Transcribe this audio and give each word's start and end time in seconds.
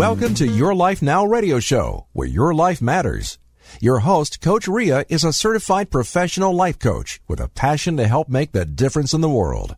Welcome 0.00 0.34
to 0.36 0.46
Your 0.46 0.74
Life 0.74 1.02
Now 1.02 1.26
radio 1.26 1.60
show, 1.60 2.06
where 2.12 2.26
your 2.26 2.54
life 2.54 2.80
matters. 2.80 3.38
Your 3.80 4.00
host, 4.00 4.40
Coach 4.40 4.66
Rea, 4.66 5.04
is 5.08 5.24
a 5.24 5.32
certified 5.32 5.90
professional 5.90 6.54
life 6.54 6.78
coach 6.78 7.20
with 7.28 7.38
a 7.38 7.48
passion 7.48 7.96
to 7.98 8.08
help 8.08 8.28
make 8.28 8.52
the 8.52 8.64
difference 8.64 9.12
in 9.12 9.20
the 9.20 9.28
world. 9.28 9.76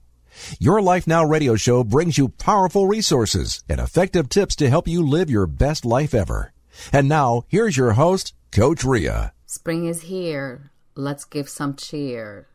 Your 0.58 0.80
Life 0.80 1.06
Now 1.06 1.24
radio 1.24 1.56
show 1.56 1.84
brings 1.84 2.18
you 2.18 2.28
powerful 2.28 2.86
resources 2.86 3.62
and 3.68 3.80
effective 3.80 4.28
tips 4.28 4.56
to 4.56 4.68
help 4.68 4.88
you 4.88 5.02
live 5.06 5.30
your 5.30 5.46
best 5.46 5.84
life 5.84 6.14
ever. 6.14 6.52
And 6.92 7.08
now, 7.08 7.44
here's 7.48 7.76
your 7.76 7.92
host, 7.92 8.34
Coach 8.50 8.84
Rea. 8.84 9.30
Spring 9.46 9.86
is 9.86 10.02
here. 10.02 10.70
Let's 10.94 11.24
give 11.24 11.48
some 11.48 11.74
cheer. 11.74 12.48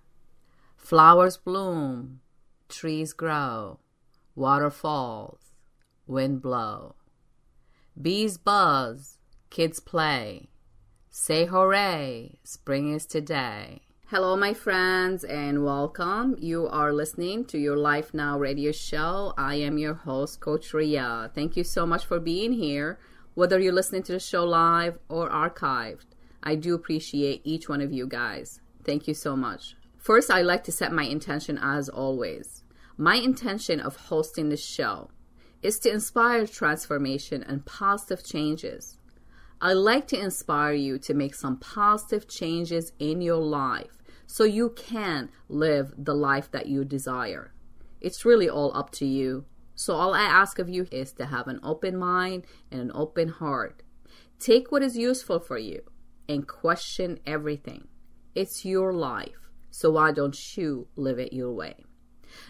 Flowers 0.76 1.38
bloom, 1.38 2.22
trees 2.70 3.14
grow, 3.14 3.80
water 4.36 4.70
falls, 4.70 5.40
wind 6.06 6.42
blow. 6.42 6.96
Bees 8.00 8.38
buzz, 8.38 9.18
kids 9.50 9.80
play. 9.80 10.50
Say 11.10 11.46
hooray, 11.46 12.38
spring 12.44 12.94
is 12.94 13.06
today. 13.06 13.82
Hello, 14.10 14.38
my 14.38 14.54
friends, 14.54 15.26
and 15.26 15.66
welcome. 15.66 16.38
You 16.40 16.66
are 16.70 16.94
listening 16.94 17.44
to 17.48 17.58
your 17.58 17.76
Life 17.76 18.14
Now 18.14 18.40
radio 18.40 18.72
show. 18.72 19.34
I 19.38 19.56
am 19.56 19.78
your 19.78 19.96
host, 19.96 20.40
Coach 20.40 20.74
Rea. 20.74 21.28
Thank 21.36 21.58
you 21.58 21.66
so 21.66 21.86
much 21.86 22.06
for 22.06 22.18
being 22.18 22.54
here, 22.54 23.00
whether 23.34 23.60
you're 23.60 23.74
listening 23.74 24.04
to 24.04 24.14
the 24.14 24.20
show 24.22 24.46
live 24.46 24.98
or 25.10 25.30
archived. 25.30 26.06
I 26.42 26.56
do 26.56 26.74
appreciate 26.74 27.42
each 27.44 27.68
one 27.68 27.82
of 27.82 27.92
you 27.92 28.08
guys. 28.08 28.62
Thank 28.86 29.10
you 29.10 29.14
so 29.14 29.36
much. 29.36 29.76
First, 29.98 30.32
I 30.32 30.42
like 30.42 30.64
to 30.64 30.72
set 30.72 30.94
my 30.94 31.04
intention 31.04 31.60
as 31.62 31.90
always. 31.90 32.64
My 32.96 33.16
intention 33.16 33.82
of 33.82 33.98
hosting 33.98 34.48
this 34.48 34.64
show 34.64 35.10
is 35.62 35.80
to 35.80 35.92
inspire 35.92 36.48
transformation 36.48 37.44
and 37.44 37.66
positive 37.66 38.24
changes. 38.24 39.00
I 39.60 39.74
like 39.74 40.08
to 40.10 40.20
inspire 40.20 40.74
you 40.74 40.98
to 41.00 41.14
make 41.14 41.36
some 41.36 41.58
positive 41.58 42.30
changes 42.30 42.94
in 43.00 43.22
your 43.22 43.42
life 43.42 43.97
so 44.28 44.44
you 44.44 44.70
can 44.70 45.30
live 45.50 45.94
the 45.98 46.14
life 46.14 46.52
that 46.52 46.68
you 46.68 46.84
desire. 46.86 47.54
It's 48.02 48.26
really 48.26 48.50
all 48.50 48.76
up 48.78 48.92
to 48.92 49.06
you. 49.06 49.46
So, 49.74 49.96
all 49.96 50.14
I 50.14 50.22
ask 50.22 50.60
of 50.60 50.70
you 50.70 50.88
is 50.92 51.14
to 51.14 51.26
have 51.28 51.48
an 51.48 51.60
open 51.64 51.98
mind 51.98 52.46
and 52.72 52.82
an 52.82 52.92
open 52.94 53.30
heart. 53.30 53.84
Take 54.40 54.72
what 54.72 54.84
is 54.84 54.98
useful 54.98 55.40
for 55.40 55.58
you 55.58 55.82
and 56.28 56.48
question 56.48 57.20
everything. 57.26 57.88
It's 58.36 58.66
your 58.66 58.94
life, 58.94 59.50
so 59.72 59.92
why 59.92 60.12
don't 60.12 60.38
you 60.56 60.88
live 60.96 61.20
it 61.20 61.34
your 61.34 61.52
way? 61.52 61.87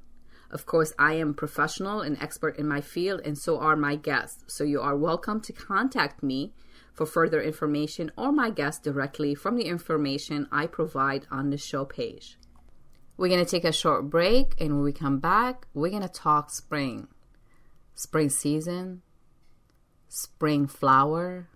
Of 0.51 0.65
course, 0.65 0.95
I 0.99 1.15
am 1.15 1.35
professional 1.35 2.01
and 2.01 2.21
expert 2.23 2.59
in 2.59 2.67
my 2.67 2.81
field, 2.81 3.21
and 3.25 3.37
so 3.37 3.59
are 3.59 3.77
my 3.77 3.97
guests. 3.97 4.45
So 4.47 4.65
you 4.65 4.81
are 4.81 4.97
welcome 4.97 5.43
to 5.43 5.53
contact 5.53 6.23
me 6.23 6.55
for 6.95 7.05
further 7.05 7.43
information 7.43 8.11
or 8.17 8.33
my 8.33 8.49
guests 8.49 8.83
directly 8.83 9.35
from 9.35 9.57
the 9.57 9.67
information 9.67 10.49
I 10.51 10.67
provide 10.67 11.27
on 11.31 11.51
the 11.51 11.59
show 11.59 11.85
page. 11.85 12.39
We're 13.19 13.29
going 13.29 13.45
to 13.45 13.51
take 13.51 13.65
a 13.65 13.73
short 13.73 14.09
break, 14.09 14.55
and 14.59 14.75
when 14.75 14.85
we 14.85 14.93
come 14.93 15.19
back, 15.19 15.67
we're 15.75 15.91
going 15.91 16.03
to 16.03 16.09
talk 16.09 16.51
spring, 16.51 17.09
spring 17.95 18.31
season, 18.31 19.03
spring 20.09 20.67
flower, 20.67 21.49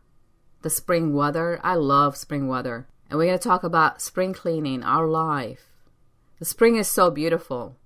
the 0.60 0.70
spring 0.70 1.14
weather. 1.14 1.60
I 1.62 1.76
love 1.76 2.16
spring 2.16 2.46
weather. 2.46 2.88
And 3.08 3.18
we're 3.18 3.26
going 3.26 3.38
to 3.38 3.48
talk 3.48 3.64
about 3.64 4.02
spring 4.02 4.34
cleaning, 4.34 4.82
our 4.82 5.06
life. 5.06 5.66
The 6.38 6.44
spring 6.44 6.76
is 6.76 6.88
so 6.88 7.10
beautiful 7.10 7.76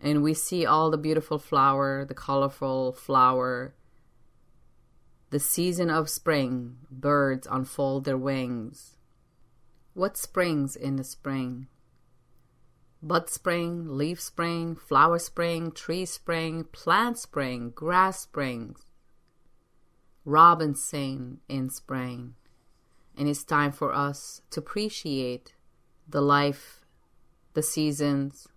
and 0.00 0.22
we 0.22 0.34
see 0.34 0.64
all 0.64 0.90
the 0.90 0.98
beautiful 0.98 1.38
flower, 1.38 2.04
the 2.04 2.14
colorful 2.14 2.92
flower. 2.92 3.74
The 5.30 5.40
season 5.40 5.90
of 5.90 6.08
spring, 6.08 6.76
birds 6.90 7.46
unfold 7.50 8.04
their 8.04 8.16
wings. 8.16 8.96
What 9.94 10.16
springs 10.16 10.76
in 10.76 10.96
the 10.96 11.04
spring? 11.04 11.66
Bud 13.02 13.28
spring, 13.28 13.96
leaf 13.96 14.20
spring, 14.20 14.74
flower 14.74 15.18
spring, 15.18 15.70
tree 15.70 16.04
spring, 16.04 16.64
plant 16.64 17.18
spring, 17.18 17.70
grass 17.70 18.20
springs. 18.20 18.86
Robins 20.24 20.82
sing 20.82 21.38
in 21.48 21.70
spring, 21.70 22.34
and 23.16 23.28
it's 23.28 23.44
time 23.44 23.72
for 23.72 23.94
us 23.94 24.42
to 24.50 24.60
appreciate 24.60 25.54
the 26.08 26.20
life, 26.20 26.84
the 27.54 27.62
seasons, 27.62 28.48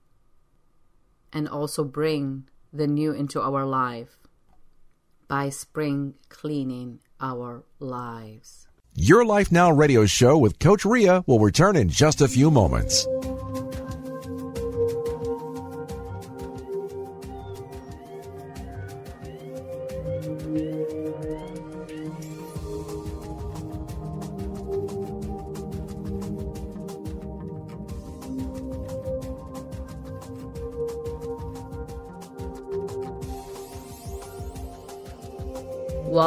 and 1.33 1.47
also 1.47 1.83
bring 1.83 2.47
the 2.73 2.87
new 2.87 3.11
into 3.11 3.41
our 3.41 3.65
life 3.65 4.17
by 5.27 5.49
spring 5.49 6.15
cleaning 6.29 6.99
our 7.19 7.63
lives. 7.79 8.67
Your 8.93 9.23
Life 9.23 9.51
Now 9.51 9.71
radio 9.71 10.05
show 10.05 10.37
with 10.37 10.59
Coach 10.59 10.83
Rea 10.83 11.21
will 11.25 11.39
return 11.39 11.77
in 11.77 11.87
just 11.87 12.19
a 12.19 12.27
few 12.27 12.51
moments. 12.51 13.07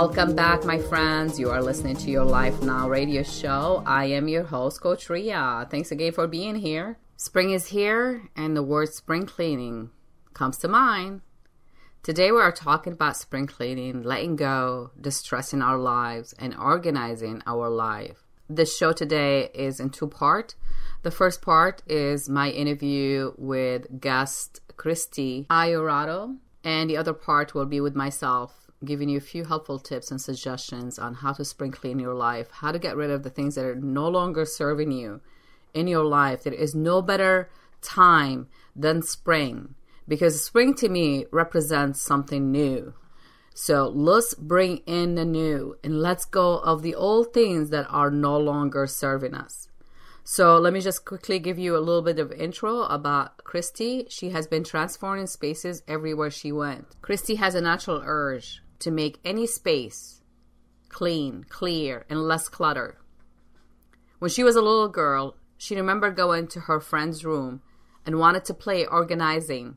Welcome 0.06 0.36
back, 0.36 0.66
my 0.66 0.78
friends. 0.78 1.40
You 1.40 1.48
are 1.48 1.62
listening 1.62 1.96
to 1.96 2.10
your 2.10 2.26
Life 2.26 2.60
Now 2.60 2.90
radio 2.90 3.22
show. 3.22 3.82
I 3.86 4.04
am 4.04 4.28
your 4.28 4.42
host, 4.42 4.82
Coach 4.82 5.08
Rea. 5.08 5.64
Thanks 5.70 5.90
again 5.90 6.12
for 6.12 6.26
being 6.26 6.56
here. 6.56 6.98
Spring 7.16 7.52
is 7.52 7.68
here, 7.68 8.28
and 8.36 8.54
the 8.54 8.62
word 8.62 8.92
spring 8.92 9.24
cleaning 9.24 9.88
comes 10.34 10.58
to 10.58 10.68
mind. 10.68 11.22
Today, 12.02 12.30
we 12.30 12.38
are 12.38 12.52
talking 12.52 12.92
about 12.92 13.16
spring 13.16 13.46
cleaning, 13.46 14.02
letting 14.02 14.36
go, 14.36 14.90
distressing 15.00 15.62
our 15.62 15.78
lives, 15.78 16.34
and 16.38 16.54
organizing 16.54 17.40
our 17.46 17.70
life. 17.70 18.24
This 18.46 18.76
show 18.76 18.92
today 18.92 19.48
is 19.54 19.80
in 19.80 19.88
two 19.88 20.08
parts. 20.08 20.54
The 21.02 21.10
first 21.10 21.40
part 21.40 21.82
is 21.86 22.28
my 22.28 22.50
interview 22.50 23.32
with 23.38 24.02
guest 24.02 24.60
Christie 24.76 25.46
Iurato, 25.48 26.36
and 26.62 26.90
the 26.90 26.98
other 26.98 27.14
part 27.14 27.54
will 27.54 27.64
be 27.64 27.80
with 27.80 27.94
myself 27.94 28.63
giving 28.84 29.08
you 29.08 29.18
a 29.18 29.22
few 29.22 29.44
helpful 29.44 29.78
tips 29.78 30.10
and 30.10 30.20
suggestions 30.20 30.98
on 30.98 31.14
how 31.14 31.32
to 31.32 31.44
spring 31.44 31.70
clean 31.70 31.98
your 31.98 32.14
life, 32.14 32.50
how 32.50 32.72
to 32.72 32.78
get 32.78 32.96
rid 32.96 33.10
of 33.10 33.22
the 33.22 33.30
things 33.30 33.54
that 33.54 33.64
are 33.64 33.74
no 33.74 34.08
longer 34.08 34.44
serving 34.44 34.92
you 34.92 35.20
in 35.72 35.86
your 35.86 36.04
life. 36.04 36.42
There 36.42 36.52
is 36.52 36.74
no 36.74 37.02
better 37.02 37.50
time 37.82 38.48
than 38.74 39.02
spring 39.02 39.74
because 40.08 40.44
spring 40.44 40.74
to 40.74 40.88
me 40.88 41.26
represents 41.30 42.00
something 42.02 42.50
new. 42.50 42.94
So 43.54 43.88
let's 43.88 44.34
bring 44.34 44.78
in 44.78 45.14
the 45.14 45.24
new 45.24 45.76
and 45.84 46.02
let's 46.02 46.24
go 46.24 46.58
of 46.58 46.82
the 46.82 46.94
old 46.94 47.32
things 47.32 47.70
that 47.70 47.86
are 47.88 48.10
no 48.10 48.36
longer 48.36 48.86
serving 48.86 49.34
us. 49.34 49.68
So 50.24 50.58
let 50.58 50.72
me 50.72 50.80
just 50.80 51.04
quickly 51.04 51.38
give 51.38 51.58
you 51.58 51.76
a 51.76 51.78
little 51.78 52.02
bit 52.02 52.18
of 52.18 52.32
intro 52.32 52.82
about 52.84 53.44
Christie. 53.44 54.06
She 54.08 54.30
has 54.30 54.46
been 54.46 54.64
transforming 54.64 55.26
spaces 55.26 55.82
everywhere 55.86 56.30
she 56.30 56.50
went. 56.50 56.96
Christie 57.02 57.34
has 57.34 57.54
a 57.54 57.60
natural 57.60 58.02
urge 58.02 58.62
to 58.84 58.90
make 58.90 59.18
any 59.24 59.46
space 59.46 60.20
clean, 60.90 61.44
clear, 61.48 62.04
and 62.08 62.22
less 62.22 62.48
clutter. 62.48 62.98
When 64.20 64.30
she 64.30 64.44
was 64.44 64.54
a 64.54 64.62
little 64.62 64.88
girl, 64.88 65.36
she 65.56 65.74
remembered 65.74 66.14
going 66.14 66.46
to 66.48 66.60
her 66.60 66.78
friend's 66.78 67.24
room 67.24 67.62
and 68.06 68.18
wanted 68.18 68.44
to 68.44 68.54
play 68.54 68.86
organizing 68.86 69.76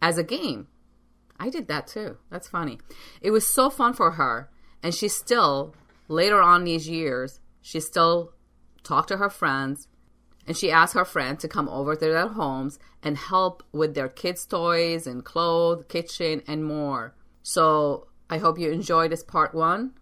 as 0.00 0.16
a 0.16 0.24
game. 0.24 0.68
I 1.38 1.50
did 1.50 1.68
that 1.68 1.88
too. 1.88 2.16
That's 2.30 2.48
funny. 2.48 2.78
It 3.20 3.32
was 3.32 3.46
so 3.46 3.68
fun 3.68 3.92
for 3.92 4.12
her, 4.12 4.48
and 4.82 4.94
she 4.94 5.08
still 5.08 5.74
later 6.08 6.40
on 6.40 6.64
these 6.64 6.88
years, 6.88 7.40
she 7.60 7.80
still 7.80 8.32
talked 8.82 9.08
to 9.08 9.18
her 9.18 9.28
friends 9.28 9.88
and 10.46 10.56
she 10.56 10.70
asked 10.70 10.94
her 10.94 11.04
friend 11.04 11.40
to 11.40 11.48
come 11.48 11.68
over 11.68 11.96
to 11.96 12.00
their 12.04 12.28
homes 12.28 12.78
and 13.02 13.16
help 13.16 13.64
with 13.72 13.94
their 13.94 14.08
kids' 14.08 14.46
toys 14.46 15.06
and 15.06 15.24
clothes, 15.24 15.84
kitchen, 15.88 16.42
and 16.46 16.64
more. 16.64 17.14
So 17.42 18.06
I 18.28 18.38
hope 18.38 18.58
you 18.58 18.70
enjoy 18.70 19.08
this 19.08 19.22
part 19.22 19.54
one 19.54 19.92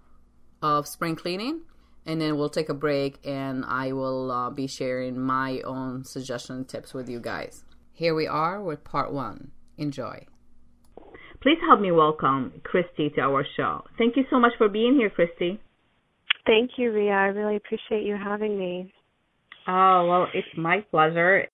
of 0.62 0.88
spring 0.88 1.16
cleaning. 1.16 1.62
And 2.06 2.20
then 2.20 2.36
we'll 2.36 2.50
take 2.50 2.68
a 2.68 2.74
break 2.74 3.18
and 3.24 3.64
I 3.64 3.92
will 3.92 4.30
uh, 4.30 4.50
be 4.50 4.66
sharing 4.66 5.18
my 5.18 5.60
own 5.60 6.04
suggestion 6.04 6.64
tips 6.64 6.92
with 6.92 7.08
you 7.08 7.18
guys. 7.18 7.64
Here 7.92 8.14
we 8.14 8.26
are 8.26 8.62
with 8.62 8.84
part 8.84 9.12
one. 9.12 9.52
Enjoy. 9.78 10.26
Please 11.42 11.58
help 11.66 11.80
me 11.80 11.92
welcome 11.92 12.60
Christie 12.62 13.10
to 13.16 13.20
our 13.22 13.44
show. 13.56 13.84
Thank 13.98 14.16
you 14.16 14.24
so 14.30 14.38
much 14.38 14.52
for 14.58 14.68
being 14.68 14.96
here, 14.96 15.10
Christie. 15.10 15.60
Thank 16.46 16.72
you, 16.76 16.92
Rea. 16.92 17.10
I 17.10 17.26
really 17.26 17.56
appreciate 17.56 18.04
you 18.04 18.16
having 18.16 18.58
me. 18.58 18.92
Oh, 19.66 20.06
well, 20.08 20.26
it's 20.34 20.48
my 20.56 20.80
pleasure. 20.90 21.46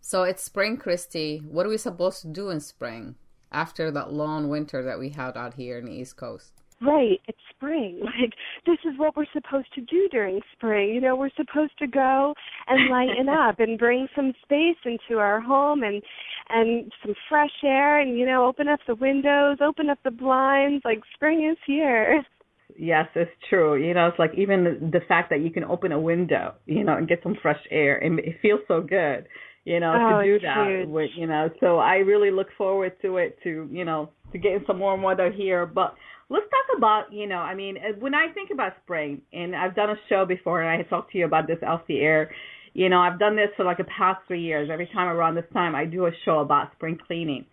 So 0.00 0.22
it's 0.22 0.42
spring, 0.42 0.78
Christie. 0.78 1.42
What 1.46 1.66
are 1.66 1.68
we 1.68 1.76
supposed 1.76 2.22
to 2.22 2.28
do 2.28 2.48
in 2.48 2.60
spring 2.60 3.16
after 3.52 3.90
that 3.90 4.12
long 4.12 4.48
winter 4.48 4.82
that 4.82 4.98
we 4.98 5.10
had 5.10 5.36
out 5.36 5.54
here 5.54 5.78
in 5.78 5.86
the 5.86 5.92
East 5.92 6.16
Coast? 6.16 6.52
Right, 6.80 7.20
it's 7.26 7.38
spring. 7.50 8.00
Like 8.20 8.34
this 8.66 8.78
is 8.84 8.98
what 8.98 9.16
we're 9.16 9.26
supposed 9.32 9.72
to 9.74 9.80
do 9.80 10.08
during 10.10 10.40
spring. 10.52 10.94
You 10.94 11.00
know, 11.00 11.16
we're 11.16 11.30
supposed 11.36 11.78
to 11.78 11.86
go 11.86 12.34
and 12.66 12.90
lighten 12.90 13.28
up 13.48 13.60
and 13.60 13.78
bring 13.78 14.08
some 14.14 14.32
space 14.42 14.76
into 14.84 15.20
our 15.20 15.40
home 15.40 15.82
and 15.82 16.02
and 16.48 16.92
some 17.04 17.14
fresh 17.28 17.50
air 17.64 18.00
and 18.00 18.18
you 18.18 18.26
know, 18.26 18.46
open 18.46 18.68
up 18.68 18.80
the 18.86 18.94
windows, 18.94 19.58
open 19.60 19.90
up 19.90 19.98
the 20.04 20.10
blinds. 20.10 20.84
Like 20.84 21.00
spring 21.14 21.48
is 21.50 21.58
here. 21.66 22.24
Yes, 22.76 23.08
it's 23.14 23.30
true. 23.48 23.82
You 23.82 23.94
know, 23.94 24.08
it's 24.08 24.18
like 24.18 24.32
even 24.36 24.62
the, 24.62 24.98
the 24.98 25.04
fact 25.06 25.30
that 25.30 25.40
you 25.40 25.50
can 25.50 25.64
open 25.64 25.90
a 25.90 25.98
window, 25.98 26.54
you 26.66 26.84
know, 26.84 26.96
and 26.96 27.08
get 27.08 27.22
some 27.22 27.34
fresh 27.40 27.60
air, 27.70 27.96
and 27.96 28.18
it 28.20 28.36
feels 28.42 28.60
so 28.68 28.82
good, 28.82 29.26
you 29.68 29.80
know, 29.80 29.92
oh, 29.94 30.22
to 30.22 30.24
do 30.24 30.38
that. 30.40 30.88
With, 30.88 31.10
you 31.16 31.26
know, 31.26 31.50
so 31.60 31.78
I 31.78 31.96
really 31.96 32.30
look 32.30 32.48
forward 32.56 32.92
to 33.02 33.18
it. 33.18 33.38
To 33.44 33.68
you 33.70 33.84
know, 33.84 34.10
to 34.32 34.38
getting 34.38 34.64
some 34.66 34.78
warm 34.78 35.02
weather 35.02 35.30
here. 35.30 35.66
But 35.66 35.94
let's 36.28 36.46
talk 36.50 36.76
about, 36.76 37.12
you 37.12 37.26
know, 37.26 37.38
I 37.38 37.54
mean, 37.54 37.76
uh, 37.76 37.98
when 37.98 38.14
I 38.14 38.28
think 38.32 38.50
about 38.52 38.72
spring, 38.84 39.22
and 39.32 39.54
I've 39.54 39.74
done 39.74 39.90
a 39.90 39.96
show 40.08 40.24
before, 40.24 40.62
and 40.62 40.70
I 40.70 40.76
had 40.76 40.88
talked 40.88 41.12
to 41.12 41.18
you 41.18 41.26
about 41.26 41.46
this 41.46 41.58
off 41.66 41.82
the 41.88 42.00
air. 42.00 42.30
You 42.74 42.88
know, 42.88 43.00
I've 43.00 43.18
done 43.18 43.34
this 43.34 43.48
for 43.56 43.64
like 43.64 43.78
the 43.78 43.84
past 43.84 44.20
three 44.26 44.42
years. 44.42 44.68
Every 44.72 44.86
time 44.86 45.08
around 45.08 45.34
this 45.34 45.50
time, 45.52 45.74
I 45.74 45.84
do 45.84 46.06
a 46.06 46.10
show 46.24 46.40
about 46.40 46.72
spring 46.76 46.98
cleaning 47.06 47.46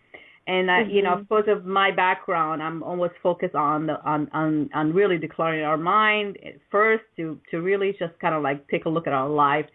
and 0.48 0.70
I, 0.70 0.84
mm-hmm. 0.84 0.92
you 0.92 1.02
know, 1.02 1.18
because 1.18 1.46
mm-hmm. 1.48 1.60
of 1.60 1.66
my 1.66 1.92
background, 1.92 2.62
I'm 2.62 2.84
always 2.84 3.12
focused 3.24 3.56
on 3.56 3.88
the 3.88 4.02
on 4.04 4.30
on 4.34 4.70
on 4.74 4.94
really 4.94 5.18
declaring 5.18 5.64
our 5.64 5.78
mind 5.78 6.38
first 6.72 7.04
to 7.18 7.40
to 7.52 7.62
really 7.62 7.96
just 7.98 8.18
kind 8.20 8.36
of 8.36 8.44
like 8.44 8.68
take 8.70 8.86
a 8.86 8.90
look 8.90 9.08
at 9.08 9.14
our 9.14 9.30
life 9.30 9.66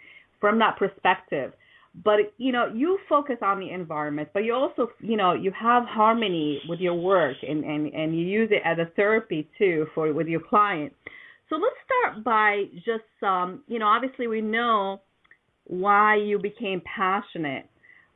from 0.41 0.59
that 0.61 0.77
perspective. 0.79 1.53
But 2.05 2.33
you 2.39 2.53
know, 2.53 2.73
you 2.73 2.99
focus 3.09 3.37
on 3.43 3.59
the 3.59 3.71
environment, 3.71 4.29
but 4.33 4.45
you 4.45 4.55
also, 4.55 4.89
you 5.01 5.17
know, 5.17 5.33
you 5.33 5.51
have 5.61 5.85
harmony 5.85 6.61
with 6.69 6.79
your 6.79 6.95
work, 6.95 7.37
and 7.43 7.65
and 7.65 7.93
and 7.93 8.17
you 8.17 8.25
use 8.25 8.51
it 8.53 8.63
as 8.65 8.79
a 8.79 8.91
therapy 8.95 9.49
too 9.59 9.87
for 9.95 10.13
with 10.13 10.29
your 10.29 10.41
client. 10.41 10.93
So 11.51 11.57
let's 11.57 11.75
start 11.85 12.25
by 12.25 12.67
just, 12.77 13.25
um, 13.25 13.65
you 13.67 13.81
know, 13.81 13.87
obviously 13.87 14.29
we 14.29 14.41
know 14.41 15.01
why 15.65 16.15
you 16.15 16.39
became 16.39 16.81
passionate 16.83 17.69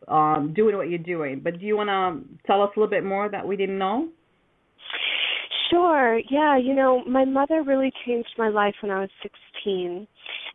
um, 0.06 0.52
doing 0.54 0.76
what 0.76 0.88
you're 0.88 1.00
doing. 1.00 1.40
But 1.42 1.58
do 1.58 1.66
you 1.66 1.76
want 1.76 1.88
to 1.88 2.46
tell 2.46 2.62
us 2.62 2.70
a 2.76 2.80
little 2.80 2.90
bit 2.90 3.04
more 3.04 3.28
that 3.28 3.46
we 3.46 3.56
didn't 3.56 3.78
know? 3.78 4.08
Sure. 5.70 6.20
Yeah, 6.30 6.56
you 6.56 6.74
know, 6.74 7.04
my 7.06 7.24
mother 7.24 7.64
really 7.64 7.92
changed 8.06 8.28
my 8.38 8.48
life 8.48 8.74
when 8.80 8.92
I 8.92 9.00
was 9.00 9.10
16. 9.22 10.06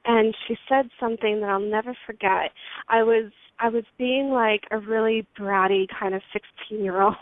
And 0.06 0.36
she 0.48 0.56
said 0.68 0.90
something 1.00 1.42
that 1.42 1.50
I'll 1.50 1.60
never 1.60 1.96
forget. 2.06 2.51
I 2.88 3.04
was 3.04 3.31
I 3.60 3.69
was 3.69 3.84
being 3.98 4.30
like 4.30 4.63
a 4.72 4.80
really 4.80 5.28
bratty 5.38 5.86
kind 6.00 6.16
of 6.16 6.22
16-year-old. 6.34 7.16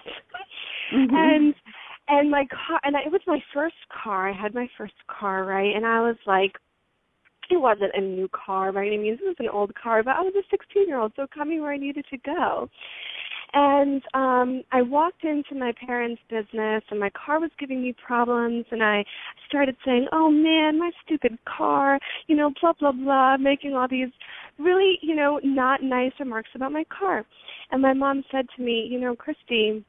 mm-hmm. 0.93 1.15
And 1.15 1.55
and 2.07 2.31
my 2.31 2.45
car 2.45 2.79
and 2.83 2.95
it 2.95 3.11
was 3.11 3.21
my 3.27 3.39
first 3.53 3.75
car. 4.03 4.29
I 4.29 4.33
had 4.33 4.53
my 4.53 4.69
first 4.77 4.93
car, 5.07 5.43
right? 5.43 5.75
And 5.75 5.85
I 5.85 6.01
was 6.01 6.17
like 6.25 6.53
it 7.49 7.57
wasn't 7.57 7.91
a 7.95 8.01
new 8.01 8.29
car 8.29 8.71
by 8.71 8.85
any 8.85 8.97
means. 8.97 9.19
It 9.21 9.27
was 9.27 9.35
an 9.39 9.49
old 9.49 9.73
car, 9.75 10.03
but 10.03 10.15
I 10.15 10.21
was 10.21 10.33
a 10.35 10.43
16 10.49 10.87
year 10.87 10.99
old, 10.99 11.13
so 11.15 11.27
coming 11.33 11.61
where 11.61 11.71
I 11.71 11.77
needed 11.77 12.05
to 12.09 12.17
go. 12.17 12.69
And 13.53 14.01
um 14.13 14.63
I 14.71 14.81
walked 14.81 15.23
into 15.23 15.55
my 15.55 15.73
parents' 15.85 16.21
business 16.29 16.83
and 16.89 16.99
my 16.99 17.09
car 17.09 17.39
was 17.39 17.51
giving 17.59 17.81
me 17.81 17.93
problems 18.05 18.65
and 18.71 18.83
I 18.83 19.05
started 19.47 19.75
saying, 19.85 20.07
"Oh 20.11 20.29
man, 20.29 20.79
my 20.79 20.91
stupid 21.05 21.37
car," 21.45 21.99
you 22.27 22.35
know, 22.35 22.51
blah 22.61 22.73
blah 22.79 22.91
blah, 22.91 23.37
making 23.37 23.73
all 23.73 23.87
these 23.87 24.09
really, 24.59 24.99
you 25.01 25.15
know, 25.15 25.39
not 25.43 25.81
nice 25.81 26.13
remarks 26.19 26.49
about 26.55 26.71
my 26.71 26.83
car. 26.85 27.25
And 27.71 27.81
my 27.81 27.93
mom 27.93 28.23
said 28.31 28.47
to 28.55 28.61
me, 28.61 28.87
"You 28.89 28.99
know, 28.99 29.15
Christie, 29.15 29.83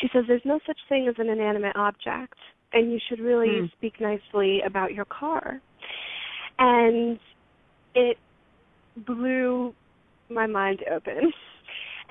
she 0.00 0.08
says 0.12 0.24
there's 0.28 0.44
no 0.44 0.60
such 0.66 0.78
thing 0.88 1.08
as 1.08 1.16
an 1.18 1.28
inanimate 1.28 1.76
object 1.76 2.38
and 2.72 2.92
you 2.92 3.00
should 3.08 3.18
really 3.18 3.60
hmm. 3.60 3.66
speak 3.76 4.00
nicely 4.00 4.60
about 4.64 4.94
your 4.94 5.06
car." 5.06 5.60
and 6.60 7.18
it 7.94 8.18
blew 9.06 9.74
my 10.28 10.46
mind 10.46 10.80
open. 10.94 11.32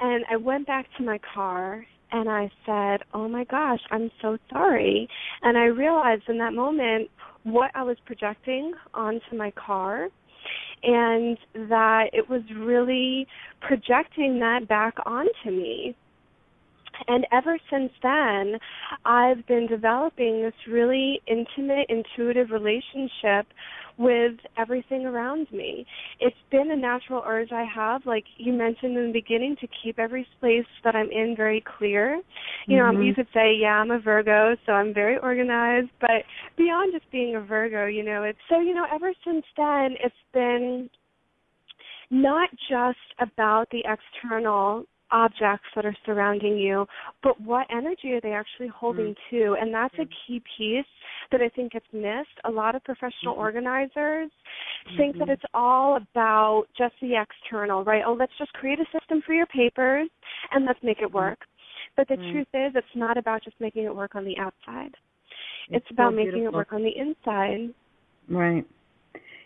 And 0.02 0.26
I 0.30 0.38
went 0.38 0.68
back 0.68 0.86
to 0.98 1.04
my 1.04 1.20
car 1.34 1.86
and 2.12 2.30
I 2.30 2.50
said, 2.66 3.04
"Oh 3.14 3.28
my 3.28 3.44
gosh, 3.44 3.82
I'm 3.92 4.12
so 4.22 4.38
sorry." 4.52 5.08
And 5.42 5.58
I 5.58 5.66
realized 5.66 6.24
in 6.28 6.38
that 6.40 6.54
moment 6.54 7.10
what 7.44 7.72
I 7.76 7.84
was 7.84 7.98
projecting 8.06 8.74
onto 8.94 9.36
my 9.36 9.52
car 9.52 10.10
and 10.84 11.38
that 11.54 12.10
it 12.14 12.30
was 12.30 12.42
really 12.56 13.28
projecting 13.62 14.40
that 14.40 14.68
back 14.68 14.96
onto 15.06 15.52
me. 15.52 15.96
And 17.08 17.26
ever 17.32 17.58
since 17.70 17.92
then, 18.02 18.60
I've 19.06 19.46
been 19.48 19.68
developing 19.68 20.42
this 20.42 20.54
really 20.68 21.22
intimate, 21.28 21.90
intuitive 21.90 22.52
relationship 22.52 23.48
with 24.00 24.38
everything 24.58 25.06
around 25.06 25.46
me. 25.52 25.86
It's 26.22 26.36
been 26.50 26.72
a 26.72 26.76
natural 26.76 27.22
urge 27.28 27.52
I 27.52 27.66
have, 27.66 28.06
like 28.06 28.24
you 28.38 28.54
mentioned 28.54 28.98
in 28.98 29.08
the 29.08 29.14
beginning, 29.14 29.58
to 29.60 29.68
keep 29.84 30.00
every 30.00 30.26
space 30.38 30.66
that 30.86 30.96
I'm 30.96 31.12
in 31.12 31.36
very 31.36 31.62
clear. 31.78 32.22
You 32.66 32.78
know, 32.78 32.86
mm-hmm. 32.86 33.02
you 33.02 33.14
could 33.14 33.28
say, 33.34 33.54
yeah, 33.60 33.74
I'm 33.74 33.92
a 33.92 34.00
Virgo, 34.00 34.56
so 34.66 34.72
I'm 34.72 34.94
very 34.94 35.18
organized, 35.18 35.90
but 36.00 36.24
beyond 36.58 36.94
just 36.94 37.12
being 37.12 37.36
a 37.36 37.42
Virgo, 37.42 37.88
you 37.88 38.04
know, 38.04 38.24
it's 38.24 38.40
so, 38.50 38.62
you 38.62 38.74
know, 38.74 38.86
ever 38.92 39.12
since 39.26 39.44
then, 39.58 39.96
it's 40.02 40.16
been 40.34 40.90
not 42.10 42.50
just 42.70 42.98
about 43.20 43.68
the 43.72 43.84
external 43.86 44.86
objects 45.12 45.68
that 45.76 45.86
are 45.86 45.96
surrounding 46.06 46.58
you, 46.58 46.86
but 47.24 47.40
what 47.42 47.68
energy 47.72 48.14
are 48.14 48.22
they 48.22 48.32
actually 48.32 48.68
holding 48.68 49.16
mm-hmm. 49.32 49.36
to? 49.36 49.56
And 49.60 49.74
that's 49.74 49.94
a 49.96 50.06
key 50.28 50.42
piece 50.58 50.86
that 51.32 51.42
I 51.42 51.50
think 51.50 51.74
gets 51.74 51.86
missed. 51.94 52.38
A 52.46 52.52
lot 52.52 52.76
of 52.76 52.84
professional 52.84 53.34
mm-hmm. 53.34 53.42
organizers 53.42 54.30
mm-hmm. 54.30 54.98
think 54.98 55.18
that 55.18 55.24
mm-hmm. 55.24 55.32
it's 55.32 55.44
all 55.54 55.98
about 55.98 56.66
just 56.78 56.94
the 57.02 57.14
external, 57.22 57.84
right? 57.84 58.04
Oh, 58.06 58.14
let's 58.14 58.34
just 58.38 58.54
create 58.54 58.80
a 58.80 58.86
system 58.98 59.22
for 59.26 59.34
your 59.34 59.48
papers 59.48 60.10
and 60.52 60.66
let's 60.66 60.80
make 60.84 61.00
it 61.00 61.06
mm-hmm. 61.06 61.18
work. 61.18 61.40
But 61.96 62.08
the 62.08 62.16
mm-hmm. 62.16 62.32
truth 62.32 62.48
is, 62.54 62.72
it's 62.76 62.88
not 62.96 63.18
about 63.18 63.44
just 63.44 63.60
making 63.60 63.84
it 63.84 63.96
work 63.96 64.16
on 64.16 64.26
the 64.26 64.38
outside. 64.38 64.94
It's, 65.70 65.84
it's 65.84 65.92
about 65.92 66.14
so 66.14 66.16
making 66.16 66.44
it 66.44 66.54
work 66.54 66.72
on 66.72 66.84
the 66.84 66.92
inside. 66.96 67.74
Right. 68.30 68.66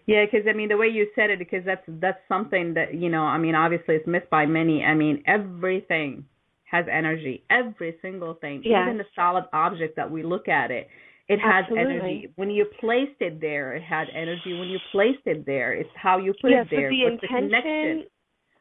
Yeah, 0.06 0.26
because 0.26 0.48
I 0.50 0.54
mean 0.54 0.70
the 0.70 0.78
way 0.78 0.88
you 0.88 1.08
said 1.16 1.30
it, 1.30 1.40
because 1.40 1.64
that's 1.66 1.84
that's 1.88 2.20
something 2.28 2.74
that 2.74 2.94
you 2.94 3.10
know. 3.10 3.24
I 3.24 3.38
mean, 3.38 3.56
obviously 3.56 3.96
it's 3.96 4.08
missed 4.08 4.30
by 4.30 4.46
many. 4.46 4.84
I 4.84 4.96
mean, 4.96 5.24
everything 5.26 6.26
has 6.66 6.86
energy. 6.92 7.44
Every 7.50 7.96
single 8.02 8.34
thing, 8.36 8.64
yes. 8.66 8.82
even 8.84 8.98
the 8.98 9.06
solid 9.16 9.46
object 9.54 9.96
that 9.96 10.10
we 10.10 10.24
look 10.24 10.48
at 10.48 10.72
it, 10.72 10.88
it 11.30 11.40
has 11.40 11.66
Absolutely. 11.70 11.94
energy. 11.94 12.34
When 12.36 12.50
you 12.50 12.66
placed 12.80 13.22
it 13.22 13.40
there, 13.40 13.76
it 13.76 13.84
had 13.84 14.08
energy. 14.14 14.58
When 14.60 14.68
you 14.68 14.80
placed 14.92 15.26
it 15.26 15.46
there, 15.46 15.74
it's 15.74 15.90
how 15.96 16.18
you 16.18 16.34
put 16.42 16.52
yes, 16.52 16.66
it 16.70 16.76
there. 16.76 16.90
the 16.90 17.04
What's 17.04 17.24
intention, 17.24 17.50
the 17.50 17.62
connection? 17.62 18.04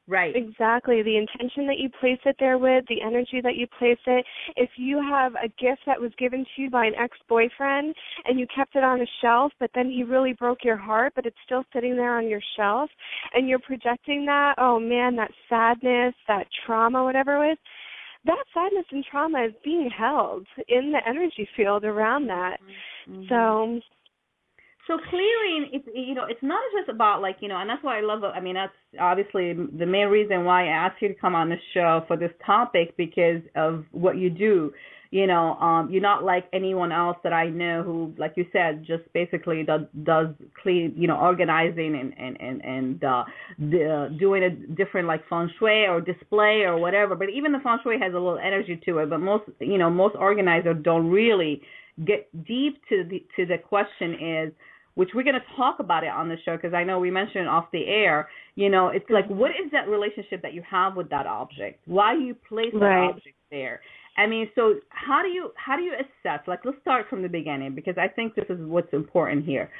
Right. 0.08 0.34
Exactly. 0.34 1.02
The 1.02 1.16
intention 1.16 1.66
that 1.68 1.78
you 1.78 1.88
place 2.00 2.18
it 2.24 2.36
there 2.40 2.58
with, 2.58 2.84
the 2.88 3.00
energy 3.00 3.40
that 3.42 3.54
you 3.54 3.66
place 3.78 3.98
it. 4.06 4.24
If 4.56 4.70
you 4.76 5.00
have 5.00 5.34
a 5.34 5.48
gift 5.48 5.82
that 5.86 6.00
was 6.00 6.10
given 6.18 6.44
to 6.44 6.62
you 6.62 6.70
by 6.70 6.86
an 6.86 6.94
ex 7.00 7.16
boyfriend 7.28 7.94
and 8.24 8.38
you 8.38 8.46
kept 8.54 8.74
it 8.74 8.82
on 8.82 9.00
a 9.00 9.06
shelf, 9.20 9.52
but 9.60 9.70
then 9.74 9.88
he 9.88 10.02
really 10.02 10.32
broke 10.32 10.64
your 10.64 10.76
heart, 10.76 11.12
but 11.14 11.24
it's 11.24 11.36
still 11.46 11.64
sitting 11.72 11.96
there 11.96 12.18
on 12.18 12.28
your 12.28 12.42
shelf, 12.56 12.90
and 13.34 13.48
you're 13.48 13.60
projecting 13.60 14.26
that, 14.26 14.54
oh 14.58 14.80
man, 14.80 15.14
that 15.16 15.30
sadness, 15.48 16.14
that 16.26 16.46
trauma, 16.66 17.04
whatever 17.04 17.44
it 17.44 17.52
is, 17.52 17.58
that 18.24 18.44
sadness 18.52 18.86
and 18.90 19.04
trauma 19.08 19.44
is 19.44 19.52
being 19.64 19.88
held 19.96 20.46
in 20.68 20.92
the 20.92 21.00
energy 21.08 21.48
field 21.56 21.84
around 21.84 22.26
that. 22.26 22.58
Mm-hmm. 23.08 23.24
So 23.28 23.80
so 24.86 24.98
clearing, 25.10 25.70
it's 25.72 25.86
you 25.94 26.14
know, 26.14 26.24
it's 26.28 26.42
not 26.42 26.60
just 26.76 26.88
about 26.88 27.22
like 27.22 27.36
you 27.40 27.48
know, 27.48 27.58
and 27.58 27.70
that's 27.70 27.82
why 27.82 27.98
I 27.98 28.02
love. 28.02 28.24
I 28.24 28.40
mean, 28.40 28.54
that's 28.54 28.72
obviously 29.00 29.52
the 29.54 29.86
main 29.86 30.08
reason 30.08 30.44
why 30.44 30.64
I 30.64 30.68
asked 30.68 31.00
you 31.00 31.08
to 31.08 31.14
come 31.14 31.34
on 31.34 31.48
the 31.48 31.56
show 31.72 32.04
for 32.08 32.16
this 32.16 32.32
topic 32.44 32.96
because 32.96 33.42
of 33.54 33.84
what 33.92 34.16
you 34.16 34.30
do. 34.30 34.72
you 35.12 35.26
know 35.26 35.54
um 35.56 35.90
you're 35.90 36.02
not 36.02 36.24
like 36.24 36.46
anyone 36.52 36.90
else 36.90 37.18
that 37.22 37.34
i 37.34 37.46
know 37.46 37.82
who 37.82 38.12
like 38.16 38.32
you 38.34 38.46
said 38.50 38.82
just 38.84 39.04
basically 39.12 39.62
does 39.62 39.82
does 40.04 40.28
clean 40.60 40.92
you 40.96 41.06
know 41.06 41.16
organizing 41.16 41.94
and 42.00 42.14
and 42.18 42.40
and 42.40 42.64
and 42.64 43.04
uh 43.04 43.22
the, 43.58 44.16
doing 44.18 44.42
a 44.42 44.50
different 44.74 45.06
like 45.06 45.22
feng 45.28 45.50
shui 45.58 45.86
or 45.86 46.00
display 46.00 46.62
or 46.62 46.78
whatever 46.78 47.14
but 47.14 47.28
even 47.28 47.52
the 47.52 47.60
feng 47.62 47.78
shui 47.82 47.98
has 48.00 48.12
a 48.12 48.22
little 48.26 48.38
energy 48.38 48.80
to 48.84 48.98
it 48.98 49.10
but 49.10 49.18
most 49.18 49.44
you 49.60 49.78
know 49.78 49.90
most 49.90 50.16
organizers 50.16 50.76
don't 50.82 51.08
really 51.10 51.60
get 52.06 52.26
deep 52.46 52.80
to 52.88 53.04
the 53.10 53.22
to 53.36 53.44
the 53.44 53.58
question 53.58 54.14
is 54.14 54.52
which 54.94 55.10
we're 55.14 55.22
going 55.22 55.34
to 55.34 55.56
talk 55.56 55.78
about 55.78 56.04
it 56.04 56.10
on 56.10 56.28
the 56.28 56.36
show 56.44 56.56
because 56.56 56.74
I 56.74 56.84
know 56.84 56.98
we 56.98 57.10
mentioned 57.10 57.48
off 57.48 57.66
the 57.72 57.86
air. 57.86 58.28
You 58.54 58.68
know, 58.68 58.88
it's 58.88 59.08
like 59.08 59.26
what 59.28 59.50
is 59.50 59.70
that 59.72 59.88
relationship 59.88 60.42
that 60.42 60.52
you 60.52 60.62
have 60.70 60.96
with 60.96 61.08
that 61.10 61.26
object? 61.26 61.80
Why 61.86 62.14
you 62.14 62.34
place 62.48 62.72
that 62.74 63.08
object 63.10 63.36
there? 63.50 63.80
I 64.16 64.26
mean, 64.26 64.48
so 64.54 64.74
how 64.90 65.22
do 65.22 65.28
you 65.28 65.50
how 65.56 65.76
do 65.76 65.82
you 65.82 65.94
assess? 65.94 66.40
Like, 66.46 66.60
let's 66.64 66.80
start 66.80 67.06
from 67.08 67.22
the 67.22 67.28
beginning 67.28 67.74
because 67.74 67.94
I 67.98 68.08
think 68.08 68.34
this 68.34 68.44
is 68.48 68.58
what's 68.60 68.92
important 68.92 69.44
here. 69.44 69.70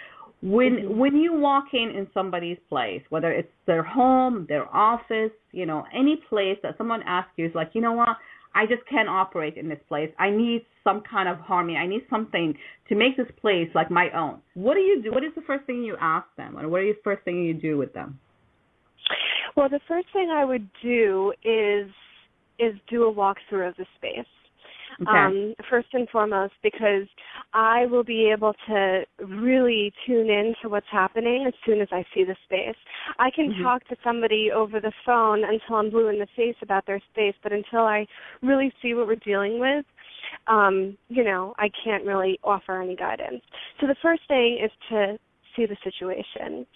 When 0.43 0.73
mm-hmm. 0.73 0.99
when 0.99 1.17
you 1.17 1.35
walk 1.35 1.67
in 1.75 1.91
in 1.91 2.07
somebody's 2.15 2.57
place, 2.69 3.03
whether 3.11 3.31
it's 3.31 3.53
their 3.67 3.83
home, 3.83 4.47
their 4.49 4.75
office, 4.75 5.33
you 5.53 5.67
know, 5.67 5.85
any 5.95 6.23
place 6.29 6.57
that 6.63 6.79
someone 6.79 7.03
asks 7.07 7.33
you 7.37 7.47
is 7.47 7.55
like, 7.55 7.71
you 7.75 7.83
know 7.83 7.93
what, 7.93 8.17
I 8.55 8.67
just 8.67 8.87
can't 8.89 9.09
operate 9.09 9.57
in 9.57 9.69
this 9.69 9.79
place. 9.89 10.11
I 10.19 10.31
need 10.31 10.65
some 10.85 11.03
kind 11.09 11.29
of 11.29 11.39
harmony. 11.39 11.77
I 11.77 11.87
need 11.87 12.03
something 12.11 12.55
to 12.89 12.95
make 12.95 13.17
this 13.17 13.27
place 13.41 13.69
like 13.75 13.91
my 13.91 14.11
own. 14.11 14.41
What 14.55 14.75
do 14.75 14.81
you 14.81 15.03
do? 15.03 15.13
What 15.13 15.25
is 15.25 15.33
the 15.35 15.43
first 15.43 15.65
thing 15.65 15.83
you 15.83 15.97
ask 16.01 16.27
them, 16.37 16.57
and 16.57 16.71
what 16.71 16.83
is 16.83 16.97
the 16.97 17.03
first 17.03 17.25
thing 17.25 17.43
you 17.43 17.55
do 17.55 17.79
with 17.79 17.93
them? 17.93 18.19
Well, 19.57 19.69
the 19.69 19.81
first 19.87 20.07
thing 20.13 20.31
I 20.31 20.45
would 20.45 20.69
do 20.83 21.33
is 21.45 21.91
is 22.59 22.75
do 22.89 23.05
a 23.05 23.13
walkthrough 23.13 23.69
of 23.69 23.77
the 23.77 23.87
space. 23.97 24.27
Okay. 25.01 25.11
Um, 25.11 25.55
first 25.71 25.89
and 25.93 26.09
foremost, 26.11 26.55
because 26.63 27.07
I 27.53 27.87
will 27.87 28.05
be 28.05 28.31
able 28.31 28.55
to 28.69 29.03
really 29.19 29.93
tune 30.07 30.29
in 30.29 30.55
to 30.63 30.69
what's 30.69 30.87
happening 30.91 31.45
as 31.47 31.55
soon 31.65 31.81
as 31.81 31.89
I 31.91 32.05
see 32.15 32.25
the 32.25 32.37
space. 32.45 32.77
I 33.19 33.31
can 33.31 33.51
mm-hmm. 33.51 33.63
talk 33.63 33.87
to 33.89 33.97
somebody 34.05 34.51
over 34.55 34.81
the 34.81 34.93
phone 35.05 35.45
until 35.45 35.77
I'm 35.77 35.91
blue 35.91 36.09
in 36.09 36.19
the 36.19 36.27
face 36.37 36.57
about 36.63 36.87
their 36.87 37.01
space, 37.13 37.35
but 37.43 37.53
until 37.53 37.81
I 37.81 38.07
really 38.43 38.73
see 38.83 38.95
what 38.95 39.07
we're 39.07 39.17
dealing 39.17 39.59
with, 39.59 39.85
um, 40.47 40.97
you 41.09 41.25
know, 41.25 41.55
I 41.59 41.71
can't 41.85 42.05
really 42.05 42.39
offer 42.43 42.81
any 42.81 42.97
guidance. 42.97 43.43
So 43.81 43.87
the 43.87 43.97
first 44.03 44.23
thing 44.29 44.59
is 44.63 44.71
to 44.91 45.19
see 45.57 45.67
the 45.67 45.77
situation. 45.85 46.67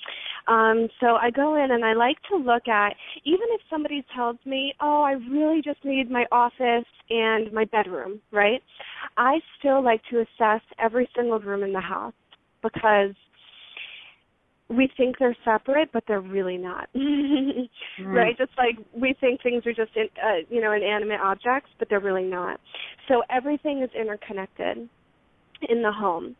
Um, 0.48 0.88
so 1.00 1.16
I 1.16 1.30
go 1.30 1.56
in 1.56 1.72
and 1.72 1.84
I 1.84 1.94
like 1.94 2.18
to 2.30 2.36
look 2.36 2.68
at, 2.68 2.94
even 3.24 3.46
if 3.50 3.60
somebody 3.68 4.04
tells 4.14 4.36
me, 4.44 4.74
oh, 4.80 5.02
I 5.02 5.12
really 5.30 5.60
just 5.62 5.84
need 5.84 6.10
my 6.10 6.24
office 6.30 6.86
and 7.10 7.52
my 7.52 7.64
bedroom, 7.64 8.20
right? 8.30 8.62
I 9.16 9.40
still 9.58 9.82
like 9.82 10.02
to 10.10 10.20
assess 10.20 10.62
every 10.78 11.08
single 11.16 11.40
room 11.40 11.62
in 11.62 11.72
the 11.72 11.80
house 11.80 12.14
because 12.62 13.14
we 14.68 14.88
think 14.96 15.18
they're 15.18 15.36
separate, 15.44 15.90
but 15.92 16.04
they're 16.08 16.20
really 16.20 16.56
not. 16.56 16.88
mm. 16.96 17.68
Right? 18.04 18.36
Just 18.36 18.50
like 18.56 18.76
we 18.94 19.14
think 19.20 19.42
things 19.42 19.64
are 19.66 19.72
just, 19.72 19.96
in, 19.96 20.08
uh, 20.22 20.44
you 20.48 20.60
know, 20.60 20.72
inanimate 20.72 21.20
objects, 21.20 21.70
but 21.78 21.88
they're 21.88 22.00
really 22.00 22.24
not. 22.24 22.60
So 23.08 23.22
everything 23.30 23.82
is 23.82 23.90
interconnected 23.98 24.88
in 25.68 25.82
the 25.82 25.92
home. 25.92 26.36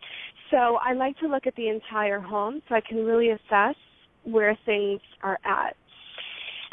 So 0.51 0.79
I 0.85 0.93
like 0.93 1.19
to 1.19 1.29
look 1.29 1.47
at 1.47 1.57
the 1.57 1.69
entire 1.69 2.21
home 2.21 2.63
so 2.69 2.75
I 2.75 2.81
can 2.81 3.05
really 3.05 3.31
assess 3.31 3.75
where 4.27 4.59
things 4.67 5.01
are 5.23 5.39
at. 5.45 5.77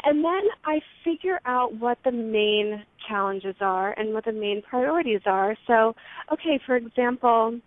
And 0.04 0.22
then 0.22 0.42
I 0.66 0.80
figure 1.02 1.40
out 1.46 1.74
what 1.78 1.96
the 2.04 2.12
main 2.12 2.84
challenges 3.08 3.56
are 3.60 3.98
and 3.98 4.12
what 4.12 4.26
the 4.26 4.32
main 4.32 4.62
priorities 4.68 5.22
are. 5.24 5.56
So, 5.66 5.94
okay, 6.30 6.60
for 6.66 6.76
example, 6.76 7.58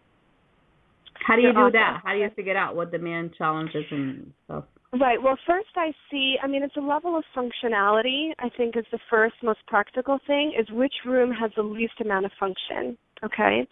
how 1.26 1.36
do 1.36 1.42
you 1.42 1.52
do 1.52 1.72
that? 1.72 2.02
How 2.04 2.14
do 2.14 2.20
you 2.20 2.30
figure 2.36 2.56
out 2.56 2.76
what 2.76 2.92
the 2.92 3.00
main 3.00 3.32
challenges 3.38 3.86
and 3.90 4.32
stuff? 4.46 4.66
Right. 4.94 5.22
Well, 5.22 5.38
first 5.46 5.68
I 5.76 5.92
see, 6.10 6.36
I 6.42 6.48
mean, 6.48 6.64
it's 6.64 6.78
a 6.78 6.82
level 6.82 7.18
of 7.18 7.24
functionality, 7.36 8.32
I 8.40 8.50
think 8.56 8.78
is 8.78 8.86
the 8.92 9.00
first 9.10 9.36
most 9.44 9.60
practical 9.68 10.20
thing, 10.26 10.54
is 10.58 10.70
which 10.72 10.94
room 11.06 11.32
has 11.32 11.52
the 11.58 11.64
least 11.64 12.00
amount 12.00 12.26
of 12.26 12.32
function. 12.40 12.98
Okay. 13.24 13.68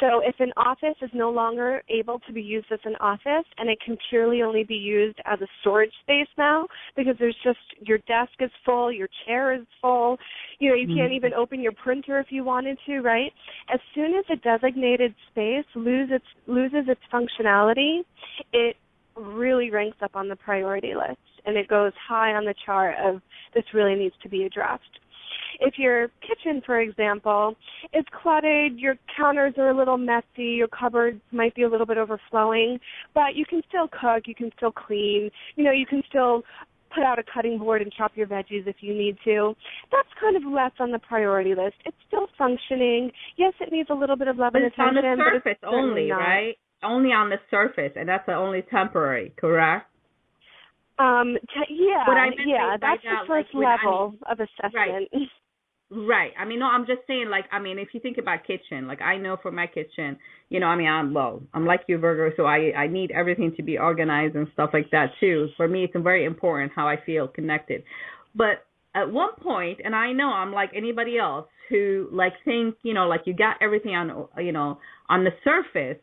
So 0.00 0.20
if 0.24 0.36
an 0.38 0.52
office 0.56 0.96
is 1.02 1.10
no 1.12 1.30
longer 1.30 1.82
able 1.88 2.20
to 2.26 2.32
be 2.32 2.42
used 2.42 2.66
as 2.72 2.78
an 2.84 2.94
office 3.00 3.44
and 3.58 3.68
it 3.68 3.78
can 3.84 3.96
purely 4.08 4.42
only 4.42 4.62
be 4.62 4.74
used 4.74 5.18
as 5.24 5.40
a 5.40 5.46
storage 5.60 5.92
space 6.02 6.28
now 6.38 6.66
because 6.96 7.16
there's 7.18 7.36
just 7.42 7.58
your 7.80 7.98
desk 7.98 8.32
is 8.40 8.50
full, 8.64 8.92
your 8.92 9.08
chair 9.26 9.54
is 9.54 9.66
full, 9.80 10.16
you 10.60 10.70
know, 10.70 10.76
you 10.76 10.86
mm-hmm. 10.86 10.98
can't 10.98 11.12
even 11.12 11.34
open 11.34 11.60
your 11.60 11.72
printer 11.72 12.20
if 12.20 12.26
you 12.30 12.44
wanted 12.44 12.78
to, 12.86 13.00
right? 13.00 13.32
As 13.72 13.80
soon 13.94 14.14
as 14.14 14.24
a 14.30 14.36
designated 14.36 15.14
space 15.30 15.66
loses 15.74 16.14
its 16.14 16.24
loses 16.46 16.88
its 16.88 17.00
functionality, 17.12 18.02
it 18.52 18.76
really 19.16 19.70
ranks 19.70 19.98
up 20.02 20.14
on 20.14 20.28
the 20.28 20.36
priority 20.36 20.94
list 20.94 21.18
and 21.46 21.56
it 21.56 21.68
goes 21.68 21.92
high 22.08 22.32
on 22.34 22.44
the 22.44 22.54
chart 22.64 22.94
of 23.04 23.20
this 23.54 23.64
really 23.74 23.94
needs 23.94 24.14
to 24.22 24.28
be 24.28 24.44
addressed. 24.44 24.82
If 25.60 25.74
your 25.78 26.08
kitchen, 26.20 26.62
for 26.64 26.80
example, 26.80 27.54
is 27.92 28.04
cluttered, 28.22 28.78
your 28.78 28.96
counters 29.16 29.54
are 29.58 29.70
a 29.70 29.76
little 29.76 29.98
messy, 29.98 30.56
your 30.58 30.68
cupboards 30.68 31.20
might 31.32 31.54
be 31.54 31.62
a 31.62 31.68
little 31.68 31.86
bit 31.86 31.98
overflowing, 31.98 32.78
but 33.14 33.34
you 33.34 33.44
can 33.44 33.62
still 33.68 33.88
cook, 33.88 34.24
you 34.26 34.34
can 34.34 34.50
still 34.56 34.72
clean, 34.72 35.30
you 35.56 35.64
know, 35.64 35.72
you 35.72 35.86
can 35.86 36.02
still 36.08 36.42
put 36.94 37.02
out 37.02 37.18
a 37.18 37.24
cutting 37.32 37.58
board 37.58 37.82
and 37.82 37.92
chop 37.92 38.12
your 38.14 38.26
veggies 38.26 38.66
if 38.66 38.76
you 38.80 38.94
need 38.94 39.16
to. 39.24 39.54
That's 39.90 40.08
kind 40.20 40.36
of 40.36 40.44
less 40.44 40.70
on 40.78 40.92
the 40.92 41.00
priority 41.00 41.54
list. 41.54 41.74
It's 41.84 41.96
still 42.06 42.28
functioning. 42.38 43.10
Yes, 43.36 43.52
it 43.60 43.72
needs 43.72 43.90
a 43.90 43.94
little 43.94 44.16
bit 44.16 44.28
of 44.28 44.36
love 44.36 44.52
but 44.52 44.62
and 44.62 44.72
attention. 44.72 44.98
It's 44.98 45.06
on 45.06 45.18
the 45.18 45.40
surface 45.40 45.58
only, 45.66 46.08
not. 46.08 46.18
right? 46.18 46.54
only 46.84 47.10
on 47.10 47.30
the 47.30 47.38
surface, 47.50 47.92
and 47.96 48.08
that's 48.08 48.28
only 48.28 48.62
temporary, 48.70 49.32
correct? 49.36 49.90
Um, 50.98 51.36
t- 51.42 51.74
yeah, 51.74 52.04
I 52.06 52.28
yeah, 52.46 52.76
that's 52.80 53.02
the 53.02 53.26
first 53.26 53.48
like, 53.54 53.80
level 53.82 54.14
I 54.24 54.32
of 54.32 54.38
assessment. 54.40 55.08
Right. 55.12 55.28
Right. 55.90 56.32
I 56.38 56.44
mean, 56.44 56.58
no, 56.58 56.66
I'm 56.66 56.86
just 56.86 57.00
saying, 57.06 57.28
like, 57.30 57.44
I 57.52 57.58
mean, 57.60 57.78
if 57.78 57.88
you 57.92 58.00
think 58.00 58.18
about 58.18 58.46
kitchen, 58.46 58.88
like, 58.88 59.00
I 59.02 59.16
know 59.16 59.36
for 59.40 59.52
my 59.52 59.66
kitchen, 59.66 60.16
you 60.48 60.58
know, 60.58 60.66
I 60.66 60.76
mean, 60.76 60.88
I'm 60.88 61.12
well, 61.14 61.42
I'm 61.52 61.66
like 61.66 61.82
you, 61.86 61.98
Virgo, 61.98 62.34
so 62.36 62.44
I 62.46 62.72
I 62.76 62.86
need 62.88 63.10
everything 63.10 63.54
to 63.56 63.62
be 63.62 63.78
organized 63.78 64.34
and 64.34 64.48
stuff 64.54 64.70
like 64.72 64.90
that 64.90 65.10
too. 65.20 65.48
For 65.56 65.68
me, 65.68 65.84
it's 65.84 65.92
very 65.96 66.24
important 66.24 66.72
how 66.74 66.88
I 66.88 66.96
feel 67.04 67.28
connected. 67.28 67.84
But 68.34 68.64
at 68.94 69.10
one 69.12 69.34
point, 69.40 69.80
and 69.84 69.94
I 69.94 70.12
know 70.12 70.28
I'm 70.30 70.52
like 70.52 70.70
anybody 70.74 71.18
else 71.18 71.46
who 71.68 72.08
like 72.12 72.32
think, 72.44 72.76
you 72.82 72.94
know, 72.94 73.06
like 73.06 73.22
you 73.26 73.34
got 73.34 73.56
everything 73.60 73.94
on, 73.94 74.28
you 74.38 74.52
know, 74.52 74.78
on 75.08 75.24
the 75.24 75.30
surface, 75.44 75.98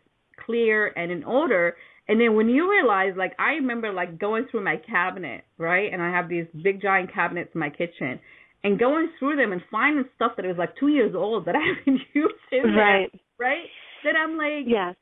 clear 0.46 0.88
and 0.96 1.12
in 1.12 1.24
order 1.24 1.76
and 2.08 2.20
then 2.20 2.36
when 2.36 2.50
you 2.50 2.70
realize 2.70 3.14
like 3.16 3.34
i 3.40 3.52
remember 3.52 3.92
like 3.94 4.20
going 4.20 4.46
through 4.50 4.64
my 4.64 4.76
cabinet 4.90 5.44
right 5.58 5.94
and 5.94 6.02
i 6.02 6.10
have 6.10 6.28
these 6.28 6.46
big 6.64 6.82
giant 6.82 7.14
cabinets 7.14 7.52
in 7.54 7.60
my 7.60 7.70
kitchen 7.70 8.20
and 8.63 8.80
going 8.80 9.10
through 9.18 9.36
them 9.38 9.51
and 9.51 9.62
finding 9.72 10.06
stuff 10.15 10.34
that 10.38 10.46
was 10.46 10.58
like 10.58 10.75
two 10.80 10.89
years 10.89 11.13
old 11.15 11.46
that 11.46 11.56
i 11.56 11.60
haven't 11.60 12.01
used 12.13 12.34
in 12.51 12.74
right. 12.75 13.10
there, 13.39 13.50
right? 13.50 13.65
Then 14.03 14.13
i'm 14.15 14.38
like 14.38 14.65
yes 14.68 14.96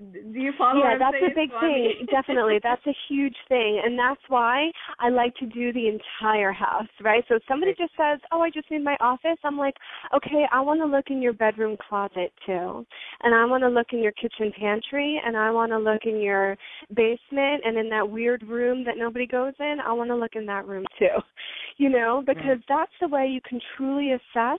do 0.00 0.40
you 0.40 0.52
follow 0.56 0.80
yeah 0.80 0.96
that's 0.98 1.16
a 1.22 1.34
big 1.34 1.50
thing. 1.60 2.06
Definitely. 2.10 2.58
That's 2.62 2.84
a 2.86 2.96
huge 3.08 3.36
thing. 3.48 3.82
And 3.84 3.98
that's 3.98 4.20
why 4.28 4.70
i 4.98 5.08
like 5.08 5.34
to 5.36 5.46
do 5.46 5.72
the 5.72 5.88
entire 5.88 6.52
house 6.52 6.88
right? 7.02 7.22
So 7.28 7.36
if 7.36 7.42
somebody 7.46 7.72
just 7.76 7.92
says 7.96 8.18
oh 8.32 8.40
i 8.40 8.50
just 8.50 8.70
need 8.70 8.84
my 8.84 8.96
office 9.00 9.38
i'm 9.44 9.58
like 9.58 9.74
okay 10.14 10.44
i 10.52 10.60
want 10.60 10.80
to 10.80 10.86
look 10.86 11.06
in 11.10 11.20
your 11.20 11.32
bedroom 11.32 11.76
closet 11.88 12.32
too. 12.46 12.86
And 13.22 13.34
i 13.34 13.44
want 13.44 13.62
to 13.62 13.68
look 13.68 13.88
in 13.92 14.02
your 14.02 14.12
kitchen 14.12 14.52
pantry. 14.58 15.20
And 15.24 15.36
i 15.36 15.50
want 15.50 15.72
to 15.72 15.78
look 15.78 16.02
in 16.04 16.20
your 16.20 16.56
basement. 16.94 17.62
And 17.64 17.76
in 17.76 17.90
that 17.90 18.08
weird 18.08 18.42
room 18.42 18.84
that 18.84 18.96
nobody 18.96 19.26
goes 19.26 19.54
in 19.60 19.78
i 19.84 19.92
want 19.92 20.10
to 20.10 20.16
look 20.16 20.34
in 20.34 20.46
that 20.46 20.66
room 20.66 20.84
too. 20.98 21.06
You 21.76 21.88
know 21.88 22.22
because 22.26 22.58
that's 22.68 22.92
the 23.00 23.08
way 23.08 23.26
you 23.26 23.40
can 23.48 23.58
truly 23.76 24.12
assess 24.12 24.58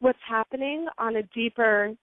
what's 0.00 0.18
happening 0.28 0.86
on 0.98 1.16
a 1.16 1.22
deeper 1.34 1.94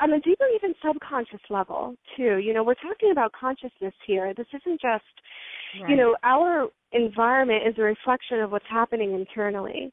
on 0.00 0.12
a 0.12 0.20
deeper, 0.20 0.46
even 0.54 0.74
subconscious 0.84 1.40
level, 1.50 1.94
too. 2.16 2.38
You 2.38 2.52
know, 2.54 2.64
we're 2.64 2.74
talking 2.74 3.10
about 3.12 3.32
consciousness 3.32 3.94
here. 4.06 4.32
This 4.34 4.46
isn't 4.54 4.80
just, 4.80 5.04
right. 5.80 5.90
you 5.90 5.96
know, 5.96 6.16
our 6.22 6.68
environment 6.92 7.62
is 7.66 7.74
a 7.78 7.82
reflection 7.82 8.40
of 8.40 8.50
what's 8.50 8.64
happening 8.68 9.14
internally, 9.14 9.92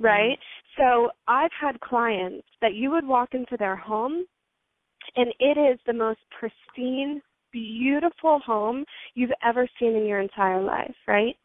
right? 0.00 0.38
Mm-hmm. 0.38 0.82
So 0.82 1.10
I've 1.28 1.50
had 1.58 1.80
clients 1.80 2.46
that 2.60 2.74
you 2.74 2.90
would 2.90 3.06
walk 3.06 3.30
into 3.32 3.56
their 3.58 3.76
home, 3.76 4.24
and 5.16 5.32
it 5.38 5.58
is 5.58 5.78
the 5.86 5.92
most 5.92 6.20
pristine, 6.38 7.20
beautiful 7.52 8.40
home 8.44 8.84
you've 9.14 9.30
ever 9.44 9.68
seen 9.78 9.94
in 9.94 10.06
your 10.06 10.20
entire 10.20 10.62
life, 10.62 10.94
right? 11.06 11.36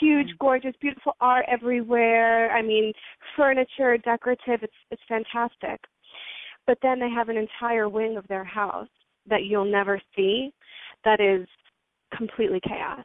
huge, 0.00 0.26
mm-hmm. 0.26 0.44
gorgeous, 0.44 0.74
beautiful 0.80 1.12
art 1.20 1.44
everywhere. 1.48 2.50
I 2.50 2.60
mean, 2.60 2.92
furniture, 3.36 3.96
decorative. 3.98 4.60
It's 4.62 4.72
it's 4.90 5.02
fantastic 5.08 5.80
but 6.66 6.78
then 6.82 6.98
they 6.98 7.10
have 7.10 7.28
an 7.28 7.36
entire 7.36 7.88
wing 7.88 8.16
of 8.16 8.26
their 8.28 8.44
house 8.44 8.88
that 9.28 9.44
you'll 9.44 9.70
never 9.70 10.00
see 10.14 10.50
that 11.04 11.20
is 11.20 11.46
completely 12.16 12.60
chaos 12.66 13.04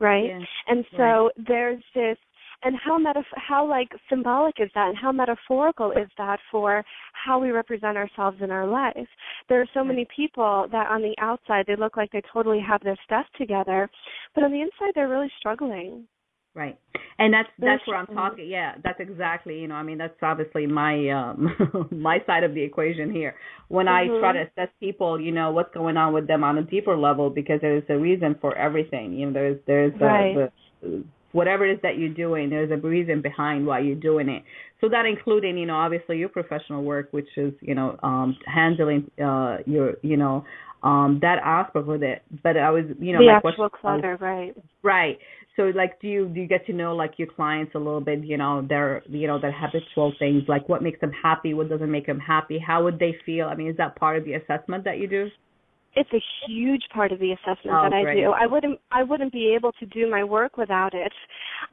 right 0.00 0.26
yeah. 0.26 0.40
and 0.68 0.84
so 0.96 0.96
right. 0.96 1.46
there's 1.48 1.82
this 1.94 2.16
and 2.64 2.76
how 2.82 2.96
metaf- 2.98 3.24
how 3.34 3.68
like 3.68 3.88
symbolic 4.08 4.54
is 4.60 4.70
that 4.74 4.88
and 4.88 4.96
how 4.96 5.10
metaphorical 5.10 5.90
is 5.90 6.08
that 6.16 6.38
for 6.50 6.84
how 7.12 7.38
we 7.40 7.50
represent 7.50 7.96
ourselves 7.96 8.38
in 8.40 8.50
our 8.50 8.66
life 8.66 9.08
there 9.48 9.60
are 9.60 9.68
so 9.74 9.82
many 9.82 10.06
people 10.14 10.66
that 10.70 10.88
on 10.88 11.02
the 11.02 11.14
outside 11.18 11.64
they 11.66 11.76
look 11.76 11.96
like 11.96 12.10
they 12.12 12.22
totally 12.32 12.60
have 12.60 12.82
their 12.82 12.98
stuff 13.04 13.26
together 13.36 13.88
but 14.34 14.44
on 14.44 14.52
the 14.52 14.60
inside 14.60 14.92
they're 14.94 15.08
really 15.08 15.32
struggling 15.38 16.06
Right. 16.54 16.78
And 17.18 17.32
that's 17.32 17.48
that's 17.58 17.86
where 17.86 17.96
I'm 17.96 18.06
talking. 18.06 18.46
Yeah, 18.46 18.74
that's 18.84 19.00
exactly, 19.00 19.58
you 19.58 19.68
know, 19.68 19.74
I 19.74 19.82
mean 19.82 19.96
that's 19.96 20.14
obviously 20.20 20.66
my 20.66 21.08
um 21.08 21.88
my 21.90 22.18
side 22.26 22.44
of 22.44 22.52
the 22.54 22.62
equation 22.62 23.10
here. 23.12 23.36
When 23.68 23.86
mm-hmm. 23.86 24.16
I 24.16 24.20
try 24.20 24.32
to 24.32 24.42
assess 24.42 24.72
people, 24.78 25.18
you 25.18 25.32
know, 25.32 25.50
what's 25.50 25.72
going 25.72 25.96
on 25.96 26.12
with 26.12 26.26
them 26.26 26.44
on 26.44 26.58
a 26.58 26.62
deeper 26.62 26.96
level 26.96 27.30
because 27.30 27.60
there's 27.62 27.84
a 27.88 27.96
reason 27.96 28.36
for 28.40 28.56
everything. 28.56 29.14
You 29.14 29.26
know, 29.26 29.32
there's 29.32 29.58
there's 29.66 29.92
right. 29.98 30.34
the, 30.34 30.52
the 30.82 31.04
whatever 31.32 31.66
it 31.66 31.74
is 31.74 31.78
that 31.82 31.96
you're 31.96 32.12
doing, 32.12 32.50
there's 32.50 32.70
a 32.70 32.76
reason 32.76 33.22
behind 33.22 33.66
why 33.66 33.80
you're 33.80 33.94
doing 33.94 34.28
it. 34.28 34.42
So 34.82 34.90
that 34.90 35.06
including, 35.06 35.56
you 35.56 35.64
know, 35.64 35.76
obviously 35.76 36.18
your 36.18 36.28
professional 36.28 36.82
work, 36.82 37.08
which 37.12 37.28
is, 37.38 37.54
you 37.60 37.74
know, 37.74 37.98
um 38.02 38.36
handling 38.46 39.10
uh 39.24 39.58
your, 39.64 39.94
you 40.02 40.18
know, 40.18 40.44
um 40.82 41.18
that 41.22 41.38
aspect 41.42 41.86
with 41.86 42.02
it. 42.02 42.20
But 42.42 42.58
I 42.58 42.70
was, 42.70 42.84
you 42.98 43.14
know, 43.14 43.20
the 43.20 43.26
my 43.26 43.36
actual 43.36 43.70
question, 43.70 43.80
clutter, 43.80 44.18
right? 44.20 44.54
Right 44.82 45.18
so 45.56 45.64
like 45.74 46.00
do 46.00 46.08
you 46.08 46.28
do 46.28 46.40
you 46.40 46.46
get 46.46 46.66
to 46.66 46.72
know 46.72 46.94
like 46.94 47.14
your 47.18 47.28
clients 47.28 47.74
a 47.74 47.78
little 47.78 48.00
bit 48.00 48.24
you 48.24 48.36
know 48.36 48.64
their 48.66 49.02
you 49.08 49.26
know 49.26 49.40
their 49.40 49.52
habitual 49.52 50.12
things? 50.18 50.44
Like 50.48 50.68
what 50.68 50.82
makes 50.82 51.00
them 51.00 51.12
happy? 51.12 51.54
What 51.54 51.68
doesn't 51.68 51.90
make 51.90 52.06
them 52.06 52.20
happy? 52.20 52.58
How 52.58 52.82
would 52.84 52.98
they 52.98 53.16
feel? 53.26 53.46
I 53.46 53.54
mean 53.54 53.68
is 53.68 53.76
that 53.76 53.96
part 53.96 54.16
of 54.16 54.24
the 54.24 54.34
assessment 54.34 54.84
that 54.84 54.98
you 54.98 55.08
do 55.08 55.28
it's 55.94 56.10
a 56.12 56.22
huge 56.46 56.82
part 56.94 57.12
of 57.12 57.18
the 57.18 57.32
assessment 57.32 57.76
oh, 57.76 57.82
that 57.84 57.92
I 57.92 58.02
great. 58.02 58.22
do. 58.22 58.30
I 58.32 58.46
wouldn't 58.46 58.78
I 58.90 59.02
wouldn't 59.02 59.32
be 59.32 59.54
able 59.54 59.72
to 59.72 59.86
do 59.86 60.10
my 60.10 60.24
work 60.24 60.56
without 60.56 60.94
it. 60.94 61.12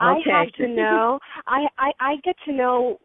Okay. 0.02 0.32
I 0.32 0.44
have 0.44 0.54
to 0.54 0.68
know 0.76 1.20
I, 1.48 1.66
I 1.78 1.92
I 2.00 2.16
get 2.24 2.36
to 2.46 2.54
know 2.54 2.98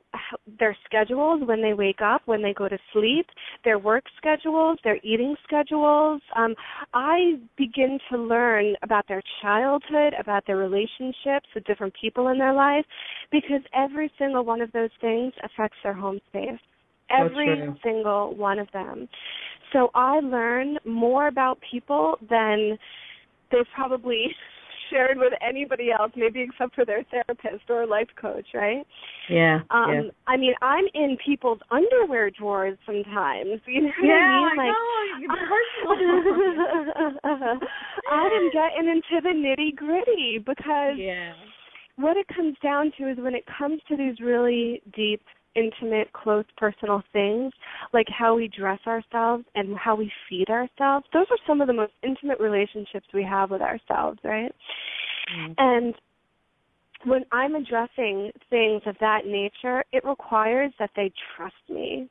their 0.59 0.77
schedules 0.85 1.43
when 1.45 1.63
they 1.63 1.75
wake 1.75 2.01
up, 2.03 2.23
when 2.27 2.43
they 2.43 2.53
go 2.53 2.69
to 2.69 2.79
sleep, 2.93 3.27
their 3.65 3.79
work 3.79 4.05
schedules, 4.17 4.79
their 4.85 4.99
eating 5.03 5.35
schedules. 5.45 6.21
Um, 6.37 6.55
I 6.93 7.35
begin 7.57 7.99
to 8.11 8.19
learn 8.19 8.75
about 8.83 9.07
their 9.09 9.23
childhood, 9.43 10.15
about 10.19 10.47
their 10.47 10.57
relationships 10.57 11.49
with 11.55 11.65
different 11.65 11.95
people 12.01 12.29
in 12.29 12.39
their 12.39 12.53
life, 12.53 12.85
because 13.31 13.61
every 13.75 14.11
single 14.19 14.45
one 14.45 14.61
of 14.61 14.71
those 14.73 14.91
things 15.01 15.33
affects 15.43 15.79
their 15.83 15.95
home 15.95 16.21
space. 16.29 16.61
Every 17.11 17.79
single 17.83 18.35
one 18.35 18.59
of 18.59 18.69
them. 18.73 19.09
So 19.73 19.91
I 19.95 20.21
learn 20.21 20.79
more 20.85 21.29
about 21.29 21.59
people 21.71 22.17
than 22.31 22.79
they've 23.51 23.67
probably 23.75 24.27
shared 24.91 25.19
with 25.19 25.33
anybody 25.47 25.91
else, 25.91 26.13
maybe 26.17 26.43
except 26.43 26.75
for 26.75 26.85
their 26.85 27.05
therapist 27.11 27.69
or 27.69 27.87
life 27.87 28.09
coach, 28.21 28.47
right? 28.55 28.87
Yeah. 29.29 29.61
Um, 29.71 29.91
yeah. 29.91 30.11
I 30.27 30.37
mean, 30.37 30.55
I'm 30.63 30.85
in 30.95 31.17
people's 31.25 31.61
underwear 31.71 32.31
drawers 32.31 32.79
sometimes. 32.87 33.61
You 33.67 33.83
know 33.83 33.89
what 33.89 34.07
yeah, 34.07 34.15
I 34.15 34.49
mean? 34.49 34.57
Like, 34.57 34.73
know. 37.25 37.59
I 38.11 38.29
am 38.37 38.51
getting 38.53 38.89
into 38.89 39.21
the 39.23 39.31
nitty 39.31 39.75
gritty 39.77 40.39
because 40.39 40.97
yeah. 40.97 41.33
what 41.97 42.17
it 42.17 42.27
comes 42.35 42.57
down 42.63 42.93
to 42.99 43.11
is 43.11 43.19
when 43.19 43.35
it 43.35 43.45
comes 43.59 43.81
to 43.89 43.97
these 43.97 44.21
really 44.21 44.83
deep 44.95 45.23
intimate, 45.55 46.13
close, 46.13 46.45
personal 46.57 47.03
things, 47.13 47.53
like 47.93 48.07
how 48.09 48.35
we 48.35 48.49
dress 48.49 48.81
ourselves 48.87 49.45
and 49.55 49.77
how 49.77 49.95
we 49.95 50.11
feed 50.29 50.49
ourselves. 50.49 51.07
Those 51.13 51.27
are 51.31 51.39
some 51.47 51.61
of 51.61 51.67
the 51.67 51.73
most 51.73 51.93
intimate 52.03 52.41
relationships 52.41 53.07
we 53.13 53.25
have 53.25 53.51
with 53.51 53.63
ourselves, 53.63 54.19
right? 54.25 54.55
Mm-hmm. 55.37 55.53
And 55.59 55.95
when 57.07 57.25
I'm 57.33 57.55
addressing 57.55 58.31
things 58.51 58.83
of 58.87 58.97
that 59.01 59.27
nature, 59.27 59.85
it 59.93 60.05
requires 60.05 60.73
that 60.79 60.91
they 60.97 61.13
trust 61.37 61.55
me 61.69 62.09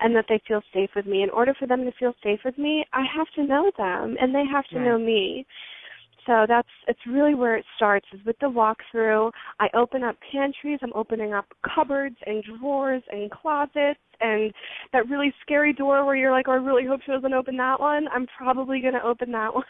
and 0.00 0.14
that 0.14 0.26
they 0.28 0.40
feel 0.46 0.60
safe 0.74 0.90
with 0.94 1.06
me. 1.06 1.22
In 1.22 1.30
order 1.30 1.54
for 1.58 1.66
them 1.66 1.84
to 1.84 1.92
feel 1.98 2.12
safe 2.22 2.40
with 2.44 2.58
me, 2.58 2.84
I 2.92 3.04
have 3.16 3.28
to 3.36 3.44
know 3.44 3.70
them 3.78 4.16
and 4.20 4.34
they 4.34 4.44
have 4.50 4.66
to 4.68 4.78
right. 4.78 4.84
know 4.84 4.98
me 4.98 5.46
so 6.26 6.44
that's 6.48 6.68
it's 6.88 7.00
really 7.06 7.34
where 7.34 7.56
it 7.56 7.64
starts 7.76 8.06
is 8.12 8.20
with 8.26 8.36
the 8.40 8.46
walkthrough. 8.46 9.30
I 9.60 9.68
open 9.74 10.02
up 10.02 10.16
pantries, 10.32 10.80
I'm 10.82 10.92
opening 10.94 11.32
up 11.32 11.46
cupboards 11.74 12.16
and 12.26 12.44
drawers 12.58 13.02
and 13.10 13.30
closets 13.30 14.00
and 14.20 14.52
that 14.92 15.08
really 15.08 15.32
scary 15.42 15.72
door 15.72 16.04
where 16.04 16.16
you're 16.16 16.32
like, 16.32 16.46
oh, 16.48 16.52
I 16.52 16.56
really 16.56 16.86
hope 16.86 17.00
she 17.04 17.12
doesn't 17.12 17.34
open 17.34 17.56
that 17.58 17.80
one. 17.80 18.06
I'm 18.12 18.26
probably 18.36 18.80
going 18.80 18.94
to 18.94 19.02
open 19.02 19.32
that 19.32 19.54
one. 19.54 19.64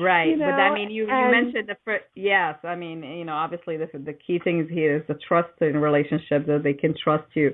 Right, 0.00 0.28
you 0.28 0.36
know? 0.36 0.46
but 0.46 0.52
I 0.52 0.74
mean, 0.74 0.90
you 0.90 1.08
and, 1.08 1.34
you 1.34 1.42
mentioned 1.42 1.68
the 1.68 1.76
first. 1.84 2.04
Yes, 2.14 2.56
I 2.62 2.74
mean, 2.74 3.02
you 3.02 3.24
know, 3.24 3.32
obviously 3.32 3.78
the 3.78 3.86
the 3.94 4.12
key 4.12 4.38
things 4.42 4.68
here 4.70 4.96
is 4.96 5.02
the 5.08 5.18
trust 5.26 5.48
in 5.62 5.78
relationships 5.78 6.46
that 6.46 6.60
they 6.62 6.74
can 6.74 6.94
trust 7.02 7.24
you. 7.34 7.52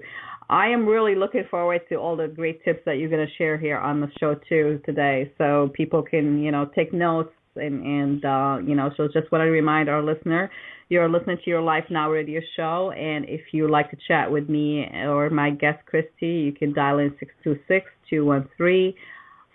I 0.51 0.69
am 0.69 0.85
really 0.85 1.15
looking 1.15 1.45
forward 1.49 1.83
to 1.89 1.95
all 1.95 2.17
the 2.17 2.27
great 2.27 2.65
tips 2.65 2.81
that 2.87 2.99
you're 2.99 3.09
going 3.09 3.25
to 3.25 3.33
share 3.37 3.57
here 3.57 3.79
on 3.79 4.01
the 4.01 4.09
show 4.19 4.35
too 4.49 4.81
today, 4.85 5.33
so 5.39 5.71
people 5.75 6.03
can 6.03 6.43
you 6.43 6.51
know 6.51 6.69
take 6.75 6.93
notes 6.93 7.31
and 7.57 7.85
and 7.85 8.25
uh, 8.25 8.59
you 8.67 8.75
know 8.75 8.91
so 8.97 9.07
just 9.07 9.31
want 9.33 9.43
to 9.43 9.51
remind 9.51 9.89
our 9.89 10.03
listener 10.03 10.51
you're 10.89 11.09
listening 11.09 11.37
to 11.45 11.51
your 11.51 11.63
life 11.63 11.85
now 11.91 12.11
radio 12.11 12.41
show 12.57 12.93
and 12.93 13.25
if 13.29 13.41
you 13.53 13.69
like 13.71 13.91
to 13.91 13.97
chat 14.07 14.31
with 14.31 14.49
me 14.49 14.87
or 15.07 15.31
my 15.31 15.51
guest 15.51 15.85
christie 15.87 16.27
you 16.27 16.53
can 16.53 16.73
dial 16.73 16.99
in 16.99 17.15
six 17.19 17.33
two 17.43 17.59
six 17.69 17.87
two 18.09 18.25
one 18.25 18.49
three 18.57 18.95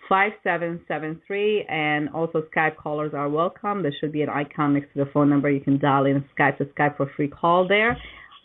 five 0.08 0.32
seven 0.42 0.80
seven 0.88 1.20
three 1.26 1.64
and 1.68 2.08
also 2.10 2.42
skype 2.54 2.76
callers 2.76 3.14
are 3.14 3.28
welcome. 3.28 3.80
There 3.80 3.94
should 4.00 4.10
be 4.10 4.22
an 4.22 4.28
icon 4.28 4.74
next 4.74 4.92
to 4.94 5.04
the 5.04 5.10
phone 5.12 5.30
number. 5.30 5.48
You 5.48 5.60
can 5.60 5.78
dial 5.78 6.04
in 6.04 6.24
skype 6.36 6.58
to 6.58 6.64
skype 6.64 6.96
for 6.96 7.08
free 7.16 7.28
call 7.28 7.68
there 7.68 7.96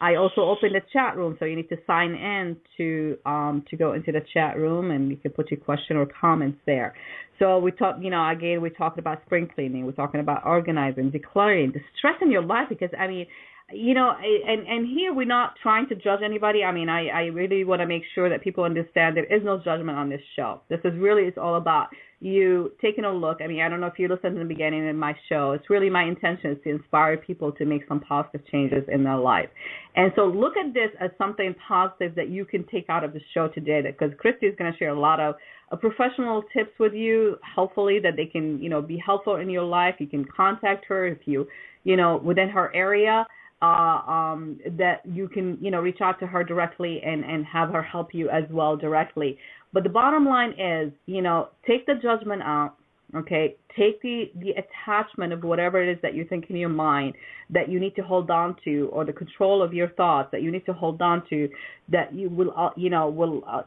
I 0.06 0.18
also 0.18 0.42
opened 0.42 0.76
a 0.76 0.82
chat 0.94 1.18
room, 1.18 1.36
so 1.40 1.46
you 1.46 1.56
need 1.56 1.70
to 1.70 1.78
sign 1.88 2.12
in 2.14 2.58
to 2.78 3.18
um, 3.26 3.66
to 3.72 3.76
go 3.76 3.94
into 3.94 4.12
the 4.12 4.22
chat 4.36 4.56
room, 4.56 4.92
and 4.92 5.10
you 5.10 5.18
can 5.18 5.32
put 5.32 5.50
your 5.50 5.60
question 5.60 5.98
or 5.98 6.06
comments 6.06 6.60
there. 6.68 6.94
So 7.40 7.58
we 7.58 7.72
talk, 7.72 7.96
you 8.00 8.12
know, 8.12 8.30
again, 8.30 8.62
we 8.62 8.70
talked 8.70 9.00
about 9.00 9.24
spring 9.26 9.50
cleaning, 9.56 9.84
we're 9.84 9.94
talking 9.94 10.20
about 10.20 10.46
organizing, 10.46 11.12
decluttering, 11.12 11.74
the 11.74 11.80
stress 11.98 12.18
in 12.22 12.30
your 12.30 12.44
life, 12.44 12.68
because 12.70 12.92
I 13.00 13.08
mean, 13.08 13.26
you 13.74 13.96
know, 13.96 14.12
and 14.12 14.68
and 14.68 14.88
here 14.88 15.14
we're 15.14 15.26
not 15.26 15.56
trying 15.62 15.88
to 15.90 15.96
judge 15.96 16.20
anybody. 16.24 16.64
I 16.64 16.72
mean, 16.72 16.88
I 16.88 17.08
I 17.08 17.22
really 17.26 17.64
want 17.64 17.82
to 17.82 17.88
make 17.88 18.04
sure 18.14 18.30
that 18.30 18.44
people 18.44 18.64
understand 18.64 19.18
there 19.18 19.26
is 19.26 19.44
no 19.44 19.58
judgment 19.58 19.98
on 19.98 20.10
this 20.10 20.22
show. 20.36 20.62
This 20.70 20.80
is 20.84 20.94
really 20.98 21.24
it's 21.24 21.38
all 21.38 21.56
about 21.56 21.88
you 22.20 22.72
taking 22.82 23.06
a 23.06 23.12
look. 23.12 23.40
I 23.42 23.48
mean, 23.48 23.62
I 23.62 23.70
don't 23.70 23.82
know 23.82 23.88
if 23.88 23.98
you 23.98 24.08
listened 24.08 24.34
in 24.34 24.40
the 24.40 24.54
beginning 24.54 24.88
of 24.88 24.96
my 24.96 25.16
show. 25.30 25.52
It's 25.52 25.70
really 25.70 25.90
my 25.90 26.04
intention 26.04 26.52
is 26.52 26.58
to 26.64 26.70
inspire 26.70 27.18
people 27.18 27.52
to 27.54 27.66
make 27.66 27.88
some 27.88 28.00
positive 28.00 28.42
changes 28.52 28.84
in 28.92 29.04
their 29.04 29.18
life. 29.18 29.50
And 29.96 30.12
so 30.16 30.26
look 30.26 30.54
at 30.58 30.74
this 30.74 30.90
as 31.00 31.10
something 31.18 31.56
positive 31.68 32.16
that 32.16 32.30
you 32.30 32.46
can 32.46 32.66
take 32.68 32.86
out 32.90 33.04
of 33.04 33.14
the 33.14 33.22
show 33.34 33.48
today 33.48 33.82
because 33.82 34.12
Christie 34.20 34.46
is 34.46 34.56
going 34.58 34.72
to 34.72 34.78
share 34.78 34.90
a 34.90 35.00
lot 35.00 35.20
of 35.20 35.36
uh, 35.72 35.76
professional 35.76 36.44
tips 36.56 36.72
with 36.80 36.94
you, 36.94 37.38
hopefully 37.56 38.00
that 38.04 38.16
they 38.16 38.26
can, 38.26 38.62
you 38.62 38.70
know, 38.70 38.82
be 38.82 39.02
helpful 39.04 39.38
in 39.38 39.50
your 39.50 39.64
life. 39.64 39.96
You 40.00 40.08
can 40.08 40.26
contact 40.26 40.86
her 40.88 41.08
if 41.08 41.20
you, 41.26 41.48
you 41.84 41.98
know, 41.98 42.18
within 42.24 42.50
her 42.50 42.74
area. 42.76 43.26
Uh, 43.62 44.02
um, 44.06 44.60
that 44.78 45.00
you 45.06 45.28
can, 45.30 45.58
you 45.62 45.72
know, 45.72 45.80
reach 45.80 46.02
out 46.02 46.20
to 46.20 46.28
her 46.28 46.44
directly 46.44 47.02
and, 47.04 47.24
and 47.24 47.46
have 47.46 47.70
her 47.70 47.82
help 47.82 48.14
you 48.14 48.30
as 48.30 48.44
well 48.52 48.76
directly. 48.76 49.38
But 49.74 49.84
the 49.84 49.90
bottom 49.90 50.26
line 50.26 50.52
is, 50.60 50.92
you 51.06 51.22
know, 51.22 51.50
take 51.66 51.86
the 51.86 51.96
judgment 51.96 52.42
out. 52.44 52.76
Okay, 53.16 53.56
take 53.78 54.02
the 54.02 54.30
the 54.42 54.52
attachment 54.52 55.32
of 55.32 55.44
whatever 55.44 55.82
it 55.82 55.90
is 55.90 55.98
that 56.02 56.14
you 56.16 56.26
think 56.26 56.50
in 56.50 56.58
your 56.58 56.70
mind 56.70 57.14
that 57.50 57.70
you 57.70 57.80
need 57.80 57.96
to 57.96 58.02
hold 58.02 58.30
on 58.30 58.58
to, 58.66 58.90
or 58.92 59.06
the 59.06 59.14
control 59.14 59.64
of 59.64 59.74
your 59.74 59.90
thoughts 59.90 60.30
that 60.34 60.42
you 60.42 60.52
need 60.52 60.66
to 60.66 60.74
hold 60.74 61.02
on 61.02 61.24
to, 61.30 61.48
that 61.88 62.14
you 62.14 62.30
will, 62.30 62.52
uh, 62.58 62.72
you 62.76 62.90
know, 62.90 63.08
will 63.08 63.42
uh, 63.48 63.62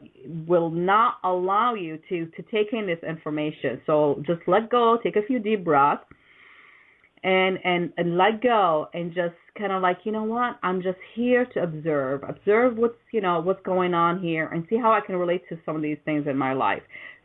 will 0.45 0.69
not 0.69 1.15
allow 1.23 1.73
you 1.73 1.97
to 2.09 2.27
to 2.27 2.43
take 2.51 2.73
in 2.73 2.85
this 2.85 2.99
information. 3.07 3.81
So 3.87 4.21
just 4.27 4.41
let 4.45 4.69
go, 4.69 4.99
take 5.01 5.15
a 5.15 5.23
few 5.23 5.39
deep 5.39 5.63
breaths, 5.63 6.03
and 7.23 7.57
and 7.63 7.91
and 7.97 8.17
let 8.17 8.41
go 8.41 8.87
and 8.93 9.13
just 9.13 9.35
kind 9.57 9.71
of 9.71 9.81
like 9.81 9.99
you 10.03 10.11
know 10.11 10.23
what? 10.23 10.57
I'm 10.63 10.81
just 10.81 10.97
here 11.15 11.45
to 11.53 11.63
observe. 11.63 12.23
Observe 12.27 12.77
what's 12.77 12.95
you 13.11 13.21
know 13.21 13.39
what's 13.39 13.61
going 13.63 13.93
on 13.93 14.21
here 14.21 14.47
and 14.47 14.65
see 14.69 14.77
how 14.77 14.91
i 14.91 15.01
can 15.05 15.15
relate 15.15 15.41
to 15.49 15.57
some 15.65 15.75
of 15.75 15.81
these 15.81 15.97
things 16.05 16.27
in 16.27 16.37
my 16.37 16.53
life. 16.53 16.81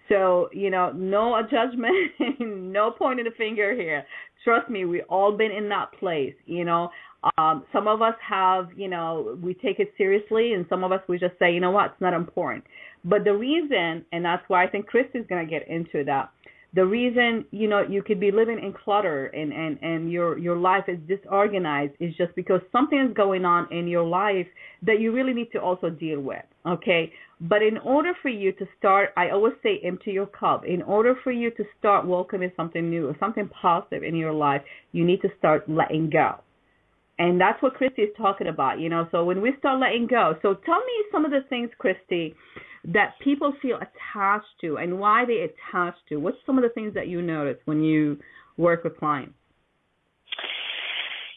So 0.09 0.49
you 0.53 0.71
know 0.71 0.93
no 0.93 1.41
judgment 1.51 1.95
no 2.41 2.91
pointing 2.91 3.25
the 3.25 3.31
finger 3.37 3.75
here. 3.75 4.05
Trust 4.43 4.69
me 4.69 4.85
we 4.85 5.03
all 5.03 5.37
been 5.37 5.53
in 5.53 5.69
that 5.69 5.93
place 5.99 6.35
you 6.47 6.65
know? 6.65 6.91
Um 7.39 7.65
some 7.73 7.89
of 7.89 8.03
us 8.03 8.15
have 8.29 8.69
you 8.77 8.89
know 8.89 9.39
we 9.41 9.55
take 9.55 9.79
it 9.79 9.93
seriously 9.97 10.55
and 10.55 10.67
some 10.69 10.83
of 10.83 10.93
us 10.93 11.01
we 11.09 11.19
just 11.19 11.39
say 11.39 11.53
you 11.53 11.61
know 11.61 11.71
what? 11.71 11.93
It's 11.93 12.01
not 12.01 12.15
important. 12.15 12.65
But 13.05 13.25
the 13.25 13.35
reason 13.35 14.05
and 14.13 14.25
that's 14.25 14.43
why 14.49 14.65
i 14.65 14.67
think 14.67 14.87
chris 14.87 15.07
is 15.15 15.25
going 15.29 15.45
to 15.45 15.51
get 15.51 15.69
into 15.69 16.05
that 16.05 16.31
the 16.75 16.85
reason 16.85 17.45
you 17.51 17.69
know 17.69 17.83
you 17.89 18.03
could 18.03 18.19
be 18.19 18.31
living 18.31 18.59
in 18.59 18.73
clutter 18.73 19.27
and 19.27 19.53
and 19.53 19.79
and 19.83 20.11
your 20.11 20.39
your 20.39 20.57
life 20.57 20.85
is 20.89 20.99
disorganized 21.07 21.93
is 22.01 22.15
just 22.17 22.35
because 22.35 22.61
something 22.73 22.99
is 22.99 23.15
going 23.15 23.45
on 23.45 23.73
in 23.73 23.87
your 23.87 24.05
life 24.05 24.47
that 24.83 25.01
you 25.01 25.13
really 25.13 25.33
need 25.33 25.51
to 25.53 25.59
also 25.59 25.89
deal 25.89 26.21
with 26.21 26.43
okay? 26.67 27.13
But 27.41 27.63
in 27.63 27.79
order 27.79 28.13
for 28.23 28.29
you 28.29 28.53
to 28.53 28.67
start 28.79 29.11
i 29.17 29.31
always 29.31 29.55
say 29.63 29.81
empty 29.85 30.13
your 30.13 30.27
cup. 30.27 30.65
In 30.67 30.83
order 30.83 31.15
for 31.23 31.33
you 31.33 31.51
to 31.53 31.65
start 31.79 32.07
welcoming 32.07 32.53
something 32.57 32.89
new 32.89 33.09
or 33.09 33.17
something 33.21 33.49
positive 33.49 34.03
in 34.03 34.17
your 34.17 34.33
life 34.33 34.63
you 34.93 35.05
need 35.05 35.23
to 35.23 35.29
start 35.39 35.69
letting 35.69 36.11
go. 36.11 36.37
And 37.19 37.41
that's 37.41 37.63
what 37.63 37.75
Christie 37.75 38.03
is 38.03 38.17
talking 38.17 38.49
about, 38.49 38.81
you 38.81 38.89
know. 38.89 39.07
So 39.13 39.25
when 39.25 39.41
we 39.41 39.53
start 39.59 39.79
letting 39.79 40.09
go, 40.09 40.35
so 40.43 40.55
tell 40.67 40.79
me 40.79 41.05
some 41.13 41.25
of 41.25 41.31
the 41.31 41.43
things, 41.49 41.71
Christie, 41.79 42.35
that 42.93 43.15
people 43.23 43.53
feel 43.63 43.77
attached 43.77 44.47
to 44.61 44.77
and 44.77 44.99
why 44.99 45.25
they 45.25 45.49
attach 45.49 45.95
to. 46.09 46.17
What's 46.17 46.37
some 46.45 46.59
of 46.59 46.63
the 46.63 46.71
things 46.71 46.95
that 46.95 47.09
you 47.09 47.23
notice 47.23 47.57
when 47.65 47.83
you 47.83 48.19
work 48.57 48.85
with 48.85 48.97
clients? 48.99 49.35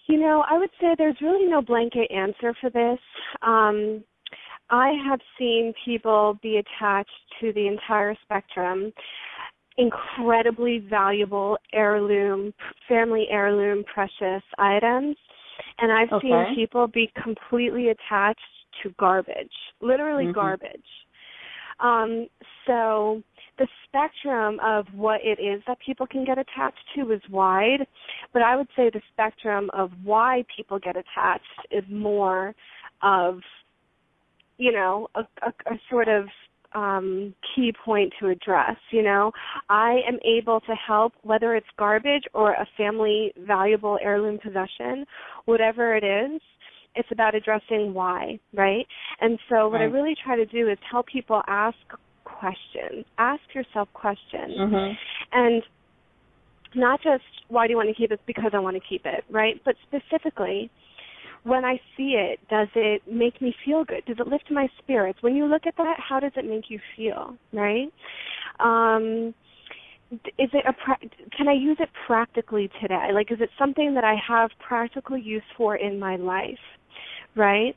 You 0.08 0.20
know, 0.20 0.44
I 0.50 0.58
would 0.58 0.70
say 0.80 0.88
there's 0.98 1.18
really 1.22 1.50
no 1.50 1.62
blanket 1.62 2.10
answer 2.12 2.54
for 2.62 2.70
this. 2.70 3.00
Um, 3.42 4.04
I 4.70 4.94
have 5.08 5.20
seen 5.38 5.74
people 5.86 6.38
be 6.42 6.58
attached 6.58 7.10
to 7.42 7.54
the 7.54 7.68
entire 7.68 8.16
spectrum 8.24 8.94
incredibly 9.78 10.80
valuable 10.90 11.58
heirloom, 11.74 12.54
family 12.90 13.28
heirloom, 13.30 13.84
precious 13.94 14.44
items. 14.58 15.16
And 15.80 15.92
I've 15.92 16.12
okay. 16.12 16.28
seen 16.28 16.56
people 16.56 16.88
be 16.88 17.12
completely 17.22 17.90
attached 17.90 18.40
to 18.84 18.94
garbage, 19.00 19.52
literally 19.82 20.26
mm-hmm. 20.26 20.34
garbage. 20.34 20.86
Um, 21.80 22.28
so 22.66 23.22
the 23.58 23.68
spectrum 23.88 24.60
of 24.64 24.86
what 24.94 25.22
it 25.24 25.42
is 25.42 25.62
that 25.68 25.78
people 25.84 26.08
can 26.08 26.26
get 26.26 26.38
attached 26.38 26.84
to 26.96 27.12
is 27.12 27.22
wide, 27.30 27.88
but 28.34 28.42
I 28.42 28.56
would 28.56 28.68
say 28.76 28.90
the 28.90 29.02
spectrum 29.14 29.70
of 29.74 29.92
why 30.04 30.44
people 30.56 30.80
get 30.80 30.96
attached 30.96 31.44
is 31.72 31.84
more 31.90 32.54
of, 33.02 33.40
you 34.58 34.72
know, 34.72 35.08
a, 35.16 35.22
a, 35.42 35.74
a 35.74 35.80
sort 35.90 36.08
of 36.08 36.26
um, 36.74 37.34
key 37.56 37.74
point 37.86 38.14
to 38.20 38.28
address. 38.28 38.78
You 38.92 39.04
know, 39.04 39.32
I 39.70 40.02
am 40.08 40.20
able 40.26 40.60
to 40.62 40.76
help 40.76 41.14
whether 41.24 41.56
it's 41.56 41.68
garbage 41.78 42.24
or 42.34 42.54
a 42.54 42.68
family 42.78 43.34
valuable 43.40 43.98
heirloom 44.02 44.38
possession, 44.38 45.06
whatever 45.46 45.96
it 45.96 46.04
is. 46.04 46.42
It's 46.96 47.10
about 47.12 47.36
addressing 47.36 47.94
why, 47.94 48.40
right? 48.54 48.86
And 49.22 49.38
so 49.50 49.68
what 49.70 49.80
right. 49.80 49.82
I 49.82 49.86
really 49.86 50.16
try 50.24 50.36
to 50.36 50.46
do 50.46 50.70
is 50.70 50.78
help 50.90 51.08
people 51.08 51.42
ask 51.48 51.78
questions. 52.24 53.06
Ask 53.18 53.42
yourself 53.54 53.88
questions. 53.94 54.58
Mm-hmm. 54.60 54.94
And 55.32 55.64
not 56.76 57.02
just 57.02 57.24
why 57.50 57.68
do 57.68 57.72
you 57.72 57.78
want 57.78 57.90
to 57.90 57.96
keep 57.96 58.12
it 58.12 58.20
because 58.26 58.52
I 58.54 58.60
want 58.60 58.76
to 58.76 58.82
keep 58.88 59.06
it, 59.06 59.24
right? 59.30 59.62
But 59.64 59.76
specifically, 59.88 60.70
when 61.44 61.64
I 61.64 61.80
see 61.96 62.16
it, 62.18 62.40
does 62.50 62.68
it 62.76 63.02
make 63.10 63.42
me 63.42 63.56
feel 63.66 63.86
good? 63.86 64.04
Does 64.06 64.18
it 64.20 64.28
lift 64.28 64.52
my 64.52 64.68
spirits? 64.80 65.20
When 65.22 65.36
you 65.36 65.46
look 65.46 65.64
at 65.66 65.76
that, 65.78 65.98
how 65.98 66.20
does 66.20 66.34
it 66.36 66.46
make 66.46 66.66
you 66.70 66.80
feel, 66.96 67.36
right? 67.54 67.88
Um, 68.60 69.34
is 70.12 70.50
it 70.54 70.66
a 70.68 70.74
pra- 70.74 71.10
can 71.36 71.48
I 71.48 71.54
use 71.54 71.78
it 71.80 71.90
practically 72.06 72.70
today? 72.82 73.10
Like, 73.14 73.32
is 73.32 73.40
it 73.42 73.50
something 73.60 73.94
that 73.96 74.04
I 74.04 74.16
have 74.28 74.52
practical 74.66 75.18
use 75.18 75.44
for 75.58 75.76
in 75.76 76.00
my 76.00 76.16
life? 76.16 76.60
Right? 77.36 77.76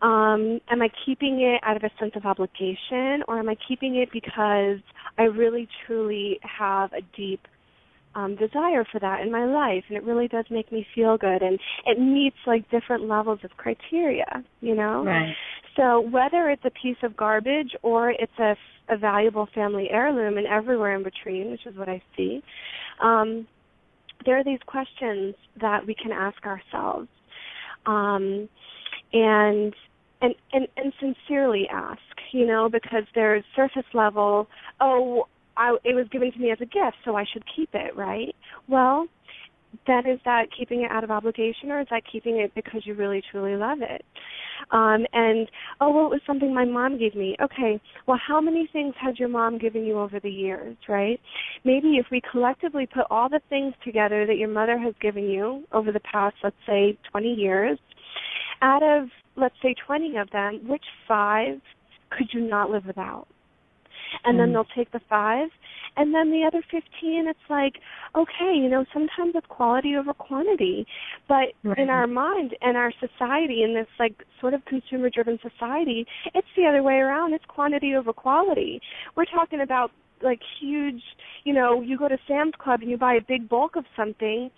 Um, 0.00 0.60
am 0.70 0.80
I 0.80 0.88
keeping 1.04 1.40
it 1.40 1.60
out 1.64 1.76
of 1.76 1.82
a 1.82 1.90
sense 2.00 2.12
of 2.16 2.24
obligation, 2.24 3.22
or 3.28 3.38
am 3.38 3.48
I 3.48 3.56
keeping 3.68 3.96
it 3.96 4.08
because 4.12 4.78
I 5.18 5.24
really 5.24 5.68
truly 5.86 6.40
have 6.42 6.92
a 6.92 7.02
deep 7.16 7.40
um, 8.14 8.36
desire 8.36 8.84
for 8.90 8.98
that 9.00 9.20
in 9.20 9.30
my 9.30 9.44
life, 9.44 9.84
and 9.88 9.96
it 9.96 10.04
really 10.04 10.28
does 10.28 10.44
make 10.50 10.70
me 10.70 10.86
feel 10.94 11.16
good, 11.16 11.42
and 11.42 11.58
it 11.86 11.98
meets 11.98 12.36
like 12.46 12.70
different 12.70 13.08
levels 13.08 13.40
of 13.44 13.50
criteria, 13.56 14.44
you 14.60 14.74
know. 14.74 15.04
Right. 15.04 15.34
So 15.76 16.00
whether 16.00 16.50
it's 16.50 16.64
a 16.64 16.70
piece 16.70 16.98
of 17.02 17.16
garbage 17.16 17.74
or 17.82 18.10
it's 18.10 18.38
a, 18.38 18.54
a 18.90 18.98
valuable 18.98 19.48
family 19.54 19.88
heirloom, 19.90 20.36
and 20.36 20.46
everywhere 20.46 20.94
in 20.94 21.02
between, 21.02 21.50
which 21.50 21.66
is 21.66 21.76
what 21.76 21.88
I 21.88 22.02
see, 22.16 22.42
um, 23.02 23.46
there 24.24 24.38
are 24.38 24.44
these 24.44 24.60
questions 24.66 25.34
that 25.60 25.86
we 25.86 25.94
can 25.94 26.12
ask 26.12 26.36
ourselves, 26.44 27.08
um, 27.86 28.48
and 29.12 29.74
and 30.20 30.34
and 30.52 30.68
and 30.76 30.92
sincerely 31.00 31.68
ask, 31.70 32.00
you 32.32 32.46
know, 32.46 32.68
because 32.68 33.04
there's 33.14 33.44
surface 33.54 33.88
level. 33.94 34.48
Oh, 34.80 35.26
I, 35.56 35.76
it 35.84 35.94
was 35.94 36.06
given 36.10 36.32
to 36.32 36.38
me 36.38 36.50
as 36.50 36.58
a 36.60 36.66
gift, 36.66 36.96
so 37.04 37.16
I 37.16 37.24
should 37.30 37.44
keep 37.54 37.70
it, 37.74 37.94
right? 37.94 38.34
Well, 38.68 39.06
then 39.86 40.06
is 40.06 40.20
that 40.24 40.46
keeping 40.56 40.82
it 40.82 40.90
out 40.90 41.04
of 41.04 41.10
obligation, 41.10 41.70
or 41.70 41.80
is 41.80 41.86
that 41.90 42.02
keeping 42.10 42.38
it 42.38 42.54
because 42.54 42.82
you 42.86 42.94
really 42.94 43.22
truly 43.30 43.56
love 43.56 43.78
it? 43.80 44.04
Um, 44.70 45.06
and 45.12 45.50
oh, 45.80 45.90
well, 45.90 46.06
it 46.06 46.10
was 46.10 46.20
something 46.26 46.54
my 46.54 46.64
mom 46.64 46.98
gave 46.98 47.14
me. 47.14 47.36
Okay, 47.42 47.80
well, 48.06 48.18
how 48.26 48.40
many 48.40 48.68
things 48.72 48.94
has 49.00 49.18
your 49.18 49.28
mom 49.28 49.58
given 49.58 49.84
you 49.84 49.98
over 49.98 50.20
the 50.20 50.30
years, 50.30 50.76
right? 50.88 51.20
Maybe 51.64 51.96
if 51.98 52.06
we 52.10 52.22
collectively 52.30 52.86
put 52.86 53.06
all 53.10 53.28
the 53.28 53.40
things 53.48 53.74
together 53.84 54.26
that 54.26 54.36
your 54.36 54.48
mother 54.48 54.78
has 54.78 54.94
given 55.00 55.24
you 55.24 55.64
over 55.72 55.90
the 55.90 56.00
past, 56.00 56.36
let's 56.44 56.56
say, 56.66 56.96
20 57.10 57.34
years, 57.34 57.78
out 58.62 58.82
of 58.82 59.08
let's 59.36 59.54
say 59.62 59.74
20 59.86 60.16
of 60.18 60.30
them, 60.30 60.60
which 60.66 60.84
five 61.08 61.60
could 62.10 62.28
you 62.32 62.40
not 62.40 62.70
live 62.70 62.84
without? 62.86 63.26
and 64.24 64.38
then 64.38 64.50
Mm. 64.50 64.52
they'll 64.52 64.74
take 64.76 64.90
the 64.90 65.00
five 65.08 65.48
and 65.96 66.14
then 66.14 66.30
the 66.30 66.44
other 66.44 66.62
15 66.70 67.26
it's 67.28 67.48
like 67.48 67.80
okay 68.14 68.54
you 68.54 68.68
know 68.68 68.84
sometimes 68.92 69.34
it's 69.34 69.46
quality 69.46 69.96
over 69.96 70.12
quantity 70.12 70.86
but 71.28 71.52
Right. 71.62 71.78
in 71.78 71.88
our 71.88 72.06
mind 72.06 72.54
and 72.60 72.76
our 72.76 72.92
society 73.00 73.62
in 73.62 73.72
this 73.72 73.88
like 73.98 74.22
sort 74.40 74.52
of 74.52 74.62
consumer 74.66 75.08
driven 75.08 75.38
society 75.40 76.06
it's 76.34 76.46
the 76.56 76.66
other 76.66 76.82
way 76.82 76.96
around 76.98 77.32
it's 77.32 77.44
quantity 77.46 77.94
over 77.94 78.12
quality 78.12 78.82
we're 79.16 79.24
talking 79.24 79.60
about 79.60 79.90
like 80.20 80.40
huge 80.60 81.02
you 81.44 81.54
know 81.54 81.80
you 81.80 81.96
go 81.96 82.08
to 82.08 82.18
Sam's 82.28 82.54
Club 82.58 82.82
and 82.82 82.90
you 82.90 82.98
buy 82.98 83.14
a 83.14 83.22
big 83.22 83.48
bulk 83.48 83.76
of 83.76 83.86
something 83.96 84.50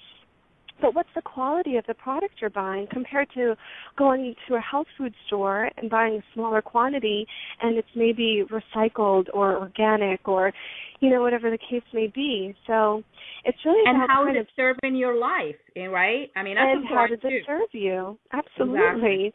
but 0.80 0.94
what's 0.94 1.08
the 1.14 1.22
quality 1.22 1.76
of 1.76 1.84
the 1.86 1.94
product 1.94 2.34
you're 2.40 2.50
buying 2.50 2.86
compared 2.92 3.28
to 3.34 3.54
going 3.96 4.34
to 4.48 4.54
a 4.54 4.60
health 4.60 4.86
food 4.98 5.14
store 5.26 5.70
and 5.76 5.88
buying 5.90 6.14
a 6.14 6.22
smaller 6.34 6.62
quantity 6.62 7.26
and 7.62 7.76
it's 7.76 7.88
maybe 7.94 8.44
recycled 8.50 9.26
or 9.32 9.56
organic 9.56 10.26
or 10.26 10.52
you 11.00 11.10
know 11.10 11.22
whatever 11.22 11.50
the 11.50 11.58
case 11.58 11.82
may 11.92 12.08
be? 12.14 12.54
So 12.66 13.02
it's 13.44 13.58
really 13.64 13.82
and 13.86 14.10
how 14.10 14.28
is 14.28 14.36
it 14.36 14.48
serving 14.56 14.96
your 14.96 15.18
life 15.18 15.56
eh, 15.76 15.86
right? 15.86 16.30
I 16.36 16.42
mean 16.42 16.56
that's 16.56 16.68
and 16.70 16.86
how 16.88 17.06
does 17.06 17.18
important 17.18 17.24
it 17.24 17.40
too. 17.40 17.44
serve 17.46 17.68
you? 17.72 18.18
Absolutely. 18.32 19.32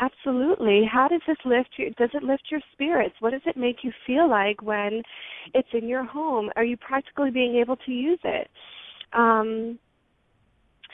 Absolutely. 0.00 0.84
How 0.90 1.08
does 1.08 1.20
this 1.26 1.36
lift 1.44 1.68
you 1.76 1.90
does 1.98 2.10
it 2.14 2.22
lift 2.22 2.44
your 2.50 2.60
spirits? 2.72 3.14
What 3.20 3.30
does 3.30 3.42
it 3.44 3.56
make 3.56 3.76
you 3.82 3.92
feel 4.06 4.28
like 4.30 4.62
when 4.62 5.02
it's 5.52 5.68
in 5.74 5.86
your 5.86 6.04
home? 6.04 6.50
Are 6.56 6.64
you 6.64 6.76
practically 6.78 7.30
being 7.30 7.56
able 7.56 7.76
to 7.76 7.92
use 7.92 8.20
it? 8.24 8.48
Um 9.12 9.78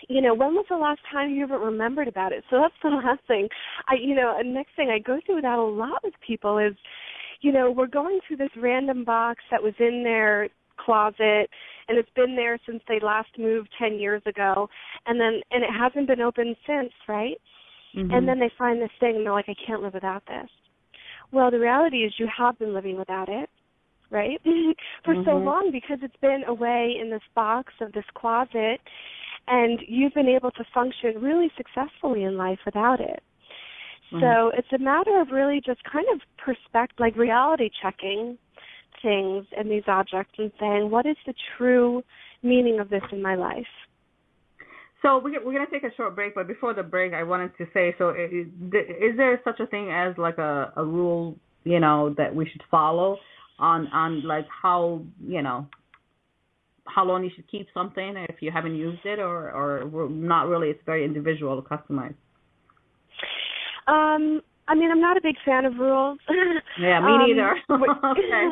you 0.09 0.21
know, 0.21 0.35
when 0.35 0.55
was 0.55 0.66
the 0.69 0.77
last 0.77 1.01
time 1.11 1.31
you 1.31 1.42
ever 1.45 1.59
remembered 1.59 2.09
about 2.09 2.33
it? 2.33 2.45
So 2.51 2.59
that's 2.61 2.75
the 2.83 2.88
last 3.05 3.21
thing. 3.27 3.49
I, 3.88 3.95
you 4.01 4.14
know, 4.14 4.37
and 4.38 4.55
next 4.55 4.77
thing 4.77 4.90
I 4.90 4.99
go 4.99 5.19
through 5.25 5.42
that 5.42 5.59
a 5.59 5.62
lot 5.62 6.03
with 6.05 6.14
people 6.27 6.59
is, 6.59 6.75
you 7.40 7.53
know, 7.53 7.71
we're 7.71 7.87
going 7.87 8.21
through 8.27 8.38
this 8.38 8.51
random 8.57 9.05
box 9.05 9.42
that 9.51 9.62
was 9.62 9.75
in 9.79 10.03
their 10.03 10.49
closet 10.79 11.49
and 11.88 11.99
it's 11.99 12.11
been 12.14 12.37
there 12.37 12.59
since 12.66 12.83
they 12.88 13.01
last 13.01 13.29
moved 13.38 13.69
10 13.79 13.99
years 13.99 14.23
ago 14.27 14.69
and 15.07 15.19
then 15.19 15.40
and 15.51 15.64
it 15.64 15.71
hasn't 15.71 16.07
been 16.07 16.21
opened 16.21 16.57
since, 16.66 16.92
right? 17.09 17.40
Mhm. 17.95 18.12
And 18.12 18.29
then 18.29 18.38
they 18.38 18.51
find 18.59 18.81
this 18.81 18.90
thing 19.01 19.16
and 19.16 19.25
they're 19.25 19.33
like 19.33 19.49
I 19.49 19.55
can't 19.66 19.83
live 19.83 19.95
without 19.95 20.25
this. 20.27 20.51
Well, 21.33 21.51
the 21.51 21.59
reality 21.59 22.05
is 22.05 22.12
you 22.19 22.29
have 22.37 22.59
been 22.59 22.75
living 22.75 22.97
without 22.99 23.29
it, 23.29 23.49
right? 24.11 24.40
For 25.05 25.14
so 25.25 25.40
Mhm. 25.40 25.45
long 25.45 25.71
because 25.73 25.99
it's 26.03 26.16
been 26.16 26.45
away 26.45 26.97
in 27.01 27.11
this 27.11 27.23
box 27.35 27.73
of 27.81 27.92
this 27.92 28.05
closet 28.14 28.81
and 29.48 29.80
you've 29.87 30.14
been 30.14 30.28
able 30.28 30.50
to 30.52 30.64
function 30.74 31.20
really 31.20 31.50
successfully 31.56 32.24
in 32.24 32.37
life 32.37 32.59
without 32.64 33.00
it. 33.00 33.22
Mhm. 34.12 34.20
So 34.20 34.48
it's 34.56 34.72
a 34.72 34.78
matter 34.78 35.20
of 35.20 35.30
really 35.30 35.61
just 35.61 35.82
kind 35.85 36.06
of 36.12 36.20
perspective, 36.37 36.98
like 36.98 37.16
reality 37.16 37.70
checking 37.82 38.38
things 39.02 39.46
and 39.56 39.70
these 39.70 39.87
objects 39.87 40.38
and 40.38 40.50
saying, 40.59 40.90
what 40.90 41.06
is 41.06 41.16
the 41.26 41.35
true 41.56 42.02
meaning 42.42 42.80
of 42.80 42.88
this 42.88 43.02
in 43.12 43.20
my 43.20 43.35
life? 43.35 43.66
So 45.02 45.18
we're 45.18 45.44
we're 45.44 45.52
gonna 45.52 45.70
take 45.70 45.85
a 45.85 45.94
short 45.94 46.14
break, 46.14 46.35
but 46.35 46.46
before 46.46 46.74
the 46.74 46.82
break, 46.82 47.12
I 47.12 47.22
wanted 47.22 47.56
to 47.59 47.66
say, 47.74 47.94
so 47.98 48.11
is, 48.11 48.46
is 48.72 49.16
there 49.16 49.40
such 49.44 49.61
a 49.61 49.66
thing 49.66 49.90
as 49.92 50.16
like 50.18 50.38
a 50.38 50.72
a 50.76 50.85
rule, 50.85 51.37
you 51.64 51.80
know, 51.80 52.14
that 52.16 52.35
we 52.35 52.48
should 52.48 52.62
follow 52.70 53.18
on 53.59 53.87
on 53.88 54.22
like 54.26 54.46
how 54.48 55.02
you 55.24 55.42
know 55.42 55.66
how 56.87 57.05
long 57.05 57.25
you 57.25 57.31
should 57.35 57.49
keep 57.51 57.66
something 57.75 58.16
if 58.29 58.37
you 58.40 58.51
haven't 58.51 58.77
used 58.77 59.05
it, 59.05 59.18
or 59.18 59.51
or 59.51 60.09
not 60.09 60.49
really? 60.49 60.68
It's 60.68 60.83
very 60.87 61.05
individual, 61.05 61.62
customized. 61.62 62.14
Um, 63.87 64.40
I 64.68 64.75
mean, 64.75 64.90
I'm 64.90 65.01
not 65.01 65.16
a 65.16 65.20
big 65.20 65.37
fan 65.44 65.64
of 65.64 65.75
rules. 65.79 66.18
Yeah, 66.81 67.01
me 67.01 67.12
Um, 67.12 67.27
neither. 67.27 67.57
okay. 67.70 68.49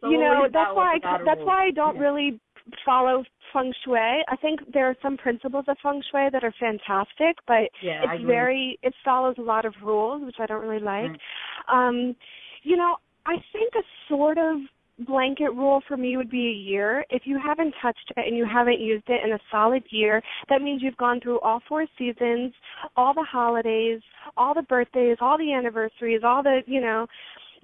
So 0.00 0.10
you 0.10 0.18
know, 0.18 0.46
that's 0.52 0.74
why 0.74 0.96
a 0.96 1.24
that's 1.24 1.40
why 1.44 1.66
I 1.66 1.70
don't 1.70 1.96
Yeah. 1.96 2.02
really 2.02 2.40
follow 2.84 3.24
feng 3.52 3.72
shui. 3.84 3.98
I 3.98 4.36
think 4.40 4.60
there 4.72 4.86
are 4.86 4.96
some 5.02 5.16
principles 5.16 5.64
of 5.68 5.76
feng 5.82 6.02
shui 6.10 6.28
that 6.30 6.44
are 6.44 6.54
fantastic, 6.58 7.36
but 7.46 7.70
Yeah, 7.82 8.02
it's 8.12 8.24
very 8.24 8.78
it 8.82 8.94
follows 9.04 9.36
a 9.38 9.42
lot 9.42 9.64
of 9.64 9.74
rules, 9.82 10.24
which 10.24 10.36
I 10.38 10.46
don't 10.46 10.62
really 10.66 10.82
like. 10.82 11.10
Right. 11.10 11.20
Um, 11.88 12.16
you 12.62 12.76
know, 12.76 12.96
I 13.26 13.36
think 13.52 13.74
a 13.74 13.82
sort 14.08 14.38
of 14.38 14.56
blanket 15.06 15.50
rule 15.50 15.80
for 15.86 15.96
me 15.96 16.16
would 16.16 16.30
be 16.30 16.48
a 16.48 16.70
year. 16.70 17.04
If 17.10 17.22
you 17.24 17.38
haven't 17.44 17.74
touched 17.80 18.12
it 18.16 18.26
and 18.26 18.36
you 18.36 18.44
haven't 18.44 18.80
used 18.80 19.04
it 19.08 19.24
in 19.24 19.32
a 19.32 19.38
solid 19.50 19.82
year, 19.90 20.22
that 20.48 20.62
means 20.62 20.82
you've 20.82 20.96
gone 20.96 21.20
through 21.20 21.40
all 21.40 21.60
four 21.68 21.86
seasons, 21.96 22.52
all 22.96 23.14
the 23.14 23.26
holidays, 23.30 24.00
all 24.36 24.54
the 24.54 24.62
birthdays, 24.62 25.18
all 25.20 25.38
the 25.38 25.52
anniversaries, 25.52 26.22
all 26.24 26.42
the, 26.42 26.60
you 26.66 26.80
know, 26.80 27.06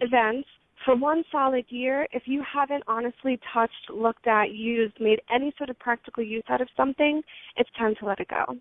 events 0.01 0.49
for 0.85 0.97
one 0.97 1.25
solid 1.33 1.65
year, 1.69 2.07
if 2.13 2.25
you 2.27 2.43
haven't 2.43 2.85
honestly 2.87 3.41
touched, 3.53 3.91
looked 3.93 4.27
at, 4.27 4.53
used, 4.53 4.95
made 5.01 5.21
any 5.35 5.53
sort 5.57 5.71
of 5.71 5.79
practical 5.79 6.23
use 6.23 6.45
out 6.49 6.61
of 6.61 6.69
something, 6.77 7.23
it's 7.57 7.71
time 7.79 7.95
to 8.01 8.07
let 8.07 8.21
it 8.21 8.29
go. 8.29 8.57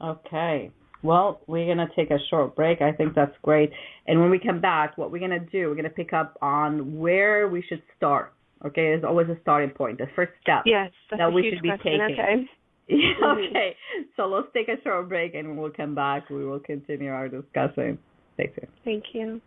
Okay. 0.00 0.70
Well, 1.04 1.42
we're 1.46 1.66
going 1.66 1.86
to 1.86 1.94
take 1.94 2.10
a 2.10 2.18
short 2.30 2.56
break. 2.56 2.80
I 2.80 2.90
think 2.90 3.14
that's 3.14 3.36
great. 3.42 3.70
And 4.06 4.20
when 4.20 4.30
we 4.30 4.38
come 4.38 4.62
back, 4.62 4.96
what 4.96 5.12
we're 5.12 5.18
going 5.18 5.38
to 5.38 5.38
do, 5.38 5.68
we're 5.68 5.74
going 5.74 5.84
to 5.84 5.90
pick 5.90 6.14
up 6.14 6.38
on 6.40 6.98
where 6.98 7.46
we 7.46 7.62
should 7.68 7.82
start. 7.94 8.32
Okay, 8.64 8.82
there's 8.82 9.04
always 9.04 9.28
a 9.28 9.36
starting 9.42 9.68
point, 9.68 9.98
the 9.98 10.06
first 10.16 10.32
step 10.40 10.62
yes, 10.64 10.90
that 11.10 11.30
we 11.30 11.50
should 11.50 11.62
be 11.62 11.68
question. 11.68 12.00
taking. 12.08 12.18
Okay. 12.18 12.44
Yeah, 12.86 12.98
mm-hmm. 13.18 13.48
okay, 13.48 13.76
so 14.14 14.26
let's 14.26 14.48
take 14.52 14.68
a 14.68 14.78
short 14.82 15.08
break 15.08 15.34
and 15.34 15.48
when 15.48 15.56
we'll 15.56 15.70
come 15.70 15.94
back. 15.94 16.28
We 16.28 16.44
will 16.44 16.60
continue 16.60 17.10
our 17.10 17.30
discussion. 17.30 17.98
Stay 18.34 18.48
tuned. 18.48 18.68
Thank 18.84 19.04
you. 19.14 19.40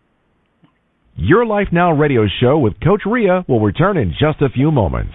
Your 1.16 1.46
Life 1.46 1.68
Now 1.72 1.92
radio 1.92 2.26
show 2.42 2.58
with 2.58 2.74
Coach 2.84 3.02
Rea 3.06 3.44
will 3.48 3.60
return 3.60 3.96
in 3.96 4.10
just 4.20 4.42
a 4.42 4.50
few 4.50 4.72
moments. 4.72 5.14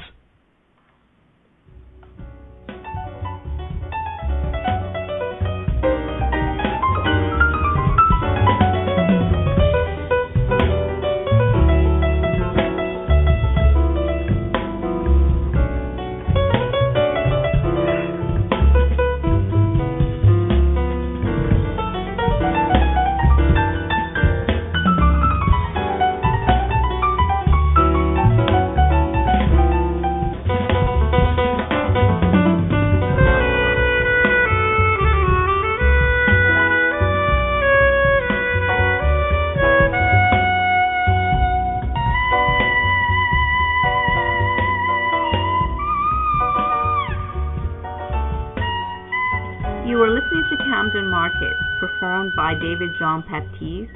David 52.83 52.99
John 52.99 53.23
Baptiste, 53.31 53.92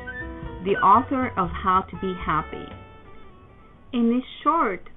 the 0.65 0.77
author 0.77 1.33
of 1.37 1.49
How 1.51 1.85
to 1.91 1.97
Be 2.01 2.15
Happy. 2.25 2.67
In 3.93 4.15
this 4.15 4.25
short 4.45 4.91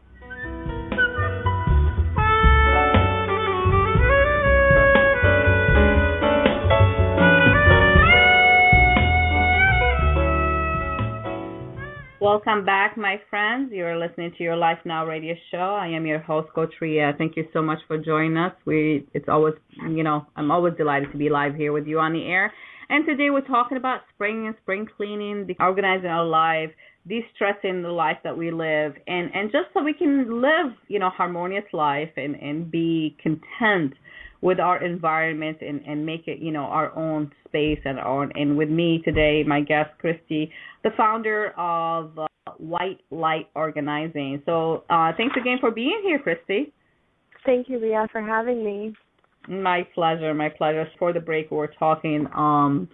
Welcome 12.21 12.63
back, 12.65 12.97
my 12.97 13.19
friends. 13.31 13.71
You're 13.73 13.97
listening 13.97 14.31
to 14.37 14.43
your 14.43 14.55
Life 14.55 14.77
Now 14.85 15.07
radio 15.07 15.33
show. 15.49 15.57
I 15.57 15.87
am 15.87 16.05
your 16.05 16.19
host, 16.19 16.49
Coach 16.53 16.71
Rea. 16.79 17.13
Thank 17.17 17.35
you 17.35 17.47
so 17.51 17.63
much 17.63 17.79
for 17.87 17.97
joining 17.97 18.37
us. 18.37 18.53
We, 18.63 19.07
it's 19.15 19.27
always, 19.27 19.55
you 19.89 20.03
know, 20.03 20.27
I'm 20.35 20.51
always 20.51 20.75
delighted 20.77 21.11
to 21.13 21.17
be 21.17 21.31
live 21.31 21.55
here 21.55 21.73
with 21.73 21.87
you 21.87 21.97
on 21.97 22.13
the 22.13 22.23
air. 22.27 22.53
And 22.89 23.07
today 23.07 23.31
we're 23.31 23.41
talking 23.41 23.75
about 23.75 24.01
spring 24.13 24.45
and 24.45 24.55
spring 24.61 24.87
cleaning, 24.95 25.47
organizing 25.59 26.11
our 26.11 26.23
life, 26.23 26.69
de-stressing 27.07 27.81
the 27.81 27.89
life 27.89 28.17
that 28.23 28.37
we 28.37 28.51
live, 28.51 28.93
and 29.07 29.31
and 29.33 29.51
just 29.51 29.73
so 29.73 29.81
we 29.81 29.93
can 29.93 30.43
live, 30.43 30.73
you 30.89 30.99
know, 30.99 31.09
harmonious 31.09 31.65
life 31.73 32.11
and 32.17 32.35
and 32.35 32.69
be 32.69 33.17
content 33.23 33.95
with 34.41 34.59
our 34.59 34.83
environment 34.83 35.57
and 35.61 35.81
and 35.85 36.05
make 36.05 36.27
it, 36.27 36.39
you 36.39 36.51
know, 36.51 36.63
our 36.63 36.95
own 36.95 37.31
space 37.47 37.79
and 37.85 37.99
our 37.99 38.23
own. 38.23 38.31
And 38.35 38.57
with 38.57 38.69
me 38.69 39.01
today, 39.03 39.43
my 39.45 39.61
guest 39.61 39.91
Christie, 39.99 40.51
the 40.83 40.89
founder 40.97 41.53
of 41.57 42.17
uh, 42.17 42.27
White 42.57 43.01
Light 43.11 43.47
Organizing. 43.55 44.41
So 44.45 44.83
uh, 44.89 45.11
thanks 45.17 45.35
again 45.39 45.57
for 45.59 45.71
being 45.71 46.01
here, 46.03 46.19
Christie. 46.19 46.73
Thank 47.45 47.69
you, 47.69 47.79
Rea, 47.79 48.07
for 48.11 48.21
having 48.21 48.63
me. 48.63 48.93
My 49.47 49.87
pleasure, 49.95 50.33
my 50.33 50.49
pleasure. 50.49 50.87
For 50.99 51.13
the 51.13 51.19
break, 51.19 51.49
we 51.49 51.57
we're 51.57 51.73
talking 51.73 52.27
um, 52.35 52.87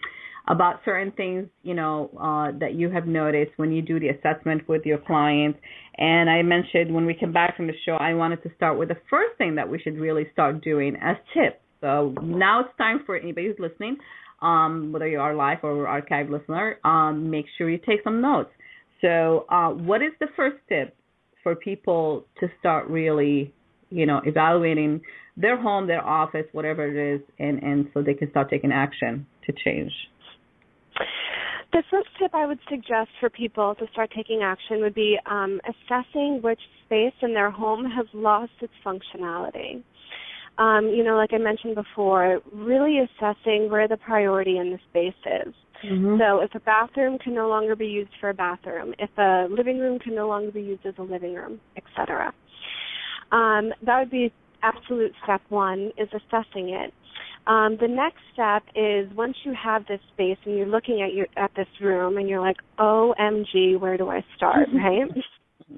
about 0.47 0.79
certain 0.85 1.11
things, 1.11 1.47
you 1.63 1.73
know, 1.73 2.09
uh, 2.19 2.57
that 2.59 2.73
you 2.73 2.89
have 2.89 3.05
noticed 3.05 3.51
when 3.57 3.71
you 3.71 3.81
do 3.81 3.99
the 3.99 4.09
assessment 4.09 4.67
with 4.67 4.85
your 4.85 4.97
clients. 4.97 5.59
And 5.97 6.29
I 6.29 6.41
mentioned 6.41 6.93
when 6.93 7.05
we 7.05 7.13
come 7.13 7.33
back 7.33 7.57
from 7.57 7.67
the 7.67 7.73
show, 7.85 7.93
I 7.93 8.13
wanted 8.13 8.41
to 8.43 8.49
start 8.55 8.77
with 8.77 8.89
the 8.89 8.97
first 9.09 9.37
thing 9.37 9.55
that 9.55 9.69
we 9.69 9.79
should 9.79 9.97
really 9.97 10.27
start 10.31 10.63
doing 10.63 10.95
as 11.01 11.17
tips. 11.33 11.57
So 11.81 12.15
now 12.23 12.61
it's 12.61 12.77
time 12.77 13.01
for 13.05 13.17
anybody 13.17 13.47
who's 13.47 13.59
listening, 13.59 13.97
um, 14.41 14.91
whether 14.91 15.07
you 15.07 15.19
are 15.19 15.35
live 15.35 15.59
or 15.63 15.87
archive 15.87 16.29
listener, 16.29 16.79
um, 16.83 17.29
make 17.29 17.45
sure 17.57 17.69
you 17.69 17.77
take 17.77 18.03
some 18.03 18.21
notes. 18.21 18.49
So, 19.01 19.45
uh, 19.49 19.69
what 19.69 20.01
is 20.01 20.11
the 20.19 20.27
first 20.35 20.57
tip 20.69 20.95
for 21.43 21.55
people 21.55 22.25
to 22.39 22.47
start 22.59 22.87
really, 22.87 23.53
you 23.89 24.07
know, 24.07 24.21
evaluating 24.25 25.01
their 25.35 25.61
home, 25.61 25.85
their 25.85 26.03
office, 26.03 26.45
whatever 26.51 26.87
it 26.87 27.15
is, 27.15 27.21
and 27.37 27.61
and 27.61 27.89
so 27.93 28.01
they 28.01 28.15
can 28.15 28.29
start 28.31 28.49
taking 28.49 28.71
action 28.71 29.27
to 29.45 29.53
change? 29.63 29.91
The 31.73 31.83
first 31.91 32.07
tip 32.19 32.33
I 32.33 32.45
would 32.45 32.59
suggest 32.69 33.09
for 33.19 33.29
people 33.29 33.75
to 33.75 33.87
start 33.91 34.11
taking 34.15 34.41
action 34.41 34.81
would 34.81 34.95
be 34.95 35.17
um, 35.25 35.59
assessing 35.65 36.39
which 36.41 36.59
space 36.85 37.13
in 37.21 37.33
their 37.33 37.51
home 37.51 37.85
has 37.85 38.05
lost 38.13 38.53
its 38.61 38.73
functionality. 38.85 39.83
Um, 40.57 40.87
you 40.87 41.03
know, 41.03 41.15
like 41.15 41.33
I 41.33 41.37
mentioned 41.37 41.75
before, 41.75 42.39
really 42.51 42.99
assessing 42.99 43.69
where 43.69 43.87
the 43.87 43.97
priority 43.97 44.57
in 44.57 44.71
the 44.71 44.79
space 44.89 45.13
is. 45.25 45.53
Mm-hmm. 45.85 46.17
So 46.19 46.39
if 46.39 46.55
a 46.55 46.59
bathroom 46.61 47.19
can 47.19 47.35
no 47.35 47.47
longer 47.47 47.75
be 47.75 47.85
used 47.85 48.11
for 48.19 48.29
a 48.29 48.33
bathroom, 48.33 48.95
if 48.97 49.09
a 49.17 49.47
living 49.49 49.77
room 49.77 49.99
can 49.99 50.15
no 50.15 50.27
longer 50.27 50.51
be 50.51 50.61
used 50.61 50.85
as 50.85 50.95
a 50.97 51.03
living 51.03 51.35
room, 51.35 51.59
etc. 51.75 52.33
Um, 53.31 53.71
that 53.83 53.99
would 53.99 54.09
be 54.09 54.33
absolute 54.63 55.11
step 55.23 55.41
one 55.49 55.91
is 55.97 56.09
assessing 56.09 56.69
it. 56.69 56.93
Um, 57.47 57.77
the 57.79 57.87
next 57.87 58.19
step 58.33 58.63
is 58.75 59.09
once 59.15 59.35
you 59.45 59.53
have 59.53 59.85
this 59.87 60.01
space 60.13 60.37
and 60.45 60.57
you're 60.57 60.67
looking 60.67 61.01
at 61.01 61.13
your 61.13 61.27
at 61.37 61.51
this 61.55 61.67
room 61.81 62.17
and 62.17 62.27
you're 62.27 62.41
like, 62.41 62.57
OMG, 62.77 63.79
where 63.79 63.97
do 63.97 64.09
I 64.09 64.23
start? 64.35 64.67
Right? 64.73 65.07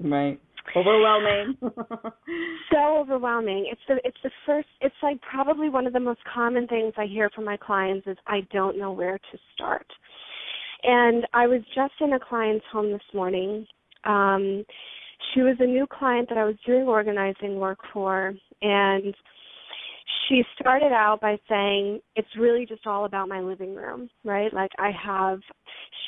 Right. 0.02 0.40
Overwhelming. 0.76 1.58
so 2.72 2.98
overwhelming. 2.98 3.68
It's 3.72 3.82
the 3.88 3.98
it's 4.04 4.18
the 4.24 4.32
first 4.46 4.68
it's 4.82 4.96
like 5.02 5.20
probably 5.22 5.70
one 5.70 5.86
of 5.86 5.94
the 5.94 6.00
most 6.00 6.20
common 6.32 6.68
things 6.68 6.94
I 6.98 7.06
hear 7.06 7.30
from 7.34 7.46
my 7.46 7.58
clients 7.58 8.08
is 8.08 8.18
I 8.28 8.42
don't 8.52 8.78
know 8.78 8.92
where 8.92 9.18
to 9.18 9.38
start. 9.54 9.86
And 10.84 11.28
I 11.34 11.48
was 11.48 11.62
just 11.76 11.94
in 12.02 12.14
a 12.14 12.20
client's 12.20 12.66
home 12.72 12.92
this 12.92 13.02
morning. 13.14 13.66
Um 14.06 14.66
she 15.34 15.42
was 15.42 15.58
a 15.60 15.66
new 15.66 15.86
client 15.88 16.30
that 16.30 16.38
I 16.38 16.46
was 16.46 16.56
doing 16.66 16.84
organizing 16.84 17.56
work 17.58 17.80
for 17.94 18.34
and 18.62 19.14
she 20.28 20.44
started 20.60 20.92
out 20.92 21.20
by 21.22 21.38
saying 21.48 22.00
it's 22.16 22.28
really 22.38 22.66
just 22.66 22.86
all 22.88 23.06
about 23.06 23.28
my 23.28 23.42
living 23.42 23.76
room, 23.76 24.10
right? 24.24 24.54
Like 24.54 24.72
I 24.80 24.92
have 24.92 25.40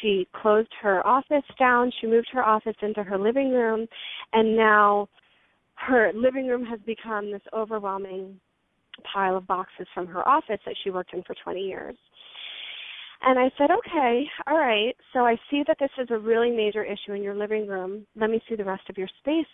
she 0.01 0.27
closed 0.41 0.69
her 0.81 1.05
office 1.05 1.43
down, 1.59 1.91
she 1.99 2.07
moved 2.07 2.29
her 2.33 2.43
office 2.43 2.75
into 2.81 3.03
her 3.03 3.17
living 3.17 3.51
room, 3.51 3.87
and 4.33 4.55
now 4.55 5.07
her 5.75 6.11
living 6.13 6.47
room 6.47 6.65
has 6.65 6.79
become 6.85 7.31
this 7.31 7.41
overwhelming 7.53 8.39
pile 9.11 9.37
of 9.37 9.47
boxes 9.47 9.87
from 9.93 10.07
her 10.07 10.27
office 10.27 10.59
that 10.65 10.75
she 10.83 10.89
worked 10.89 11.13
in 11.13 11.23
for 11.23 11.35
20 11.43 11.59
years. 11.61 11.95
And 13.23 13.37
I 13.37 13.51
said, 13.57 13.69
okay, 13.71 14.25
all 14.47 14.57
right. 14.57 14.95
So 15.13 15.19
I 15.19 15.35
see 15.49 15.63
that 15.67 15.77
this 15.79 15.91
is 15.99 16.07
a 16.09 16.17
really 16.17 16.49
major 16.49 16.83
issue 16.83 17.13
in 17.13 17.21
your 17.21 17.35
living 17.35 17.67
room. 17.67 18.05
Let 18.15 18.31
me 18.31 18.41
see 18.49 18.55
the 18.55 18.63
rest 18.63 18.89
of 18.89 18.97
your 18.97 19.09
space. 19.19 19.45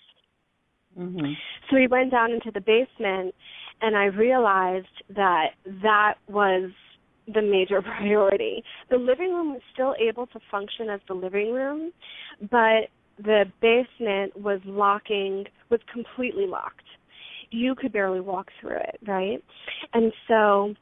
Mm-hmm. 0.98 1.34
So 1.70 1.76
we 1.76 1.88
went 1.88 2.12
down 2.12 2.32
into 2.32 2.52
the 2.52 2.62
basement, 2.62 3.36
and 3.82 3.96
I 3.96 4.06
realized 4.06 4.88
that 5.16 5.50
that 5.84 6.16
was 6.28 6.72
the 7.34 7.42
major 7.42 7.82
priority. 7.98 8.64
The 8.90 8.98
living 8.98 9.34
room 9.34 9.54
was 9.54 9.62
still 9.74 9.96
able 10.00 10.28
to 10.28 10.40
function 10.50 10.90
as 10.90 11.00
the 11.08 11.14
living 11.14 11.54
room, 11.54 11.92
but 12.50 12.90
the 13.18 13.46
basement 13.62 14.40
was 14.40 14.60
locking, 14.66 15.46
was 15.70 15.80
completely 15.92 16.46
locked. 16.46 16.84
You 17.50 17.76
could 17.76 17.94
barely 17.94 18.20
walk 18.20 18.50
through 18.60 18.78
it, 18.78 19.00
right? 19.08 19.44
And 19.94 20.12
so 20.28 20.76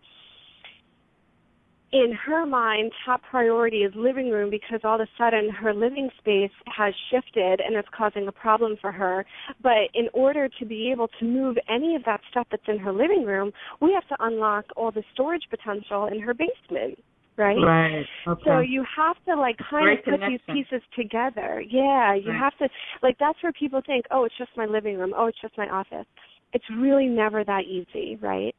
in 1.96 2.12
her 2.12 2.46
mind, 2.46 2.92
top 3.06 3.22
priority 3.30 3.78
is 3.78 3.94
living 3.96 4.30
room 4.30 4.50
because 4.50 4.82
all 4.84 4.96
of 4.96 5.02
a 5.02 5.08
sudden 5.18 5.50
her 5.50 5.74
living 5.74 6.10
space 6.18 6.52
has 6.66 6.94
shifted 7.10 7.62
and 7.62 7.74
it's 7.76 7.88
causing 7.98 8.28
a 8.28 8.34
problem 8.34 8.76
for 8.82 8.92
her. 8.92 9.26
But 9.64 9.88
in 9.94 10.10
order 10.14 10.50
to 10.60 10.66
be 10.66 10.92
able 10.92 11.08
to 11.20 11.26
move 11.26 11.56
any 11.70 11.96
of 11.96 12.04
that 12.04 12.20
stuff 12.32 12.48
that's 12.52 12.68
in 12.68 12.80
her 12.80 12.92
living 12.92 13.24
room, 13.24 13.54
we 13.82 13.94
have 13.94 14.06
to 14.10 14.26
unlock 14.26 14.66
all 14.76 14.92
the 14.92 15.04
storage 15.14 15.44
potential 15.50 16.08
in 16.08 16.20
her 16.20 16.34
basement. 16.34 17.00
Right. 17.38 17.58
Right. 17.58 18.06
Okay. 18.28 18.42
So 18.46 18.60
you 18.60 18.84
have 18.96 19.16
to 19.28 19.36
like 19.40 19.58
kind 19.70 19.86
Great 19.86 20.00
of 20.00 20.06
put 20.06 20.14
connection. 20.16 20.40
these 20.56 20.66
pieces 20.70 20.88
together. 20.98 21.62
Yeah, 21.62 22.14
you 22.14 22.32
Right. 22.32 22.40
have 22.40 22.58
to 22.58 22.70
like 23.04 23.18
that's 23.20 23.42
where 23.44 23.52
people 23.54 23.82
think, 23.86 24.06
"Oh, 24.12 24.24
it's 24.26 24.38
just 24.38 24.52
my 24.56 24.66
living 24.66 24.98
room. 24.98 25.14
Oh, 25.16 25.28
it's 25.28 25.40
just 25.42 25.58
my 25.58 25.70
office." 25.70 26.08
It's 26.54 26.70
really 26.70 27.08
never 27.08 27.44
that 27.44 27.66
easy, 27.66 28.18
right? 28.22 28.56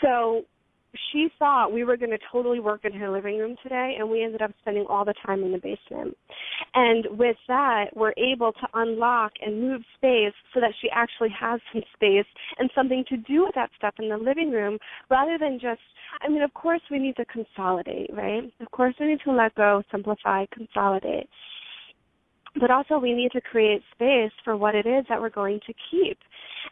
So 0.00 0.44
she 1.10 1.28
thought 1.38 1.72
we 1.72 1.84
were 1.84 1.96
going 1.96 2.10
to 2.10 2.18
totally 2.30 2.60
work 2.60 2.84
in 2.84 2.92
her 2.92 3.10
living 3.10 3.38
room 3.38 3.56
today, 3.62 3.96
and 3.98 4.08
we 4.08 4.22
ended 4.22 4.42
up 4.42 4.52
spending 4.60 4.86
all 4.88 5.04
the 5.04 5.14
time 5.24 5.42
in 5.42 5.52
the 5.52 5.58
basement. 5.58 6.16
And 6.74 7.06
with 7.18 7.36
that, 7.48 7.86
we're 7.94 8.14
able 8.16 8.52
to 8.52 8.68
unlock 8.74 9.32
and 9.44 9.60
move 9.60 9.82
space 9.96 10.34
so 10.52 10.60
that 10.60 10.72
she 10.80 10.88
actually 10.94 11.30
has 11.38 11.60
some 11.72 11.82
space 11.94 12.26
and 12.58 12.70
something 12.74 13.04
to 13.08 13.16
do 13.16 13.44
with 13.44 13.54
that 13.54 13.70
stuff 13.76 13.94
in 13.98 14.08
the 14.08 14.16
living 14.16 14.50
room 14.50 14.78
rather 15.10 15.38
than 15.38 15.58
just, 15.60 15.80
I 16.22 16.28
mean, 16.28 16.42
of 16.42 16.52
course, 16.54 16.82
we 16.90 16.98
need 16.98 17.16
to 17.16 17.24
consolidate, 17.26 18.10
right? 18.12 18.44
Of 18.60 18.70
course, 18.70 18.94
we 19.00 19.06
need 19.06 19.20
to 19.24 19.32
let 19.32 19.54
go, 19.54 19.82
simplify, 19.90 20.46
consolidate. 20.52 21.28
But 22.58 22.70
also, 22.70 22.98
we 22.98 23.12
need 23.12 23.32
to 23.32 23.40
create 23.40 23.82
space 23.94 24.32
for 24.42 24.56
what 24.56 24.74
it 24.74 24.86
is 24.86 25.04
that 25.08 25.20
we're 25.20 25.28
going 25.30 25.60
to 25.66 25.74
keep. 25.90 26.18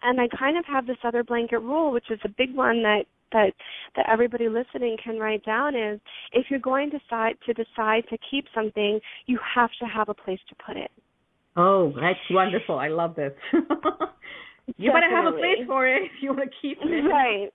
And 0.03 0.21
I 0.21 0.27
kind 0.37 0.57
of 0.59 0.65
have 0.67 0.87
this 0.87 0.97
other 1.05 1.23
blanket 1.23 1.59
rule, 1.59 1.93
which 1.93 2.11
is 2.11 2.19
a 2.25 2.29
big 2.29 2.55
one 2.55 2.83
that 2.83 3.05
that 3.33 3.53
that 3.97 4.07
everybody 4.11 4.49
listening 4.49 4.97
can 5.03 5.19
write 5.19 5.45
down 5.45 5.75
is 5.75 6.01
if 6.33 6.47
you're 6.51 6.61
going 6.61 6.91
to 6.91 6.99
decide 6.99 7.37
to 7.47 7.53
decide 7.53 8.05
to 8.11 8.19
keep 8.31 8.47
something, 8.55 9.01
you 9.27 9.39
have 9.55 9.71
to 9.81 9.87
have 9.87 10.09
a 10.09 10.15
place 10.15 10.41
to 10.49 10.55
put 10.65 10.77
it. 10.77 10.91
Oh, 11.57 11.93
that's 11.99 12.19
wonderful. 12.31 12.79
I 12.79 12.89
love 12.89 13.17
this. 13.17 13.33
you 14.77 14.93
better 14.93 15.11
have 15.11 15.33
a 15.33 15.37
place 15.37 15.67
for 15.67 15.89
it 15.89 16.03
if 16.03 16.13
you 16.21 16.31
want 16.31 16.51
to 16.51 16.57
keep 16.61 16.79
it. 16.83 17.09
Right. 17.09 17.51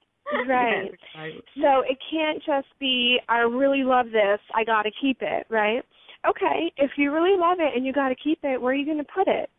Right. 0.47 0.85
Yes, 0.91 0.99
right. 1.15 1.43
So 1.55 1.81
it 1.81 1.97
can't 2.09 2.41
just 2.45 2.67
be 2.79 3.17
I 3.27 3.39
really 3.39 3.83
love 3.83 4.05
this, 4.07 4.39
I 4.55 4.63
got 4.63 4.83
to 4.83 4.91
keep 5.01 5.17
it, 5.21 5.45
right? 5.49 5.83
Okay, 6.27 6.71
if 6.77 6.91
you 6.97 7.11
really 7.11 7.37
love 7.37 7.57
it 7.59 7.75
and 7.75 7.85
you 7.85 7.91
got 7.91 8.09
to 8.09 8.15
keep 8.15 8.39
it, 8.43 8.61
where 8.61 8.71
are 8.71 8.75
you 8.75 8.85
going 8.85 8.99
to 8.99 9.03
put 9.03 9.27
it? 9.27 9.49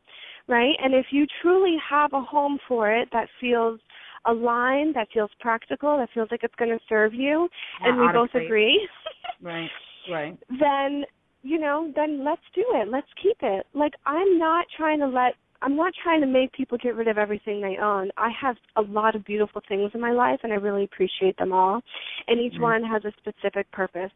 Right? 0.48 0.75
And 0.83 0.94
if 0.94 1.07
you 1.11 1.27
truly 1.42 1.77
have 1.88 2.12
a 2.14 2.22
home 2.22 2.59
for 2.66 2.90
it 2.90 3.09
that 3.12 3.29
feels 3.40 3.81
aligned, 4.26 4.94
that 4.96 5.08
feels 5.12 5.30
practical, 5.40 5.98
that 5.98 6.08
feels 6.14 6.28
like 6.30 6.42
it's 6.42 6.54
going 6.56 6.70
to 6.70 6.80
serve 6.88 7.14
you, 7.14 7.48
and 7.82 7.98
we 7.98 8.06
of 8.06 8.12
both 8.14 8.30
agree, 8.35 8.88
Right. 9.42 9.70
Right. 10.11 10.38
then 10.61 11.04
you 11.42 11.58
know, 11.58 11.92
then 11.96 12.24
let's 12.24 12.42
do 12.54 12.64
it. 12.74 12.88
Let's 12.88 13.08
keep 13.20 13.37
it. 13.42 13.66
Like 13.74 13.92
I'm 14.06 14.38
not 14.38 14.66
trying 14.76 15.00
to 15.00 15.06
let 15.08 15.35
I'm 15.61 15.76
not 15.76 15.92
trying 16.02 16.20
to 16.20 16.26
make 16.26 16.52
people 16.52 16.78
get 16.78 16.96
rid 16.96 17.08
of 17.08 17.18
everything 17.18 17.61
they 17.61 17.76
own. 17.80 18.11
I 18.16 18.30
have 18.40 18.56
a 18.76 18.82
lot 18.82 19.14
of 19.14 19.24
beautiful 19.24 19.62
things 19.68 19.90
in 19.94 20.00
my 20.00 20.12
life 20.12 20.40
and 20.42 20.52
I 20.52 20.56
really 20.56 20.85
appreciate 20.85 21.37
them 21.37 21.52
all. 21.52 21.80
And 22.26 22.40
each 22.40 22.54
Mhm. 22.54 22.61
one 22.61 22.82
has 22.85 23.04
a 23.04 23.12
specific 23.12 23.70
purpose 23.70 24.11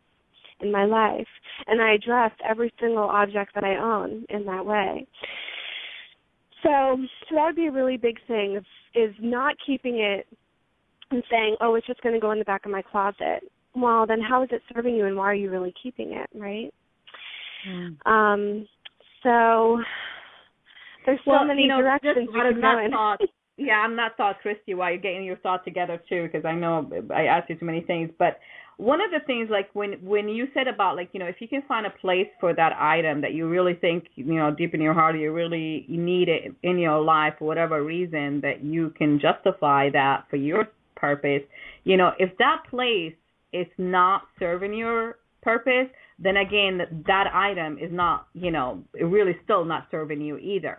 in 0.60 0.72
my 0.72 0.84
life. 0.84 1.28
And 1.66 1.80
I 1.80 1.92
address 1.92 2.32
every 2.44 2.72
single 2.80 3.04
object 3.04 3.54
that 3.54 3.64
I 3.64 3.76
own 3.76 4.24
in 4.28 4.44
that 4.46 4.64
way. 4.64 5.06
So 6.66 6.98
so 7.28 7.36
that 7.36 7.46
would 7.46 7.56
be 7.56 7.66
a 7.66 7.72
really 7.72 7.96
big 7.96 8.18
thing 8.26 8.60
is, 8.94 9.14
not 9.20 9.54
keeping 9.64 10.00
it 10.00 10.26
and 11.10 11.22
saying, 11.30 11.56
Oh, 11.60 11.74
it's 11.76 11.86
just 11.86 12.02
gonna 12.02 12.20
go 12.20 12.32
in 12.32 12.38
the 12.38 12.44
back 12.44 12.66
of 12.66 12.72
my 12.72 12.82
closet. 12.82 13.40
Well, 13.74 14.06
then 14.06 14.20
how 14.20 14.42
is 14.42 14.48
it 14.52 14.62
serving 14.74 14.96
you 14.96 15.06
and 15.06 15.16
why 15.16 15.26
are 15.26 15.34
you 15.34 15.50
really 15.50 15.72
keeping 15.80 16.12
it, 16.12 16.28
right? 16.34 16.72
Mm. 17.68 18.06
Um, 18.06 18.68
so 19.22 19.80
there's 21.04 21.20
so 21.24 21.32
well, 21.32 21.44
many 21.44 21.62
you 21.62 21.68
know, 21.68 21.80
directions 21.80 22.26
just 22.26 22.32
we 22.32 22.40
out 22.40 22.46
of 22.46 22.54
can 22.54 22.60
that 22.62 22.90
go 22.90 22.96
thought, 22.96 23.20
yeah, 23.56 23.76
I'm 23.76 23.96
not 23.96 24.16
thought, 24.16 24.40
Christie, 24.42 24.74
while 24.74 24.90
you're 24.90 25.00
getting 25.00 25.24
your 25.24 25.38
thought 25.38 25.64
together 25.64 26.00
too, 26.08 26.24
because 26.24 26.44
I 26.44 26.54
know 26.54 26.90
I 27.14 27.24
asked 27.24 27.48
you 27.48 27.56
too 27.56 27.64
many 27.64 27.80
things. 27.80 28.10
But 28.18 28.38
one 28.76 29.00
of 29.00 29.10
the 29.10 29.24
things, 29.26 29.48
like 29.50 29.70
when 29.72 29.92
when 30.04 30.28
you 30.28 30.48
said 30.52 30.68
about 30.68 30.96
like 30.96 31.08
you 31.12 31.20
know, 31.20 31.26
if 31.26 31.36
you 31.40 31.48
can 31.48 31.62
find 31.66 31.86
a 31.86 31.90
place 31.90 32.28
for 32.38 32.54
that 32.54 32.72
item 32.78 33.22
that 33.22 33.32
you 33.32 33.48
really 33.48 33.74
think 33.74 34.04
you 34.14 34.34
know 34.34 34.54
deep 34.54 34.74
in 34.74 34.82
your 34.82 34.92
heart 34.92 35.18
you 35.18 35.32
really 35.32 35.86
need 35.88 36.28
it 36.28 36.54
in 36.62 36.78
your 36.78 37.00
life 37.00 37.34
for 37.38 37.46
whatever 37.46 37.82
reason 37.82 38.40
that 38.42 38.62
you 38.62 38.90
can 38.98 39.18
justify 39.18 39.88
that 39.90 40.26
for 40.28 40.36
your 40.36 40.68
purpose, 40.96 41.42
you 41.84 41.96
know, 41.96 42.12
if 42.18 42.36
that 42.38 42.62
place 42.68 43.14
is 43.52 43.66
not 43.78 44.22
serving 44.38 44.74
your 44.74 45.16
purpose, 45.42 45.88
then 46.18 46.36
again 46.36 47.04
that 47.06 47.26
item 47.32 47.78
is 47.78 47.90
not, 47.92 48.26
you 48.34 48.50
know, 48.50 48.82
really 49.00 49.36
still 49.44 49.64
not 49.64 49.86
serving 49.90 50.20
you 50.20 50.36
either. 50.38 50.78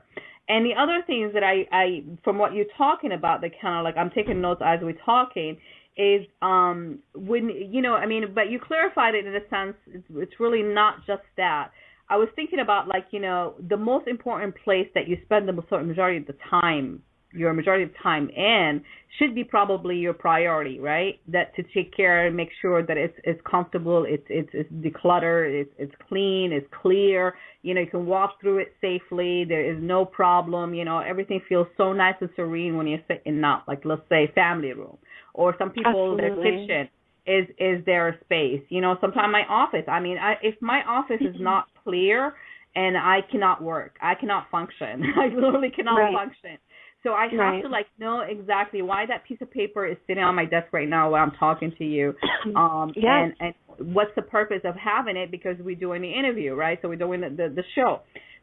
And 0.49 0.65
the 0.65 0.75
other 0.79 1.03
things 1.05 1.33
that 1.33 1.43
I, 1.43 1.65
I 1.71 2.03
from 2.23 2.38
what 2.38 2.53
you're 2.53 2.65
talking 2.77 3.12
about, 3.12 3.41
that 3.41 3.51
kind 3.62 3.77
of 3.77 3.83
like 3.83 3.97
I'm 3.97 4.10
taking 4.10 4.41
notes 4.41 4.62
as 4.63 4.79
we're 4.81 4.97
talking, 5.05 5.57
is 5.97 6.21
um 6.41 6.99
when 7.15 7.49
you 7.49 7.81
know, 7.81 7.95
I 7.95 8.05
mean, 8.05 8.25
but 8.33 8.49
you 8.49 8.60
clarified 8.60 9.15
it 9.15 9.25
in 9.25 9.36
a 9.36 9.47
sense. 9.49 9.75
It's, 9.88 10.05
it's 10.15 10.39
really 10.39 10.63
not 10.63 11.05
just 11.05 11.23
that. 11.38 11.71
I 12.10 12.15
was 12.15 12.29
thinking 12.36 12.60
about 12.60 12.88
like 12.88 13.07
you 13.12 13.19
know 13.19 13.55
the 13.67 13.77
most 13.77 14.07
important 14.07 14.55
place 14.63 14.88
that 14.95 15.07
you 15.07 15.17
spend 15.25 15.47
the 15.47 15.53
majority 15.53 16.19
of 16.19 16.27
the 16.27 16.36
time 16.49 17.01
your 17.33 17.53
majority 17.53 17.83
of 17.83 17.91
time 18.01 18.29
in 18.29 18.81
should 19.19 19.35
be 19.35 19.43
probably 19.43 19.97
your 19.97 20.13
priority, 20.13 20.79
right? 20.79 21.19
That 21.27 21.55
to 21.55 21.63
take 21.73 21.95
care 21.95 22.27
and 22.27 22.35
make 22.35 22.49
sure 22.61 22.85
that 22.85 22.97
it's 22.97 23.17
it's 23.23 23.41
comfortable, 23.49 24.05
it's 24.07 24.25
it's 24.29 24.49
it's 24.53 24.71
decluttered, 24.73 25.61
it's 25.61 25.73
it's 25.77 25.93
clean, 26.07 26.51
it's 26.51 26.67
clear. 26.81 27.35
You 27.63 27.73
know, 27.73 27.81
you 27.81 27.87
can 27.87 28.05
walk 28.05 28.39
through 28.41 28.59
it 28.59 28.73
safely. 28.79 29.43
There 29.45 29.63
is 29.69 29.77
no 29.81 30.05
problem. 30.05 30.73
You 30.73 30.85
know, 30.85 30.99
everything 30.99 31.41
feels 31.49 31.67
so 31.77 31.93
nice 31.93 32.15
and 32.21 32.29
serene 32.35 32.77
when 32.77 32.87
you 32.87 32.99
sit 33.07 33.21
in 33.25 33.41
that, 33.41 33.63
like 33.67 33.83
let's 33.85 34.07
say, 34.09 34.31
family 34.35 34.73
room, 34.73 34.97
or 35.33 35.55
some 35.57 35.71
people 35.71 36.15
their 36.17 36.35
kitchen 36.35 36.89
is 37.25 37.45
is 37.59 37.83
their 37.85 38.17
space. 38.23 38.61
You 38.69 38.81
know, 38.81 38.97
sometimes 39.01 39.31
my 39.31 39.43
office. 39.49 39.83
I 39.87 39.99
mean, 39.99 40.17
I, 40.17 40.35
if 40.41 40.55
my 40.61 40.81
office 40.87 41.21
is 41.21 41.35
not 41.39 41.67
clear 41.83 42.33
and 42.75 42.95
I 42.95 43.19
cannot 43.31 43.61
work, 43.63 43.97
I 44.01 44.15
cannot 44.15 44.49
function. 44.51 45.03
I 45.17 45.33
literally 45.33 45.71
cannot 45.75 45.97
Right. 45.97 46.13
function. 46.13 46.57
So 47.03 47.13
I 47.13 47.27
have 47.27 47.38
Right. 47.38 47.62
to 47.63 47.69
like 47.69 47.88
know 47.99 48.21
exactly 48.21 48.81
why 48.81 49.05
that 49.05 49.23
piece 49.25 49.38
of 49.41 49.51
paper 49.51 49.86
is 49.86 49.97
sitting 50.07 50.23
on 50.23 50.36
my 50.36 50.45
desk 50.45 50.67
right 50.73 50.88
now 50.89 51.12
while 51.12 51.23
I'm 51.23 51.31
talking 51.31 51.71
to 51.77 51.86
you. 51.86 52.13
Um 52.55 52.93
Yes. 52.95 53.05
and 53.05 53.33
and 53.39 53.53
what's 53.93 54.12
the 54.15 54.21
purpose 54.23 54.62
of 54.63 54.75
having 54.75 55.15
it 55.17 55.29
because 55.31 55.55
we're 55.60 55.75
doing 55.75 56.01
the 56.01 56.12
interview, 56.12 56.53
right? 56.55 56.79
So 56.81 56.88
we're 56.89 56.95
doing 56.95 57.21
the, 57.21 57.29
the 57.29 57.53
the 57.55 57.63
show. 57.75 58.01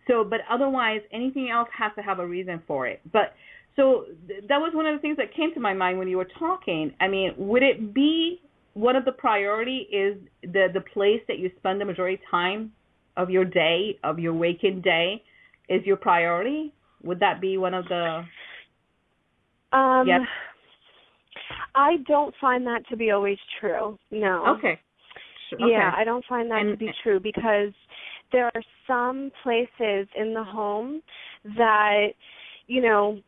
So 0.09 0.25
but 0.25 0.41
otherwise 0.51 1.01
anything 1.13 1.51
else 1.51 1.69
has 1.77 1.93
to 1.97 2.03
have 2.03 2.19
a 2.21 2.27
reason 2.27 2.63
for 2.67 2.87
it. 2.87 3.01
But 3.13 3.35
so 3.77 4.05
th- 4.29 4.45
that 4.49 4.59
was 4.59 4.73
one 4.75 4.87
of 4.87 4.95
the 4.97 5.01
things 5.01 5.17
that 5.17 5.35
came 5.35 5.53
to 5.55 5.61
my 5.61 5.75
mind 5.75 5.99
when 5.99 6.09
you 6.09 6.17
were 6.19 6.29
talking. 6.39 6.93
I 7.01 7.09
mean, 7.09 7.33
would 7.37 7.63
it 7.63 7.93
be 7.93 8.41
one 8.75 8.95
of 8.97 9.05
the 9.05 9.13
priority 9.13 9.79
is 9.93 10.17
the 10.43 10.69
the 10.73 10.81
place 10.81 11.21
that 11.29 11.39
you 11.39 11.51
spend 11.59 11.81
the 11.81 11.85
majority 11.85 12.15
of 12.15 12.21
time 12.31 12.73
of 13.17 13.31
your 13.31 13.45
day, 13.45 13.99
of 14.05 14.19
your 14.19 14.35
waking 14.35 14.81
day 14.81 15.23
is 15.69 15.85
your 15.85 15.97
priority? 15.97 16.73
Would 17.05 17.21
that 17.21 17.41
be 17.41 17.59
one 17.59 17.75
of 17.75 17.87
the 17.89 18.25
Um, 19.73 20.07
Yep. 20.07 20.21
I 21.75 21.97
don't 22.07 22.35
find 22.41 22.65
that 22.67 22.87
to 22.89 22.97
be 22.97 23.11
always 23.11 23.39
true. 23.59 23.99
No. 24.11 24.47
Okay. 24.57 24.79
Sure, 25.51 25.69
Yeah. 25.69 25.93
I 25.97 26.05
don't 26.05 26.25
find 26.27 26.51
that 26.51 26.63
to 26.63 26.77
be 26.77 26.93
true 27.03 27.19
because 27.19 27.73
there 28.31 28.51
are 28.55 28.63
some 28.87 29.33
places 29.43 30.09
in 30.15 30.33
the 30.33 30.45
home 30.45 31.03
that, 31.57 32.15
you 32.69 32.81
know, 32.81 33.21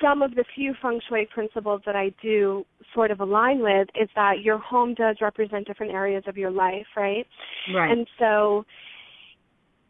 some 0.00 0.22
of 0.22 0.34
the 0.34 0.44
few 0.54 0.74
feng 0.82 1.00
shui 1.08 1.26
principles 1.26 1.82
that 1.86 1.94
I 1.94 2.10
do 2.20 2.66
sort 2.92 3.10
of 3.10 3.20
align 3.20 3.60
with 3.60 3.88
is 3.94 4.08
that 4.14 4.40
your 4.40 4.58
home 4.58 4.94
does 4.94 5.16
represent 5.20 5.66
different 5.66 5.92
areas 5.92 6.24
of 6.26 6.36
your 6.36 6.50
life, 6.50 6.86
right? 6.96 7.26
Right. 7.72 7.92
And 7.92 8.06
so 8.18 8.64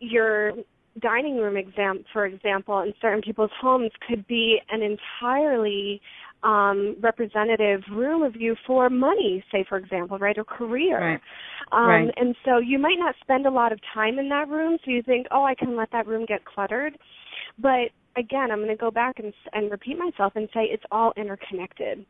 your 0.01 0.53
dining 1.01 1.37
room 1.37 1.57
exam 1.57 2.05
for 2.13 2.27
example 2.27 2.81
in 2.81 2.93
certain 3.01 3.21
people's 3.21 3.51
homes 3.61 3.91
could 4.09 4.27
be 4.27 4.59
an 4.71 4.83
entirely 4.83 6.01
um 6.43 6.97
representative 7.01 7.83
room 7.93 8.23
of 8.23 8.37
you 8.37 8.55
for 8.67 8.89
money 8.89 9.45
say 9.53 9.65
for 9.69 9.79
example 9.79 10.19
right 10.19 10.39
or 10.39 10.45
career 10.45 10.99
Right. 11.01 11.21
um 11.73 12.07
Right. 12.07 12.15
and 12.17 12.35
so 12.45 12.59
you 12.59 12.79
might 12.79 12.99
not 12.99 13.15
spend 13.21 13.47
a 13.47 13.51
lot 13.51 13.73
of 13.73 13.81
time 13.93 14.19
in 14.19 14.29
that 14.31 14.49
room 14.49 14.79
so 14.85 14.91
you 14.91 15.03
think 15.03 15.27
oh 15.31 15.45
i 15.45 15.55
can 15.55 15.77
let 15.77 15.91
that 15.93 16.07
room 16.07 16.25
get 16.27 16.45
cluttered 16.45 16.97
but 17.59 17.91
again 18.17 18.51
i'm 18.51 18.59
going 18.59 18.69
to 18.69 18.77
go 18.77 18.91
back 18.91 19.19
and 19.19 19.33
and 19.53 19.71
repeat 19.71 19.99
myself 19.99 20.33
and 20.37 20.49
say 20.55 20.65
it's 20.65 20.85
all 20.91 21.13
interconnected 21.17 22.05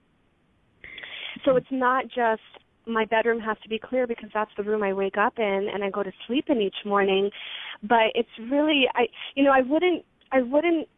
so 1.44 1.56
it's 1.56 1.66
not 1.70 2.04
just 2.04 2.40
my 2.86 3.04
bedroom 3.04 3.40
has 3.40 3.56
to 3.62 3.68
be 3.68 3.78
clear 3.78 4.06
because 4.06 4.30
that's 4.32 4.50
the 4.56 4.62
room 4.62 4.82
I 4.82 4.92
wake 4.92 5.18
up 5.18 5.34
in 5.38 5.68
and 5.72 5.82
I 5.82 5.90
go 5.90 6.02
to 6.02 6.12
sleep 6.26 6.46
in 6.48 6.60
each 6.60 6.76
morning. 6.84 7.30
But 7.82 8.12
it's 8.14 8.28
really 8.50 8.84
I 8.94 9.06
you 9.34 9.44
know, 9.44 9.52
I 9.52 9.62
wouldn't 9.62 10.04
I 10.32 10.42
wouldn't 10.42 10.88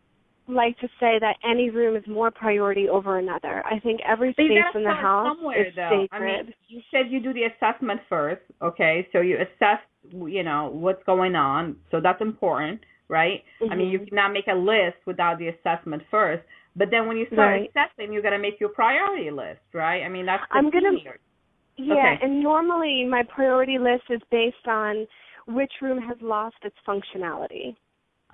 like 0.46 0.78
to 0.78 0.86
say 0.98 1.18
that 1.20 1.36
any 1.44 1.68
room 1.68 1.94
is 1.94 2.04
more 2.06 2.30
priority 2.30 2.88
over 2.88 3.18
another. 3.18 3.62
I 3.66 3.78
think 3.80 4.00
every 4.06 4.32
space 4.32 4.48
in 4.74 4.82
the 4.84 4.90
house 4.92 5.36
somewhere, 5.36 5.66
is 5.66 5.74
though. 5.74 6.06
sacred. 6.10 6.10
I 6.12 6.24
mean, 6.24 6.54
you 6.68 6.80
said 6.90 7.10
you 7.10 7.20
do 7.20 7.34
the 7.34 7.44
assessment 7.44 8.00
first, 8.08 8.40
okay? 8.62 9.06
So 9.12 9.20
you 9.20 9.36
assess, 9.36 9.78
you 10.10 10.42
know, 10.42 10.70
what's 10.72 11.02
going 11.04 11.36
on. 11.36 11.76
So 11.90 12.00
that's 12.00 12.22
important, 12.22 12.80
right? 13.08 13.44
I 13.70 13.74
mean, 13.74 13.90
you 13.90 13.98
Mhm. 13.98 14.08
cannot 14.08 14.32
make 14.32 14.46
a 14.48 14.54
list 14.54 14.96
without 15.04 15.36
the 15.38 15.48
assessment 15.48 16.02
first. 16.10 16.42
But 16.76 16.88
then 16.90 17.06
when 17.06 17.18
you 17.18 17.26
start 17.26 17.60
Right. 17.60 17.68
assessing, 17.70 18.14
you 18.14 18.22
got 18.22 18.30
to 18.30 18.38
make 18.38 18.58
your 18.58 18.70
priority 18.70 19.30
list, 19.30 19.60
right? 19.74 20.02
I 20.02 20.08
mean, 20.08 20.24
that's 20.24 20.44
I'm 20.50 20.70
gonna- 20.70 20.96
here. 20.96 21.18
Yeah, 21.78 21.94
Okay. 21.94 22.18
and 22.22 22.42
normally 22.42 23.04
my 23.04 23.22
priority 23.22 23.78
list 23.78 24.04
is 24.10 24.20
based 24.30 24.66
on 24.66 25.06
which 25.46 25.72
room 25.80 25.98
has 25.98 26.16
lost 26.20 26.56
its 26.62 26.76
functionality. 26.86 27.76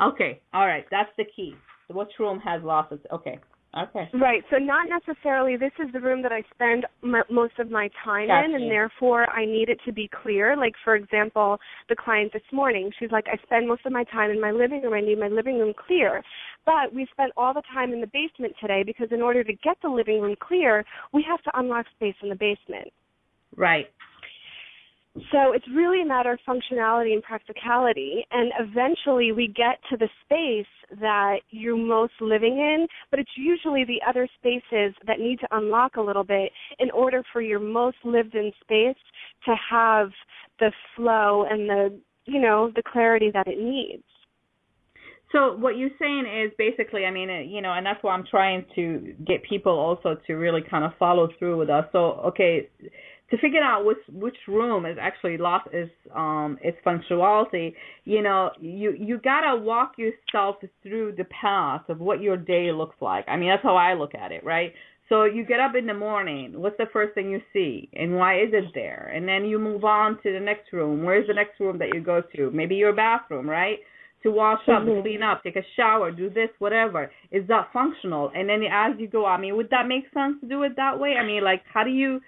Okay, 0.01 0.41
all 0.53 0.67
right, 0.67 0.87
that's 0.91 1.11
the 1.17 1.25
key. 1.25 1.55
Which 1.89 2.19
room 2.19 2.41
has 2.41 2.63
lost 2.63 2.91
its? 2.93 3.05
Okay, 3.13 3.39
okay. 3.77 4.09
Right. 4.15 4.43
So 4.51 4.57
not 4.57 4.89
necessarily 4.89 5.57
this 5.57 5.73
is 5.79 5.93
the 5.93 6.01
room 6.01 6.23
that 6.23 6.33
I 6.33 6.43
spend 6.55 6.87
m- 7.05 7.23
most 7.31 7.59
of 7.59 7.71
my 7.71 7.91
time 8.03 8.29
Gotcha. 8.29 8.47
in 8.47 8.55
and 8.55 8.71
therefore 8.71 9.29
I 9.31 9.45
need 9.45 9.69
it 9.69 9.79
to 9.85 9.93
be 9.93 10.09
clear. 10.23 10.57
Like 10.57 10.75
for 10.83 10.97
example, 10.97 11.59
the 11.89 11.97
client 11.97 12.33
this 12.33 12.43
morning, 12.51 12.91
she's 12.99 13.11
like 13.11 13.27
I 13.29 13.37
spend 13.45 13.69
most 13.69 13.85
of 13.85 13.93
my 13.93 14.05
time 14.05 14.31
in 14.31 14.41
my 14.41 14.51
living 14.51 14.83
room. 14.83 14.95
I 14.95 15.01
need 15.03 15.21
my 15.21 15.29
living 15.29 15.59
room 15.59 15.75
clear. 15.87 16.23
But 16.65 16.95
we 16.95 17.07
spent 17.13 17.33
all 17.37 17.53
the 17.53 17.63
time 17.73 17.93
in 17.93 18.01
the 18.01 18.07
basement 18.09 18.55
today 18.61 18.83
because 18.85 19.09
in 19.13 19.21
order 19.21 19.45
to 19.45 19.53
get 19.53 19.77
the 19.83 19.91
living 19.91 20.21
room 20.23 20.37
clear, 20.41 20.85
we 21.13 21.23
have 21.29 21.43
to 21.43 21.59
unlock 21.59 21.87
space 21.95 22.17
in 22.23 22.31
the 22.31 22.37
basement. 22.37 22.91
Right. 23.57 23.87
So 25.31 25.53
it's 25.53 25.67
really 25.73 26.03
a 26.03 26.05
matter 26.05 26.33
of 26.33 26.41
functionality 26.49 27.13
and 27.13 27.23
practicality. 27.23 28.27
And 28.33 28.51
eventually 28.59 29.31
we 29.31 29.47
get 29.47 29.79
to 29.91 29.97
the 29.97 30.09
space 30.25 30.99
that 31.01 31.37
you're 31.51 31.77
most 31.77 32.15
living 32.21 32.59
in, 32.59 32.89
but 33.13 33.21
it's 33.21 33.31
usually 33.37 33.85
the 33.85 34.01
other 34.09 34.29
spaces 34.39 34.93
that 35.07 35.21
need 35.21 35.39
to 35.39 35.49
unlock 35.53 35.97
a 35.97 36.01
little 36.01 36.25
bit 36.25 36.51
in 36.81 36.91
order 36.91 37.23
for 37.33 37.41
your 37.41 37.61
most 37.61 37.99
lived 38.05 38.35
in 38.35 38.51
space 38.61 39.01
to 39.47 39.55
have 39.71 40.11
the 40.59 40.73
flow 40.97 41.47
and 41.49 41.69
the, 41.69 42.01
you 42.25 42.41
know, 42.41 42.73
the 42.75 42.83
clarity 42.83 43.31
that 43.33 43.47
it 43.47 43.63
needs. 43.63 44.03
So 45.31 45.57
what 45.57 45.77
you're 45.77 45.91
saying 46.01 46.27
is 46.27 46.53
basically, 46.59 47.05
I 47.05 47.11
mean, 47.11 47.29
you 47.51 47.61
know, 47.61 47.73
and 47.73 47.85
that's 47.87 48.03
why 48.03 48.15
I'm 48.15 48.25
trying 48.29 48.65
to 48.77 49.15
get 49.27 49.43
people 49.43 49.73
also 49.73 50.17
to 50.27 50.35
really 50.35 50.61
kind 50.69 50.85
of 50.85 50.93
follow 50.99 51.29
through 51.39 51.59
with 51.59 51.71
us. 51.71 51.87
So, 51.93 52.21
okay, 52.29 52.69
to 53.35 53.41
figure 53.41 53.63
out 53.63 53.85
which 53.85 53.99
which 54.13 54.37
room 54.47 54.87
is 54.87 54.97
actually 55.01 55.37
lost 55.39 55.69
its 55.73 55.91
um 56.15 56.59
its 56.63 56.79
functionality, 56.87 57.75
you 58.05 58.23
know, 58.23 58.51
you 58.61 58.95
you 58.99 59.19
gotta 59.19 59.57
walk 59.61 59.95
yourself 59.99 60.57
through 60.83 61.13
the 61.17 61.25
path 61.25 61.83
of 61.89 61.99
what 62.01 62.21
your 62.21 62.37
day 62.37 62.71
looks 62.73 62.97
like. 63.01 63.25
I 63.29 63.37
mean, 63.37 63.49
that's 63.49 63.63
how 63.63 63.77
I 63.77 63.95
look 63.95 64.15
at 64.15 64.31
it, 64.33 64.45
right? 64.45 64.73
So 65.09 65.25
you 65.25 65.45
get 65.45 65.61
up 65.61 65.75
in 65.75 65.87
the 65.87 65.95
morning. 65.95 66.53
What's 66.57 66.79
the 66.79 66.87
first 66.93 67.15
thing 67.15 67.31
you 67.31 67.41
see, 67.53 67.89
and 67.95 68.17
why 68.17 68.41
is 68.41 68.51
it 68.53 68.73
there? 68.75 69.13
And 69.15 69.29
then 69.29 69.45
you 69.45 69.59
move 69.59 69.85
on 69.85 70.19
to 70.23 70.33
the 70.33 70.41
next 70.41 70.73
room. 70.73 71.05
Where's 71.05 71.27
the 71.27 71.35
next 71.35 71.61
room 71.61 71.79
that 71.79 71.95
you 71.95 72.01
go 72.01 72.23
to? 72.37 72.51
Maybe 72.53 72.77
your 72.77 72.95
bathroom, 72.95 73.49
right? 73.49 73.81
To 74.23 74.31
wash 74.31 74.67
up, 74.69 74.85
Mhm. 74.85 75.03
clean 75.03 75.23
up, 75.23 75.43
take 75.43 75.57
a 75.57 75.63
shower, 75.77 76.11
do 76.11 76.31
this, 76.31 76.49
whatever. 76.59 77.11
Is 77.31 77.47
that 77.49 77.71
functional? 77.73 78.33
And 78.35 78.49
then 78.49 78.63
as 78.63 78.99
you 78.99 79.07
go, 79.07 79.27
I 79.27 79.37
mean, 79.37 79.57
would 79.57 79.69
that 79.69 79.87
make 79.87 80.09
sense 80.15 80.41
to 80.41 80.47
do 80.47 80.63
it 80.63 80.77
that 80.77 80.99
way? 80.99 81.19
I 81.19 81.25
mean, 81.25 81.45
like, 81.45 81.63
how 81.67 81.85
do 81.85 81.91
you, 81.91 82.23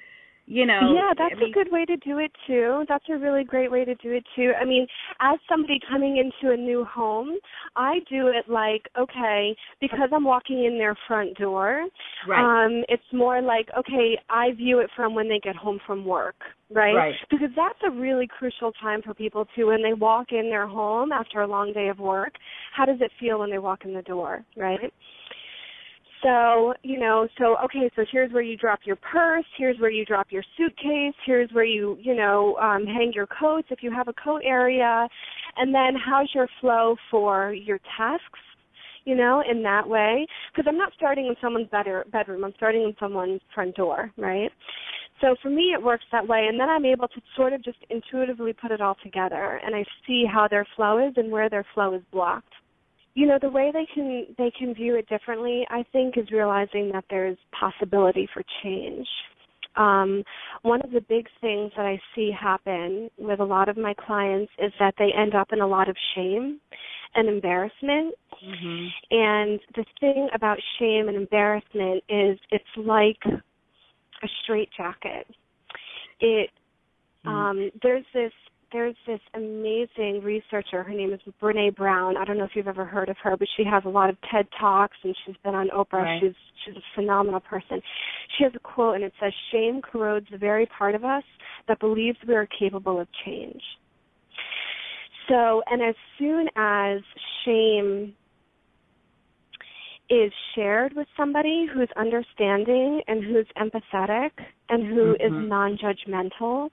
you 0.47 0.64
know? 0.66 0.92
Yeah, 0.94 1.12
that's 1.16 1.34
I 1.36 1.40
mean, 1.40 1.51
a 1.51 1.53
good 1.53 1.72
way 1.72 1.84
to 1.84 1.97
do 1.99 2.18
it 2.18 2.30
too. 2.47 2.84
That's 2.88 3.05
a 3.11 3.16
really 3.18 3.44
great 3.44 3.70
way 3.70 3.84
to 3.84 3.94
do 3.97 4.12
it 4.12 4.24
too. 4.34 4.53
I 4.61 4.64
mean, 4.64 4.86
as 5.20 5.38
somebody 5.49 5.80
coming 5.90 6.16
into 6.18 6.53
a 6.55 6.57
new 6.57 6.84
home, 6.84 7.36
I 7.74 7.99
do 8.09 8.28
it 8.28 8.49
like, 8.49 8.88
okay, 8.99 9.57
because 9.80 10.09
I'm 10.12 10.24
walking 10.24 10.64
in 10.64 10.78
their 10.78 10.97
front 11.07 11.36
door, 11.36 11.84
Right. 12.26 12.66
um, 12.66 12.84
it's 12.88 13.03
more 13.12 13.42
like, 13.42 13.68
okay, 13.76 14.18
I 14.30 14.53
view 14.53 14.80
it 14.80 14.90
from 14.94 15.14
when 15.14 15.28
they 15.28 15.40
get 15.40 15.57
home 15.57 15.80
from 15.86 16.05
work, 16.05 16.36
right? 16.70 16.94
Right. 16.94 17.14
Because 17.30 17.51
that's 17.57 17.78
a 17.86 17.90
really 17.90 18.26
crucial 18.26 18.72
time 18.72 19.03
for 19.03 19.14
people 19.14 19.47
too 19.57 19.66
when 19.66 19.82
they 19.82 19.94
walk 19.94 20.28
in 20.30 20.49
their 20.49 20.66
home 20.66 21.12
after 21.12 21.42
a 21.42 21.47
long 21.47 21.72
day 21.72 21.88
of 21.88 21.99
work. 21.99 22.34
How 22.74 22.84
does 22.84 23.01
it 23.01 23.11
feel 23.18 23.40
when 23.40 23.51
they 23.51 23.59
walk 23.59 23.84
in 23.84 23.94
the 23.94 24.03
door, 24.03 24.44
right? 24.57 24.92
So, 26.27 26.74
you 26.83 26.99
know, 26.99 27.29
so 27.39 27.57
okay, 27.66 27.89
so 27.95 28.05
here's 28.11 28.33
where 28.33 28.43
you 28.43 28.57
drop 28.57 28.81
your 28.85 28.97
purse, 28.97 29.45
here's 29.57 29.79
where 29.79 29.93
you 29.93 30.05
drop 30.05 30.27
your 30.31 30.43
suitcase, 30.57 31.14
here's 31.24 31.49
where 31.53 31.64
you, 31.64 31.97
you 32.01 32.16
know, 32.16 32.57
um 32.57 32.85
hang 32.85 33.12
your 33.14 33.29
coats 33.29 33.68
if 33.70 33.81
you 33.81 33.93
have 33.93 34.09
a 34.09 34.12
coat 34.12 34.43
area, 34.45 35.07
and 35.57 35.72
then 35.72 35.95
how's 35.95 36.29
your 36.35 36.49
flow 36.61 36.97
for 37.12 37.53
your 37.53 37.79
tasks, 37.97 38.41
you 39.05 39.14
know, 39.14 39.41
in 39.49 39.62
that 39.62 39.89
way? 39.89 40.27
Because 40.51 40.66
I'm 40.68 40.77
not 40.77 40.93
starting 40.97 41.27
in 41.27 41.37
someone's 41.41 41.68
bedroom, 41.70 42.43
I'm 42.45 42.55
starting 42.57 42.83
in 42.83 42.97
someone's 42.99 43.41
front 43.55 43.77
door, 43.77 44.11
right? 44.18 44.51
So 45.20 45.37
for 45.41 45.49
me 45.49 45.74
it 45.79 45.81
works 45.81 46.07
that 46.11 46.27
way 46.27 46.47
and 46.49 46.59
then 46.59 46.68
I'm 46.68 46.85
able 46.85 47.07
to 47.07 47.20
sort 47.37 47.53
of 47.53 47.62
just 47.62 47.79
intuitively 47.89 48.53
put 48.53 48.72
it 48.72 48.81
all 48.81 48.97
together 49.01 49.61
and 49.64 49.77
I 49.77 49.85
see 50.09 50.24
how 50.29 50.49
their 50.49 50.66
flow 50.74 51.07
is 51.07 51.14
and 51.16 51.31
where 51.31 51.49
their 51.49 51.64
flow 51.72 51.95
is 51.95 52.03
blocked 52.11 52.53
you 53.17 53.27
know 53.27 53.39
the 53.41 53.49
way 53.49 53.71
they 53.73 53.87
can 53.93 54.27
they 54.39 54.53
can 54.57 54.75
view 54.75 54.95
it 54.95 55.09
differently 55.09 55.67
i 55.71 55.83
think 55.91 56.17
is 56.17 56.31
realizing 56.31 56.93
that 56.93 57.05
there's 57.11 57.39
possibility 57.59 58.29
for 58.33 58.43
change. 58.62 59.09
Um, 59.75 60.23
one 60.62 60.81
of 60.83 60.91
the 60.91 61.01
big 61.01 61.27
things 61.41 61.73
that 61.77 61.87
i 61.87 62.01
see 62.14 62.31
happen 62.31 63.11
with 63.19 63.41
a 63.41 63.45
lot 63.45 63.69
of 63.69 63.77
my 63.77 63.95
clients 63.95 64.53
is 64.59 64.73
that 64.79 64.95
they 64.99 65.11
end 65.12 65.35
up 65.35 65.49
in 65.53 65.61
a 65.61 65.67
lot 65.67 65.89
of 65.89 65.97
shame 66.14 66.61
and 67.14 67.29
embarrassment. 67.29 68.14
Mhm. 68.45 68.93
and 69.11 69.61
the 69.75 69.85
thing 69.99 70.29
about 70.35 70.59
shame 70.79 71.09
and 71.09 71.17
embarrassment 71.17 72.05
is 72.11 72.39
it's 72.51 72.77
like 72.77 73.23
a 73.25 74.29
straitjacket. 74.43 75.27
It 76.21 76.51
um 77.25 77.71
there's 77.83 78.05
this 78.12 78.33
there's 78.73 78.97
this 79.07 79.21
amazing 79.35 80.23
researcher. 80.23 80.83
Her 80.83 80.93
name 80.93 81.12
is 81.12 81.21
Brene 81.41 81.75
Brown. 81.77 82.17
I 82.17 82.25
don't 82.25 82.37
know 82.37 82.45
if 82.45 82.51
you've 82.55 82.69
ever 82.69 82.85
heard 82.85 83.09
of 83.09 83.17
her, 83.23 83.37
but 83.37 83.49
she 83.57 83.64
has 83.64 83.85
a 83.85 83.89
lot 83.89 84.11
of 84.11 84.17
TED 84.31 84.47
talks 84.59 84.97
and 85.03 85.14
she's 85.25 85.37
been 85.45 85.55
on 85.55 85.69
Oprah. 85.69 86.03
Right. 86.03 86.21
She's 86.21 86.35
she's 86.64 86.77
a 86.77 86.83
phenomenal 86.95 87.41
person. 87.41 87.81
She 88.37 88.45
has 88.45 88.53
a 88.55 88.59
quote 88.59 88.97
and 88.97 89.05
it 89.05 89.12
says, 89.21 89.33
"Shame 89.53 89.81
corrodes 89.83 90.27
the 90.31 90.39
very 90.39 90.67
part 90.67 90.95
of 90.95 91.05
us 91.05 91.25
that 91.69 91.79
believes 91.79 92.19
we 92.27 92.35
are 92.35 92.49
capable 92.59 93.01
of 93.01 93.09
change." 93.25 93.62
So, 95.29 95.62
and 95.71 95.83
as 95.83 95.95
soon 96.19 96.49
as 96.57 97.01
shame 97.45 98.14
is 100.09 100.33
shared 100.55 100.93
with 100.95 101.09
somebody 101.17 101.67
who's 101.73 101.89
understanding 101.97 103.03
and 103.09 103.25
who's 103.25 103.47
empathetic 103.57 104.31
and 104.69 104.87
who 104.87 105.14
is 105.14 105.33
Mhm. 105.33 105.49
non-judgmental, 105.49 106.71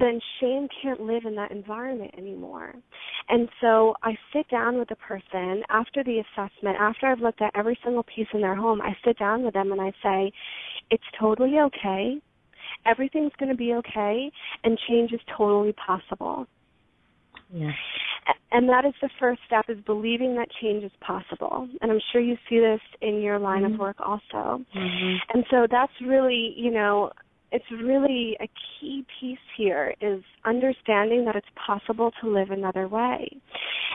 then 0.00 0.20
shame 0.40 0.68
can't 0.82 1.00
live 1.00 1.24
in 1.24 1.34
that 1.36 1.50
environment 1.50 2.12
anymore. 2.16 2.74
And 3.28 3.48
so 3.60 3.94
I 4.02 4.16
sit 4.32 4.48
down 4.48 4.78
with 4.78 4.88
the 4.88 4.96
person 4.96 5.62
after 5.68 6.02
the 6.02 6.20
assessment, 6.20 6.76
after 6.80 7.06
I've 7.06 7.20
looked 7.20 7.42
at 7.42 7.52
every 7.54 7.78
single 7.84 8.04
piece 8.04 8.26
in 8.32 8.40
their 8.40 8.56
home, 8.56 8.80
I 8.80 8.96
sit 9.04 9.18
down 9.18 9.44
with 9.44 9.54
them 9.54 9.72
and 9.72 9.80
I 9.80 9.92
say, 10.02 10.32
it's 10.90 11.04
totally 11.18 11.58
okay. 11.60 12.16
Everything's 12.86 13.32
going 13.38 13.50
to 13.50 13.56
be 13.56 13.74
okay 13.74 14.30
and 14.64 14.78
change 14.88 15.12
is 15.12 15.20
totally 15.36 15.74
possible. 15.74 16.46
Yeah. 17.52 17.72
And 18.52 18.68
that 18.68 18.84
is 18.84 18.94
the 19.00 19.10
first 19.18 19.40
step 19.46 19.66
is 19.68 19.78
believing 19.86 20.34
that 20.36 20.48
change 20.60 20.84
is 20.84 20.92
possible. 21.00 21.68
And 21.80 21.90
I'm 21.90 22.00
sure 22.12 22.20
you 22.20 22.36
see 22.48 22.58
this 22.58 22.80
in 23.00 23.20
your 23.20 23.38
line 23.38 23.62
Mhm. 23.62 23.74
of 23.74 23.80
work 23.80 24.00
also. 24.00 24.64
Mhm. 24.74 25.20
And 25.34 25.46
so 25.50 25.66
that's 25.66 25.92
really, 26.00 26.58
you 26.58 26.70
know, 26.70 27.10
it's 27.52 27.64
really 27.70 28.36
a 28.40 28.48
key 28.78 29.04
piece 29.18 29.38
here 29.56 29.94
is 30.00 30.22
understanding 30.44 31.24
that 31.24 31.36
it's 31.36 31.48
possible 31.54 32.12
to 32.20 32.28
live 32.28 32.50
another 32.50 32.88
way. 32.88 33.28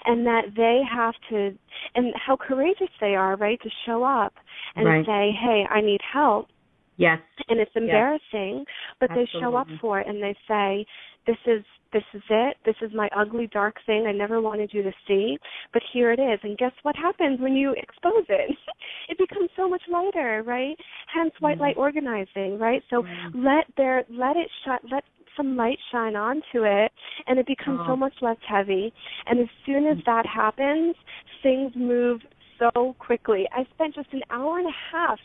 And 0.06 0.26
that 0.28 0.54
they 0.56 0.82
have 0.90 1.14
to 1.30 1.58
and 1.96 2.14
how 2.16 2.36
courageous 2.36 2.90
they 3.00 3.16
are, 3.16 3.36
right, 3.38 3.60
to 3.62 3.70
show 3.86 4.04
up 4.04 4.34
and 4.76 4.86
Right. 4.86 5.06
say, 5.06 5.32
"Hey, 5.32 5.66
I 5.70 5.82
need 5.82 6.02
help." 6.02 6.50
Yes. 6.98 7.22
And 7.50 7.60
it's 7.60 7.76
embarrassing, 7.76 8.66
but 9.00 9.10
they 9.14 9.26
show 9.26 9.56
up 9.56 9.70
for 9.82 10.00
it 10.00 10.08
and 10.08 10.22
they 10.22 10.36
say, 10.48 10.86
"This 11.26 11.38
is 11.46 11.66
this 11.96 12.04
is 12.14 12.24
it. 12.30 12.58
This 12.66 12.76
is 12.82 12.92
my 12.94 13.08
ugly, 13.18 13.48
dark 13.54 13.78
thing 13.86 14.06
I 14.06 14.12
never 14.12 14.42
wanted 14.42 14.72
you 14.74 14.84
to 14.84 14.92
see, 15.08 15.38
but 15.72 15.82
here 15.94 16.12
it 16.12 16.20
is. 16.20 16.40
And 16.44 16.58
guess 16.58 16.74
what 16.84 16.94
happens 16.98 17.40
when 17.40 17.54
you 17.54 17.72
expose 17.72 18.26
it? 18.28 18.52
it 19.10 19.18
becomes 19.18 19.50
so 19.56 19.70
much 19.70 19.82
lighter, 19.90 20.44
right? 20.46 20.76
Hence, 21.14 21.32
white 21.40 21.54
mm-hmm. 21.54 21.62
light 21.62 21.78
organizing, 21.78 22.60
right? 22.60 22.84
So 22.90 23.04
mm-hmm. 23.04 23.46
let 23.46 23.66
there, 23.78 24.04
let 24.10 24.36
it 24.36 24.50
shut, 24.66 24.82
let 24.92 25.06
some 25.38 25.56
light 25.56 25.80
shine 25.90 26.18
onto 26.18 26.64
it 26.66 26.92
and 27.28 27.40
it 27.40 27.48
becomes 27.48 27.80
oh. 27.84 27.92
so 27.92 27.96
much 27.96 28.14
less 28.22 28.38
heavy. 28.46 28.94
And 29.26 29.40
as 29.40 29.48
soon 29.66 29.88
as 29.88 29.98
that 30.06 30.26
happens, 30.26 30.96
things 31.42 31.72
move 31.78 32.20
so 32.60 32.96
quickly. 33.00 33.46
I 33.54 33.66
spent 33.74 33.96
just 33.96 34.12
an 34.12 34.22
hour 34.30 34.60
and 34.60 34.68
a 34.68 34.78
half 34.92 35.20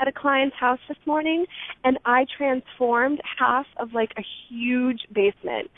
at 0.00 0.08
a 0.08 0.12
client's 0.12 0.56
house 0.58 0.78
this 0.88 0.98
morning 1.06 1.46
and 1.84 1.98
I 2.04 2.26
transformed 2.36 3.20
half 3.38 3.66
of 3.78 3.92
like 3.92 4.10
a 4.18 4.22
huge 4.48 5.00
basement. 5.12 5.70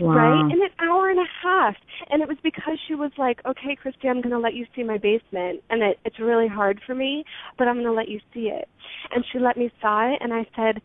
Wow. 0.00 0.14
Right? 0.14 0.52
In 0.52 0.62
an 0.62 0.70
hour 0.80 1.10
and 1.10 1.18
a 1.18 1.30
half. 1.42 1.76
And 2.10 2.22
it 2.22 2.28
was 2.28 2.38
because 2.42 2.78
she 2.88 2.94
was 2.94 3.12
like, 3.18 3.40
Okay, 3.46 3.76
Christie, 3.80 4.08
I'm 4.08 4.20
gonna 4.20 4.38
let 4.38 4.54
you 4.54 4.66
see 4.74 4.82
my 4.82 4.98
basement 4.98 5.62
and 5.70 5.82
it, 5.82 5.98
it's 6.04 6.18
really 6.18 6.48
hard 6.48 6.80
for 6.86 6.94
me, 6.94 7.24
but 7.58 7.68
I'm 7.68 7.76
gonna 7.76 7.92
let 7.92 8.08
you 8.08 8.20
see 8.32 8.48
it. 8.48 8.68
And 9.14 9.24
she 9.32 9.38
let 9.38 9.56
me 9.56 9.70
saw 9.80 10.12
it 10.12 10.18
and 10.20 10.32
I 10.32 10.46
said 10.56 10.82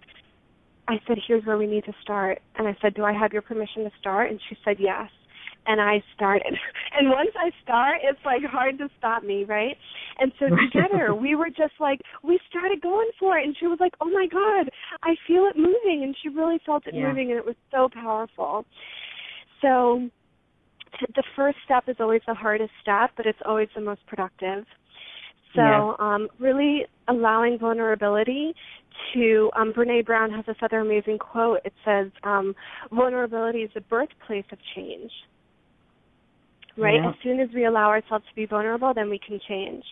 I 0.87 0.99
said, 1.07 1.17
Here's 1.27 1.45
where 1.45 1.57
we 1.57 1.67
need 1.67 1.85
to 1.85 1.93
start 2.01 2.39
and 2.55 2.67
I 2.67 2.75
said, 2.81 2.93
Do 2.93 3.03
I 3.03 3.13
have 3.13 3.33
your 3.33 3.41
permission 3.41 3.83
to 3.83 3.91
start? 3.99 4.29
And 4.29 4.39
she 4.49 4.57
said 4.63 4.77
yes 4.79 5.09
and 5.67 5.81
I 5.81 6.01
started. 6.15 6.53
And 6.99 7.09
once 7.11 7.29
I 7.37 7.51
start, 7.61 7.99
it's 8.01 8.17
like 8.25 8.41
hard 8.43 8.79
to 8.79 8.89
stop 8.97 9.23
me, 9.23 9.43
right? 9.43 9.77
And 10.17 10.31
so 10.39 10.47
together, 10.47 11.13
we 11.21 11.35
were 11.35 11.49
just 11.49 11.73
like, 11.79 12.01
we 12.23 12.39
started 12.49 12.81
going 12.81 13.09
for 13.19 13.37
it. 13.37 13.45
And 13.45 13.55
she 13.59 13.67
was 13.67 13.77
like, 13.79 13.93
oh 14.01 14.09
my 14.09 14.25
God, 14.31 14.71
I 15.03 15.13
feel 15.27 15.45
it 15.45 15.55
moving. 15.55 16.01
And 16.03 16.15
she 16.23 16.29
really 16.29 16.59
felt 16.65 16.87
it 16.87 16.95
yeah. 16.95 17.07
moving, 17.07 17.29
and 17.29 17.37
it 17.37 17.45
was 17.45 17.55
so 17.69 17.87
powerful. 17.93 18.65
So 19.61 20.09
the 21.15 21.23
first 21.35 21.57
step 21.65 21.83
is 21.87 21.97
always 21.99 22.21
the 22.25 22.33
hardest 22.33 22.71
step, 22.81 23.11
but 23.15 23.27
it's 23.27 23.37
always 23.45 23.67
the 23.75 23.81
most 23.81 24.03
productive. 24.07 24.65
So 25.53 25.95
um, 25.99 26.27
really 26.39 26.85
allowing 27.07 27.57
vulnerability 27.59 28.53
to 29.13 29.49
um, 29.55 29.73
Brene 29.73 30.05
Brown 30.05 30.31
has 30.31 30.45
this 30.45 30.55
other 30.61 30.79
amazing 30.79 31.17
quote. 31.17 31.59
It 31.65 31.73
says, 31.85 32.07
um, 32.23 32.55
"Vulnerability 32.91 33.59
is 33.59 33.71
the 33.73 33.81
birthplace 33.81 34.45
of 34.51 34.59
change." 34.75 35.11
Right? 36.77 37.01
Yeah. 37.01 37.09
As 37.09 37.15
soon 37.23 37.39
as 37.39 37.49
we 37.53 37.65
allow 37.65 37.87
ourselves 37.89 38.25
to 38.29 38.35
be 38.35 38.45
vulnerable, 38.45 38.93
then 38.93 39.09
we 39.09 39.19
can 39.19 39.39
change. 39.47 39.83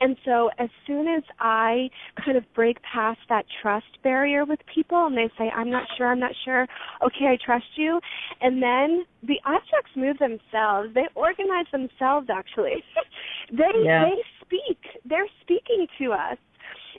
And 0.00 0.16
so 0.24 0.50
as 0.58 0.68
soon 0.86 1.08
as 1.08 1.22
I 1.38 1.90
kind 2.24 2.36
of 2.36 2.44
break 2.54 2.78
past 2.82 3.20
that 3.28 3.44
trust 3.62 3.86
barrier 4.02 4.44
with 4.44 4.60
people 4.72 5.06
and 5.06 5.16
they 5.16 5.30
say, 5.38 5.50
I'm 5.50 5.70
not 5.70 5.84
sure, 5.96 6.06
I'm 6.06 6.20
not 6.20 6.32
sure, 6.44 6.66
okay, 7.04 7.26
I 7.26 7.38
trust 7.44 7.66
you. 7.76 8.00
And 8.40 8.62
then 8.62 9.04
the 9.22 9.40
objects 9.44 9.90
move 9.96 10.18
themselves. 10.18 10.94
They 10.94 11.06
organize 11.14 11.66
themselves 11.72 12.28
actually. 12.30 12.82
they 13.50 13.70
yeah. 13.84 14.04
they 14.04 14.22
speak. 14.44 14.78
They're 15.04 15.28
speaking 15.42 15.86
to 15.98 16.12
us. 16.12 16.38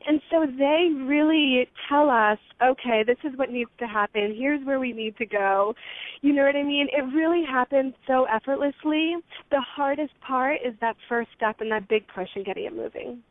And 0.07 0.21
so 0.31 0.45
they 0.57 0.89
really 0.95 1.67
tell 1.87 2.09
us, 2.09 2.39
okay, 2.63 3.03
this 3.05 3.17
is 3.23 3.37
what 3.37 3.51
needs 3.51 3.69
to 3.79 3.87
happen. 3.87 4.35
Here's 4.37 4.65
where 4.65 4.79
we 4.79 4.93
need 4.93 5.15
to 5.17 5.25
go. 5.25 5.75
You 6.21 6.33
know 6.33 6.43
what 6.43 6.55
I 6.55 6.63
mean? 6.63 6.87
It 6.91 7.03
really 7.15 7.43
happens 7.45 7.93
so 8.07 8.25
effortlessly. 8.25 9.15
The 9.51 9.61
hardest 9.61 10.13
part 10.25 10.57
is 10.65 10.73
that 10.81 10.95
first 11.07 11.29
step 11.35 11.61
and 11.61 11.71
that 11.71 11.87
big 11.87 12.03
push 12.13 12.29
and 12.35 12.45
getting 12.45 12.65
it 12.65 12.75
moving. 12.75 13.21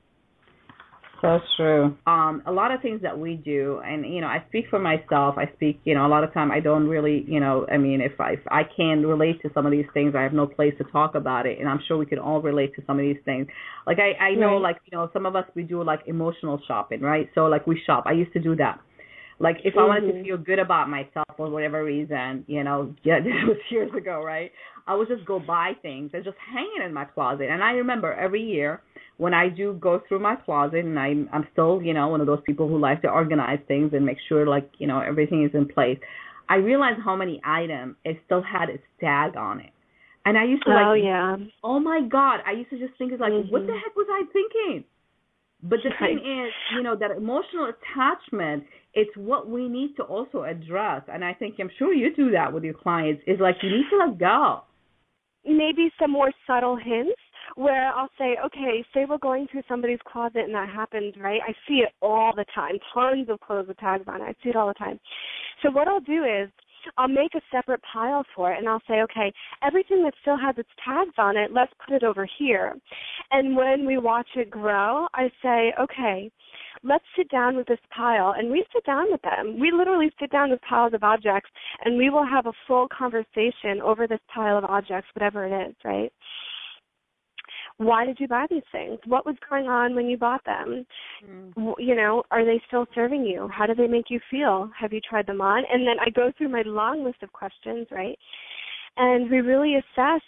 That's 1.22 1.44
true. 1.56 1.96
Um, 2.06 2.42
a 2.46 2.52
lot 2.52 2.72
of 2.72 2.80
things 2.80 3.02
that 3.02 3.18
we 3.18 3.34
do, 3.34 3.80
and 3.84 4.06
you 4.06 4.22
know, 4.22 4.26
I 4.26 4.42
speak 4.48 4.66
for 4.70 4.78
myself. 4.78 5.34
I 5.36 5.50
speak, 5.54 5.80
you 5.84 5.94
know, 5.94 6.06
a 6.06 6.08
lot 6.08 6.24
of 6.24 6.32
time 6.32 6.50
I 6.50 6.60
don't 6.60 6.88
really, 6.88 7.24
you 7.28 7.40
know, 7.40 7.66
I 7.70 7.76
mean, 7.76 8.00
if 8.00 8.18
I 8.18 8.32
if 8.32 8.40
I 8.50 8.62
can 8.76 9.04
relate 9.04 9.42
to 9.42 9.50
some 9.52 9.66
of 9.66 9.72
these 9.72 9.84
things, 9.92 10.14
I 10.16 10.22
have 10.22 10.32
no 10.32 10.46
place 10.46 10.72
to 10.78 10.84
talk 10.84 11.14
about 11.14 11.44
it, 11.44 11.58
and 11.58 11.68
I'm 11.68 11.80
sure 11.86 11.98
we 11.98 12.06
can 12.06 12.18
all 12.18 12.40
relate 12.40 12.74
to 12.76 12.82
some 12.86 12.98
of 12.98 13.02
these 13.02 13.20
things. 13.24 13.48
Like 13.86 13.98
I 13.98 14.22
I 14.22 14.34
know, 14.34 14.54
right. 14.54 14.62
like 14.62 14.76
you 14.90 14.96
know, 14.96 15.10
some 15.12 15.26
of 15.26 15.36
us 15.36 15.44
we 15.54 15.62
do 15.62 15.82
like 15.84 16.00
emotional 16.06 16.58
shopping, 16.66 17.02
right? 17.02 17.28
So 17.34 17.46
like 17.46 17.66
we 17.66 17.80
shop. 17.86 18.04
I 18.06 18.12
used 18.12 18.32
to 18.32 18.40
do 18.40 18.56
that. 18.56 18.80
Like 19.38 19.56
if 19.64 19.74
mm-hmm. 19.74 19.80
I 19.80 19.84
wanted 19.84 20.06
to 20.06 20.12
mm-hmm. 20.12 20.24
feel 20.24 20.38
good 20.38 20.58
about 20.58 20.88
myself 20.88 21.26
for 21.36 21.50
whatever 21.50 21.84
reason, 21.84 22.44
you 22.46 22.64
know, 22.64 22.94
yeah, 23.04 23.20
this 23.20 23.32
was 23.46 23.58
years 23.70 23.90
ago, 23.96 24.22
right? 24.22 24.52
I 24.86 24.96
would 24.96 25.08
just 25.08 25.26
go 25.26 25.38
buy 25.38 25.72
things 25.82 26.12
and 26.14 26.24
just 26.24 26.36
hang 26.52 26.70
it 26.78 26.84
in 26.84 26.94
my 26.94 27.04
closet. 27.04 27.48
And 27.50 27.62
I 27.62 27.72
remember 27.72 28.12
every 28.12 28.42
year 28.42 28.82
when 29.20 29.34
I 29.34 29.50
do 29.50 29.74
go 29.74 30.00
through 30.08 30.20
my 30.20 30.34
closet 30.34 30.82
and 30.82 30.98
I'm 30.98 31.28
I'm 31.30 31.46
still, 31.52 31.82
you 31.82 31.92
know, 31.92 32.08
one 32.08 32.22
of 32.22 32.26
those 32.26 32.40
people 32.46 32.66
who 32.68 32.78
like 32.78 33.02
to 33.02 33.08
organize 33.08 33.58
things 33.68 33.92
and 33.92 34.06
make 34.06 34.16
sure 34.28 34.46
like, 34.46 34.70
you 34.78 34.86
know, 34.86 35.00
everything 35.00 35.44
is 35.44 35.50
in 35.52 35.68
place. 35.68 35.98
I 36.48 36.56
realized 36.56 37.00
how 37.04 37.16
many 37.16 37.38
items 37.44 37.96
it 38.02 38.16
still 38.24 38.42
had 38.42 38.70
its 38.70 38.82
tag 38.98 39.36
on 39.36 39.60
it. 39.60 39.72
And 40.24 40.38
I 40.38 40.44
used 40.44 40.64
to 40.64 40.70
like 40.70 40.86
Oh 40.86 40.94
yeah. 40.94 41.36
Oh 41.62 41.78
my 41.78 42.00
god, 42.00 42.40
I 42.46 42.52
used 42.52 42.70
to 42.70 42.78
just 42.78 42.96
think 42.96 43.12
it's 43.12 43.20
like 43.20 43.32
mm-hmm. 43.32 43.52
what 43.52 43.66
the 43.66 43.74
heck 43.74 43.94
was 43.94 44.08
I 44.10 44.22
thinking? 44.32 44.84
But 45.62 45.80
the 45.84 45.90
right. 45.90 46.16
thing 46.16 46.46
is, 46.46 46.52
you 46.74 46.82
know, 46.82 46.96
that 46.96 47.10
emotional 47.10 47.70
attachment, 47.74 48.64
it's 48.94 49.14
what 49.18 49.50
we 49.50 49.68
need 49.68 49.96
to 49.96 50.02
also 50.02 50.44
address. 50.44 51.02
And 51.12 51.22
I 51.22 51.34
think 51.34 51.56
I'm 51.60 51.70
sure 51.78 51.92
you 51.92 52.16
do 52.16 52.30
that 52.30 52.54
with 52.54 52.64
your 52.64 52.72
clients, 52.72 53.22
is 53.26 53.38
like 53.38 53.56
you 53.62 53.68
need 53.68 53.84
to 53.90 53.98
let 53.98 54.18
go. 54.18 54.62
Maybe 55.44 55.90
some 56.00 56.10
more 56.10 56.32
subtle 56.46 56.76
hints 56.76 57.20
where 57.56 57.88
I'll 57.92 58.10
say, 58.18 58.36
okay, 58.44 58.84
say 58.94 59.04
we're 59.08 59.18
going 59.18 59.46
through 59.50 59.62
somebody's 59.68 59.98
closet 60.10 60.44
and 60.44 60.54
that 60.54 60.68
happens, 60.68 61.14
right? 61.18 61.40
I 61.46 61.52
see 61.66 61.76
it 61.76 61.92
all 62.00 62.32
the 62.34 62.44
time. 62.54 62.78
Tons 62.94 63.28
of 63.28 63.40
clothes 63.40 63.68
with 63.68 63.78
tags 63.78 64.04
on 64.06 64.20
it. 64.20 64.24
I 64.24 64.34
see 64.42 64.50
it 64.50 64.56
all 64.56 64.68
the 64.68 64.74
time. 64.74 64.98
So 65.62 65.70
what 65.70 65.88
I'll 65.88 66.00
do 66.00 66.24
is 66.24 66.50
I'll 66.96 67.08
make 67.08 67.34
a 67.34 67.40
separate 67.52 67.82
pile 67.92 68.24
for 68.34 68.52
it 68.52 68.58
and 68.58 68.68
I'll 68.68 68.82
say, 68.88 69.02
okay, 69.02 69.32
everything 69.62 70.02
that 70.04 70.14
still 70.22 70.38
has 70.38 70.56
its 70.58 70.68
tags 70.84 71.14
on 71.18 71.36
it, 71.36 71.52
let's 71.52 71.72
put 71.86 71.94
it 71.94 72.04
over 72.04 72.26
here. 72.38 72.76
And 73.30 73.56
when 73.56 73.86
we 73.86 73.98
watch 73.98 74.28
it 74.36 74.50
grow, 74.50 75.06
I 75.14 75.30
say, 75.42 75.72
okay, 75.80 76.30
let's 76.82 77.04
sit 77.16 77.30
down 77.30 77.56
with 77.56 77.66
this 77.66 77.78
pile 77.94 78.34
and 78.36 78.50
we 78.50 78.64
sit 78.72 78.84
down 78.84 79.06
with 79.10 79.22
them. 79.22 79.58
We 79.60 79.70
literally 79.70 80.10
sit 80.18 80.30
down 80.30 80.50
with 80.50 80.60
piles 80.62 80.94
of 80.94 81.04
objects 81.04 81.50
and 81.84 81.96
we 81.96 82.10
will 82.10 82.26
have 82.26 82.46
a 82.46 82.52
full 82.66 82.88
conversation 82.96 83.80
over 83.84 84.06
this 84.06 84.20
pile 84.34 84.56
of 84.56 84.64
objects, 84.64 85.08
whatever 85.14 85.44
it 85.44 85.68
is, 85.68 85.74
right? 85.84 86.12
Why 87.80 88.04
did 88.04 88.20
you 88.20 88.28
buy 88.28 88.44
these 88.50 88.62
things? 88.70 88.98
What 89.06 89.24
was 89.24 89.36
going 89.48 89.66
on 89.66 89.94
when 89.94 90.04
you 90.06 90.18
bought 90.18 90.44
them? 90.44 90.84
Mm. 91.26 91.74
You 91.78 91.94
know, 91.94 92.22
are 92.30 92.44
they 92.44 92.60
still 92.68 92.84
serving 92.94 93.24
you? 93.24 93.48
How 93.50 93.64
do 93.64 93.74
they 93.74 93.86
make 93.86 94.10
you 94.10 94.20
feel? 94.30 94.70
Have 94.78 94.92
you 94.92 95.00
tried 95.00 95.26
them 95.26 95.40
on? 95.40 95.64
And 95.72 95.88
then 95.88 95.96
I 95.98 96.10
go 96.10 96.30
through 96.36 96.50
my 96.50 96.60
long 96.66 97.02
list 97.02 97.22
of 97.22 97.32
questions, 97.32 97.86
right? 97.90 98.18
And 98.98 99.30
we 99.30 99.38
really 99.38 99.76
assess 99.76 100.20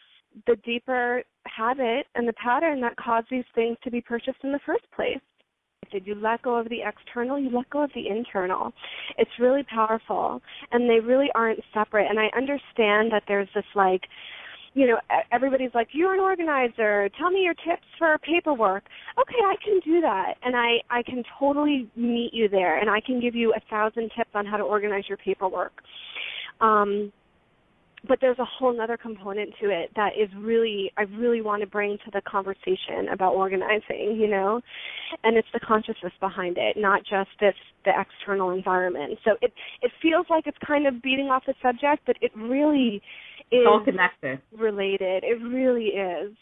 the 0.46 0.56
deeper 0.64 1.22
habit 1.44 2.06
and 2.14 2.26
the 2.26 2.32
pattern 2.42 2.80
that 2.80 2.96
caused 2.96 3.26
these 3.30 3.44
things 3.54 3.76
to 3.84 3.90
be 3.90 4.00
purchased 4.00 4.38
in 4.44 4.52
the 4.52 4.60
first 4.64 4.84
place. 4.96 5.20
Did 5.90 6.06
you 6.06 6.14
let 6.14 6.40
go 6.40 6.56
of 6.56 6.70
the 6.70 6.80
external? 6.86 7.38
You 7.38 7.50
let 7.54 7.68
go 7.68 7.84
of 7.84 7.90
the 7.94 8.08
internal. 8.08 8.72
It's 9.18 9.30
really 9.38 9.62
powerful, 9.64 10.40
and 10.70 10.88
they 10.88 11.00
really 11.00 11.28
aren't 11.34 11.60
separate. 11.74 12.08
And 12.08 12.18
I 12.18 12.30
understand 12.34 13.12
that 13.12 13.24
there's 13.28 13.48
this 13.54 13.64
like 13.74 14.00
you 14.74 14.86
know, 14.86 14.98
everybody's 15.30 15.74
like, 15.74 15.88
you're 15.92 16.14
an 16.14 16.20
organizer. 16.20 17.08
Tell 17.18 17.30
me 17.30 17.40
your 17.40 17.54
tips 17.54 17.86
for 17.98 18.16
paperwork. 18.18 18.84
Okay, 19.20 19.40
I 19.44 19.54
can 19.62 19.80
do 19.84 20.00
that, 20.00 20.34
and 20.42 20.56
I 20.56 20.78
I 20.90 21.02
can 21.02 21.22
totally 21.38 21.90
meet 21.94 22.30
you 22.32 22.48
there, 22.48 22.78
and 22.78 22.88
I 22.88 23.00
can 23.00 23.20
give 23.20 23.34
you 23.34 23.52
a 23.54 23.60
thousand 23.68 24.10
tips 24.16 24.30
on 24.34 24.46
how 24.46 24.56
to 24.56 24.62
organize 24.64 25.04
your 25.08 25.18
paperwork. 25.18 25.82
Um, 26.60 27.12
but 28.08 28.18
there's 28.20 28.38
a 28.38 28.44
whole 28.44 28.78
other 28.80 28.96
component 28.96 29.50
to 29.60 29.70
it 29.70 29.90
that 29.94 30.10
is 30.20 30.28
really 30.36 30.92
I 30.96 31.02
really 31.02 31.40
want 31.40 31.60
to 31.60 31.66
bring 31.66 31.98
to 32.04 32.10
the 32.12 32.20
conversation 32.22 33.08
about 33.12 33.34
organizing, 33.34 34.18
you 34.18 34.28
know, 34.28 34.60
and 35.22 35.36
it's 35.36 35.48
the 35.52 35.60
consciousness 35.60 36.12
behind 36.18 36.56
it, 36.58 36.76
not 36.76 37.02
just 37.02 37.30
this 37.40 37.54
the 37.84 37.92
external 37.98 38.50
environment. 38.50 39.18
So 39.24 39.32
it 39.40 39.52
it 39.82 39.92
feels 40.00 40.26
like 40.30 40.46
it's 40.46 40.58
kind 40.66 40.86
of 40.86 41.02
beating 41.02 41.26
off 41.26 41.44
the 41.46 41.54
subject, 41.62 42.02
but 42.06 42.16
it 42.20 42.32
really 42.36 43.02
is 43.52 43.66
all 43.66 43.84
connected. 43.84 44.40
Related. 44.56 45.24
It 45.24 45.42
really 45.42 45.86
is. 45.86 46.32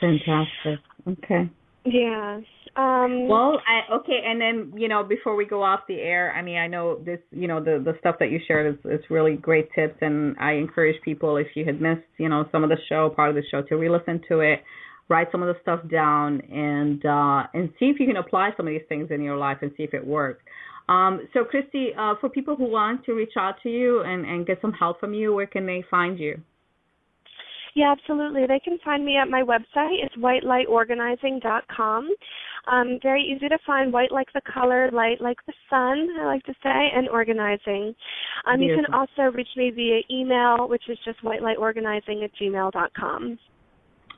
Fantastic. 0.00 0.78
Okay. 1.06 1.50
Yeah. 1.84 2.40
Um 2.76 3.26
Well, 3.28 3.60
I 3.66 3.94
okay, 3.96 4.20
and 4.24 4.40
then, 4.40 4.72
you 4.76 4.88
know, 4.88 5.02
before 5.02 5.34
we 5.34 5.44
go 5.44 5.62
off 5.62 5.80
the 5.88 6.00
air, 6.00 6.32
I 6.36 6.42
mean, 6.42 6.58
I 6.58 6.66
know 6.66 6.98
this, 7.04 7.18
you 7.32 7.48
know, 7.48 7.58
the 7.62 7.82
the 7.84 7.94
stuff 8.00 8.16
that 8.20 8.30
you 8.30 8.38
shared 8.46 8.74
is 8.74 8.90
is 8.98 9.04
really 9.10 9.36
great 9.36 9.68
tips 9.74 9.96
and 10.00 10.36
I 10.38 10.52
encourage 10.52 11.00
people 11.02 11.36
if 11.36 11.48
you 11.54 11.64
had 11.64 11.80
missed, 11.80 12.06
you 12.18 12.28
know, 12.28 12.46
some 12.52 12.62
of 12.62 12.70
the 12.70 12.78
show, 12.88 13.10
part 13.10 13.30
of 13.30 13.34
the 13.34 13.42
show 13.50 13.62
to 13.62 13.76
re-listen 13.76 14.20
to 14.28 14.40
it, 14.40 14.62
write 15.08 15.28
some 15.32 15.42
of 15.42 15.48
the 15.48 15.60
stuff 15.62 15.80
down 15.90 16.40
and 16.52 17.04
uh 17.04 17.46
and 17.54 17.70
see 17.78 17.86
if 17.86 17.98
you 17.98 18.06
can 18.06 18.16
apply 18.16 18.50
some 18.56 18.66
of 18.68 18.72
these 18.72 18.86
things 18.88 19.10
in 19.10 19.22
your 19.22 19.36
life 19.36 19.58
and 19.62 19.72
see 19.76 19.82
if 19.82 19.94
it 19.94 20.06
works. 20.06 20.42
Um, 20.90 21.28
so, 21.32 21.44
Christie, 21.44 21.90
uh, 21.96 22.14
for 22.20 22.28
people 22.28 22.56
who 22.56 22.68
want 22.68 23.04
to 23.04 23.12
reach 23.12 23.34
out 23.38 23.54
to 23.62 23.68
you 23.70 24.02
and, 24.02 24.26
and 24.26 24.44
get 24.44 24.60
some 24.60 24.72
help 24.72 24.98
from 24.98 25.14
you, 25.14 25.32
where 25.32 25.46
can 25.46 25.64
they 25.64 25.84
find 25.88 26.18
you? 26.18 26.40
Yeah, 27.76 27.92
absolutely. 27.96 28.42
They 28.48 28.58
can 28.58 28.78
find 28.84 29.04
me 29.04 29.16
at 29.16 29.28
my 29.28 29.42
website. 29.42 30.02
It's 30.02 30.16
whitelightorganizing.com. 30.16 32.10
Um, 32.66 32.98
very 33.00 33.22
easy 33.22 33.48
to 33.48 33.58
find, 33.64 33.92
white 33.92 34.10
like 34.10 34.26
the 34.34 34.40
color, 34.52 34.90
light 34.90 35.20
like 35.20 35.38
the 35.46 35.52
sun, 35.70 36.08
I 36.20 36.26
like 36.26 36.42
to 36.44 36.54
say, 36.60 36.88
and 36.94 37.08
organizing. 37.08 37.94
Um, 38.46 38.60
you 38.60 38.74
can 38.74 38.92
also 38.92 39.32
reach 39.32 39.48
me 39.56 39.70
via 39.70 40.00
email, 40.10 40.68
which 40.68 40.82
is 40.88 40.98
just 41.04 41.22
whitelightorganizing 41.22 42.24
at 42.24 42.30
gmail.com. 42.40 43.38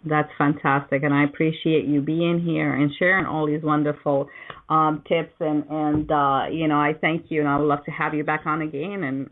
That's 0.04 0.28
fantastic, 0.36 1.02
and 1.04 1.14
I 1.14 1.24
appreciate 1.24 1.84
you 1.84 2.00
being 2.00 2.42
here 2.44 2.74
and 2.74 2.90
sharing 2.98 3.24
all 3.24 3.46
these 3.46 3.62
wonderful 3.62 4.28
um, 4.68 5.04
tips. 5.08 5.32
And 5.38 5.64
and 5.70 6.10
uh, 6.10 6.46
you 6.50 6.66
know, 6.66 6.76
I 6.76 6.92
thank 7.00 7.26
you, 7.28 7.40
and 7.40 7.48
I 7.48 7.58
would 7.58 7.66
love 7.66 7.84
to 7.84 7.90
have 7.92 8.14
you 8.14 8.24
back 8.24 8.42
on 8.46 8.62
again. 8.62 9.04
And 9.04 9.28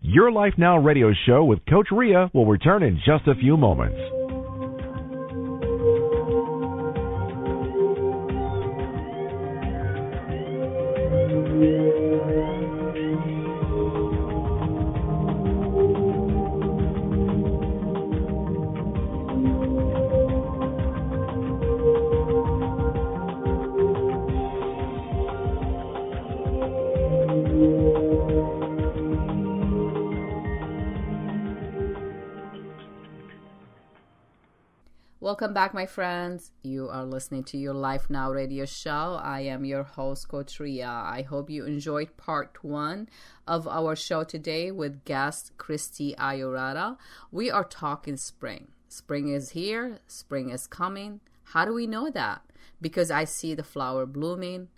Your 0.00 0.30
Life 0.30 0.54
Now 0.56 0.78
radio 0.78 1.12
show 1.26 1.44
with 1.44 1.58
Coach 1.68 1.88
Rea 1.90 2.30
will 2.32 2.46
return 2.46 2.82
in 2.82 3.00
just 3.04 3.26
a 3.26 3.34
few 3.34 3.56
moments. 3.56 4.19
Welcome 35.40 35.54
back, 35.54 35.72
my 35.72 35.86
friends. 35.86 36.50
You 36.62 36.90
are 36.90 37.06
listening 37.06 37.44
to 37.44 37.56
your 37.56 37.72
Life 37.72 38.10
Now 38.10 38.30
radio 38.30 38.66
show. 38.66 39.18
I 39.22 39.40
am 39.40 39.64
your 39.64 39.84
host, 39.84 40.28
Coach. 40.28 40.60
I 40.60 41.24
hope 41.26 41.48
you 41.48 41.64
enjoyed 41.64 42.18
part 42.18 42.62
one 42.62 43.08
of 43.46 43.66
our 43.66 43.96
show 43.96 44.22
today 44.22 44.70
with 44.70 45.06
guest 45.06 45.52
Christie 45.56 46.14
Iurato. 46.18 46.98
We 47.32 47.50
are 47.50 47.64
talking 47.64 48.18
spring. 48.18 48.68
Spring 48.90 49.30
is 49.30 49.52
here, 49.52 50.00
spring 50.06 50.50
is 50.50 50.66
coming. 50.66 51.20
How 51.42 51.64
do 51.64 51.72
we 51.72 51.86
know 51.86 52.10
that? 52.10 52.42
Because 52.78 53.10
I 53.10 53.24
see 53.24 53.54
the 53.54 53.62
flower 53.62 54.04
blooming. 54.04 54.68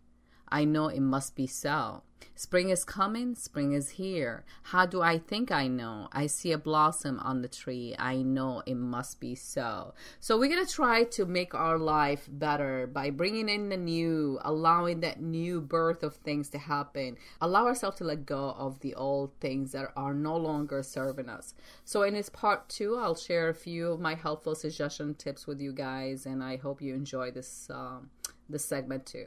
I 0.53 0.64
know 0.64 0.88
it 0.88 1.00
must 1.00 1.34
be 1.34 1.46
so. 1.46 2.03
Spring 2.34 2.68
is 2.68 2.84
coming, 2.84 3.34
spring 3.34 3.72
is 3.72 3.90
here. 3.90 4.44
How 4.64 4.84
do 4.84 5.00
I 5.00 5.18
think 5.18 5.50
I 5.50 5.66
know? 5.66 6.09
I 6.12 6.26
see 6.26 6.53
a 6.53 6.59
blossom 6.59 7.18
on 7.20 7.40
the 7.40 7.48
tree. 7.48 7.94
I 7.98 8.16
know 8.16 8.62
it 8.66 8.74
must 8.76 9.18
be 9.18 9.34
so. 9.34 9.94
So, 10.20 10.38
we're 10.38 10.50
going 10.50 10.64
to 10.64 10.72
try 10.72 11.05
to 11.05 11.24
make 11.24 11.55
our 11.55 11.78
life 11.78 12.28
better 12.30 12.86
by 12.86 13.11
bringing 13.11 13.48
in 13.48 13.70
the 13.70 13.76
new, 13.76 14.38
allowing 14.42 15.00
that 15.00 15.22
new 15.22 15.61
birth 15.61 16.03
of 16.03 16.16
things 16.16 16.48
to 16.50 16.59
happen. 16.59 17.16
Allow 17.40 17.66
ourselves 17.66 17.96
to 17.98 18.05
let 18.05 18.26
go 18.26 18.50
of 18.59 18.80
the 18.80 18.94
old 18.94 19.32
things 19.40 19.72
that 19.72 19.90
are 19.96 20.14
no 20.14 20.36
longer 20.36 20.82
serving 20.82 21.28
us. 21.28 21.55
So, 21.84 22.03
in 22.03 22.14
this 22.14 22.28
part 22.28 22.68
two, 22.68 22.98
I'll 22.98 23.16
share 23.16 23.48
a 23.48 23.55
few 23.55 23.92
of 23.92 24.00
my 24.00 24.14
helpful 24.14 24.55
suggestion 24.55 25.14
tips 25.14 25.46
with 25.46 25.61
you 25.61 25.72
guys, 25.72 26.26
and 26.26 26.42
I 26.42 26.57
hope 26.57 26.82
you 26.82 26.94
enjoy 26.94 27.30
this, 27.30 27.68
um, 27.70 28.11
this 28.48 28.64
segment 28.64 29.07
too. 29.07 29.26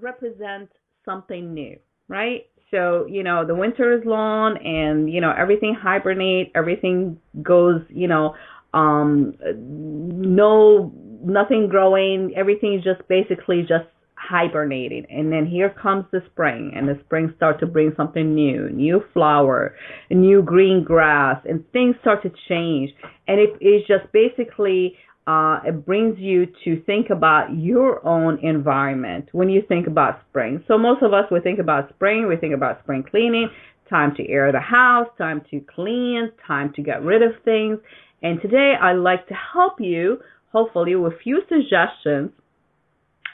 Represents 0.00 0.72
something 1.04 1.52
new, 1.52 1.78
right? 2.08 2.46
So, 2.70 3.06
you 3.06 3.22
know, 3.22 3.46
the 3.46 3.54
winter 3.54 3.92
is 3.92 4.04
long 4.06 4.56
and, 4.64 5.12
you 5.12 5.20
know, 5.20 5.32
everything 5.36 5.74
hibernate, 5.74 6.50
everything 6.54 7.18
goes, 7.42 7.82
you 7.88 8.08
know, 8.08 8.34
um 8.74 9.34
no 9.54 10.90
nothing 11.22 11.68
growing, 11.68 12.32
everything 12.34 12.74
is 12.74 12.82
just 12.82 13.06
basically 13.08 13.60
just 13.60 13.84
hibernating. 14.14 15.04
And 15.10 15.30
then 15.30 15.46
here 15.46 15.68
comes 15.68 16.06
the 16.12 16.22
spring 16.30 16.72
and 16.74 16.88
the 16.88 16.98
spring 17.04 17.34
start 17.36 17.60
to 17.60 17.66
bring 17.66 17.92
something 17.96 18.34
new, 18.34 18.70
new 18.70 19.04
flower, 19.12 19.74
new 20.10 20.42
green 20.42 20.84
grass 20.84 21.44
and 21.44 21.64
things 21.72 21.96
start 22.00 22.22
to 22.22 22.30
change. 22.48 22.90
And 23.28 23.38
it 23.38 23.50
is 23.60 23.82
just 23.86 24.10
basically 24.12 24.96
uh, 25.26 25.60
it 25.64 25.86
brings 25.86 26.18
you 26.18 26.46
to 26.64 26.82
think 26.84 27.10
about 27.10 27.54
your 27.54 28.04
own 28.06 28.38
environment 28.44 29.28
when 29.32 29.48
you 29.48 29.62
think 29.68 29.86
about 29.86 30.20
spring. 30.28 30.64
So 30.66 30.76
most 30.76 31.02
of 31.02 31.12
us, 31.12 31.24
we 31.30 31.40
think 31.40 31.60
about 31.60 31.90
spring, 31.90 32.26
we 32.26 32.36
think 32.36 32.54
about 32.54 32.80
spring 32.82 33.04
cleaning, 33.08 33.48
time 33.88 34.14
to 34.16 34.28
air 34.28 34.50
the 34.50 34.60
house, 34.60 35.06
time 35.18 35.42
to 35.50 35.60
clean, 35.74 36.32
time 36.46 36.72
to 36.74 36.82
get 36.82 37.02
rid 37.02 37.22
of 37.22 37.32
things. 37.44 37.78
And 38.22 38.40
today 38.40 38.74
I'd 38.80 38.94
like 38.94 39.28
to 39.28 39.34
help 39.34 39.74
you, 39.78 40.18
hopefully, 40.50 40.96
with 40.96 41.12
a 41.12 41.18
few 41.22 41.42
suggestions 41.48 42.30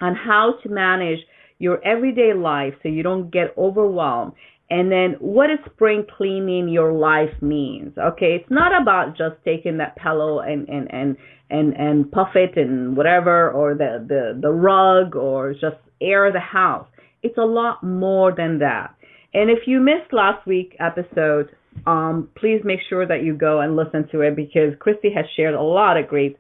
on 0.01 0.14
how 0.14 0.55
to 0.62 0.68
manage 0.68 1.20
your 1.59 1.82
everyday 1.84 2.34
life 2.34 2.74
so 2.82 2.89
you 2.89 3.03
don't 3.03 3.30
get 3.30 3.55
overwhelmed 3.57 4.32
and 4.70 4.93
then 4.93 5.16
what 5.20 5.49
does 5.49 5.59
spring 5.72 6.05
cleaning 6.16 6.68
your 6.68 6.93
life 6.93 7.30
means 7.41 7.97
okay 7.99 8.39
it's 8.41 8.51
not 8.51 8.80
about 8.80 9.16
just 9.16 9.34
taking 9.45 9.78
that 9.78 9.97
pillow 9.97 10.41
and 10.41 10.68
and 10.68 10.93
and 10.93 11.16
and 11.51 11.74
and 11.74 12.11
puff 12.11 12.28
it 12.34 12.57
and 12.57 12.96
whatever 12.96 13.51
or 13.51 13.74
the 13.74 14.05
the 14.07 14.38
the 14.40 14.51
rug 14.51 15.16
or 15.16 15.53
just 15.53 15.76
air 16.01 16.30
the 16.32 16.40
house. 16.40 16.86
It's 17.22 17.38
a 17.38 17.46
lot 17.46 17.82
more 17.82 18.34
than 18.34 18.59
that. 18.61 18.94
And 19.34 19.51
if 19.51 19.66
you 19.66 19.80
missed 19.80 20.12
last 20.12 20.46
week 20.46 20.76
episode 20.80 21.51
um 21.86 22.28
please 22.36 22.61
make 22.64 22.80
sure 22.88 23.07
that 23.07 23.22
you 23.22 23.36
go 23.36 23.61
and 23.61 23.76
listen 23.76 24.09
to 24.11 24.20
it 24.22 24.34
because 24.34 24.72
christie 24.80 25.12
has 25.14 25.24
shared 25.36 25.55
a 25.55 25.62
lot 25.62 25.96
of 25.96 26.09
great 26.09 26.36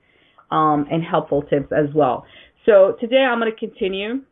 um 0.50 0.86
and 0.90 1.04
helpful 1.04 1.42
tips 1.42 1.70
as 1.72 1.94
well. 1.94 2.24
So 2.66 2.96
today 3.00 3.24
i'm 3.28 3.38
going 3.38 3.52
to 3.52 3.58
continue 3.58 4.22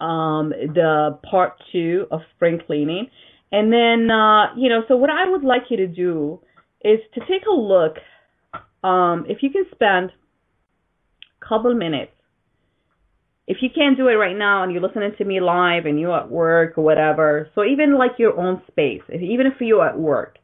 um, 0.00 0.50
the 0.50 1.18
part 1.28 1.54
two 1.72 2.06
of 2.10 2.20
spring 2.34 2.60
cleaning. 2.66 3.08
And 3.50 3.72
then, 3.72 4.10
uh, 4.10 4.54
you 4.56 4.68
know, 4.68 4.82
so 4.88 4.96
what 4.96 5.10
I 5.10 5.28
would 5.28 5.42
like 5.42 5.62
you 5.70 5.78
to 5.78 5.86
do 5.86 6.40
is 6.82 7.00
to 7.14 7.20
take 7.20 7.46
a 7.46 7.54
look, 7.54 7.94
um, 8.82 9.26
if 9.28 9.42
you 9.42 9.50
can 9.50 9.64
spend 9.72 10.10
a 11.40 11.46
couple 11.46 11.74
minutes. 11.74 12.12
If 13.46 13.58
you 13.62 13.70
can't 13.74 13.96
do 13.96 14.08
it 14.08 14.14
right 14.14 14.36
now 14.36 14.62
and 14.62 14.72
you're 14.72 14.82
listening 14.82 15.12
to 15.16 15.24
me 15.24 15.40
live 15.40 15.86
and 15.86 15.98
you're 15.98 16.18
at 16.18 16.30
work 16.30 16.76
or 16.76 16.84
whatever, 16.84 17.48
so 17.54 17.64
even 17.64 17.96
like 17.96 18.12
your 18.18 18.38
own 18.38 18.60
space, 18.70 19.00
if, 19.08 19.22
even 19.22 19.46
if 19.46 19.54
you're 19.60 19.88
at 19.88 19.98
work, 19.98 20.36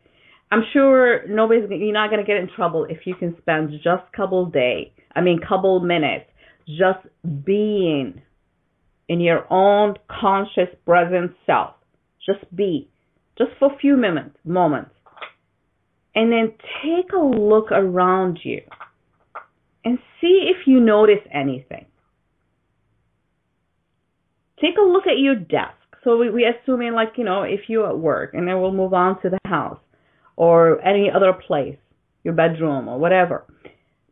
I'm 0.50 0.62
sure 0.72 1.26
nobody's 1.28 1.68
you're 1.68 1.92
not 1.92 2.10
gonna 2.10 2.24
get 2.24 2.36
in 2.36 2.48
trouble 2.54 2.86
if 2.88 3.00
you 3.06 3.14
can 3.14 3.36
spend 3.42 3.72
just 3.82 4.10
couple 4.16 4.46
day, 4.46 4.94
I 5.14 5.20
mean 5.20 5.38
couple 5.46 5.80
minutes, 5.80 6.26
just 6.66 7.06
being 7.44 8.22
in 9.08 9.20
your 9.20 9.52
own 9.52 9.96
conscious 10.08 10.74
present 10.86 11.32
self. 11.44 11.74
Just 12.24 12.44
be, 12.56 12.88
just 13.36 13.50
for 13.58 13.74
a 13.74 13.78
few 13.78 13.96
moments, 13.98 14.38
moments. 14.44 14.93
And 16.14 16.30
then 16.30 16.52
take 16.82 17.12
a 17.12 17.18
look 17.18 17.72
around 17.72 18.38
you 18.44 18.60
and 19.84 19.98
see 20.20 20.50
if 20.50 20.66
you 20.66 20.80
notice 20.80 21.20
anything. 21.32 21.86
Take 24.60 24.78
a 24.78 24.84
look 24.84 25.06
at 25.06 25.18
your 25.18 25.34
desk. 25.34 25.74
So 26.04 26.16
we, 26.16 26.30
we 26.30 26.44
assuming 26.44 26.92
like, 26.92 27.14
you 27.16 27.24
know, 27.24 27.42
if 27.42 27.60
you're 27.68 27.88
at 27.88 27.98
work 27.98 28.34
and 28.34 28.46
then 28.46 28.60
we'll 28.60 28.72
move 28.72 28.94
on 28.94 29.20
to 29.22 29.30
the 29.30 29.38
house 29.46 29.80
or 30.36 30.80
any 30.82 31.10
other 31.10 31.32
place, 31.32 31.76
your 32.22 32.34
bedroom 32.34 32.88
or 32.88 32.98
whatever. 32.98 33.44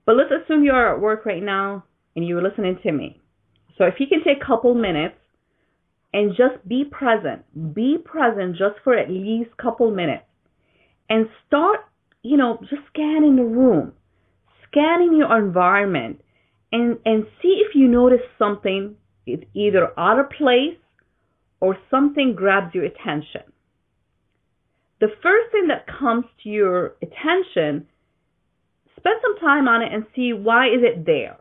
But 0.05 0.17
let's 0.17 0.31
assume 0.31 0.65
you're 0.65 0.95
at 0.95 1.01
work 1.01 1.25
right 1.25 1.43
now 1.43 1.85
and 2.17 2.27
you're 2.27 2.43
listening 2.43 2.79
to 2.83 2.93
me. 2.93 3.21
So 3.79 3.85
if 3.85 3.95
you 3.99 4.07
can 4.07 4.25
take 4.25 4.43
a 4.43 4.47
couple 4.47 4.75
minutes 4.75 5.15
and 6.13 6.31
just 6.31 6.67
be 6.69 6.85
present, 6.85 7.43
be 7.75 7.97
present 8.05 8.57
just 8.57 8.77
for 8.85 8.97
at 8.97 9.11
least 9.11 9.51
a 9.59 9.63
couple 9.63 9.91
minutes 9.91 10.25
and 11.09 11.29
start, 11.47 11.81
you 12.23 12.37
know, 12.37 12.59
just 12.71 12.83
scanning 12.93 13.37
the 13.37 13.45
room, 13.45 13.93
scanning 14.69 15.17
your 15.17 15.37
environment 15.37 16.21
and, 16.71 16.99
and 17.05 17.27
see 17.43 17.63
if 17.67 17.75
you 17.75 17.89
notice 17.89 18.21
something 18.39 18.97
is 19.27 19.41
either 19.55 19.89
out 19.99 20.19
of 20.19 20.31
place 20.31 20.77
or 21.61 21.77
something 21.91 22.35
grabs 22.35 22.75
your 22.75 22.85
attention. 22.85 23.43
The 25.01 25.09
first 25.23 25.51
thing 25.53 25.69
that 25.69 25.87
comes 25.87 26.25
to 26.43 26.49
your 26.49 26.95
attention, 27.03 27.87
spend 28.97 29.17
some 29.21 29.39
time 29.41 29.69
on 29.69 29.83
it 29.83 29.93
and 29.93 30.07
see 30.15 30.33
why 30.33 30.69
is 30.69 30.83
it 30.83 31.05
there, 31.05 31.39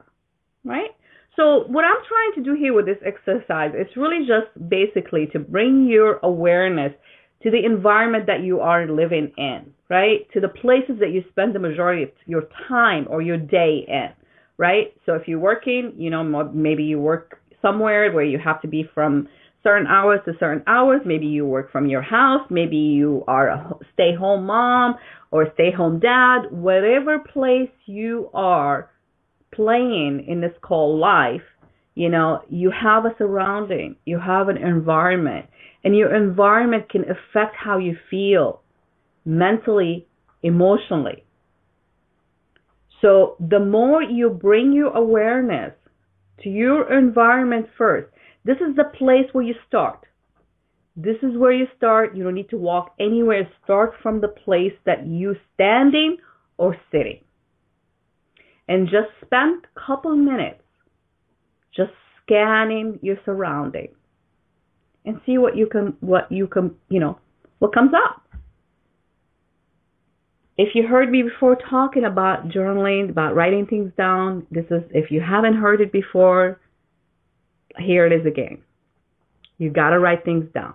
right? 0.64 0.90
So 1.36 1.64
what 1.68 1.86
I'm 1.86 2.04
trying 2.08 2.44
to 2.44 2.44
do 2.44 2.60
here 2.60 2.74
with 2.74 2.86
this 2.86 2.98
exercise 3.06 3.72
is 3.74 3.88
really 3.96 4.26
just 4.28 4.70
basically 4.70 5.28
to 5.34 5.40
bring 5.40 5.88
your 5.88 6.20
awareness 6.24 6.92
to 7.44 7.52
the 7.52 7.64
environment 7.66 8.28
that 8.28 8.44
you 8.44 8.60
are 8.60 8.88
living 8.88 9.32
in, 9.38 9.74
right? 9.92 10.20
To 10.34 10.40
the 10.40 10.48
places 10.48 10.96
that 11.02 11.12
you 11.12 11.22
spend 11.30 11.54
the 11.54 11.60
majority 11.60 12.04
of 12.04 12.10
your 12.26 12.44
time 12.70 13.06
or 13.10 13.22
your 13.22 13.38
day 13.38 13.86
in, 13.88 14.10
right? 14.58 14.94
So 15.06 15.16
if 15.16 15.28
you're 15.28 15.38
working, 15.38 15.94
you 15.98 16.10
know, 16.10 16.24
maybe 16.54 16.84
you 16.84 16.98
work 16.98 17.42
somewhere 17.62 18.10
where 18.12 18.24
you 18.24 18.40
have 18.40 18.62
to 18.62 18.70
be 18.70 18.90
from 18.96 19.28
certain 19.64 19.88
hours 19.88 20.22
to 20.26 20.32
certain 20.40 20.64
hours. 20.66 21.02
Maybe 21.06 21.26
you 21.26 21.46
work 21.46 21.72
from 21.74 21.88
your 21.88 22.02
house. 22.02 22.48
Maybe 22.50 22.78
you 22.78 23.26
are 23.28 23.50
a 23.50 23.76
stay 23.94 24.16
home 24.16 24.46
mom 24.46 24.96
or 25.30 25.48
stay 25.56 25.72
home 25.72 26.00
dad. 26.00 26.44
Whatever 26.52 27.20
place 27.20 27.70
you 27.86 28.30
are, 28.34 28.90
playing 29.54 30.26
in 30.26 30.40
this 30.40 30.56
called 30.62 31.00
life, 31.02 31.42
You 31.96 32.10
know, 32.10 32.42
you 32.50 32.72
have 32.72 33.06
a 33.06 33.14
surrounding, 33.18 33.96
you 34.06 34.20
have 34.20 34.48
an 34.48 34.58
environment, 34.58 35.48
and 35.84 35.96
your 35.96 36.16
environment 36.16 36.90
can 36.90 37.04
affect 37.04 37.56
how 37.56 37.78
you 37.78 37.98
feel 38.10 38.61
mentally, 39.26 40.08
emotionally. 40.44 41.24
So 43.02 43.36
the 43.40 43.60
more 43.60 44.04
you 44.04 44.30
bring 44.30 44.74
your 44.74 44.96
awareness 44.96 45.74
to 46.44 46.50
your 46.50 46.92
environment 46.98 47.68
first, 47.78 48.08
this 48.46 48.58
is 48.58 48.76
the 48.76 48.92
place 48.98 49.26
where 49.32 49.44
you 49.44 49.56
start. 49.68 50.06
This 50.96 51.18
is 51.24 51.38
where 51.38 51.54
you 51.54 51.68
start. 51.78 52.16
You 52.16 52.24
don't 52.24 52.36
need 52.36 52.50
to 52.50 52.58
walk 52.58 52.94
anywhere. 53.00 53.50
Start 53.64 53.94
from 54.04 54.22
the 54.22 54.28
place 54.28 54.74
that 54.86 55.08
you 55.08 55.36
standing 55.54 56.18
or 56.58 56.76
sitting. 56.92 57.22
And 58.68 58.88
just 58.88 59.10
spend 59.26 59.66
a 59.76 59.80
couple 59.86 60.16
minutes 60.16 60.62
just 61.76 61.92
scanning 62.22 63.00
your 63.02 63.18
surroundings 63.26 63.96
and 65.06 65.20
see 65.26 65.38
what 65.38 65.58
you 65.58 65.68
can 65.68 65.96
what 66.00 66.32
you 66.32 66.48
can 66.48 66.76
you 66.90 67.00
know 67.00 67.18
what 67.60 67.74
comes 67.74 67.92
up 67.96 68.21
if 70.62 70.76
you 70.76 70.88
heard 70.88 71.10
me 71.10 71.24
before 71.24 71.58
talking 71.70 72.06
about 72.06 72.48
journaling 72.50 73.10
about 73.10 73.34
writing 73.34 73.66
things 73.66 73.92
down 73.98 74.46
this 74.52 74.66
is 74.70 74.84
if 74.92 75.10
you 75.10 75.20
haven't 75.20 75.56
heard 75.56 75.82
it 75.82 75.92
before 75.92 76.60
here 77.80 78.06
it 78.06 78.14
is 78.14 78.26
again. 78.28 78.62
You 79.58 79.72
got 79.72 79.92
to 79.92 80.00
write 80.00 80.26
things 80.26 80.46
down. 80.54 80.74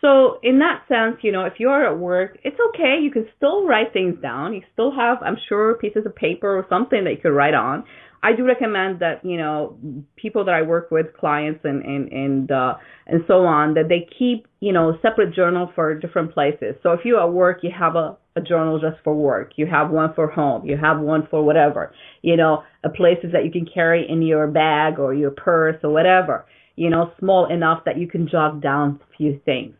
So 0.00 0.38
in 0.44 0.60
that 0.60 0.84
sense 0.86 1.16
you 1.22 1.32
know 1.32 1.44
if 1.44 1.54
you're 1.58 1.86
at 1.86 1.98
work 1.98 2.38
it's 2.44 2.56
okay. 2.68 2.98
You 3.02 3.10
can 3.10 3.26
still 3.36 3.66
write 3.66 3.92
things 3.92 4.14
down. 4.22 4.54
You 4.54 4.62
still 4.72 4.92
have 4.94 5.18
i'm 5.22 5.38
sure 5.48 5.74
pieces 5.74 6.06
of 6.06 6.14
paper 6.14 6.56
or 6.56 6.64
something 6.68 7.02
that 7.02 7.10
you 7.10 7.18
could 7.20 7.34
write 7.34 7.54
on 7.54 7.82
I 8.22 8.32
do 8.32 8.44
recommend 8.44 9.00
that 9.00 9.24
you 9.24 9.36
know 9.36 9.76
people 10.16 10.44
that 10.44 10.54
I 10.54 10.62
work 10.62 10.90
with, 10.90 11.06
clients 11.18 11.60
and 11.64 11.84
and 11.84 12.12
and 12.12 12.50
uh, 12.50 12.74
and 13.06 13.22
so 13.26 13.44
on, 13.44 13.74
that 13.74 13.88
they 13.88 14.08
keep 14.18 14.46
you 14.60 14.72
know 14.72 14.98
separate 15.02 15.34
journal 15.34 15.70
for 15.74 15.94
different 15.94 16.32
places. 16.34 16.74
So 16.82 16.92
if 16.92 17.00
you 17.04 17.18
at 17.20 17.32
work, 17.32 17.58
you 17.62 17.70
have 17.78 17.94
a 17.94 18.16
a 18.38 18.40
journal 18.40 18.78
just 18.78 19.02
for 19.04 19.14
work. 19.14 19.52
You 19.56 19.66
have 19.66 19.90
one 19.90 20.14
for 20.14 20.28
home. 20.28 20.64
You 20.64 20.76
have 20.76 21.00
one 21.00 21.26
for 21.30 21.42
whatever. 21.42 21.92
You 22.22 22.36
know, 22.36 22.62
a 22.84 22.88
places 22.88 23.32
that 23.32 23.44
you 23.44 23.50
can 23.50 23.66
carry 23.72 24.06
in 24.08 24.22
your 24.22 24.46
bag 24.46 24.98
or 24.98 25.12
your 25.14 25.30
purse 25.30 25.76
or 25.82 25.90
whatever. 25.90 26.46
You 26.76 26.90
know, 26.90 27.12
small 27.18 27.52
enough 27.52 27.84
that 27.84 27.98
you 27.98 28.08
can 28.08 28.28
jot 28.28 28.60
down 28.60 29.00
a 29.02 29.16
few 29.16 29.40
things. 29.44 29.74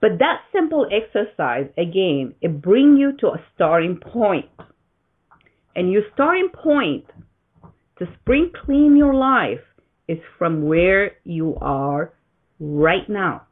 But 0.00 0.18
that 0.18 0.40
simple 0.52 0.86
exercise, 0.92 1.66
again, 1.78 2.34
it 2.42 2.60
brings 2.60 2.98
you 2.98 3.16
to 3.20 3.28
a 3.28 3.44
starting 3.54 3.96
point. 3.96 4.50
And 5.74 5.90
your 5.90 6.02
starting 6.12 6.50
point 6.52 7.06
to 7.98 8.06
spring 8.20 8.50
clean 8.64 8.96
your 8.96 9.14
life 9.14 9.60
is 10.08 10.18
from 10.38 10.64
where 10.64 11.12
you 11.24 11.56
are 11.60 12.12
right 12.58 13.08
now. 13.08 13.42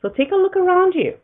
So 0.00 0.08
take 0.08 0.32
a 0.32 0.36
look 0.36 0.56
around 0.56 0.94
you. 0.94 1.14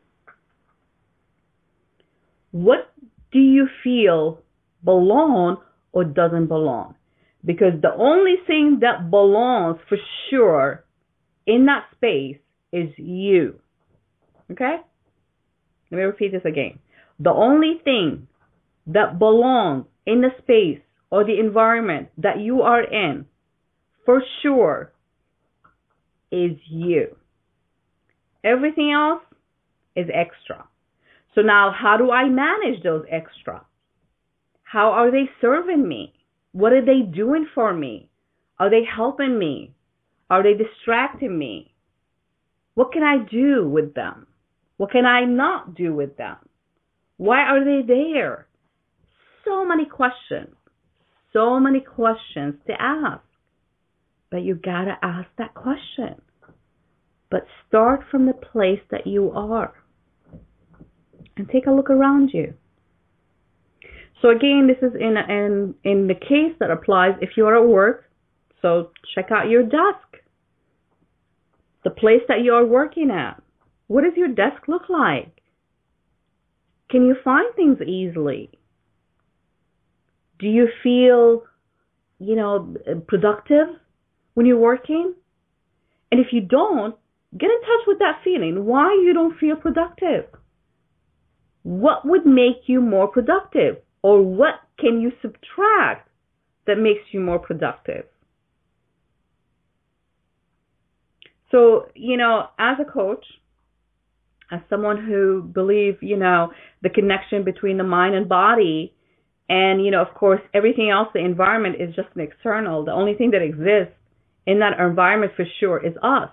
What 2.53 2.93
do 3.32 3.39
you 3.39 3.68
feel 3.82 4.41
belong 4.84 5.59
or 5.93 6.05
doesn't 6.05 6.47
belong? 6.47 6.95
Because 7.45 7.80
the 7.80 7.93
only 7.97 8.36
thing 8.47 8.78
that 8.80 9.11
belongs 9.11 9.78
for 9.89 9.99
sure 10.30 10.84
in 11.47 11.66
that 11.66 11.86
space 11.97 12.39
is 12.72 12.89
you. 12.97 13.59
Okay? 14.51 14.76
Let 15.91 15.97
me 15.97 16.03
repeat 16.05 16.32
this 16.32 16.45
again. 16.45 16.78
The 17.18 17.30
only 17.30 17.80
thing 17.82 18.28
that 18.86 19.18
belongs 19.18 19.86
in 20.07 20.20
the 20.20 20.30
space 20.43 20.82
or 21.11 21.25
the 21.25 21.39
environment 21.39 22.09
that 22.19 22.41
you 22.41 22.63
are 22.63 22.83
in, 22.83 23.27
for 24.05 24.23
sure, 24.43 24.93
is 26.31 26.53
you. 26.69 27.17
Everything 28.45 28.93
else 28.93 29.23
is 29.97 30.07
extra. 30.13 30.67
So 31.35 31.41
now, 31.41 31.73
how 31.73 31.97
do 31.97 32.11
I 32.11 32.29
manage 32.29 32.83
those 32.83 33.05
extra? 33.11 33.65
How 34.63 34.91
are 34.91 35.11
they 35.11 35.31
serving 35.41 35.87
me? 35.87 36.13
What 36.53 36.73
are 36.73 36.85
they 36.85 37.01
doing 37.01 37.47
for 37.55 37.73
me? 37.73 38.11
Are 38.59 38.71
they 38.71 38.83
helping 38.85 39.39
me? 39.39 39.73
Are 40.31 40.43
they 40.43 40.55
distracting 40.55 41.39
me? 41.39 41.73
What 42.75 42.93
can 42.93 43.03
I 43.03 43.19
do 43.31 43.69
with 43.69 43.95
them? 43.95 44.27
What 44.77 44.91
can 44.91 45.07
I 45.07 45.25
not 45.25 45.75
do 45.75 45.95
with 45.95 46.17
them? 46.17 46.37
Why 47.17 47.41
are 47.41 47.65
they 47.65 47.87
there? 47.87 48.47
So 49.45 49.65
many 49.65 49.87
questions 49.87 50.55
so 51.39 51.61
many 51.61 51.80
questions 51.80 52.55
to 52.66 52.74
ask. 52.80 53.22
But 54.30 54.43
you 54.43 54.57
gotta 54.57 54.97
ask 55.03 55.28
that 55.39 55.55
question. 55.55 56.20
But 57.30 57.47
start 57.66 58.01
from 58.11 58.26
the 58.26 58.32
place 58.32 58.80
that 58.91 59.07
you 59.07 59.30
are. 59.30 59.72
And 61.36 61.49
take 61.49 61.66
a 61.66 61.70
look 61.70 61.91
around 61.91 62.30
you. 62.34 62.55
So 64.20 64.30
again, 64.30 64.66
this 64.66 64.82
is 64.82 64.97
in 64.99 65.16
in 65.16 65.74
in 65.84 66.09
the 66.09 66.14
case 66.14 66.57
that 66.59 66.72
applies 66.72 67.14
if 67.20 67.30
you 67.36 67.47
are 67.47 67.57
at 67.57 67.68
work. 67.68 68.11
So 68.61 68.91
check 69.14 69.30
out 69.30 69.49
your 69.49 69.62
desk. 69.62 70.09
The 71.84 71.91
place 71.91 72.22
that 72.26 72.41
you 72.43 72.53
are 72.55 72.66
working 72.66 73.11
at. 73.11 73.41
What 73.86 74.03
does 74.03 74.14
your 74.16 74.28
desk 74.28 74.66
look 74.66 74.89
like? 74.89 75.41
Can 76.91 77.07
you 77.07 77.14
find 77.22 77.55
things 77.55 77.78
easily? 77.80 78.58
Do 80.39 80.47
you 80.47 80.68
feel, 80.82 81.43
you 82.18 82.36
know, 82.36 82.74
productive 83.07 83.68
when 84.34 84.47
you're 84.47 84.59
working? 84.59 85.14
And 86.11 86.20
if 86.20 86.28
you 86.32 86.41
don't, 86.41 86.95
get 87.36 87.51
in 87.51 87.61
touch 87.61 87.86
with 87.86 87.99
that 87.99 88.20
feeling. 88.24 88.64
Why 88.64 88.93
you 89.05 89.12
don't 89.12 89.39
feel 89.39 89.57
productive? 89.57 90.24
What 91.62 92.07
would 92.07 92.24
make 92.24 92.62
you 92.66 92.80
more 92.80 93.09
productive? 93.09 93.78
Or 94.03 94.22
what 94.22 94.55
can 94.78 95.01
you 95.01 95.12
subtract 95.20 96.09
that 96.66 96.78
makes 96.78 97.03
you 97.12 97.20
more 97.20 97.39
productive? 97.39 98.05
So, 101.51 101.89
you 101.95 102.16
know, 102.16 102.49
as 102.59 102.76
a 102.80 102.91
coach, 102.91 103.24
as 104.51 104.61
someone 104.70 105.05
who 105.05 105.43
believes, 105.43 105.99
you 106.01 106.16
know, 106.16 106.53
the 106.82 106.91
connection 106.91 107.45
between 107.45 107.76
the 107.76 107.84
mind 107.84 108.14
and 108.14 108.28
body 108.28 108.95
and, 109.49 109.85
you 109.85 109.91
know, 109.91 110.03
of 110.03 110.15
course, 110.15 110.41
everything 110.53 110.91
else, 110.91 111.09
the 111.15 111.25
environment 111.25 111.77
is 111.81 111.95
just 111.95 112.09
an 112.15 112.21
external. 112.21 112.85
The 112.85 112.93
only 112.93 113.15
thing 113.15 113.31
that 113.31 113.43
exists 113.43 113.95
in 114.47 114.59
that 114.61 114.79
environment 114.79 115.33
for 115.37 115.45
sure 115.59 115.85
is 115.85 115.95
us 116.03 116.31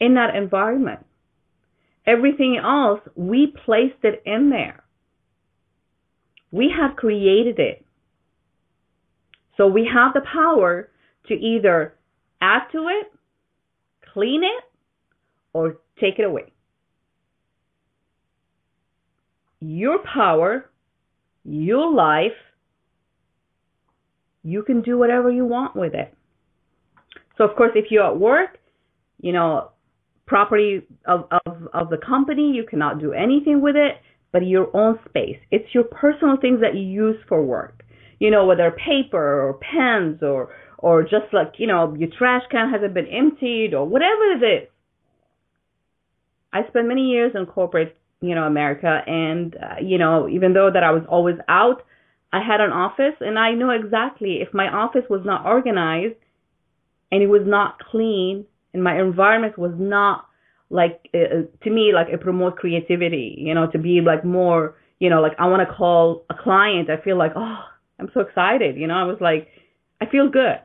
in 0.00 0.14
that 0.14 0.34
environment. 0.34 1.06
Everything 2.06 2.60
else, 2.62 3.00
we 3.14 3.52
placed 3.64 4.02
it 4.02 4.22
in 4.24 4.50
there. 4.50 4.84
We 6.50 6.72
have 6.78 6.96
created 6.96 7.58
it. 7.58 7.84
So 9.56 9.66
we 9.66 9.88
have 9.92 10.12
the 10.14 10.20
power 10.32 10.90
to 11.28 11.34
either 11.34 11.94
add 12.40 12.68
to 12.72 12.88
it, 12.88 13.12
clean 14.12 14.42
it, 14.44 14.64
or 15.52 15.78
take 16.00 16.18
it 16.18 16.24
away. 16.24 16.52
Your 19.60 19.98
power 19.98 20.70
your 21.46 21.92
life, 21.92 22.36
you 24.42 24.62
can 24.62 24.82
do 24.82 24.98
whatever 24.98 25.30
you 25.30 25.44
want 25.44 25.76
with 25.76 25.94
it. 25.94 26.14
So 27.38 27.44
of 27.44 27.56
course, 27.56 27.72
if 27.74 27.86
you're 27.90 28.06
at 28.06 28.18
work, 28.18 28.58
you 29.20 29.32
know, 29.32 29.70
property 30.26 30.82
of, 31.06 31.28
of, 31.30 31.68
of 31.72 31.90
the 31.90 31.98
company, 31.98 32.52
you 32.52 32.64
cannot 32.68 33.00
do 33.00 33.12
anything 33.12 33.60
with 33.60 33.76
it, 33.76 33.96
but 34.32 34.46
your 34.46 34.74
own 34.76 34.98
space. 35.08 35.38
It's 35.50 35.72
your 35.74 35.84
personal 35.84 36.36
things 36.40 36.60
that 36.60 36.74
you 36.74 36.82
use 36.82 37.16
for 37.28 37.42
work. 37.42 37.82
You 38.18 38.30
know, 38.30 38.46
whether 38.46 38.70
paper 38.70 39.48
or 39.48 39.54
pens 39.54 40.22
or, 40.22 40.48
or 40.78 41.02
just 41.02 41.32
like, 41.32 41.54
you 41.58 41.66
know, 41.66 41.94
your 41.96 42.08
trash 42.18 42.42
can 42.50 42.70
hasn't 42.70 42.94
been 42.94 43.06
emptied 43.06 43.74
or 43.74 43.86
whatever 43.86 44.32
it 44.32 44.42
is. 44.42 44.68
I 46.52 46.66
spent 46.68 46.88
many 46.88 47.08
years 47.08 47.32
in 47.34 47.46
corporate 47.46 47.96
you 48.20 48.34
know 48.34 48.44
America. 48.44 49.02
And 49.06 49.56
uh, 49.56 49.80
you 49.82 49.98
know 49.98 50.28
even 50.28 50.52
though 50.52 50.70
that 50.72 50.82
I 50.82 50.90
was 50.90 51.02
always 51.08 51.36
out 51.48 51.82
I 52.32 52.40
had 52.42 52.60
an 52.60 52.70
office 52.70 53.14
and 53.20 53.38
I 53.38 53.52
know 53.52 53.70
exactly 53.70 54.40
if 54.42 54.52
my 54.52 54.68
office 54.68 55.04
was 55.08 55.22
not 55.24 55.46
organized 55.46 56.16
and 57.10 57.22
it 57.22 57.28
was 57.28 57.42
not 57.46 57.78
clean 57.90 58.44
and 58.74 58.82
my 58.82 59.00
environment 59.00 59.58
was 59.58 59.72
not 59.78 60.26
like 60.68 61.08
uh, 61.14 61.18
uh 61.18 61.42
to 61.62 61.70
me 61.70 61.92
like 61.94 62.08
it 62.08 62.20
promotes 62.20 62.58
creativity 62.58 63.36
you 63.38 63.54
know 63.54 63.70
to 63.70 63.78
be 63.78 64.00
like 64.00 64.24
more 64.24 64.74
you 64.98 65.08
know 65.08 65.22
like 65.22 65.32
I 65.38 65.46
want 65.46 65.66
to 65.66 65.74
call 65.74 66.24
a 66.28 66.34
client 66.34 66.90
I 66.90 67.00
feel 67.02 67.16
like 67.16 67.32
oh 67.36 67.58
I'm 67.98 68.10
so 68.12 68.20
excited 68.20 68.76
you 68.76 68.86
know? 68.86 68.94
I 68.94 69.04
was 69.04 69.18
like 69.20 69.48
I 70.00 70.06
feel 70.06 70.28
good 70.28 70.58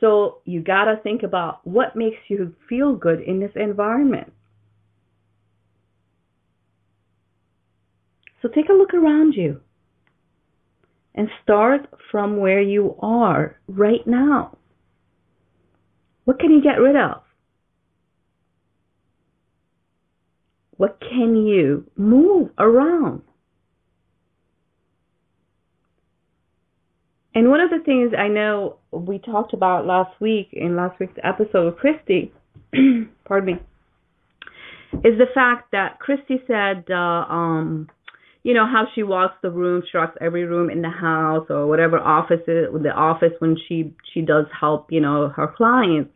so 0.00 0.38
you 0.44 0.60
got 0.62 0.84
to 0.84 0.96
think 1.02 1.22
about 1.22 1.66
what 1.66 1.96
makes 1.96 2.18
you 2.28 2.54
feel 2.68 2.94
good 2.94 3.20
in 3.20 3.40
this 3.40 3.52
environment. 3.54 4.32
So 8.42 8.48
take 8.48 8.68
a 8.68 8.74
look 8.74 8.92
around 8.92 9.32
you 9.34 9.60
and 11.14 11.28
start 11.42 11.88
from 12.10 12.36
where 12.36 12.60
you 12.60 12.94
are 13.00 13.58
right 13.66 14.06
now. 14.06 14.58
What 16.24 16.38
can 16.38 16.50
you 16.50 16.62
get 16.62 16.78
rid 16.80 16.96
of? 16.96 17.22
What 20.76 21.00
can 21.00 21.46
you 21.46 21.90
move 21.96 22.50
around? 22.58 23.22
And 27.36 27.50
one 27.50 27.60
of 27.60 27.68
the 27.68 27.80
things 27.84 28.14
I 28.18 28.28
know 28.28 28.78
we 28.92 29.18
talked 29.18 29.52
about 29.52 29.84
last 29.84 30.18
week 30.22 30.48
in 30.54 30.74
last 30.74 30.98
week's 30.98 31.18
episode 31.22 31.66
with 31.66 31.76
Christie, 31.76 32.32
pardon 33.26 33.56
me, 33.56 35.00
is 35.04 35.18
the 35.18 35.26
fact 35.34 35.70
that 35.72 35.98
Christie 35.98 36.42
said, 36.46 36.86
uh, 36.88 36.94
um, 37.28 37.90
you 38.42 38.54
know, 38.54 38.64
how 38.64 38.84
she 38.94 39.02
walks 39.02 39.34
the 39.42 39.50
room, 39.50 39.82
she 39.92 39.98
walks 39.98 40.16
every 40.18 40.44
room 40.44 40.70
in 40.70 40.80
the 40.80 40.88
house 40.88 41.44
or 41.50 41.66
whatever 41.66 41.98
office 41.98 42.40
is, 42.48 42.68
the 42.82 42.92
office 42.96 43.32
when 43.40 43.58
she 43.68 43.92
she 44.14 44.22
does 44.22 44.46
help, 44.58 44.90
you 44.90 45.02
know, 45.02 45.28
her 45.28 45.52
clients. 45.54 46.10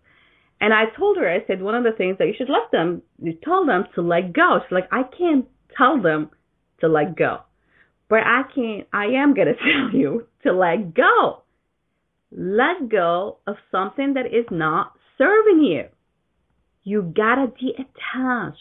And 0.58 0.72
I 0.72 0.84
told 0.96 1.18
her, 1.18 1.30
I 1.30 1.46
said, 1.46 1.60
one 1.60 1.74
of 1.74 1.84
the 1.84 1.92
things 1.92 2.16
that 2.16 2.28
you 2.28 2.34
should 2.38 2.48
let 2.48 2.70
them, 2.72 3.02
you 3.22 3.34
tell 3.44 3.66
them 3.66 3.84
to 3.94 4.00
let 4.00 4.32
go. 4.32 4.60
She's 4.62 4.72
like, 4.72 4.88
I 4.90 5.02
can't 5.18 5.46
tell 5.76 6.00
them 6.00 6.30
to 6.80 6.88
let 6.88 7.14
go. 7.14 7.40
But 8.10 8.24
I 8.26 8.42
can 8.52 8.84
I 8.92 9.04
am 9.22 9.34
gonna 9.34 9.54
tell 9.54 9.98
you 9.98 10.26
to 10.42 10.52
let 10.52 10.94
go. 10.94 11.42
Let 12.32 12.90
go 12.90 13.38
of 13.46 13.56
something 13.70 14.14
that 14.14 14.26
is 14.26 14.46
not 14.50 14.92
serving 15.16 15.62
you. 15.64 15.84
You 16.82 17.02
gotta 17.16 17.46
detach. 17.46 18.56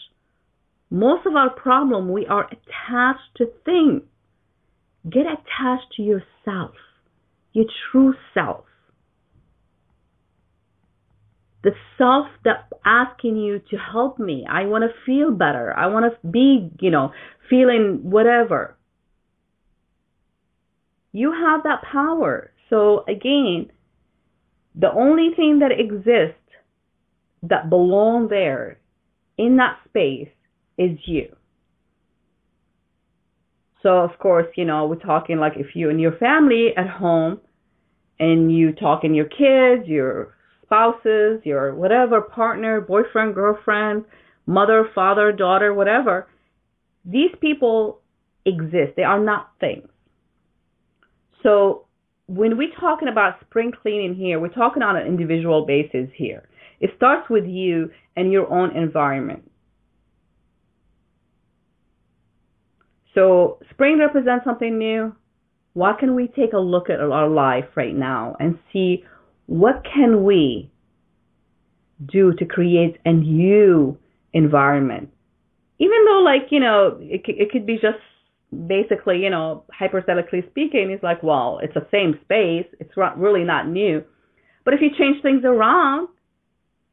Most 0.88 1.26
of 1.26 1.34
our 1.34 1.50
problem, 1.50 2.10
we 2.12 2.26
are 2.26 2.46
attached 2.46 3.36
to 3.36 3.46
things. 3.64 4.02
Get 5.08 5.22
attached 5.26 5.92
to 5.96 6.02
yourself, 6.02 6.74
your 7.52 7.66
true 7.90 8.14
self. 8.34 8.64
The 11.62 11.72
self 11.96 12.26
that 12.44 12.68
asking 12.84 13.36
you 13.36 13.60
to 13.70 13.76
help 13.76 14.18
me. 14.18 14.46
I 14.50 14.64
want 14.66 14.84
to 14.84 14.90
feel 15.06 15.30
better. 15.30 15.74
I 15.76 15.86
want 15.88 16.12
to 16.12 16.26
be, 16.26 16.70
you 16.80 16.90
know, 16.90 17.12
feeling 17.48 18.00
whatever. 18.02 18.76
You 21.12 21.32
have 21.32 21.62
that 21.64 21.82
power. 21.90 22.52
So 22.68 23.04
again, 23.08 23.70
the 24.74 24.92
only 24.92 25.30
thing 25.34 25.58
that 25.60 25.72
exists 25.72 26.36
that 27.42 27.68
belong 27.68 28.28
there 28.28 28.78
in 29.36 29.56
that 29.56 29.78
space 29.88 30.28
is 30.78 30.98
you. 31.06 31.34
So 33.82 33.98
of 33.98 34.18
course, 34.18 34.46
you 34.56 34.64
know, 34.64 34.86
we're 34.86 34.96
talking 34.96 35.38
like 35.38 35.54
if 35.56 35.74
you 35.74 35.90
and 35.90 36.00
your 36.00 36.16
family 36.18 36.68
at 36.76 36.88
home 36.88 37.40
and 38.18 38.54
you 38.54 38.72
talking 38.72 39.14
your 39.14 39.26
kids, 39.26 39.88
your 39.88 40.34
spouses, 40.64 41.40
your 41.44 41.74
whatever 41.74 42.20
partner, 42.20 42.80
boyfriend, 42.80 43.34
girlfriend, 43.34 44.04
mother, 44.46 44.88
father, 44.94 45.32
daughter, 45.32 45.72
whatever, 45.72 46.28
these 47.04 47.30
people 47.40 48.00
exist. 48.44 48.92
They 48.96 49.02
are 49.02 49.18
not 49.18 49.52
things. 49.58 49.88
So 51.42 51.86
when 52.26 52.56
we're 52.56 52.74
talking 52.78 53.08
about 53.08 53.40
spring 53.40 53.72
cleaning 53.82 54.14
here, 54.14 54.38
we're 54.38 54.48
talking 54.48 54.82
on 54.82 54.96
an 54.96 55.06
individual 55.06 55.66
basis 55.66 56.08
here. 56.14 56.48
It 56.80 56.90
starts 56.96 57.28
with 57.28 57.44
you 57.44 57.90
and 58.16 58.32
your 58.32 58.50
own 58.52 58.76
environment. 58.76 59.50
So 63.14 63.58
spring 63.70 63.98
represents 63.98 64.44
something 64.44 64.78
new. 64.78 65.14
Why 65.72 65.94
can 65.98 66.14
we 66.14 66.28
take 66.28 66.52
a 66.52 66.58
look 66.58 66.90
at 66.90 67.00
our 67.00 67.28
life 67.28 67.64
right 67.74 67.94
now 67.94 68.36
and 68.38 68.58
see 68.72 69.04
what 69.46 69.82
can 69.84 70.24
we 70.24 70.70
do 72.06 72.32
to 72.34 72.44
create 72.44 72.98
a 73.04 73.12
new 73.12 73.98
environment? 74.32 75.10
Even 75.78 76.04
though 76.06 76.20
like, 76.20 76.48
you 76.50 76.60
know, 76.60 76.98
it, 77.00 77.22
it 77.26 77.50
could 77.50 77.66
be 77.66 77.74
just 77.74 77.98
basically, 78.66 79.18
you 79.18 79.30
know, 79.30 79.64
hypothetically 79.72 80.42
speaking, 80.50 80.90
it's 80.90 81.02
like, 81.02 81.22
well, 81.22 81.60
it's 81.62 81.74
the 81.74 81.86
same 81.90 82.18
space. 82.24 82.66
It's 82.80 82.92
really 83.16 83.44
not 83.44 83.68
new. 83.68 84.02
But 84.64 84.74
if 84.74 84.80
you 84.80 84.90
change 84.98 85.22
things 85.22 85.42
around, 85.44 86.08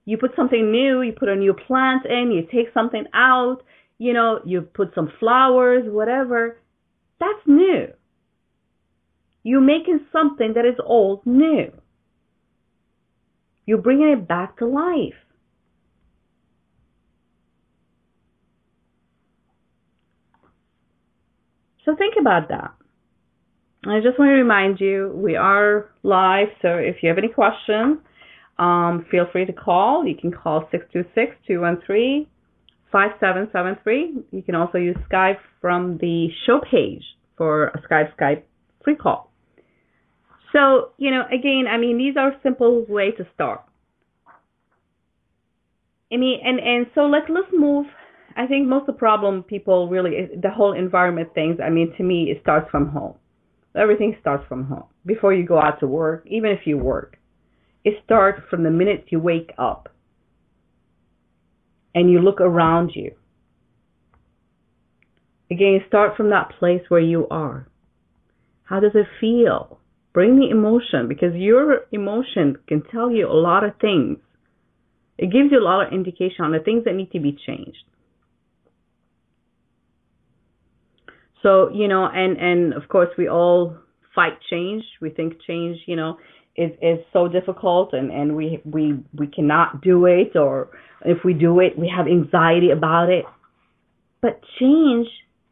you 0.05 0.17
put 0.17 0.31
something 0.35 0.71
new, 0.71 1.01
you 1.01 1.11
put 1.11 1.29
a 1.29 1.35
new 1.35 1.53
plant 1.53 2.05
in, 2.05 2.31
you 2.31 2.43
take 2.43 2.73
something 2.73 3.05
out, 3.13 3.57
you 3.97 4.13
know, 4.13 4.39
you 4.45 4.61
put 4.61 4.93
some 4.95 5.11
flowers, 5.19 5.83
whatever, 5.85 6.61
that's 7.19 7.45
new. 7.45 7.87
You're 9.43 9.61
making 9.61 10.01
something 10.11 10.53
that 10.55 10.65
is 10.65 10.75
old 10.83 11.25
new. 11.25 11.71
You're 13.65 13.81
bringing 13.81 14.09
it 14.09 14.27
back 14.27 14.57
to 14.57 14.65
life. 14.65 15.15
So 21.87 21.95
think 21.95 22.15
about 22.19 22.49
that. 22.49 22.73
I 23.85 24.01
just 24.01 24.19
want 24.19 24.27
to 24.29 24.33
remind 24.33 24.81
you 24.81 25.09
we 25.15 25.37
are 25.37 25.89
live, 26.03 26.49
so 26.61 26.67
if 26.75 26.97
you 27.01 27.07
have 27.07 27.17
any 27.17 27.29
questions, 27.29 27.99
um, 28.59 29.05
feel 29.09 29.25
free 29.31 29.45
to 29.45 29.53
call. 29.53 30.05
You 30.05 30.13
can 30.13 30.33
call 30.33 30.67
626 30.69 31.37
213 31.47 32.27
5773. 32.91 34.25
You 34.31 34.41
can 34.41 34.55
also 34.55 34.77
use 34.77 34.97
Skype 35.09 35.37
from 35.61 35.97
the 35.99 36.27
show 36.45 36.59
page 36.59 37.03
for 37.37 37.67
a 37.67 37.81
Skype 37.87 38.13
Skype 38.19 38.43
free 38.83 38.95
call. 38.95 39.31
So, 40.51 40.91
you 40.97 41.09
know, 41.09 41.23
again, 41.27 41.65
I 41.71 41.77
mean, 41.77 41.97
these 41.97 42.17
are 42.17 42.33
simple 42.43 42.85
ways 42.89 43.13
to 43.17 43.27
start. 43.33 43.63
I 46.11 46.17
mean, 46.17 46.41
and, 46.43 46.59
and 46.59 46.87
so 46.93 47.01
let's, 47.05 47.27
let's 47.29 47.47
move. 47.53 47.85
I 48.37 48.45
think 48.45 48.67
most 48.67 48.81
of 48.81 48.95
the 48.95 48.99
problem 48.99 49.41
people 49.41 49.89
really, 49.89 50.29
the 50.39 50.51
whole 50.51 50.73
environment 50.73 51.29
things, 51.33 51.57
I 51.63 51.71
mean, 51.71 51.91
to 51.97 52.03
me, 52.03 52.29
it 52.29 52.39
starts 52.41 52.69
from 52.69 52.89
home. 52.89 53.15
Everything 53.75 54.15
starts 54.21 54.45
from 54.47 54.65
home. 54.65 54.85
Before 55.05 55.33
you 55.33 55.43
go 55.45 55.59
out 55.59 55.79
to 55.79 55.87
work, 55.87 56.23
even 56.27 56.51
if 56.51 56.59
you 56.65 56.77
work, 56.77 57.17
it 57.83 57.95
starts 58.05 58.41
from 58.49 58.63
the 58.63 58.69
minute 58.69 59.05
you 59.09 59.19
wake 59.19 59.51
up 59.57 59.89
and 61.95 62.11
you 62.11 62.19
look 62.19 62.39
around 62.39 62.91
you. 62.93 63.11
Again, 65.49 65.79
start 65.87 66.15
from 66.15 66.29
that 66.29 66.51
place 66.59 66.81
where 66.89 67.01
you 67.01 67.27
are. 67.29 67.67
How 68.65 68.79
does 68.79 68.91
it 68.93 69.07
feel? 69.19 69.79
Bring 70.13 70.39
the 70.39 70.49
emotion 70.49 71.07
because 71.07 71.33
your 71.33 71.85
emotion 71.91 72.57
can 72.67 72.83
tell 72.83 73.09
you 73.09 73.27
a 73.27 73.33
lot 73.33 73.63
of 73.63 73.77
things. 73.79 74.19
It 75.17 75.31
gives 75.31 75.51
you 75.51 75.59
a 75.59 75.63
lot 75.63 75.87
of 75.87 75.93
indication 75.93 76.45
on 76.45 76.51
the 76.51 76.59
things 76.59 76.83
that 76.83 76.93
need 76.93 77.11
to 77.13 77.19
be 77.19 77.31
changed. 77.31 77.83
So, 81.43 81.69
you 81.73 81.87
know, 81.87 82.09
and, 82.11 82.37
and 82.37 82.73
of 82.73 82.89
course 82.89 83.09
we 83.17 83.29
all 83.29 83.77
fight 84.15 84.37
change. 84.49 84.83
We 85.01 85.09
think 85.09 85.33
change, 85.45 85.77
you 85.85 85.95
know, 85.95 86.17
is, 86.55 86.71
is 86.81 86.99
so 87.13 87.27
difficult 87.27 87.93
and, 87.93 88.11
and 88.11 88.35
we, 88.35 88.61
we, 88.65 88.99
we 89.17 89.27
cannot 89.27 89.81
do 89.81 90.05
it 90.05 90.35
or 90.35 90.69
if 91.05 91.19
we 91.23 91.33
do 91.33 91.59
it, 91.59 91.77
we 91.77 91.91
have 91.95 92.07
anxiety 92.07 92.71
about 92.71 93.09
it. 93.09 93.25
But 94.21 94.41
change, 94.59 95.07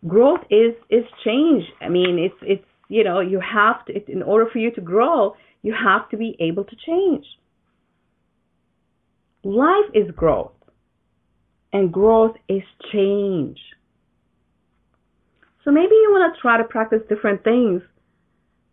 growth 0.07 0.41
is 0.49 0.73
is 0.89 1.03
change. 1.23 1.63
I 1.81 1.89
mean, 1.89 2.17
it's 2.19 2.35
it's 2.41 2.65
you 2.89 3.03
know 3.03 3.19
you 3.19 3.39
have 3.39 3.85
to 3.85 4.11
in 4.11 4.23
order 4.23 4.49
for 4.51 4.59
you 4.59 4.71
to 4.71 4.81
grow, 4.81 5.35
you 5.61 5.73
have 5.73 6.09
to 6.09 6.17
be 6.17 6.35
able 6.39 6.63
to 6.63 6.75
change. 6.85 7.25
Life 9.43 9.91
is 9.93 10.09
growth, 10.15 10.53
and 11.71 11.91
growth 11.91 12.35
is 12.49 12.63
change. 12.91 13.59
So 15.65 15.71
maybe 15.71 15.95
you 15.95 16.09
want 16.11 16.33
to 16.33 16.41
try 16.41 16.57
to 16.57 16.63
practice 16.63 17.01
different 17.09 17.43
things 17.43 17.81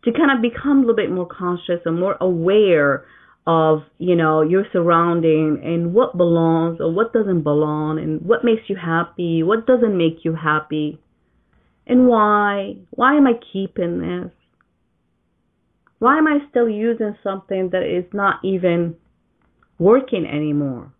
to 0.04 0.12
kind 0.12 0.30
of 0.30 0.42
become 0.42 0.78
a 0.78 0.80
little 0.80 0.94
bit 0.94 1.10
more 1.10 1.26
conscious 1.26 1.80
and 1.86 1.98
more 1.98 2.16
aware 2.20 3.06
of 3.46 3.82
you 3.98 4.14
know 4.14 4.42
your 4.42 4.64
surrounding 4.72 5.60
and 5.64 5.92
what 5.92 6.16
belongs 6.16 6.78
or 6.80 6.92
what 6.92 7.12
doesn't 7.12 7.42
belong 7.42 7.98
and 7.98 8.22
what 8.22 8.44
makes 8.44 8.62
you 8.68 8.76
happy 8.76 9.42
what 9.42 9.66
doesn't 9.66 9.98
make 9.98 10.24
you 10.24 10.32
happy 10.32 11.00
and 11.86 12.06
why 12.06 12.76
why 12.90 13.16
am 13.16 13.26
i 13.26 13.32
keeping 13.52 14.00
this? 14.00 14.32
Why 15.98 16.18
am 16.18 16.28
i 16.28 16.38
still 16.50 16.68
using 16.68 17.16
something 17.22 17.70
that 17.70 17.82
is 17.82 18.04
not 18.12 18.36
even 18.44 18.96
working 19.78 20.24
anymore? 20.24 20.92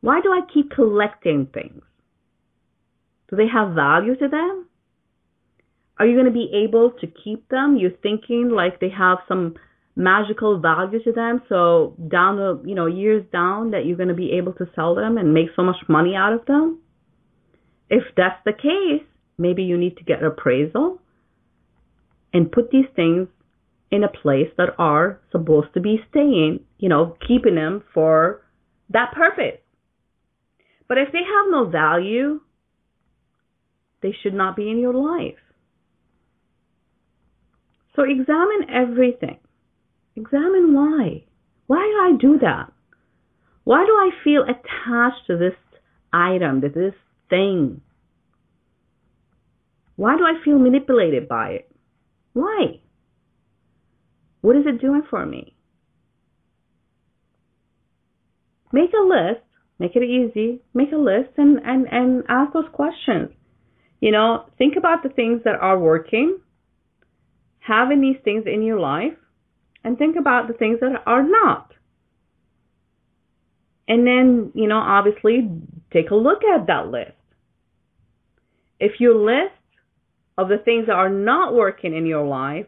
Why 0.00 0.20
do 0.20 0.30
i 0.30 0.40
keep 0.52 0.70
collecting 0.70 1.46
things 1.46 1.82
do 3.28 3.36
they 3.36 3.48
have 3.52 3.74
value 3.74 4.16
to 4.16 4.28
them 4.28 4.66
are 5.98 6.06
you 6.06 6.14
going 6.14 6.26
to 6.26 6.32
be 6.32 6.50
able 6.64 6.90
to 7.00 7.06
keep 7.06 7.48
them 7.48 7.76
you're 7.76 7.90
thinking 8.02 8.50
like 8.50 8.80
they 8.80 8.90
have 8.90 9.18
some 9.26 9.54
magical 9.98 10.60
value 10.60 11.02
to 11.02 11.12
them. 11.12 11.42
So 11.48 11.96
down 12.08 12.36
the 12.36 12.62
you 12.64 12.74
know 12.74 12.86
years 12.86 13.24
down 13.32 13.72
that 13.72 13.84
you're 13.84 13.96
going 13.96 14.08
to 14.08 14.14
be 14.14 14.32
able 14.32 14.52
to 14.54 14.66
sell 14.74 14.94
them 14.94 15.18
and 15.18 15.34
make 15.34 15.48
so 15.56 15.62
much 15.62 15.76
money 15.88 16.14
out 16.14 16.32
of 16.32 16.46
them. 16.46 16.78
If 17.90 18.04
that's 18.16 18.40
the 18.44 18.52
case, 18.52 19.04
maybe 19.36 19.64
you 19.64 19.76
need 19.76 19.96
to 19.96 20.04
get 20.04 20.22
appraisal. 20.22 21.00
and 22.32 22.52
put 22.52 22.70
these 22.70 22.86
things 22.94 23.26
in 23.90 24.04
a 24.04 24.08
place 24.08 24.50
that 24.58 24.68
are 24.78 25.18
supposed 25.32 25.72
to 25.72 25.80
be 25.80 25.98
staying, 26.10 26.60
you 26.78 26.88
know, 26.88 27.16
keeping 27.26 27.54
them 27.54 27.82
for 27.94 28.42
that 28.90 29.12
purpose. 29.12 29.60
But 30.86 30.98
if 30.98 31.10
they 31.10 31.24
have 31.34 31.46
no 31.50 31.64
value, 31.64 32.40
they 34.02 34.14
should 34.22 34.34
not 34.34 34.56
be 34.56 34.70
in 34.70 34.78
your 34.78 34.94
life. 34.94 35.38
So 37.96 38.04
examine 38.04 38.70
everything. 38.70 39.38
Examine 40.16 40.72
why. 40.74 41.24
Why 41.66 41.78
do 41.78 42.14
I 42.14 42.18
do 42.18 42.38
that? 42.38 42.72
Why 43.64 43.84
do 43.84 43.92
I 43.92 44.10
feel 44.24 44.42
attached 44.42 45.26
to 45.26 45.36
this 45.36 45.54
item, 46.12 46.60
to 46.60 46.68
this 46.68 46.94
thing? 47.28 47.80
Why 49.96 50.16
do 50.16 50.24
I 50.24 50.42
feel 50.44 50.58
manipulated 50.58 51.28
by 51.28 51.50
it? 51.50 51.70
Why? 52.32 52.80
What 54.40 54.56
is 54.56 54.62
it 54.66 54.80
doing 54.80 55.02
for 55.10 55.26
me? 55.26 55.54
Make 58.72 58.90
a 58.92 59.02
list, 59.02 59.44
make 59.78 59.96
it 59.96 60.04
easy, 60.04 60.60
make 60.72 60.92
a 60.92 60.96
list 60.96 61.30
and, 61.36 61.58
and, 61.64 61.86
and 61.90 62.22
ask 62.28 62.52
those 62.52 62.68
questions. 62.72 63.30
You 64.00 64.12
know, 64.12 64.44
think 64.58 64.76
about 64.76 65.02
the 65.02 65.08
things 65.08 65.42
that 65.44 65.56
are 65.56 65.78
working, 65.78 66.38
having 67.58 68.00
these 68.00 68.18
things 68.24 68.44
in 68.46 68.62
your 68.62 68.78
life, 68.78 69.14
and 69.84 69.98
think 69.98 70.16
about 70.16 70.46
the 70.48 70.54
things 70.54 70.78
that 70.80 71.02
are 71.06 71.22
not. 71.22 71.72
And 73.88 74.06
then, 74.06 74.52
you 74.54 74.68
know, 74.68 74.78
obviously 74.78 75.50
take 75.92 76.10
a 76.10 76.14
look 76.14 76.44
at 76.44 76.66
that 76.66 76.88
list. 76.88 77.12
If 78.78 79.00
your 79.00 79.14
list 79.16 79.54
of 80.36 80.48
the 80.48 80.58
things 80.58 80.86
that 80.86 80.92
are 80.92 81.08
not 81.08 81.54
working 81.54 81.96
in 81.96 82.06
your 82.06 82.24
life 82.24 82.66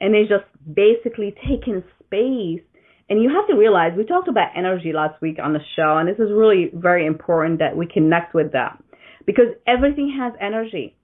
and 0.00 0.12
they 0.12 0.22
just 0.22 0.44
basically 0.74 1.34
taking 1.46 1.84
space, 2.04 2.62
and 3.08 3.22
you 3.22 3.28
have 3.28 3.46
to 3.48 3.54
realize 3.54 3.92
we 3.96 4.04
talked 4.04 4.28
about 4.28 4.48
energy 4.56 4.92
last 4.92 5.20
week 5.20 5.36
on 5.40 5.52
the 5.52 5.60
show, 5.76 5.98
and 5.98 6.08
this 6.08 6.18
is 6.18 6.32
really 6.32 6.70
very 6.74 7.06
important 7.06 7.58
that 7.58 7.76
we 7.76 7.86
connect 7.86 8.34
with 8.34 8.52
that 8.52 8.82
because 9.26 9.54
everything 9.66 10.16
has 10.18 10.32
energy. 10.40 10.96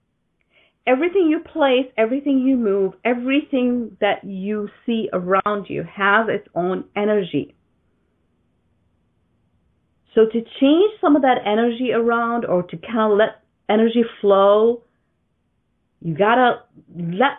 Everything 0.87 1.27
you 1.29 1.39
place, 1.39 1.85
everything 1.97 2.39
you 2.39 2.55
move, 2.55 2.93
everything 3.05 3.97
that 4.01 4.23
you 4.23 4.69
see 4.85 5.09
around 5.13 5.67
you 5.67 5.83
has 5.83 6.27
its 6.29 6.47
own 6.55 6.85
energy. 6.95 7.55
So 10.15 10.25
to 10.25 10.41
change 10.59 10.91
some 10.99 11.15
of 11.15 11.21
that 11.21 11.37
energy 11.45 11.91
around 11.93 12.45
or 12.45 12.63
to 12.63 12.77
kind 12.77 13.11
of 13.11 13.17
let 13.17 13.41
energy 13.69 14.03
flow, 14.19 14.83
you 16.01 16.15
gotta 16.15 16.61
let 16.95 17.33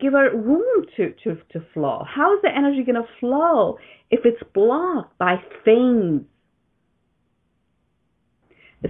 give 0.00 0.14
her 0.14 0.34
room 0.34 0.86
to, 0.96 1.12
to, 1.24 1.36
to 1.52 1.64
flow. 1.72 2.04
How 2.08 2.34
is 2.34 2.42
the 2.42 2.48
energy 2.48 2.82
gonna 2.84 3.06
flow 3.20 3.78
if 4.10 4.20
it's 4.24 4.42
blocked 4.54 5.18
by 5.18 5.36
things? 5.64 6.22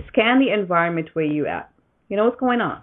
Scan 0.08 0.40
the 0.40 0.52
environment 0.52 1.10
where 1.12 1.24
you 1.24 1.46
at. 1.46 1.70
You 2.08 2.16
know 2.16 2.24
what's 2.24 2.40
going 2.40 2.60
on. 2.60 2.82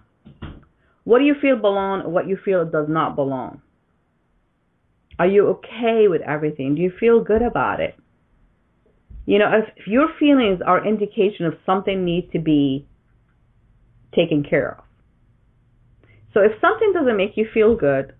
What 1.03 1.20
do 1.20 1.26
you 1.26 1.36
feel 1.41 1.55
belong 1.55 2.12
what 2.12 2.28
you 2.28 2.38
feel 2.43 2.66
does 2.66 2.88
not 2.88 3.16
belong? 3.16 3.62
Are 5.20 5.28
you 5.28 5.47
okay 5.49 6.07
with 6.07 6.22
everything? 6.22 6.76
Do 6.76 6.82
you 6.82 6.91
feel 6.99 7.24
good 7.24 7.41
about 7.41 7.80
it? 7.80 7.95
You 9.26 9.39
know, 9.39 9.51
if, 9.53 9.70
if 9.78 9.88
your 9.88 10.07
feelings 10.20 10.62
are 10.66 10.86
indication 10.86 11.45
of 11.45 11.53
something 11.66 12.03
needs 12.03 12.32
to 12.34 12.39
be 12.39 12.88
taken 14.16 14.43
care 14.43 14.78
of. 14.78 14.84
So 16.34 16.39
if 16.41 16.51
something 16.62 16.91
doesn't 16.93 17.18
make 17.18 17.36
you 17.36 17.47
feel 17.53 17.76
good 17.76 18.14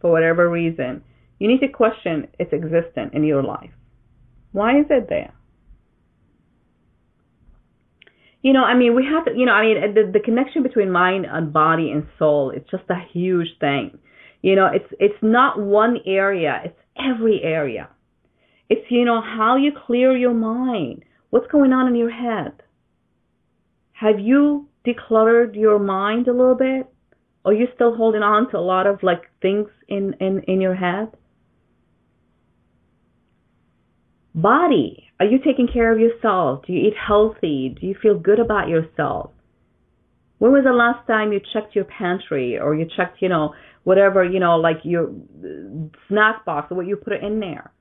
for 0.00 0.10
whatever 0.10 0.48
reason, 0.48 1.02
you 1.38 1.48
need 1.48 1.60
to 1.60 1.68
question 1.68 2.28
its 2.38 2.52
existence 2.52 3.10
in 3.12 3.24
your 3.24 3.42
life. 3.42 3.70
Why 4.52 4.80
is 4.80 4.86
it 4.90 5.08
there? 5.08 5.32
You 8.42 8.52
know, 8.52 8.62
I 8.62 8.74
mean, 8.76 8.94
we 8.94 9.04
have 9.04 9.24
to, 9.24 9.32
you 9.36 9.46
know, 9.46 9.52
I 9.52 9.62
mean, 9.62 9.94
the, 9.94 10.10
the 10.12 10.20
connection 10.20 10.62
between 10.62 10.92
mind 10.92 11.26
and 11.28 11.52
body 11.52 11.90
and 11.90 12.06
soul, 12.18 12.52
it's 12.54 12.70
just 12.70 12.84
a 12.88 12.98
huge 13.12 13.48
thing. 13.58 13.98
You 14.42 14.54
know, 14.54 14.66
it's, 14.72 14.92
it's 15.00 15.20
not 15.22 15.60
one 15.60 15.96
area, 16.06 16.60
it's 16.64 16.78
every 16.96 17.40
area. 17.42 17.88
It's, 18.70 18.84
you 18.90 19.04
know, 19.04 19.20
how 19.20 19.56
you 19.56 19.72
clear 19.86 20.16
your 20.16 20.34
mind. 20.34 21.04
What's 21.30 21.50
going 21.50 21.72
on 21.72 21.88
in 21.88 21.96
your 21.96 22.10
head? 22.10 22.52
Have 23.92 24.20
you 24.20 24.68
decluttered 24.86 25.56
your 25.56 25.80
mind 25.80 26.28
a 26.28 26.32
little 26.32 26.54
bit? 26.54 26.86
Are 27.44 27.52
you 27.52 27.66
still 27.74 27.96
holding 27.96 28.22
on 28.22 28.50
to 28.50 28.58
a 28.58 28.60
lot 28.60 28.86
of 28.86 29.02
like 29.02 29.22
things 29.42 29.68
in, 29.88 30.14
in, 30.20 30.42
in 30.46 30.60
your 30.60 30.74
head? 30.74 31.08
Body. 34.42 35.04
Are 35.20 35.26
you 35.26 35.38
taking 35.38 35.68
care 35.72 35.92
of 35.92 35.98
yourself? 35.98 36.64
Do 36.66 36.72
you 36.72 36.88
eat 36.88 36.94
healthy? 36.96 37.76
Do 37.80 37.86
you 37.86 37.94
feel 38.00 38.18
good 38.18 38.38
about 38.38 38.68
yourself? 38.68 39.32
When 40.38 40.52
was 40.52 40.64
the 40.64 40.72
last 40.72 41.06
time 41.06 41.32
you 41.32 41.40
checked 41.52 41.74
your 41.74 41.84
pantry 41.84 42.58
or 42.58 42.74
you 42.74 42.86
checked, 42.96 43.20
you 43.20 43.28
know, 43.28 43.54
whatever, 43.82 44.24
you 44.24 44.38
know, 44.38 44.56
like 44.56 44.78
your 44.84 45.10
snack 46.06 46.44
box 46.44 46.70
or 46.70 46.76
what 46.76 46.86
you 46.86 46.96
put 46.96 47.14
in 47.14 47.40
there? 47.40 47.72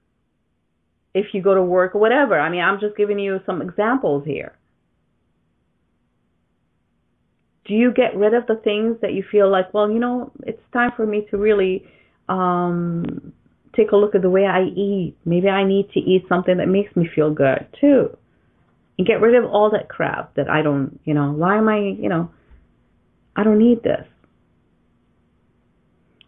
if 1.17 1.33
you 1.33 1.41
go 1.41 1.55
to 1.55 1.63
work 1.63 1.95
or 1.95 1.99
whatever. 1.99 2.39
I 2.39 2.49
mean, 2.49 2.61
I'm 2.61 2.79
just 2.79 2.95
giving 2.95 3.17
you 3.17 3.39
some 3.45 3.61
examples 3.61 4.23
here. 4.25 4.53
Do 7.65 7.73
you 7.73 7.91
get 7.91 8.15
rid 8.15 8.33
of 8.33 8.45
the 8.47 8.55
things 8.55 8.97
that 9.01 9.13
you 9.13 9.23
feel 9.29 9.49
like, 9.51 9.73
well, 9.73 9.89
you 9.89 9.99
know, 9.99 10.31
it's 10.45 10.61
time 10.71 10.91
for 10.95 11.05
me 11.05 11.27
to 11.31 11.37
really 11.37 11.85
um 12.29 13.33
take 13.77 13.91
a 13.91 13.95
look 13.95 14.15
at 14.15 14.21
the 14.21 14.29
way 14.29 14.45
I 14.45 14.63
eat. 14.63 15.15
Maybe 15.23 15.47
I 15.47 15.63
need 15.63 15.89
to 15.93 15.99
eat 15.99 16.25
something 16.27 16.57
that 16.57 16.67
makes 16.67 16.95
me 16.95 17.07
feel 17.13 17.33
good 17.33 17.67
too. 17.79 18.17
And 18.97 19.07
get 19.07 19.21
rid 19.21 19.35
of 19.35 19.49
all 19.49 19.69
that 19.71 19.87
crap 19.87 20.35
that 20.35 20.49
I 20.49 20.63
don't, 20.63 20.99
you 21.05 21.13
know, 21.13 21.31
why 21.31 21.57
am 21.57 21.69
I, 21.69 21.77
you 21.77 22.09
know, 22.09 22.31
I 23.35 23.43
don't 23.43 23.59
need 23.59 23.83
this. 23.83 24.05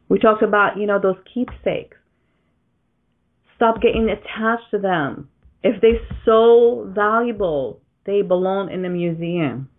We 0.08 0.20
talked 0.20 0.43
about, 0.43 0.78
you 0.78 0.86
know, 0.86 1.00
those 1.02 1.18
keepsakes. 1.34 1.97
Stop 3.56 3.82
getting 3.82 4.10
attached 4.10 4.70
to 4.72 4.80
them. 4.80 5.30
If 5.64 5.82
they're 5.82 6.00
so 6.26 6.89
valuable, 6.95 7.82
they 8.06 8.22
belong 8.22 8.72
in 8.72 8.84
the 8.84 8.89
museum. 8.89 9.70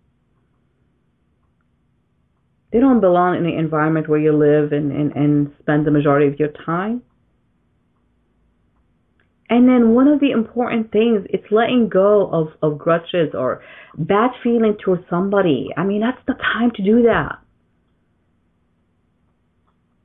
They 2.72 2.78
don't 2.78 3.00
belong 3.00 3.36
in 3.36 3.44
the 3.44 3.56
environment 3.56 4.08
where 4.08 4.20
you 4.20 4.32
live 4.36 4.72
and, 4.72 4.92
and, 4.92 5.12
and 5.12 5.52
spend 5.60 5.86
the 5.86 5.90
majority 5.90 6.28
of 6.28 6.38
your 6.38 6.50
time. 6.64 7.02
And 9.50 9.68
then 9.68 9.94
one 9.94 10.06
of 10.06 10.20
the 10.20 10.30
important 10.30 10.92
things 10.92 11.26
is 11.30 11.40
letting 11.50 11.88
go 11.88 12.30
of, 12.30 12.48
of 12.62 12.78
grudges 12.78 13.34
or 13.34 13.62
bad 13.98 14.30
feeling 14.44 14.76
towards 14.82 15.02
somebody. 15.10 15.70
I 15.76 15.82
mean, 15.82 16.00
that's 16.00 16.24
the 16.28 16.34
time 16.34 16.70
to 16.76 16.84
do 16.84 17.02
that. 17.02 17.40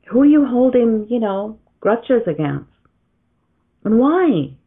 Who 0.07 0.21
are 0.21 0.25
you 0.25 0.45
holding, 0.47 1.05
you 1.09 1.19
know, 1.19 1.59
grudges 1.79 2.23
against? 2.27 2.71
And 3.83 3.99
why? 3.99 4.57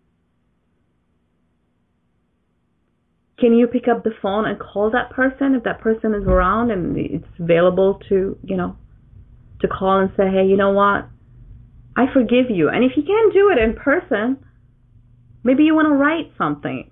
Can 3.40 3.54
you 3.54 3.66
pick 3.66 3.88
up 3.88 4.04
the 4.04 4.14
phone 4.22 4.46
and 4.46 4.60
call 4.60 4.92
that 4.92 5.10
person 5.10 5.56
if 5.56 5.64
that 5.64 5.80
person 5.80 6.14
is 6.14 6.24
around 6.24 6.70
and 6.70 6.96
it's 6.96 7.26
available 7.40 8.00
to, 8.08 8.38
you 8.44 8.56
know, 8.56 8.76
to 9.60 9.66
call 9.66 9.98
and 10.00 10.10
say, 10.16 10.30
hey, 10.30 10.46
you 10.46 10.56
know 10.56 10.70
what? 10.70 11.08
I 11.96 12.06
forgive 12.12 12.46
you. 12.48 12.68
And 12.68 12.84
if 12.84 12.92
you 12.96 13.02
can't 13.02 13.32
do 13.32 13.50
it 13.50 13.58
in 13.58 13.74
person, 13.74 14.44
maybe 15.48 15.64
you 15.64 15.74
want 15.74 15.88
to 15.88 15.94
write 15.94 16.30
something 16.36 16.90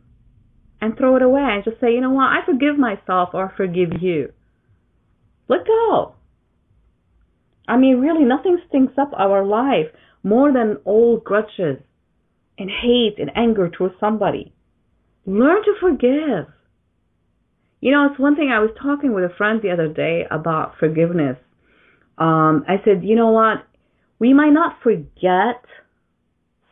and 0.81 0.97
throw 0.97 1.17
it 1.17 1.21
away 1.21 1.43
and 1.43 1.63
just 1.63 1.79
say, 1.79 1.93
you 1.93 2.01
know 2.01 2.13
what? 2.13 2.33
I 2.33 2.39
forgive 2.47 2.79
myself 2.79 3.29
or 3.35 3.53
forgive 3.55 4.01
you. 4.01 4.33
Let 5.47 5.67
go. 5.67 6.15
I 7.69 7.77
mean, 7.77 8.01
really, 8.01 8.25
nothing 8.25 8.57
stinks 8.67 8.95
up 8.97 9.11
our 9.15 9.45
life 9.45 9.93
more 10.23 10.55
than 10.55 10.79
old 10.87 11.23
grudges 11.23 11.83
and 12.57 12.71
hate 12.71 13.17
and 13.19 13.31
anger 13.37 13.69
towards 13.69 13.97
somebody. 14.01 14.55
Learn 15.27 15.63
to 15.63 15.75
forgive. 15.79 16.47
You 17.83 17.93
know, 17.93 18.09
it's 18.11 18.19
one 18.19 18.37
thing 18.37 18.51
I 18.51 18.61
was 18.61 18.71
talking 18.83 19.13
with 19.13 19.25
a 19.25 19.37
friend 19.37 19.61
the 19.63 19.73
other 19.73 19.89
day 19.89 20.23
about 20.31 20.79
forgiveness. 20.81 21.37
Um, 22.17 22.65
I 22.67 22.77
said, 22.87 23.05
you 23.05 23.17
know 23.17 23.33
what? 23.33 23.67
We 24.19 24.33
might 24.33 24.55
not 24.55 24.79
forget 24.83 25.63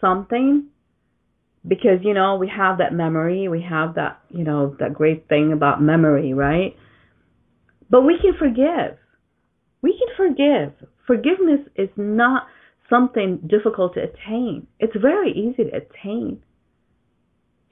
something 0.00 0.70
because, 1.66 2.00
you 2.02 2.14
know, 2.14 2.36
we 2.36 2.48
have 2.54 2.78
that 2.78 2.92
memory. 2.92 3.48
We 3.48 3.62
have 3.68 3.94
that, 3.94 4.20
you 4.28 4.44
know, 4.44 4.76
that 4.80 4.92
great 4.92 5.28
thing 5.28 5.52
about 5.52 5.82
memory, 5.82 6.34
right? 6.34 6.76
But 7.88 8.02
we 8.02 8.18
can 8.20 8.34
forgive. 8.38 8.98
We 9.82 9.98
can 9.98 10.16
forgive. 10.16 10.88
Forgiveness 11.06 11.60
is 11.76 11.88
not 11.96 12.46
something 12.90 13.38
difficult 13.46 13.94
to 13.94 14.00
attain. 14.00 14.66
It's 14.78 14.96
very 15.00 15.32
easy 15.32 15.70
to 15.70 15.76
attain. 15.76 16.42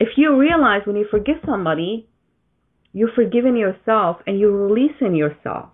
If 0.00 0.08
you 0.16 0.38
realize 0.38 0.82
when 0.84 0.96
you 0.96 1.06
forgive 1.10 1.36
somebody, 1.46 2.08
you're 2.92 3.12
forgiving 3.14 3.56
yourself 3.56 4.18
and 4.26 4.38
you're 4.38 4.68
releasing 4.68 5.14
yourself. 5.14 5.70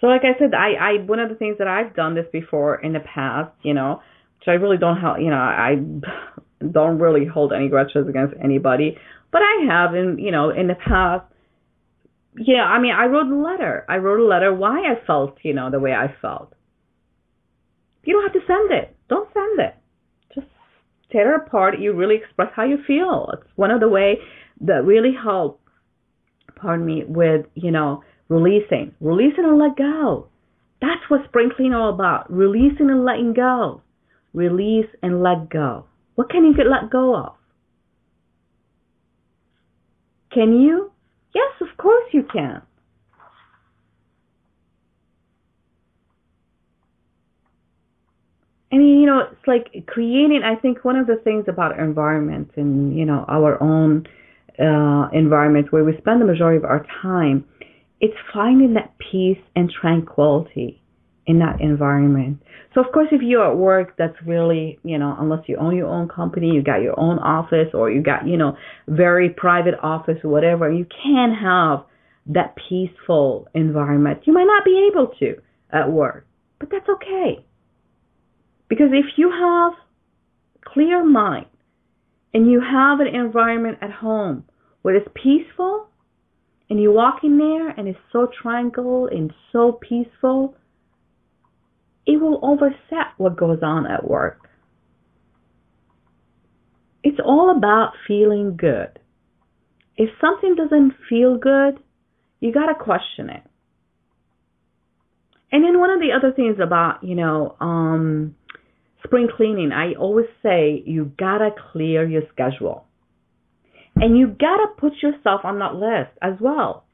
So 0.00 0.08
like 0.08 0.22
I 0.24 0.38
said, 0.38 0.52
I, 0.52 0.72
I 0.72 1.04
one 1.04 1.20
of 1.20 1.28
the 1.28 1.36
things 1.36 1.58
that 1.58 1.68
I've 1.68 1.94
done 1.94 2.14
this 2.14 2.26
before 2.32 2.74
in 2.74 2.92
the 2.92 3.00
past, 3.00 3.52
you 3.62 3.72
know, 3.72 4.00
which 4.42 4.52
I 4.52 4.56
really 4.62 4.76
don't 4.76 5.00
have, 5.00 5.20
you 5.20 5.30
know, 5.30 5.36
I 5.36 5.76
don't 6.70 6.98
really 6.98 7.26
hold 7.26 7.52
any 7.52 7.68
grudges 7.68 8.08
against 8.08 8.34
anybody, 8.42 8.96
but 9.30 9.40
I 9.40 9.66
have 9.68 9.94
in, 9.94 10.18
you 10.18 10.32
know, 10.32 10.50
in 10.50 10.66
the 10.66 10.74
past. 10.74 11.24
Yeah, 12.36 12.62
I 12.64 12.80
mean, 12.80 12.92
I 12.92 13.06
wrote 13.06 13.30
a 13.30 13.36
letter. 13.36 13.84
I 13.88 13.96
wrote 13.96 14.20
a 14.20 14.26
letter 14.26 14.52
why 14.52 14.80
I 14.80 15.04
felt, 15.06 15.36
you 15.42 15.54
know, 15.54 15.70
the 15.70 15.78
way 15.78 15.92
I 15.92 16.14
felt. 16.20 16.54
You 18.04 18.14
don't 18.14 18.22
have 18.24 18.32
to 18.32 18.46
send 18.46 18.72
it. 18.72 18.96
Don't 19.08 19.28
send 19.32 19.60
it. 19.60 19.74
Just 20.34 20.46
tear 21.12 21.34
it 21.34 21.46
apart. 21.46 21.78
You 21.78 21.92
really 21.92 22.16
express 22.16 22.48
how 22.56 22.64
you 22.64 22.78
feel. 22.86 23.30
It's 23.34 23.48
one 23.54 23.70
of 23.70 23.80
the 23.80 23.88
way 23.88 24.18
that 24.62 24.84
really 24.84 25.12
help. 25.12 25.60
Pardon 26.56 26.86
me, 26.86 27.04
with 27.06 27.46
you 27.54 27.70
know 27.70 28.02
releasing, 28.28 28.94
releasing 29.00 29.44
and 29.44 29.58
let 29.58 29.76
go. 29.76 30.28
That's 30.80 31.02
what 31.08 31.24
spring 31.28 31.50
clean 31.54 31.74
all 31.74 31.92
about. 31.92 32.32
Releasing 32.32 32.90
and 32.90 33.04
letting 33.04 33.34
go. 33.34 33.82
Release 34.34 34.88
and 35.02 35.22
let 35.22 35.50
go. 35.50 35.86
What 36.14 36.30
can 36.30 36.44
you 36.44 36.54
get 36.54 36.66
let 36.66 36.90
go 36.90 37.16
of? 37.16 37.34
Can 40.32 40.60
you? 40.60 40.90
Yes, 41.34 41.52
of 41.60 41.76
course 41.76 42.04
you 42.12 42.24
can. 42.32 42.62
I 48.72 48.76
mean, 48.76 49.00
you 49.00 49.06
know, 49.06 49.20
it's 49.30 49.46
like 49.46 49.86
creating. 49.86 50.42
I 50.44 50.56
think 50.58 50.82
one 50.82 50.96
of 50.96 51.06
the 51.06 51.16
things 51.16 51.44
about 51.46 51.72
our 51.72 51.84
environment 51.84 52.52
and 52.56 52.96
you 52.96 53.04
know 53.04 53.26
our 53.28 53.62
own 53.62 54.06
uh, 54.58 55.08
environment 55.12 55.72
where 55.72 55.84
we 55.84 55.96
spend 55.98 56.22
the 56.22 56.24
majority 56.24 56.56
of 56.56 56.64
our 56.64 56.86
time, 57.02 57.44
it's 58.00 58.16
finding 58.32 58.74
that 58.74 58.94
peace 58.98 59.38
and 59.54 59.70
tranquility 59.70 60.81
in 61.26 61.38
that 61.38 61.60
environment. 61.60 62.42
So 62.74 62.80
of 62.80 62.92
course, 62.92 63.08
if 63.12 63.20
you're 63.22 63.48
at 63.48 63.56
work, 63.56 63.94
that's 63.96 64.16
really, 64.26 64.78
you 64.82 64.98
know, 64.98 65.14
unless 65.18 65.40
you 65.46 65.56
own 65.56 65.76
your 65.76 65.88
own 65.88 66.08
company, 66.08 66.48
you 66.48 66.62
got 66.62 66.82
your 66.82 66.98
own 66.98 67.18
office 67.18 67.68
or 67.74 67.90
you 67.90 68.02
got, 68.02 68.26
you 68.26 68.36
know, 68.36 68.56
very 68.88 69.30
private 69.30 69.74
office 69.82 70.18
or 70.24 70.30
whatever, 70.30 70.72
you 70.72 70.86
can 71.04 71.34
have 71.34 71.84
that 72.26 72.56
peaceful 72.68 73.48
environment. 73.54 74.20
You 74.24 74.32
might 74.32 74.44
not 74.44 74.64
be 74.64 74.90
able 74.90 75.08
to 75.18 75.36
at 75.72 75.90
work, 75.90 76.26
but 76.58 76.70
that's 76.70 76.88
okay. 76.88 77.44
Because 78.68 78.88
if 78.92 79.06
you 79.16 79.30
have 79.30 79.72
clear 80.64 81.04
mind 81.04 81.46
and 82.32 82.50
you 82.50 82.60
have 82.60 83.00
an 83.00 83.14
environment 83.14 83.78
at 83.82 83.90
home 83.90 84.44
where 84.82 84.96
it's 84.96 85.08
peaceful 85.14 85.88
and 86.70 86.80
you 86.80 86.92
walk 86.92 87.20
in 87.22 87.38
there 87.38 87.68
and 87.68 87.88
it's 87.88 87.98
so 88.12 88.28
tranquil 88.42 89.08
and 89.08 89.32
so 89.52 89.72
peaceful, 89.72 90.54
it 92.06 92.20
will 92.20 92.40
overset 92.42 93.14
what 93.16 93.36
goes 93.36 93.60
on 93.62 93.86
at 93.86 94.08
work. 94.08 94.48
It's 97.02 97.18
all 97.24 97.54
about 97.56 97.92
feeling 98.06 98.56
good. 98.56 98.98
If 99.96 100.10
something 100.20 100.54
doesn't 100.54 100.94
feel 101.08 101.36
good, 101.36 101.78
you 102.40 102.52
got 102.52 102.66
to 102.66 102.74
question 102.74 103.30
it. 103.30 103.42
And 105.50 105.62
then 105.64 105.78
one 105.78 105.90
of 105.90 106.00
the 106.00 106.12
other 106.16 106.32
things 106.32 106.56
about, 106.62 107.04
you 107.04 107.14
know, 107.14 107.56
um, 107.60 108.34
spring 109.04 109.28
cleaning, 109.36 109.70
I 109.72 109.94
always 109.98 110.26
say 110.42 110.82
you 110.86 111.12
got 111.18 111.38
to 111.38 111.50
clear 111.72 112.08
your 112.08 112.22
schedule. 112.32 112.86
And 113.96 114.16
you 114.16 114.28
got 114.28 114.56
to 114.56 114.68
put 114.78 114.94
yourself 115.02 115.42
on 115.44 115.58
that 115.58 115.74
list 115.74 116.16
as 116.22 116.40
well. 116.40 116.84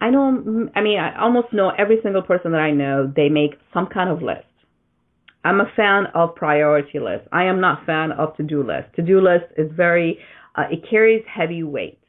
I 0.00 0.10
know, 0.10 0.68
I 0.74 0.82
mean, 0.82 0.98
I 0.98 1.18
almost 1.20 1.52
know 1.52 1.70
every 1.70 1.98
single 2.02 2.22
person 2.22 2.52
that 2.52 2.60
I 2.60 2.70
know, 2.70 3.10
they 3.14 3.28
make 3.28 3.54
some 3.72 3.86
kind 3.86 4.10
of 4.10 4.22
list. 4.22 4.44
I'm 5.44 5.60
a 5.60 5.72
fan 5.76 6.06
of 6.14 6.34
priority 6.34 6.98
lists. 6.98 7.28
I 7.32 7.44
am 7.44 7.60
not 7.60 7.86
fan 7.86 8.12
of 8.12 8.36
to-do 8.36 8.62
list. 8.62 8.94
To-do 8.96 9.20
list 9.20 9.46
is 9.56 9.70
very, 9.74 10.18
uh, 10.54 10.64
it 10.70 10.84
carries 10.90 11.24
heavy 11.26 11.62
weight. 11.62 12.00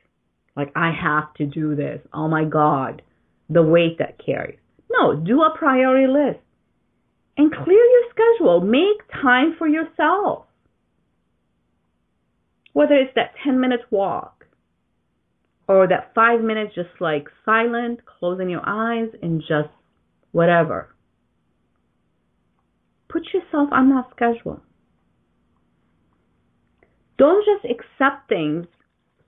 Like, 0.55 0.71
I 0.75 0.91
have 0.91 1.33
to 1.35 1.45
do 1.45 1.75
this. 1.75 2.01
Oh 2.13 2.27
my 2.27 2.45
God. 2.45 3.03
The 3.49 3.61
weight 3.61 3.99
that 3.99 4.17
carries. 4.23 4.57
No, 4.89 5.15
do 5.15 5.43
a 5.43 5.55
priority 5.57 6.11
list 6.11 6.39
and 7.38 7.53
clear 7.53 7.77
your 7.77 8.09
schedule. 8.09 8.61
Make 8.61 9.07
time 9.21 9.55
for 9.57 9.67
yourself. 9.67 10.45
Whether 12.73 12.95
it's 12.95 13.13
that 13.15 13.33
10 13.43 13.59
minute 13.59 13.81
walk, 13.91 14.36
or 15.68 15.88
that 15.88 16.11
five 16.15 16.41
minutes 16.41 16.74
just 16.76 16.89
like 16.99 17.28
silent, 17.45 17.99
closing 18.05 18.49
your 18.49 18.63
eyes 18.65 19.09
and 19.22 19.41
just 19.41 19.70
whatever. 20.32 20.95
Put 23.09 23.24
yourself 23.34 23.70
on 23.72 23.89
that 23.89 24.05
schedule. 24.15 24.61
Don't 27.18 27.45
just 27.45 27.65
accept 27.65 28.30
things 28.30 28.68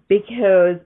because 0.08 0.78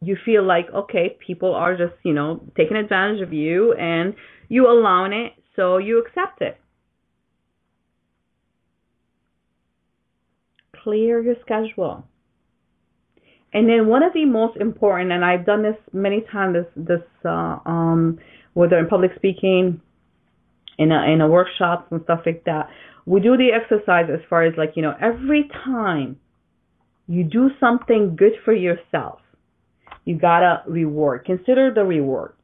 you 0.00 0.16
feel 0.24 0.44
like, 0.44 0.66
okay, 0.74 1.16
people 1.24 1.54
are 1.54 1.76
just, 1.76 1.94
you 2.04 2.12
know, 2.12 2.42
taking 2.56 2.76
advantage 2.76 3.22
of 3.22 3.32
you 3.32 3.74
and 3.74 4.14
you 4.48 4.66
allow 4.68 5.06
it, 5.06 5.32
so 5.56 5.78
you 5.78 5.98
accept 6.04 6.42
it. 6.42 6.58
Clear 10.82 11.22
your 11.22 11.36
schedule. 11.40 12.04
And 13.54 13.68
then 13.68 13.86
one 13.86 14.02
of 14.02 14.12
the 14.12 14.24
most 14.24 14.56
important, 14.56 15.12
and 15.12 15.24
I've 15.24 15.46
done 15.46 15.62
this 15.62 15.76
many 15.92 16.22
times, 16.32 16.56
this 16.56 16.88
this 16.88 17.06
uh, 17.24 17.58
um, 17.64 18.18
whether 18.54 18.76
in 18.78 18.88
public 18.88 19.12
speaking, 19.14 19.80
in 20.76 20.90
a, 20.90 21.12
in 21.12 21.20
a 21.20 21.28
workshops 21.28 21.86
and 21.92 22.02
stuff 22.02 22.20
like 22.26 22.42
that, 22.44 22.68
we 23.06 23.20
do 23.20 23.36
the 23.36 23.50
exercise 23.52 24.06
as 24.12 24.20
far 24.28 24.44
as 24.44 24.54
like 24.58 24.72
you 24.74 24.82
know 24.82 24.94
every 25.00 25.48
time 25.64 26.18
you 27.06 27.22
do 27.22 27.50
something 27.60 28.16
good 28.16 28.32
for 28.44 28.52
yourself, 28.52 29.20
you 30.04 30.18
gotta 30.18 30.62
reward. 30.66 31.24
Consider 31.24 31.72
the 31.72 31.84
rewards. 31.84 32.34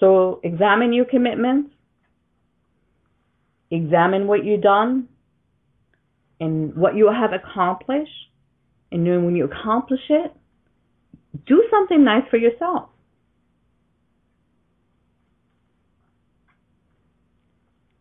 So 0.00 0.40
examine 0.42 0.94
your 0.94 1.04
commitments, 1.04 1.70
examine 3.70 4.26
what 4.26 4.44
you've 4.44 4.62
done, 4.62 5.08
and 6.42 6.74
what 6.74 6.96
you 6.96 7.08
have 7.08 7.30
accomplished, 7.32 8.10
and 8.90 9.06
then 9.06 9.24
when 9.24 9.36
you 9.36 9.44
accomplish 9.44 10.00
it, 10.10 10.32
do 11.46 11.62
something 11.70 12.02
nice 12.02 12.24
for 12.30 12.36
yourself. 12.36 12.88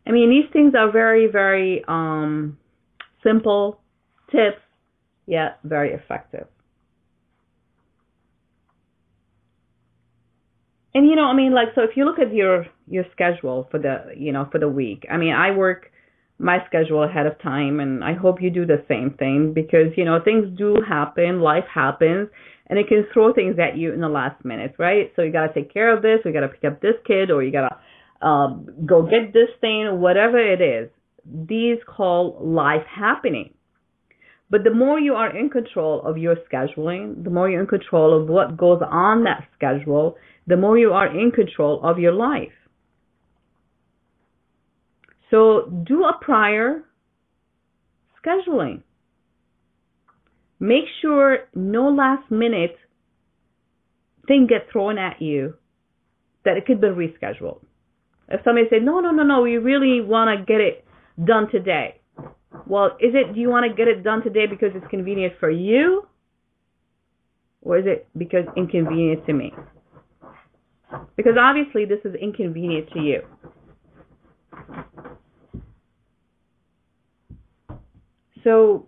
I 0.08 0.12
mean, 0.12 0.32
these 0.32 0.52
things 0.52 0.74
are 0.76 0.92
very, 0.92 1.28
very 1.28 1.86
um, 1.88 2.58
simple 3.24 3.80
tips, 4.32 4.62
yet 5.28 5.60
very 5.64 5.94
effective. 5.94 6.48
And 10.96 11.08
you 11.08 11.16
know, 11.16 11.26
I 11.26 11.36
mean, 11.36 11.54
like, 11.54 11.70
so 11.76 11.84
if 11.84 11.92
you 11.96 12.06
look 12.06 12.18
at 12.18 12.34
your 12.34 12.66
your 12.88 13.06
schedule 13.12 13.68
for 13.70 13.78
the, 13.80 14.14
you 14.18 14.32
know, 14.32 14.50
for 14.52 14.58
the 14.58 14.68
week. 14.68 15.06
I 15.10 15.18
mean, 15.18 15.34
I 15.34 15.52
work 15.56 15.92
my 16.42 16.58
schedule 16.68 17.04
ahead 17.04 17.28
of 17.28 17.40
time 17.42 17.80
and 17.80 18.04
I 18.04 18.14
hope 18.14 18.42
you 18.42 18.50
do 18.50 18.66
the 18.66 18.84
same 18.88 19.16
thing 19.18 19.54
because 19.54 19.96
you 19.96 20.06
know 20.06 20.20
things 20.24 20.58
do 20.58 20.78
happen, 20.88 21.40
life 21.40 21.66
happens 21.74 22.30
and 22.68 22.80
it 22.80 22.88
can 22.88 23.06
throw 23.14 23.34
things 23.34 23.58
at 23.60 23.78
you 23.78 23.94
in 23.94 24.02
the 24.02 24.10
last 24.10 24.44
minute, 24.44 24.76
right? 24.80 25.12
So 25.16 25.22
you 25.22 25.32
got 25.32 25.48
to 25.48 25.54
take 25.54 25.74
care 25.74 25.96
of 25.96 26.02
this, 26.02 26.20
we 26.26 26.32
got 26.32 26.42
to 26.42 26.48
pick 26.48 26.64
up 26.64 26.82
this 26.82 26.96
kid 27.06 27.30
or 27.30 27.44
you 27.44 27.52
got 27.52 27.70
to 27.70 28.28
um 28.28 28.68
go 28.86 29.04
get 29.04 29.34
this 29.34 29.50
thing, 29.62 30.00
whatever 30.00 30.38
it 30.38 30.62
is. 30.62 30.90
These 31.26 31.78
call 31.88 32.40
life 32.42 32.86
happening. 32.88 33.54
But 34.50 34.66
the 34.66 34.74
more 34.74 35.00
you 35.00 35.14
are 35.14 35.36
in 35.36 35.50
control 35.50 36.02
of 36.06 36.18
your 36.18 36.36
scheduling, 36.52 37.24
the 37.24 37.30
more 37.30 37.50
you're 37.50 37.62
in 37.62 37.68
control 37.68 38.20
of 38.20 38.28
what 38.28 38.58
goes 38.58 38.82
on 38.86 39.24
that 39.24 39.48
schedule, 39.56 40.18
the 40.46 40.58
more 40.58 40.78
you 40.78 40.92
are 40.92 41.08
in 41.08 41.32
control 41.32 41.80
of 41.84 42.00
your 42.00 42.12
life. 42.12 42.52
So 45.32 45.72
do 45.88 46.04
a 46.04 46.14
prior 46.22 46.84
scheduling. 48.24 48.84
Make 50.60 50.84
sure 51.02 51.40
no 51.56 51.90
last 51.90 52.30
minute 52.30 52.76
thing 54.28 54.46
gets 54.48 54.66
thrown 54.72 55.00
at 55.00 55.22
you 55.22 55.56
that 56.46 56.58
it 56.58 56.66
could 56.66 56.80
be 56.80 56.88
rescheduled. 56.88 57.62
If 58.30 58.42
somebody 58.44 58.68
said, 58.70 58.84
no, 58.84 59.00
no, 59.00 59.12
no, 59.12 59.24
no, 59.24 59.42
we 59.42 59.58
really 59.58 60.02
want 60.02 60.38
to 60.38 60.46
get 60.46 60.62
it 60.62 60.86
done 61.26 61.50
today. 61.52 62.00
Well, 62.68 62.98
is 63.00 63.14
it, 63.14 63.34
do 63.34 63.40
you 63.40 63.50
want 63.50 63.70
to 63.70 63.76
get 63.76 63.88
it 63.88 64.04
done 64.04 64.24
today 64.24 64.46
because 64.48 64.70
it's 64.76 64.86
convenient 64.90 65.34
for 65.40 65.50
you? 65.50 66.08
Or 67.62 67.78
is 67.78 67.86
it 67.88 68.08
because 68.18 68.46
inconvenient 68.56 69.26
to 69.26 69.34
me? 69.34 69.54
Because 71.16 71.34
obviously 71.40 71.86
this 71.86 72.00
is 72.06 72.16
inconvenient 72.16 72.90
to 72.94 73.00
you. 73.00 73.22
So 78.44 78.88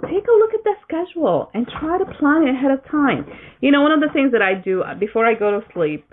take 0.00 0.26
a 0.26 0.36
look 0.38 0.54
at 0.54 0.64
the 0.64 0.74
schedule 0.82 1.50
and 1.54 1.66
try 1.66 1.98
to 1.98 2.04
plan 2.18 2.42
it 2.42 2.54
ahead 2.54 2.70
of 2.70 2.84
time. 2.90 3.26
You 3.60 3.70
know, 3.70 3.82
one 3.82 3.92
of 3.92 4.00
the 4.00 4.12
things 4.12 4.32
that 4.32 4.42
I 4.42 4.54
do 4.54 4.82
uh, 4.82 4.94
before 4.94 5.26
I 5.26 5.34
go 5.34 5.60
to 5.60 5.66
sleep, 5.74 6.06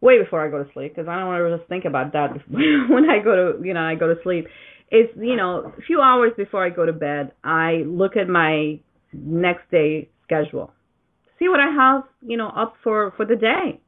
way 0.00 0.22
before 0.22 0.46
I 0.46 0.50
go 0.50 0.62
to 0.62 0.70
sleep, 0.72 0.94
because 0.94 1.08
I 1.08 1.18
don't 1.18 1.28
want 1.28 1.44
to 1.44 1.56
just 1.58 1.68
think 1.68 1.84
about 1.84 2.12
that 2.12 2.30
when 2.48 3.08
I 3.08 3.22
go 3.22 3.52
to, 3.52 3.66
you 3.66 3.74
know, 3.74 3.80
I 3.80 3.94
go 3.94 4.12
to 4.12 4.20
sleep, 4.22 4.46
is, 4.90 5.06
you 5.16 5.36
know, 5.36 5.72
a 5.76 5.82
few 5.82 6.00
hours 6.00 6.32
before 6.36 6.64
I 6.64 6.70
go 6.70 6.86
to 6.86 6.92
bed, 6.92 7.32
I 7.42 7.82
look 7.86 8.16
at 8.16 8.28
my 8.28 8.78
next 9.12 9.70
day 9.70 10.10
schedule, 10.24 10.72
see 11.38 11.48
what 11.48 11.60
I 11.60 11.70
have, 11.70 12.04
you 12.20 12.36
know, 12.36 12.48
up 12.48 12.74
for 12.82 13.12
for 13.16 13.24
the 13.24 13.36
day. 13.36 13.80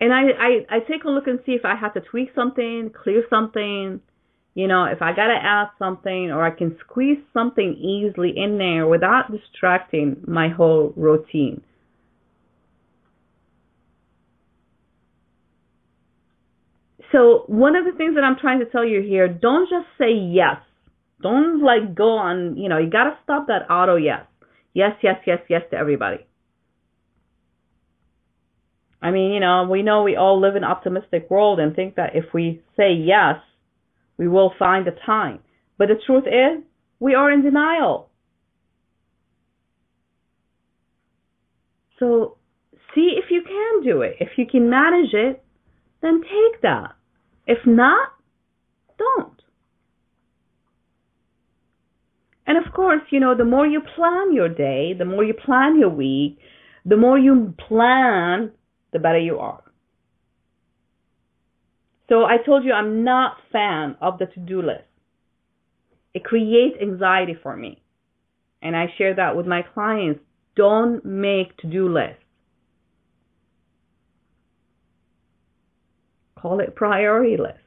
And 0.00 0.12
I, 0.12 0.22
I 0.38 0.76
I 0.76 0.78
take 0.80 1.04
a 1.04 1.08
look 1.08 1.26
and 1.28 1.38
see 1.46 1.52
if 1.52 1.64
I 1.64 1.76
have 1.76 1.94
to 1.94 2.00
tweak 2.00 2.30
something, 2.34 2.90
clear 3.02 3.24
something, 3.30 4.00
you 4.54 4.68
know, 4.68 4.84
if 4.84 5.00
I 5.00 5.12
gotta 5.14 5.38
add 5.40 5.68
something 5.78 6.30
or 6.30 6.44
I 6.44 6.50
can 6.50 6.76
squeeze 6.80 7.18
something 7.32 7.74
easily 7.74 8.32
in 8.36 8.58
there 8.58 8.86
without 8.86 9.30
distracting 9.30 10.22
my 10.26 10.48
whole 10.48 10.92
routine. 10.96 11.62
So 17.12 17.44
one 17.46 17.76
of 17.76 17.84
the 17.84 17.92
things 17.92 18.14
that 18.14 18.24
I'm 18.24 18.36
trying 18.36 18.60
to 18.60 18.66
tell 18.66 18.84
you 18.84 19.02
here, 19.02 19.28
don't 19.28 19.68
just 19.68 19.86
say 19.98 20.12
yes. 20.12 20.56
Don't 21.22 21.62
like 21.62 21.94
go 21.94 22.16
on, 22.16 22.56
you 22.56 22.68
know, 22.68 22.78
you 22.78 22.90
gotta 22.90 23.16
stop 23.22 23.46
that 23.46 23.70
auto 23.70 23.96
yes. 23.96 24.26
Yes, 24.74 24.92
yes, 25.02 25.16
yes, 25.26 25.40
yes 25.48 25.62
to 25.70 25.76
everybody. 25.76 26.26
I 29.00 29.10
mean, 29.10 29.32
you 29.32 29.40
know, 29.40 29.66
we 29.68 29.82
know 29.82 30.02
we 30.02 30.16
all 30.16 30.40
live 30.40 30.56
in 30.56 30.64
optimistic 30.64 31.30
world 31.30 31.58
and 31.58 31.74
think 31.74 31.96
that 31.96 32.14
if 32.14 32.32
we 32.32 32.62
say 32.76 32.92
yes, 32.92 33.36
we 34.16 34.28
will 34.28 34.52
find 34.58 34.86
the 34.86 34.96
time. 35.04 35.40
But 35.78 35.88
the 35.88 36.00
truth 36.06 36.24
is, 36.26 36.62
we 37.00 37.14
are 37.14 37.30
in 37.30 37.42
denial. 37.42 38.10
So 41.98 42.36
see 42.94 43.16
if 43.16 43.30
you 43.30 43.42
can 43.42 43.84
do 43.84 44.02
it. 44.02 44.16
If 44.20 44.30
you 44.36 44.46
can 44.46 44.68
manage 44.68 45.12
it, 45.12 45.42
then 46.00 46.20
take 46.22 46.62
that. 46.62 46.94
If 47.46 47.58
not, 47.66 48.10
don't. 48.98 49.42
And 52.46 52.58
of 52.64 52.72
course, 52.72 53.02
you 53.10 53.20
know, 53.20 53.36
the 53.36 53.44
more 53.44 53.66
you 53.66 53.80
plan 53.80 54.34
your 54.34 54.48
day, 54.48 54.94
the 54.98 55.04
more 55.04 55.24
you 55.24 55.34
plan 55.34 55.78
your 55.78 55.90
week, 55.90 56.38
the 56.84 56.96
more 56.96 57.18
you 57.18 57.54
plan, 57.68 58.50
the 58.92 58.98
better 58.98 59.18
you 59.18 59.38
are. 59.38 59.61
So 62.12 62.24
I 62.24 62.36
told 62.44 62.62
you 62.62 62.72
I'm 62.74 63.04
not 63.04 63.38
fan 63.52 63.96
of 64.02 64.18
the 64.18 64.26
to-do 64.26 64.60
list. 64.60 64.84
It 66.12 66.24
creates 66.24 66.76
anxiety 66.78 67.34
for 67.42 67.56
me. 67.56 67.80
And 68.60 68.76
I 68.76 68.92
share 68.98 69.14
that 69.14 69.34
with 69.34 69.46
my 69.46 69.62
clients. 69.62 70.20
Don't 70.54 71.02
make 71.06 71.56
to-do 71.56 71.90
lists. 71.90 72.22
Call 76.38 76.60
it 76.60 76.76
priority 76.76 77.38
list. 77.38 77.64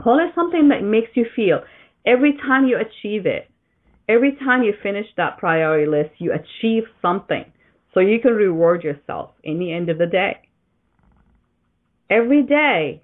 Call 0.00 0.20
it 0.20 0.32
something 0.36 0.68
that 0.68 0.84
makes 0.84 1.10
you 1.14 1.26
feel 1.34 1.62
every 2.06 2.36
time 2.46 2.68
you 2.68 2.76
achieve 2.76 3.26
it, 3.26 3.50
every 4.08 4.36
time 4.36 4.62
you 4.62 4.72
finish 4.84 5.06
that 5.16 5.38
priority 5.38 5.90
list, 5.90 6.10
you 6.18 6.32
achieve 6.32 6.84
something. 7.02 7.44
So 7.92 7.98
you 7.98 8.20
can 8.20 8.34
reward 8.34 8.84
yourself 8.84 9.32
in 9.42 9.58
the 9.58 9.72
end 9.72 9.88
of 9.88 9.98
the 9.98 10.06
day 10.06 10.43
every 12.10 12.42
day 12.42 13.02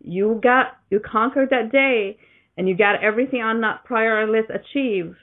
you 0.00 0.40
got 0.42 0.76
you 0.90 1.00
conquered 1.00 1.50
that 1.50 1.72
day 1.72 2.18
and 2.56 2.68
you 2.68 2.76
got 2.76 3.02
everything 3.02 3.42
on 3.42 3.60
that 3.60 3.84
priority 3.84 4.32
list 4.32 4.50
achieved 4.50 5.16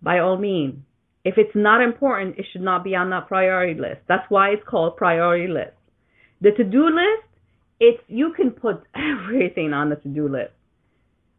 by 0.00 0.18
all 0.18 0.36
means. 0.36 0.76
If 1.24 1.34
it's 1.36 1.54
not 1.54 1.82
important 1.82 2.38
it 2.38 2.46
should 2.52 2.62
not 2.62 2.84
be 2.84 2.94
on 2.94 3.10
that 3.10 3.28
priority 3.28 3.78
list. 3.78 4.00
That's 4.08 4.28
why 4.28 4.50
it's 4.50 4.62
called 4.68 4.96
priority 4.96 5.52
list. 5.52 5.76
The 6.40 6.52
to-do 6.52 6.86
list 6.86 7.24
it's 7.80 8.02
you 8.08 8.32
can 8.36 8.50
put 8.50 8.82
everything 8.94 9.72
on 9.72 9.90
the 9.90 9.96
to-do 9.96 10.28
list. 10.28 10.52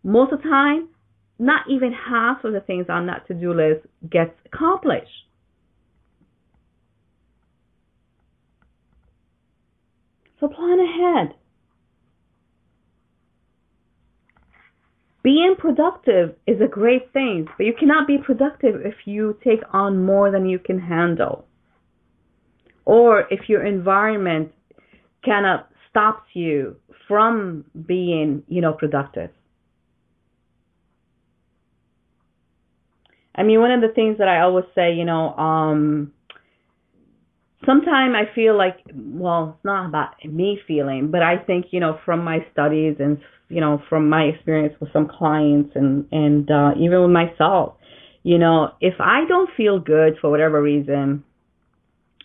Most 0.03 0.34
of 0.34 0.41
the 0.41 0.49
time 0.49 0.90
not 1.41 1.61
even 1.70 1.94
half 1.94 2.44
of 2.44 2.52
the 2.53 2.60
things 2.60 2.88
on 2.90 3.07
that 3.07 3.26
to-do 3.28 3.53
list 3.53 3.86
gets 4.10 4.34
accomplished 4.45 5.26
So 10.40 10.48
plan 10.48 10.80
ahead. 10.80 11.36
Being 15.22 15.56
productive 15.57 16.36
is 16.48 16.61
a 16.61 16.68
great 16.68 17.11
thing, 17.11 17.48
but 17.57 17.66
you 17.66 17.74
cannot 17.78 18.07
be 18.07 18.18
productive 18.18 18.82
if 18.86 18.95
you 19.06 19.38
take 19.44 19.60
on 19.74 20.06
more 20.06 20.32
than 20.32 20.48
you 20.48 20.60
can 20.60 20.80
handle. 20.80 21.45
Or 22.86 23.26
if 23.30 23.49
your 23.49 23.66
environment 23.66 24.53
cannot 25.24 25.70
stops 25.90 26.24
you 26.34 26.78
from 27.07 27.66
being, 27.86 28.44
you 28.48 28.61
know, 28.61 28.74
productive. 28.74 29.32
I 33.36 33.44
mean, 33.44 33.60
one 33.60 33.72
of 33.72 33.82
the 33.82 33.94
things 33.94 34.18
that 34.20 34.28
I 34.28 34.41
always 34.41 34.66
say, 34.76 34.94
you 34.94 35.06
know, 35.06 35.34
um, 35.36 36.14
sometimes 37.65 38.15
I 38.15 38.34
feel 38.34 38.57
like, 38.57 38.77
well, 38.94 39.56
it's 39.56 39.65
not 39.65 39.88
about 39.88 40.14
me 40.26 40.60
feeling, 40.68 41.11
but 41.11 41.22
I 41.22 41.38
think, 41.38 41.68
you 41.72 41.80
know, 41.80 41.99
from 42.06 42.23
my 42.23 42.40
studies 42.52 42.95
and, 42.99 43.19
you 43.49 43.61
know, 43.61 43.81
from 43.90 44.10
my 44.10 44.23
experience 44.23 44.76
with 44.80 44.91
some 44.94 45.07
clients 45.07 45.72
and, 45.76 46.06
and, 46.11 46.49
uh, 46.49 46.72
even 46.80 47.02
with 47.02 47.11
myself, 47.11 47.76
you 48.23 48.38
know, 48.38 48.72
if 48.81 48.95
I 48.99 49.26
don't 49.27 49.49
feel 49.56 49.80
good 49.80 50.15
for 50.22 50.30
whatever 50.30 50.61
reason, 50.61 51.23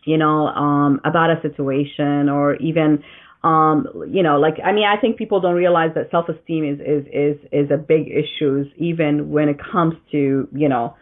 you 0.05 0.19
know, 0.19 0.48
um, 0.48 1.01
about 1.05 1.31
a 1.31 1.40
situation 1.40 2.28
or 2.28 2.56
even, 2.56 3.02
um, 3.43 3.86
you 4.11 4.23
know, 4.23 4.39
like, 4.39 4.55
I 4.65 4.73
mean, 4.73 4.85
I 4.85 5.01
think 5.01 5.16
people 5.16 5.40
don't 5.40 5.55
realize 5.55 5.90
that 5.94 6.11
self-esteem 6.11 6.65
is, 6.65 6.81
is, 6.81 7.06
is, 7.12 7.48
is 7.52 7.70
a 7.70 7.77
big 7.77 8.09
issue 8.09 8.65
even 8.77 9.31
when 9.31 9.48
it 9.48 9.56
comes 9.73 9.94
to, 10.12 10.48
you 10.52 10.69
know, 10.69 10.97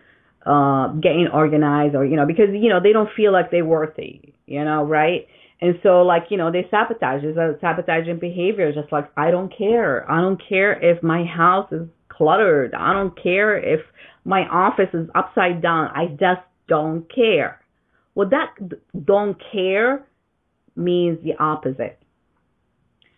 uh, 0.46 0.88
getting 0.94 1.28
organized 1.32 1.94
or, 1.94 2.04
you 2.04 2.16
know, 2.16 2.26
because, 2.26 2.48
you 2.52 2.68
know, 2.68 2.80
they 2.82 2.92
don't 2.92 3.10
feel 3.16 3.32
like 3.32 3.50
they're 3.50 3.64
worthy, 3.64 4.34
you 4.46 4.64
know, 4.64 4.84
right? 4.84 5.26
And 5.60 5.76
so, 5.82 6.02
like, 6.02 6.24
you 6.30 6.36
know, 6.36 6.50
they 6.50 6.66
sabotage. 6.70 7.22
There's 7.22 7.36
a 7.36 7.56
sabotaging 7.60 8.18
behavior, 8.18 8.72
just 8.72 8.90
like, 8.92 9.10
I 9.16 9.30
don't 9.30 9.56
care. 9.56 10.10
I 10.10 10.20
don't 10.20 10.40
care 10.48 10.72
if 10.72 11.02
my 11.02 11.24
house 11.24 11.70
is 11.70 11.86
cluttered. 12.08 12.74
I 12.74 12.92
don't 12.92 13.20
care 13.22 13.56
if 13.56 13.80
my 14.24 14.40
office 14.40 14.88
is 14.92 15.08
upside 15.14 15.62
down. 15.62 15.90
I 15.94 16.06
just 16.08 16.42
don't 16.68 17.06
care. 17.14 17.60
Well, 18.14 18.28
that 18.30 18.54
don't 19.04 19.40
care 19.52 20.04
means 20.74 21.18
the 21.22 21.34
opposite. 21.38 21.98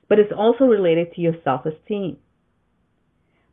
But 0.09 0.19
it's 0.19 0.33
also 0.37 0.65
related 0.65 1.15
to 1.15 1.21
your 1.21 1.35
self 1.43 1.65
esteem. 1.65 2.19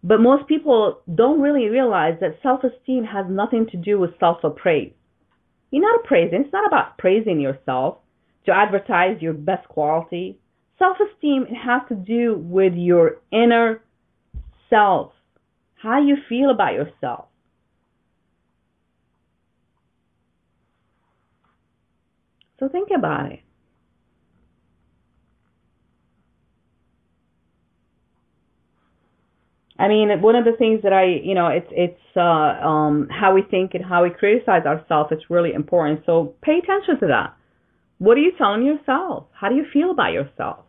But 0.03 0.19
most 0.19 0.47
people 0.47 1.01
don't 1.13 1.41
really 1.41 1.67
realize 1.69 2.15
that 2.21 2.39
self-esteem 2.41 3.03
has 3.05 3.25
nothing 3.29 3.67
to 3.71 3.77
do 3.77 3.99
with 3.99 4.17
self-appraise. 4.19 4.93
You're 5.69 5.83
not 5.83 6.03
appraising. 6.03 6.41
It's 6.41 6.53
not 6.53 6.67
about 6.67 6.97
praising 6.97 7.39
yourself 7.39 7.99
to 8.45 8.51
advertise 8.51 9.21
your 9.21 9.33
best 9.33 9.67
quality. 9.67 10.39
Self-esteem 10.79 11.45
has 11.45 11.81
to 11.89 11.95
do 11.95 12.35
with 12.37 12.73
your 12.73 13.21
inner 13.31 13.83
self, 14.69 15.13
how 15.75 16.01
you 16.01 16.17
feel 16.27 16.49
about 16.49 16.73
yourself. 16.73 17.25
So 22.59 22.69
think 22.69 22.89
about 22.95 23.31
it. 23.31 23.39
I 29.81 29.87
mean, 29.87 30.21
one 30.21 30.35
of 30.35 30.45
the 30.45 30.51
things 30.59 30.81
that 30.83 30.93
I, 30.93 31.05
you 31.05 31.33
know, 31.33 31.47
it's 31.47 31.67
it's 31.71 32.05
uh, 32.15 32.21
um, 32.21 33.07
how 33.09 33.33
we 33.33 33.41
think 33.41 33.73
and 33.73 33.83
how 33.83 34.03
we 34.03 34.11
criticize 34.11 34.63
ourselves. 34.67 35.09
It's 35.11 35.27
really 35.29 35.53
important. 35.53 36.03
So 36.05 36.35
pay 36.43 36.59
attention 36.59 36.99
to 36.99 37.07
that. 37.07 37.35
What 37.97 38.15
are 38.15 38.21
you 38.21 38.33
telling 38.37 38.63
yourself? 38.63 39.25
How 39.33 39.49
do 39.49 39.55
you 39.55 39.65
feel 39.73 39.89
about 39.89 40.13
yourself? 40.13 40.65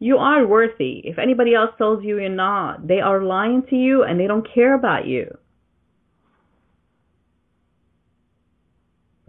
You 0.00 0.16
are 0.16 0.44
worthy. 0.44 1.02
If 1.04 1.20
anybody 1.20 1.54
else 1.54 1.70
tells 1.78 2.02
you 2.02 2.18
you're 2.18 2.28
not, 2.28 2.88
they 2.88 3.00
are 3.00 3.22
lying 3.22 3.62
to 3.70 3.76
you 3.76 4.02
and 4.02 4.18
they 4.18 4.26
don't 4.26 4.46
care 4.52 4.74
about 4.74 5.06
you. 5.06 5.38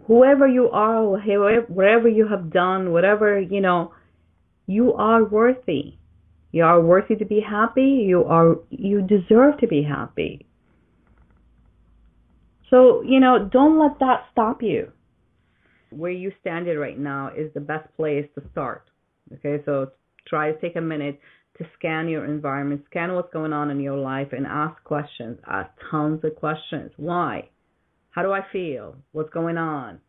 Whoever 0.08 0.46
you 0.48 0.70
are, 0.70 1.04
whatever 1.04 2.08
you 2.08 2.26
have 2.28 2.52
done, 2.52 2.92
whatever, 2.92 3.40
you 3.40 3.60
know, 3.60 3.92
you 4.66 4.92
are 4.94 5.24
worthy. 5.24 5.94
You 6.56 6.64
are 6.64 6.80
worthy 6.80 7.16
to 7.16 7.26
be 7.26 7.38
happy. 7.38 8.06
You 8.08 8.24
are 8.24 8.56
you 8.70 9.02
deserve 9.02 9.58
to 9.60 9.66
be 9.66 9.82
happy. 9.82 10.46
So, 12.70 13.02
you 13.02 13.20
know, 13.20 13.46
don't 13.52 13.78
let 13.78 13.98
that 13.98 14.24
stop 14.32 14.62
you. 14.62 14.90
Where 15.90 16.10
you 16.10 16.32
stand 16.40 16.66
right 16.66 16.98
now 16.98 17.30
is 17.36 17.52
the 17.52 17.60
best 17.60 17.94
place 17.94 18.26
to 18.36 18.42
start. 18.52 18.88
Okay, 19.34 19.62
so 19.66 19.90
try 20.26 20.50
to 20.50 20.58
take 20.58 20.76
a 20.76 20.80
minute 20.80 21.20
to 21.58 21.66
scan 21.78 22.08
your 22.08 22.24
environment, 22.24 22.84
scan 22.86 23.12
what's 23.12 23.30
going 23.34 23.52
on 23.52 23.70
in 23.70 23.78
your 23.78 23.98
life, 23.98 24.28
and 24.32 24.46
ask 24.46 24.82
questions. 24.82 25.38
Ask 25.46 25.68
tons 25.90 26.24
of 26.24 26.36
questions. 26.36 26.90
Why? 26.96 27.50
How 28.12 28.22
do 28.22 28.32
I 28.32 28.40
feel? 28.50 28.96
What's 29.12 29.28
going 29.28 29.58
on? 29.58 30.00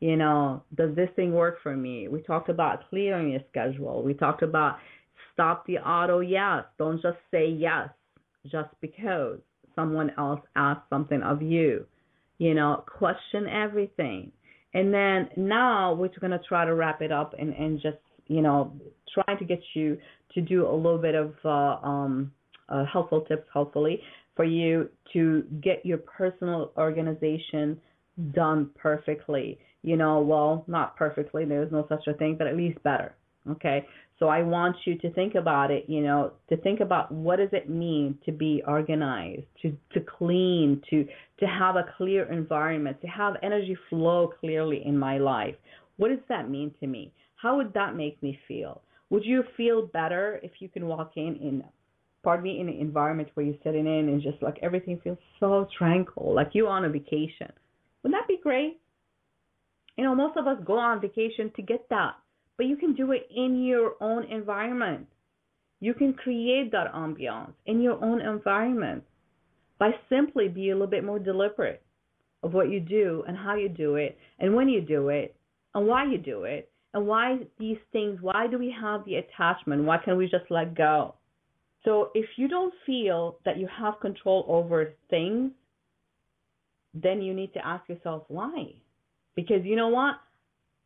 You 0.00 0.16
know, 0.16 0.62
does 0.74 0.96
this 0.96 1.10
thing 1.14 1.34
work 1.34 1.58
for 1.62 1.76
me? 1.76 2.08
We 2.08 2.22
talked 2.22 2.48
about 2.48 2.88
clearing 2.88 3.32
your 3.32 3.42
schedule. 3.50 4.02
We 4.02 4.14
talked 4.14 4.42
about 4.42 4.78
stop 5.40 5.66
the 5.66 5.78
auto 5.78 6.20
yes. 6.20 6.64
Don't 6.78 7.00
just 7.00 7.16
say 7.30 7.48
yes 7.48 7.88
just 8.50 8.68
because 8.82 9.38
someone 9.74 10.12
else 10.18 10.40
asked 10.54 10.88
something 10.90 11.22
of 11.22 11.40
you. 11.40 11.86
You 12.38 12.54
know, 12.54 12.84
question 12.86 13.46
everything. 13.48 14.32
And 14.74 14.92
then 14.92 15.28
now 15.36 15.94
we're 15.94 16.10
going 16.20 16.30
to 16.30 16.40
try 16.46 16.64
to 16.64 16.74
wrap 16.74 17.00
it 17.00 17.10
up 17.10 17.34
and, 17.38 17.54
and 17.54 17.80
just, 17.80 17.96
you 18.26 18.42
know, 18.42 18.72
trying 19.14 19.38
to 19.38 19.44
get 19.44 19.60
you 19.74 19.96
to 20.34 20.40
do 20.42 20.66
a 20.66 20.74
little 20.74 20.98
bit 20.98 21.14
of 21.14 21.32
uh, 21.44 21.86
um, 21.86 22.32
uh, 22.68 22.84
helpful 22.90 23.22
tips, 23.22 23.48
hopefully, 23.52 24.00
for 24.36 24.44
you 24.44 24.88
to 25.14 25.42
get 25.62 25.84
your 25.84 25.98
personal 25.98 26.72
organization 26.76 27.80
done 28.32 28.70
perfectly. 28.76 29.58
You 29.82 29.96
know, 29.96 30.20
well, 30.20 30.64
not 30.66 30.96
perfectly, 30.96 31.46
there's 31.46 31.72
no 31.72 31.86
such 31.88 32.06
a 32.06 32.14
thing, 32.14 32.36
but 32.38 32.46
at 32.46 32.56
least 32.56 32.82
better. 32.82 33.14
Okay. 33.50 33.86
So 34.20 34.28
I 34.28 34.42
want 34.42 34.76
you 34.84 34.98
to 34.98 35.10
think 35.14 35.34
about 35.34 35.70
it, 35.70 35.86
you 35.88 36.02
know, 36.02 36.32
to 36.50 36.56
think 36.58 36.80
about 36.80 37.10
what 37.10 37.36
does 37.36 37.48
it 37.52 37.70
mean 37.70 38.18
to 38.26 38.32
be 38.32 38.62
organized, 38.68 39.46
to, 39.62 39.74
to 39.94 40.00
clean, 40.00 40.82
to, 40.90 41.06
to 41.40 41.46
have 41.46 41.76
a 41.76 41.86
clear 41.96 42.30
environment, 42.30 43.00
to 43.00 43.06
have 43.06 43.36
energy 43.42 43.74
flow 43.88 44.30
clearly 44.38 44.82
in 44.84 44.96
my 44.98 45.16
life. 45.16 45.54
What 45.96 46.08
does 46.08 46.18
that 46.28 46.50
mean 46.50 46.70
to 46.80 46.86
me? 46.86 47.14
How 47.36 47.56
would 47.56 47.72
that 47.72 47.96
make 47.96 48.22
me 48.22 48.38
feel? 48.46 48.82
Would 49.08 49.24
you 49.24 49.42
feel 49.56 49.86
better 49.86 50.38
if 50.42 50.52
you 50.60 50.68
can 50.68 50.86
walk 50.86 51.12
in 51.16 51.36
in 51.36 51.64
pardon 52.22 52.44
me 52.44 52.60
in 52.60 52.68
an 52.68 52.78
environment 52.78 53.30
where 53.32 53.46
you're 53.46 53.54
sitting 53.64 53.86
in 53.86 54.10
and 54.10 54.20
just 54.20 54.42
like 54.42 54.58
everything 54.60 55.00
feels 55.02 55.16
so 55.40 55.66
tranquil, 55.78 56.34
like 56.34 56.50
you're 56.52 56.68
on 56.68 56.84
a 56.84 56.90
vacation? 56.90 57.50
Wouldn't 58.02 58.20
that 58.20 58.28
be 58.28 58.38
great? 58.42 58.78
You 59.96 60.04
know, 60.04 60.14
most 60.14 60.36
of 60.36 60.46
us 60.46 60.58
go 60.66 60.78
on 60.78 61.00
vacation 61.00 61.50
to 61.56 61.62
get 61.62 61.88
that 61.88 62.16
but 62.60 62.66
you 62.66 62.76
can 62.76 62.92
do 62.92 63.10
it 63.12 63.26
in 63.34 63.64
your 63.64 63.94
own 64.02 64.24
environment. 64.24 65.06
You 65.80 65.94
can 65.94 66.12
create 66.12 66.70
that 66.72 66.92
ambiance 66.92 67.54
in 67.64 67.80
your 67.80 68.04
own 68.04 68.20
environment 68.20 69.02
by 69.78 69.92
simply 70.10 70.48
being 70.48 70.72
a 70.72 70.74
little 70.74 70.86
bit 70.86 71.02
more 71.02 71.18
deliberate 71.18 71.82
of 72.42 72.52
what 72.52 72.68
you 72.68 72.78
do 72.78 73.24
and 73.26 73.34
how 73.34 73.54
you 73.54 73.70
do 73.70 73.94
it 73.94 74.18
and 74.40 74.54
when 74.54 74.68
you 74.68 74.82
do 74.82 75.08
it 75.08 75.34
and 75.74 75.86
why 75.86 76.04
you 76.04 76.18
do 76.18 76.44
it 76.44 76.70
and 76.92 77.06
why 77.06 77.38
these 77.58 77.78
things, 77.92 78.18
why 78.20 78.46
do 78.46 78.58
we 78.58 78.70
have 78.78 79.06
the 79.06 79.14
attachment? 79.14 79.84
Why 79.84 79.96
can't 79.96 80.18
we 80.18 80.28
just 80.28 80.50
let 80.50 80.76
go? 80.76 81.14
So 81.86 82.10
if 82.12 82.26
you 82.36 82.46
don't 82.46 82.74
feel 82.84 83.38
that 83.46 83.56
you 83.56 83.68
have 83.74 84.00
control 84.00 84.44
over 84.46 84.92
things, 85.08 85.52
then 86.92 87.22
you 87.22 87.32
need 87.32 87.54
to 87.54 87.66
ask 87.66 87.88
yourself 87.88 88.24
why. 88.28 88.74
Because 89.34 89.64
you 89.64 89.76
know 89.76 89.88
what? 89.88 90.16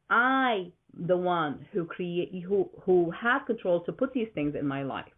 I 0.09 0.71
the 1.07 1.17
one 1.17 1.67
who 1.73 1.85
create 1.85 2.45
who 2.47 2.69
who 2.83 3.11
has 3.11 3.43
control 3.47 3.81
to 3.81 3.93
put 3.93 4.13
these 4.13 4.29
things 4.35 4.55
in 4.59 4.67
my 4.67 4.83
life. 4.83 5.13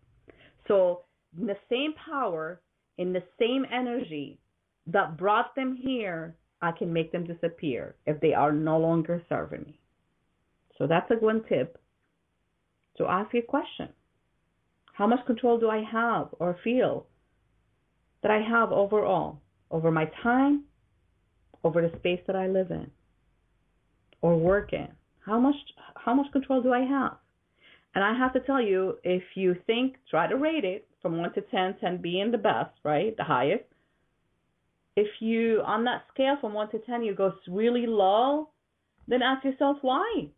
So 0.68 1.02
the 1.36 1.56
same 1.68 1.92
power, 1.94 2.60
in 2.98 3.12
the 3.12 3.22
same 3.38 3.66
energy 3.72 4.38
that 4.86 5.16
brought 5.16 5.54
them 5.54 5.76
here, 5.76 6.34
I 6.62 6.72
can 6.72 6.92
make 6.92 7.12
them 7.12 7.26
disappear 7.26 7.96
if 8.06 8.20
they 8.20 8.32
are 8.32 8.52
no 8.52 8.78
longer 8.78 9.22
serving 9.28 9.62
me. 9.62 9.78
So 10.78 10.86
that's 10.86 11.10
a 11.10 11.14
one 11.14 11.42
tip. 11.48 11.78
To 12.98 13.06
ask 13.06 13.34
a 13.34 13.42
question. 13.42 13.90
How 14.94 15.06
much 15.06 15.26
control 15.26 15.58
do 15.58 15.68
I 15.68 15.82
have 15.82 16.28
or 16.38 16.58
feel 16.64 17.06
that 18.22 18.30
I 18.30 18.40
have 18.40 18.72
overall 18.72 19.42
over 19.70 19.90
my 19.90 20.10
time, 20.22 20.64
over 21.62 21.82
the 21.82 21.94
space 21.98 22.20
that 22.26 22.36
I 22.36 22.46
live 22.46 22.70
in 22.70 22.90
or 24.22 24.38
work 24.38 24.72
in? 24.72 24.88
How 25.26 25.40
much 25.40 25.56
how 25.96 26.14
much 26.14 26.30
control 26.32 26.62
do 26.62 26.72
I 26.72 26.80
have? 26.80 27.16
And 27.94 28.04
I 28.04 28.16
have 28.16 28.32
to 28.34 28.40
tell 28.40 28.60
you, 28.60 28.98
if 29.02 29.22
you 29.34 29.56
think, 29.66 29.96
try 30.10 30.26
to 30.28 30.36
rate 30.36 30.64
it 30.64 30.86
from 31.00 31.18
1 31.18 31.32
to 31.32 31.40
10, 31.40 31.76
10 31.80 32.02
being 32.02 32.30
the 32.30 32.38
best, 32.38 32.70
right, 32.84 33.16
the 33.16 33.24
highest. 33.24 33.64
If 34.96 35.08
you, 35.20 35.62
on 35.64 35.84
that 35.84 36.02
scale 36.12 36.36
from 36.40 36.52
1 36.52 36.72
to 36.72 36.78
10, 36.78 37.02
you 37.02 37.14
go 37.14 37.32
really 37.48 37.86
low, 37.86 38.50
then 39.08 39.22
ask 39.22 39.44
yourself 39.44 39.78
why? 39.80 40.28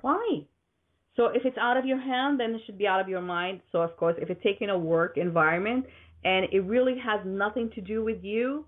Why? 0.00 0.40
So 1.16 1.26
if 1.26 1.44
it's 1.44 1.56
out 1.56 1.76
of 1.76 1.86
your 1.86 2.00
hand, 2.00 2.40
then 2.40 2.54
it 2.54 2.62
should 2.66 2.78
be 2.78 2.86
out 2.88 3.00
of 3.00 3.08
your 3.08 3.22
mind. 3.22 3.60
So, 3.70 3.80
of 3.80 3.96
course, 3.96 4.16
if 4.18 4.28
it's 4.28 4.42
taking 4.42 4.70
a 4.70 4.78
work 4.78 5.16
environment 5.16 5.86
and 6.24 6.46
it 6.52 6.60
really 6.60 6.96
has 6.98 7.20
nothing 7.24 7.70
to 7.76 7.80
do 7.80 8.02
with 8.02 8.24
you, 8.24 8.66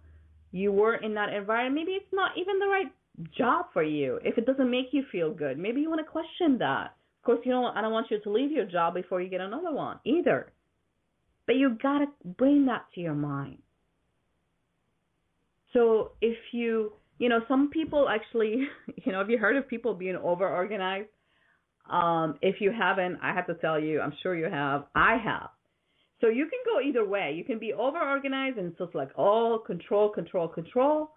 you 0.52 0.70
were 0.70 0.94
in 0.94 1.14
that 1.14 1.32
environment, 1.32 1.74
maybe 1.74 1.96
it's 1.96 2.12
not 2.12 2.30
even 2.38 2.60
the 2.60 2.66
right 2.66 2.92
job 3.36 3.66
for 3.72 3.82
you 3.82 4.18
if 4.24 4.38
it 4.38 4.46
doesn't 4.46 4.70
make 4.70 4.86
you 4.92 5.04
feel 5.10 5.32
good. 5.32 5.58
Maybe 5.58 5.80
you 5.80 5.88
want 5.88 6.00
to 6.04 6.10
question 6.10 6.58
that. 6.58 6.94
Of 7.20 7.24
course, 7.24 7.40
you 7.44 7.52
know 7.52 7.66
I 7.74 7.80
don't 7.80 7.92
want 7.92 8.10
you 8.10 8.20
to 8.20 8.30
leave 8.30 8.52
your 8.52 8.66
job 8.66 8.94
before 8.94 9.20
you 9.20 9.28
get 9.28 9.40
another 9.40 9.72
one 9.72 9.98
either. 10.04 10.52
But 11.46 11.56
you 11.56 11.76
gotta 11.82 12.06
bring 12.24 12.66
that 12.66 12.86
to 12.94 13.00
your 13.00 13.14
mind. 13.14 13.58
So 15.72 16.12
if 16.20 16.36
you, 16.52 16.92
you 17.18 17.28
know, 17.28 17.40
some 17.48 17.70
people 17.70 18.08
actually, 18.08 18.66
you 19.04 19.12
know, 19.12 19.18
have 19.18 19.30
you 19.30 19.38
heard 19.38 19.56
of 19.56 19.68
people 19.68 19.94
being 19.94 20.16
over 20.16 20.48
organized? 20.48 21.08
Um, 21.90 22.36
if 22.42 22.60
you 22.60 22.72
haven't, 22.72 23.18
I 23.22 23.32
have 23.32 23.46
to 23.46 23.54
tell 23.54 23.78
you, 23.78 24.00
I'm 24.00 24.12
sure 24.22 24.34
you 24.34 24.50
have. 24.50 24.86
I 24.94 25.16
have. 25.22 25.50
So 26.20 26.28
you 26.28 26.46
can 26.46 26.58
go 26.64 26.80
either 26.80 27.06
way. 27.06 27.34
You 27.36 27.44
can 27.44 27.58
be 27.58 27.72
over 27.72 27.98
organized 27.98 28.58
and 28.58 28.68
it's 28.68 28.78
just 28.78 28.94
like, 28.94 29.10
oh, 29.16 29.62
control, 29.66 30.08
control, 30.08 30.48
control 30.48 31.10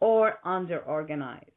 or 0.00 0.38
under 0.44 0.78
organized. 0.80 1.50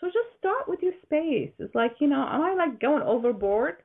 So 0.00 0.06
just 0.06 0.38
start 0.38 0.68
with 0.68 0.80
your 0.82 0.92
space. 1.02 1.52
It's 1.58 1.74
like, 1.74 1.96
you 2.00 2.08
know, 2.08 2.20
am 2.20 2.40
I 2.40 2.54
like 2.54 2.80
going 2.80 3.02
overboard? 3.02 3.76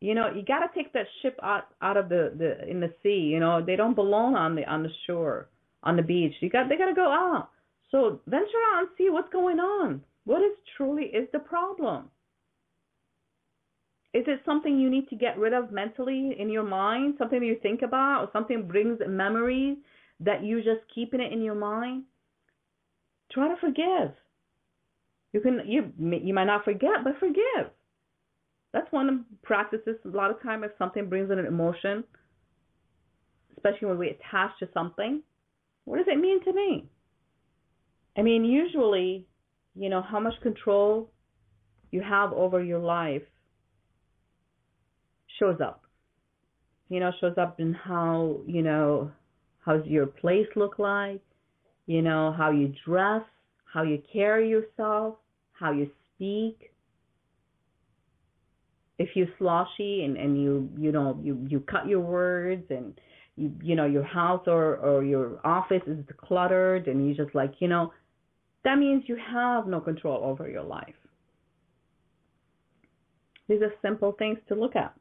You 0.00 0.14
know, 0.14 0.30
you 0.34 0.42
got 0.44 0.60
to 0.60 0.68
take 0.74 0.92
that 0.92 1.06
ship 1.22 1.38
out 1.42 1.68
out 1.80 1.96
of 1.96 2.08
the 2.08 2.32
the 2.36 2.68
in 2.70 2.80
the 2.80 2.92
sea. 3.02 3.30
You 3.32 3.40
know, 3.40 3.64
they 3.64 3.76
don't 3.76 3.94
belong 3.94 4.34
on 4.34 4.54
the 4.54 4.64
on 4.70 4.82
the 4.82 4.90
shore, 5.06 5.48
on 5.82 5.96
the 5.96 6.02
beach. 6.02 6.34
You 6.40 6.50
got 6.50 6.68
they 6.68 6.76
got 6.76 6.86
to 6.86 6.94
go 6.94 7.10
out. 7.10 7.48
So 7.90 8.20
venture 8.26 8.62
out 8.74 8.80
and 8.80 8.88
see 8.98 9.08
what's 9.08 9.32
going 9.32 9.58
on. 9.58 10.02
What 10.24 10.42
is 10.42 10.56
truly 10.76 11.04
is 11.04 11.28
the 11.32 11.38
problem? 11.38 12.10
Is 14.16 14.24
it 14.28 14.40
something 14.46 14.80
you 14.80 14.88
need 14.88 15.10
to 15.10 15.14
get 15.14 15.38
rid 15.38 15.52
of 15.52 15.70
mentally 15.70 16.34
in 16.38 16.48
your 16.48 16.62
mind? 16.62 17.16
Something 17.18 17.42
you 17.42 17.58
think 17.62 17.82
about, 17.82 18.22
or 18.22 18.30
something 18.32 18.66
brings 18.66 18.98
memories 19.06 19.76
that 20.20 20.42
you 20.42 20.62
just 20.62 20.80
keeping 20.94 21.20
it 21.20 21.34
in 21.34 21.42
your 21.42 21.54
mind? 21.54 22.04
Try 23.30 23.48
to 23.48 23.56
forgive. 23.60 24.14
You 25.34 25.40
can 25.42 25.60
you 25.66 25.92
you 25.98 26.32
might 26.32 26.44
not 26.44 26.64
forget, 26.64 27.04
but 27.04 27.18
forgive. 27.20 27.68
That's 28.72 28.90
one 28.90 29.10
of 29.10 29.16
the 29.16 29.24
practices. 29.42 29.96
A 30.06 30.08
lot 30.08 30.30
of 30.30 30.42
time, 30.42 30.64
if 30.64 30.70
something 30.78 31.10
brings 31.10 31.30
an 31.30 31.38
emotion, 31.40 32.02
especially 33.54 33.88
when 33.88 33.98
we 33.98 34.08
attach 34.08 34.58
to 34.60 34.68
something, 34.72 35.22
what 35.84 35.98
does 35.98 36.06
it 36.08 36.18
mean 36.18 36.42
to 36.44 36.54
me? 36.54 36.88
I 38.16 38.22
mean, 38.22 38.46
usually, 38.46 39.26
you 39.74 39.90
know, 39.90 40.00
how 40.00 40.20
much 40.20 40.40
control 40.42 41.10
you 41.90 42.00
have 42.00 42.32
over 42.32 42.64
your 42.64 42.78
life 42.78 43.22
shows 45.38 45.60
up. 45.60 45.82
You 46.88 47.00
know, 47.00 47.10
shows 47.20 47.34
up 47.36 47.58
in 47.58 47.72
how, 47.72 48.38
you 48.46 48.62
know, 48.62 49.10
how's 49.58 49.84
your 49.86 50.06
place 50.06 50.46
look 50.54 50.78
like, 50.78 51.20
you 51.86 52.02
know, 52.02 52.32
how 52.36 52.50
you 52.50 52.72
dress, 52.86 53.22
how 53.72 53.82
you 53.82 54.00
carry 54.12 54.48
yourself, 54.48 55.16
how 55.52 55.72
you 55.72 55.90
speak. 56.14 56.70
If 58.98 59.10
you're 59.14 59.28
sloshy 59.38 60.04
and, 60.04 60.16
and 60.16 60.40
you, 60.40 60.70
you 60.78 60.92
know, 60.92 61.18
you, 61.22 61.44
you 61.48 61.60
cut 61.60 61.86
your 61.86 62.00
words 62.00 62.64
and 62.70 62.98
you, 63.36 63.52
you 63.62 63.74
know, 63.74 63.84
your 63.84 64.04
house 64.04 64.44
or, 64.46 64.76
or 64.76 65.04
your 65.04 65.40
office 65.44 65.82
is 65.86 65.98
cluttered 66.16 66.86
and 66.86 67.06
you 67.06 67.14
just 67.14 67.34
like, 67.34 67.52
you 67.58 67.68
know, 67.68 67.92
that 68.64 68.78
means 68.78 69.04
you 69.06 69.16
have 69.16 69.66
no 69.66 69.80
control 69.80 70.24
over 70.24 70.48
your 70.48 70.62
life. 70.62 70.94
These 73.48 73.62
are 73.62 73.72
simple 73.82 74.12
things 74.18 74.38
to 74.48 74.54
look 74.54 74.74
at. 74.74 74.94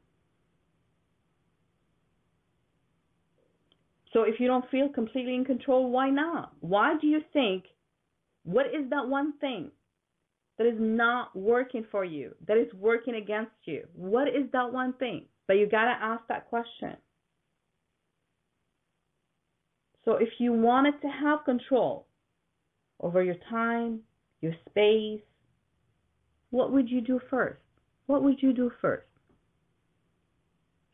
So 4.16 4.24
if 4.24 4.40
you 4.40 4.48
don't 4.48 4.64
feel 4.72 4.88
completely 4.88 5.36
in 5.36 5.44
control, 5.44 5.92
why 5.92 6.10
not? 6.10 6.54
Why 6.62 6.96
do 7.02 7.06
you 7.06 7.20
think, 7.34 7.66
what 8.46 8.68
is 8.68 8.90
that 8.90 9.10
one 9.10 9.34
thing 9.40 9.72
that 10.58 10.66
is 10.66 10.78
not 10.80 11.36
working 11.36 11.86
for 11.92 12.06
you, 12.06 12.34
that 12.48 12.56
is 12.56 12.74
working 12.74 13.16
against 13.16 13.52
you? 13.66 13.86
What 13.94 14.30
is 14.30 14.50
that 14.54 14.72
one 14.72 14.94
thing? 14.94 15.26
But 15.48 15.56
you 15.56 15.68
got 15.68 15.84
to 15.84 16.02
ask 16.02 16.24
that 16.30 16.48
question. 16.48 16.96
So 20.06 20.14
if 20.14 20.30
you 20.40 20.54
wanted 20.54 21.02
to 21.02 21.08
have 21.08 21.44
control 21.44 22.08
over 23.02 23.22
your 23.22 23.36
time, 23.50 24.00
your 24.40 24.54
space, 24.70 25.20
what 26.52 26.72
would 26.72 26.90
you 26.90 27.02
do 27.02 27.20
first? 27.30 27.60
what 28.06 28.24
would 28.24 28.42
you 28.42 28.54
do 28.54 28.72
first? 28.82 29.08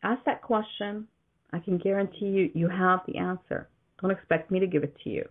Ask 0.01 0.23
that 0.25 0.41
question. 0.41 1.07
I 1.53 1.59
can 1.59 1.77
guarantee 1.77 2.27
you, 2.27 2.51
you 2.53 2.69
have 2.69 3.01
the 3.07 3.17
answer. 3.17 3.67
Don't 4.01 4.11
expect 4.11 4.51
me 4.51 4.59
to 4.59 4.67
give 4.67 4.83
it 4.83 4.95
to 5.03 5.09
you. 5.09 5.27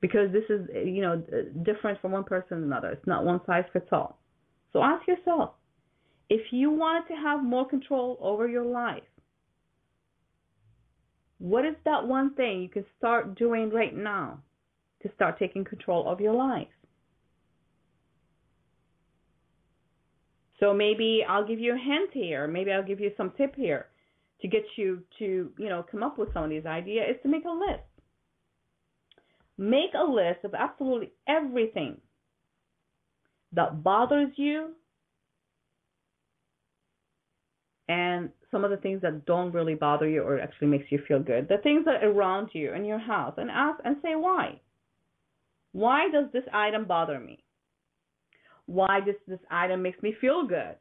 Because 0.00 0.30
this 0.32 0.44
is, 0.48 0.68
you 0.74 1.00
know, 1.00 1.22
different 1.62 2.00
from 2.00 2.12
one 2.12 2.24
person 2.24 2.58
to 2.58 2.64
another. 2.64 2.88
It's 2.88 3.06
not 3.06 3.24
one 3.24 3.40
size 3.46 3.64
fits 3.72 3.88
all. 3.92 4.18
So 4.72 4.82
ask 4.82 5.06
yourself 5.06 5.52
if 6.28 6.52
you 6.52 6.70
wanted 6.70 7.06
to 7.08 7.14
have 7.14 7.42
more 7.44 7.68
control 7.68 8.18
over 8.20 8.48
your 8.48 8.64
life, 8.64 9.02
what 11.38 11.64
is 11.64 11.74
that 11.84 12.06
one 12.06 12.34
thing 12.34 12.62
you 12.62 12.68
can 12.68 12.84
start 12.98 13.36
doing 13.36 13.70
right 13.70 13.94
now 13.94 14.40
to 15.02 15.10
start 15.14 15.38
taking 15.38 15.64
control 15.64 16.08
of 16.08 16.20
your 16.20 16.34
life? 16.34 16.68
So 20.58 20.72
maybe 20.72 21.24
I'll 21.28 21.46
give 21.46 21.58
you 21.58 21.74
a 21.74 21.78
hint 21.78 22.10
here. 22.12 22.46
Maybe 22.46 22.70
I'll 22.70 22.84
give 22.84 23.00
you 23.00 23.10
some 23.16 23.32
tip 23.36 23.54
here 23.56 23.86
to 24.42 24.48
get 24.48 24.64
you 24.76 25.02
to, 25.18 25.52
you 25.56 25.68
know, 25.68 25.84
come 25.88 26.02
up 26.02 26.18
with 26.18 26.32
some 26.34 26.44
of 26.44 26.50
these 26.50 26.66
ideas 26.66 27.16
is 27.16 27.22
to 27.22 27.28
make 27.28 27.44
a 27.44 27.50
list. 27.50 27.82
Make 29.56 29.94
a 29.94 30.04
list 30.04 30.44
of 30.44 30.54
absolutely 30.54 31.12
everything 31.28 31.98
that 33.52 33.82
bothers 33.82 34.32
you 34.36 34.70
and 37.88 38.30
some 38.50 38.64
of 38.64 38.70
the 38.70 38.76
things 38.76 39.02
that 39.02 39.24
don't 39.26 39.52
really 39.52 39.74
bother 39.74 40.08
you 40.08 40.22
or 40.22 40.40
actually 40.40 40.68
makes 40.68 40.90
you 40.90 41.00
feel 41.06 41.20
good. 41.20 41.48
The 41.48 41.58
things 41.58 41.84
that 41.84 42.02
are 42.02 42.10
around 42.10 42.50
you 42.52 42.72
in 42.72 42.84
your 42.84 42.98
house 42.98 43.34
and 43.36 43.50
ask 43.50 43.80
and 43.84 43.96
say 44.02 44.16
why. 44.16 44.60
Why 45.72 46.08
does 46.10 46.26
this 46.32 46.44
item 46.52 46.84
bother 46.86 47.18
me? 47.20 47.44
Why 48.66 49.00
does 49.04 49.16
this 49.26 49.40
item 49.50 49.82
makes 49.82 50.02
me 50.02 50.14
feel 50.20 50.46
good? 50.46 50.76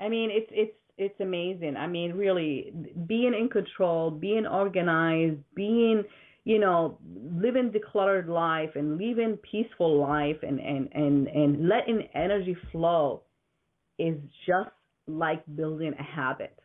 I 0.00 0.08
mean, 0.08 0.30
it's 0.32 0.50
it's 0.50 0.76
it's 0.98 1.20
amazing. 1.20 1.76
I 1.76 1.86
mean, 1.86 2.12
really 2.12 2.72
being 3.06 3.34
in 3.34 3.48
control, 3.48 4.10
being 4.10 4.46
organized, 4.46 5.38
being 5.54 6.04
you 6.44 6.58
know, 6.58 6.98
living 7.34 7.70
decluttered 7.70 8.26
life 8.26 8.70
and 8.74 8.96
living 8.98 9.38
peaceful 9.50 10.00
life 10.00 10.38
and 10.42 10.58
and 10.58 10.88
and 10.94 11.28
and 11.28 11.68
letting 11.68 12.08
energy 12.14 12.56
flow 12.72 13.22
is 13.98 14.16
just 14.46 14.70
like 15.06 15.42
building 15.54 15.92
a 15.98 16.02
habit. 16.02 16.58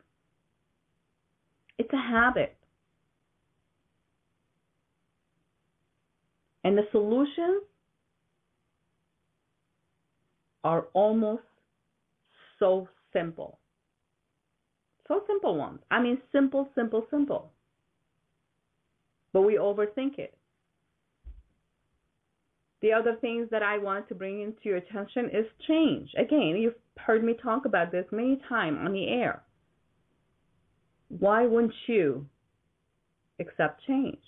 It's 1.78 1.92
a 1.92 1.98
habit. 1.98 2.56
And 6.64 6.78
the 6.78 6.88
solutions 6.92 7.64
are 10.64 10.88
almost 10.94 11.44
so 12.60 12.88
simple. 13.16 13.60
So 15.08 15.22
simple 15.28 15.56
ones. 15.56 15.80
I 15.92 16.02
mean, 16.02 16.20
simple, 16.32 16.70
simple, 16.76 17.06
simple 17.10 17.52
but 19.36 19.42
we 19.42 19.56
overthink 19.56 20.18
it. 20.18 20.34
The 22.82 22.94
other 22.94 23.18
things 23.20 23.50
that 23.52 23.62
I 23.62 23.78
wanted 23.78 24.08
to 24.08 24.16
bring 24.16 24.42
into 24.42 24.60
your 24.64 24.78
attention 24.78 25.26
is 25.26 25.46
change. 25.68 26.10
Again, 26.18 26.56
you've 26.58 26.76
heard 26.96 27.22
me 27.22 27.34
talk 27.44 27.66
about 27.66 27.92
this 27.92 28.06
many 28.14 28.40
times 28.48 28.78
on 28.82 28.94
the 28.94 29.10
air. 29.10 29.44
Why 31.10 31.46
wouldn't 31.46 31.74
you 31.86 32.26
accept 33.42 33.82
change? 33.86 34.24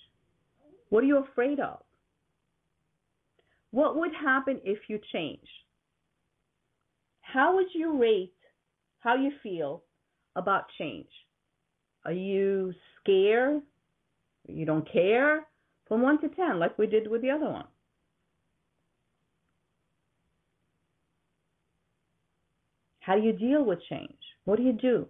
What 0.90 1.04
are 1.04 1.06
you 1.06 1.24
afraid 1.24 1.58
of? 1.58 1.78
What 3.70 3.96
would 3.96 4.12
happen 4.12 4.60
if 4.62 4.90
you 4.90 5.00
change? 5.10 5.48
How 7.22 7.54
would 7.54 7.68
you 7.74 7.98
rate 7.98 8.34
how 9.00 9.16
you 9.16 9.32
feel 9.42 9.82
about 10.36 10.64
change? 10.78 11.08
Are 12.04 12.12
you 12.12 12.72
scared? 13.00 13.62
You 14.46 14.64
don't 14.64 14.90
care? 14.90 15.46
From 15.86 16.02
1 16.02 16.20
to 16.20 16.28
10, 16.28 16.58
like 16.58 16.78
we 16.78 16.86
did 16.86 17.08
with 17.08 17.22
the 17.22 17.30
other 17.30 17.48
one. 17.48 17.66
How 23.00 23.16
do 23.16 23.22
you 23.22 23.32
deal 23.32 23.64
with 23.64 23.78
change? 23.88 24.18
What 24.44 24.56
do 24.56 24.62
you 24.62 24.72
do? 24.72 25.06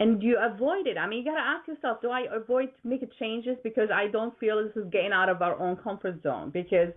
And 0.00 0.20
do 0.20 0.26
you 0.26 0.38
avoid 0.38 0.86
it? 0.86 0.96
I 0.96 1.08
mean, 1.08 1.20
you 1.20 1.24
got 1.24 1.36
to 1.36 1.40
ask 1.40 1.66
yourself, 1.66 2.00
do 2.00 2.10
I 2.10 2.26
avoid 2.32 2.70
making 2.84 3.10
changes 3.18 3.56
because 3.64 3.88
I 3.92 4.06
don't 4.08 4.36
feel 4.38 4.62
this 4.62 4.76
is 4.76 4.88
getting 4.90 5.12
out 5.12 5.28
of 5.28 5.42
our 5.42 5.58
own 5.60 5.76
comfort 5.76 6.22
zone? 6.22 6.50
Because 6.50 6.92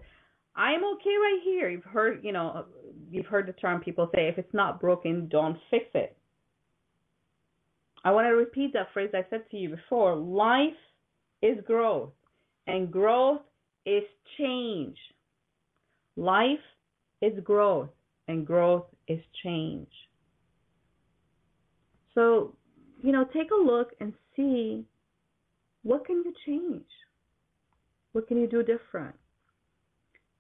I'm 0.56 0.84
okay 0.94 1.16
right 1.18 1.40
here. 1.44 1.70
You've 1.70 1.84
heard, 1.84 2.24
you 2.24 2.32
know, 2.32 2.66
you've 3.10 3.26
heard 3.26 3.48
the 3.48 3.54
term 3.54 3.82
people 3.82 4.10
say, 4.14 4.28
if 4.28 4.38
it's 4.38 4.54
not 4.54 4.82
broken, 4.82 5.28
don't 5.30 5.58
fix 5.70 5.86
it. 5.94 6.18
I 8.04 8.12
want 8.12 8.26
to 8.26 8.32
repeat 8.32 8.74
that 8.74 8.92
phrase 8.94 9.12
I 9.14 9.26
said 9.30 9.44
to 9.52 9.58
you 9.58 9.70
before. 9.70 10.16
Life 10.16 10.74
is 11.42 11.58
growth, 11.66 12.12
and 12.68 12.92
growth 12.92 13.42
is 13.86 14.04
change. 14.38 14.98
Life 16.16 16.60
is 17.22 17.34
growth, 17.44 17.90
and 18.28 18.46
growth 18.46 18.86
is 19.08 19.20
change. 19.44 19.88
So, 22.16 22.56
you 23.04 23.12
know, 23.12 23.26
take 23.34 23.52
a 23.52 23.64
look 23.64 23.92
and 24.00 24.14
see 24.36 24.86
what 25.84 26.06
can 26.06 26.24
you 26.26 26.34
change? 26.46 26.86
What 28.12 28.28
can 28.28 28.38
you 28.38 28.48
do 28.48 28.64
different? 28.64 29.16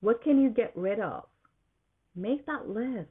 What 0.01 0.23
can 0.23 0.41
you 0.41 0.49
get 0.49 0.71
rid 0.75 0.99
of? 0.99 1.25
Make 2.15 2.45
that 2.47 2.67
list. 2.67 3.09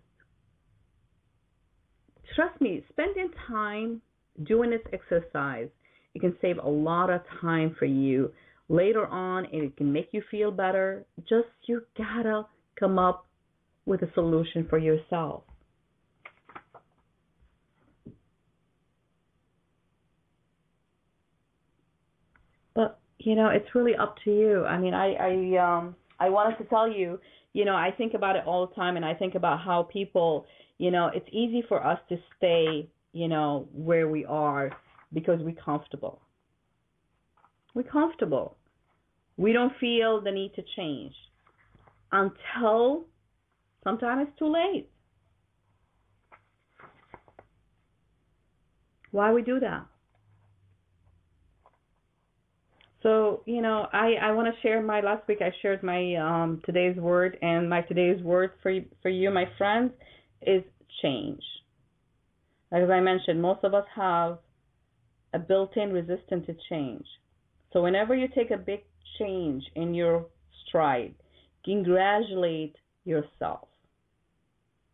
Trust 2.34 2.60
me, 2.60 2.84
spending 2.90 3.30
time 3.48 4.02
doing 4.44 4.70
this 4.70 4.80
exercise, 4.92 5.68
it 6.14 6.20
can 6.20 6.36
save 6.40 6.58
a 6.58 6.68
lot 6.68 7.10
of 7.10 7.22
time 7.40 7.74
for 7.78 7.86
you 7.86 8.32
later 8.68 9.06
on 9.06 9.46
and 9.46 9.62
it 9.64 9.76
can 9.76 9.92
make 9.92 10.08
you 10.12 10.22
feel 10.30 10.50
better. 10.50 11.04
Just 11.28 11.48
you 11.66 11.82
gotta 11.96 12.46
come 12.78 12.98
up 12.98 13.26
with 13.86 14.02
a 14.02 14.12
solution 14.14 14.66
for 14.68 14.78
yourself. 14.78 15.42
But 22.74 22.98
you 23.18 23.34
know, 23.34 23.48
it's 23.48 23.74
really 23.74 23.94
up 23.94 24.16
to 24.24 24.30
you. 24.30 24.64
I 24.64 24.78
mean, 24.78 24.94
I 24.94 25.14
I 25.14 25.76
um 25.78 25.96
I 26.20 26.28
wanted 26.28 26.58
to 26.58 26.64
tell 26.64 26.90
you, 26.90 27.18
you 27.52 27.64
know, 27.64 27.74
I 27.74 27.90
think 27.90 28.14
about 28.14 28.36
it 28.36 28.44
all 28.46 28.66
the 28.66 28.74
time 28.74 28.96
and 28.96 29.04
I 29.04 29.14
think 29.14 29.34
about 29.34 29.60
how 29.60 29.82
people, 29.82 30.46
you 30.78 30.90
know, 30.90 31.10
it's 31.12 31.28
easy 31.32 31.64
for 31.68 31.84
us 31.84 31.98
to 32.10 32.16
stay 32.36 32.88
you 33.12 33.28
know, 33.28 33.68
where 33.72 34.08
we 34.08 34.24
are 34.24 34.70
because 35.12 35.40
we're 35.40 35.54
comfortable. 35.54 36.20
We're 37.74 37.82
comfortable. 37.82 38.56
We 39.36 39.52
don't 39.52 39.72
feel 39.80 40.20
the 40.20 40.30
need 40.30 40.54
to 40.54 40.62
change 40.76 41.14
until 42.12 43.06
sometimes 43.82 44.28
it's 44.28 44.38
too 44.38 44.52
late. 44.52 44.88
Why 49.12 49.32
we 49.32 49.42
do 49.42 49.58
that? 49.60 49.86
So, 53.02 53.42
you 53.46 53.62
know, 53.62 53.86
I, 53.92 54.14
I 54.20 54.32
want 54.32 54.54
to 54.54 54.60
share 54.60 54.82
my 54.82 55.00
last 55.00 55.26
week 55.26 55.38
I 55.40 55.50
shared 55.62 55.82
my 55.82 56.16
um, 56.16 56.60
today's 56.66 56.96
word 56.96 57.38
and 57.40 57.68
my 57.68 57.80
today's 57.82 58.22
word 58.22 58.50
for 58.62 58.78
for 59.00 59.08
you 59.08 59.30
my 59.30 59.46
friends 59.56 59.92
is 60.42 60.62
change. 61.02 61.42
As 62.72 62.88
I 62.90 63.00
mentioned, 63.00 63.40
most 63.40 63.64
of 63.64 63.74
us 63.74 63.86
have 63.96 64.38
a 65.32 65.38
built-in 65.38 65.92
resistance 65.92 66.46
to 66.46 66.54
change. 66.68 67.04
So 67.72 67.82
whenever 67.82 68.14
you 68.14 68.28
take 68.34 68.50
a 68.50 68.56
big 68.56 68.80
change 69.18 69.64
in 69.74 69.94
your 69.94 70.26
stride, 70.66 71.14
congratulate 71.64 72.76
yourself. 73.04 73.68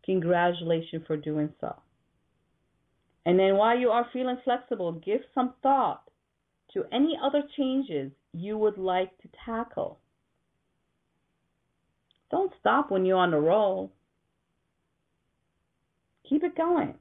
Congratulations 0.05 1.03
for 1.05 1.17
doing 1.17 1.49
so. 1.59 1.75
And 3.25 3.37
then 3.37 3.57
while 3.57 3.77
you 3.77 3.89
are 3.89 4.07
feeling 4.13 4.37
flexible, 4.45 4.93
give 4.93 5.19
some 5.35 5.53
thought 5.61 6.06
to 6.73 6.85
any 6.91 7.17
other 7.21 7.43
changes 7.55 8.11
you 8.33 8.57
would 8.57 8.77
like 8.77 9.17
to 9.19 9.29
tackle. 9.45 9.99
Don't 12.29 12.51
stop 12.59 12.91
when 12.91 13.05
you're 13.05 13.17
on 13.17 13.31
the 13.31 13.39
roll. 13.39 13.91
Keep 16.29 16.43
it 16.43 16.57
going. 16.57 16.95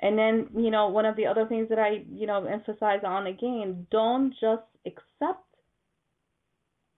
And 0.00 0.18
then, 0.18 0.48
you 0.56 0.70
know, 0.70 0.88
one 0.88 1.04
of 1.04 1.16
the 1.16 1.26
other 1.26 1.46
things 1.46 1.68
that 1.68 1.78
I, 1.78 2.04
you 2.10 2.26
know, 2.26 2.44
emphasize 2.44 3.00
on 3.04 3.26
again, 3.26 3.86
don't 3.90 4.32
just 4.40 4.62
accept 4.86 5.44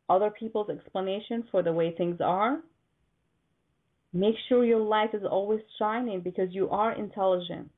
other 0.09 0.31
people's 0.31 0.71
explanation 0.71 1.45
for 1.51 1.63
the 1.63 1.73
way 1.73 1.95
things 1.97 2.21
are. 2.21 2.61
Make 4.13 4.35
sure 4.49 4.65
your 4.65 4.81
light 4.81 5.15
is 5.15 5.23
always 5.29 5.61
shining 5.79 6.21
because 6.21 6.49
you 6.53 6.69
are 6.69 6.93
intelligent. 6.93 7.71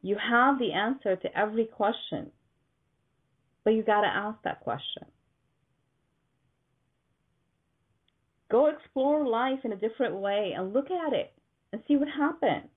You 0.00 0.16
have 0.30 0.58
the 0.58 0.72
answer 0.72 1.16
to 1.16 1.38
every 1.38 1.66
question. 1.66 2.30
But 3.68 3.74
you 3.74 3.82
got 3.82 4.00
to 4.00 4.06
ask 4.06 4.38
that 4.44 4.60
question. 4.60 5.02
Go 8.50 8.68
explore 8.68 9.28
life 9.28 9.58
in 9.62 9.72
a 9.72 9.76
different 9.76 10.14
way 10.14 10.54
and 10.56 10.72
look 10.72 10.90
at 10.90 11.12
it 11.12 11.34
and 11.70 11.82
see 11.86 11.98
what 11.98 12.08
happens. 12.08 12.70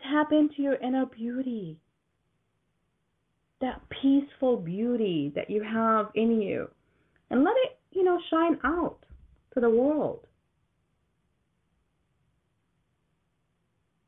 Tap 0.00 0.30
into 0.30 0.62
your 0.62 0.76
inner 0.76 1.06
beauty, 1.06 1.76
that 3.60 3.82
peaceful 4.00 4.56
beauty 4.56 5.32
that 5.34 5.50
you 5.50 5.64
have 5.64 6.10
in 6.14 6.40
you, 6.40 6.70
and 7.30 7.42
let 7.42 7.56
it, 7.64 7.80
you 7.90 8.04
know, 8.04 8.20
shine 8.30 8.60
out 8.62 8.98
to 9.54 9.60
the 9.60 9.70
world. 9.70 10.24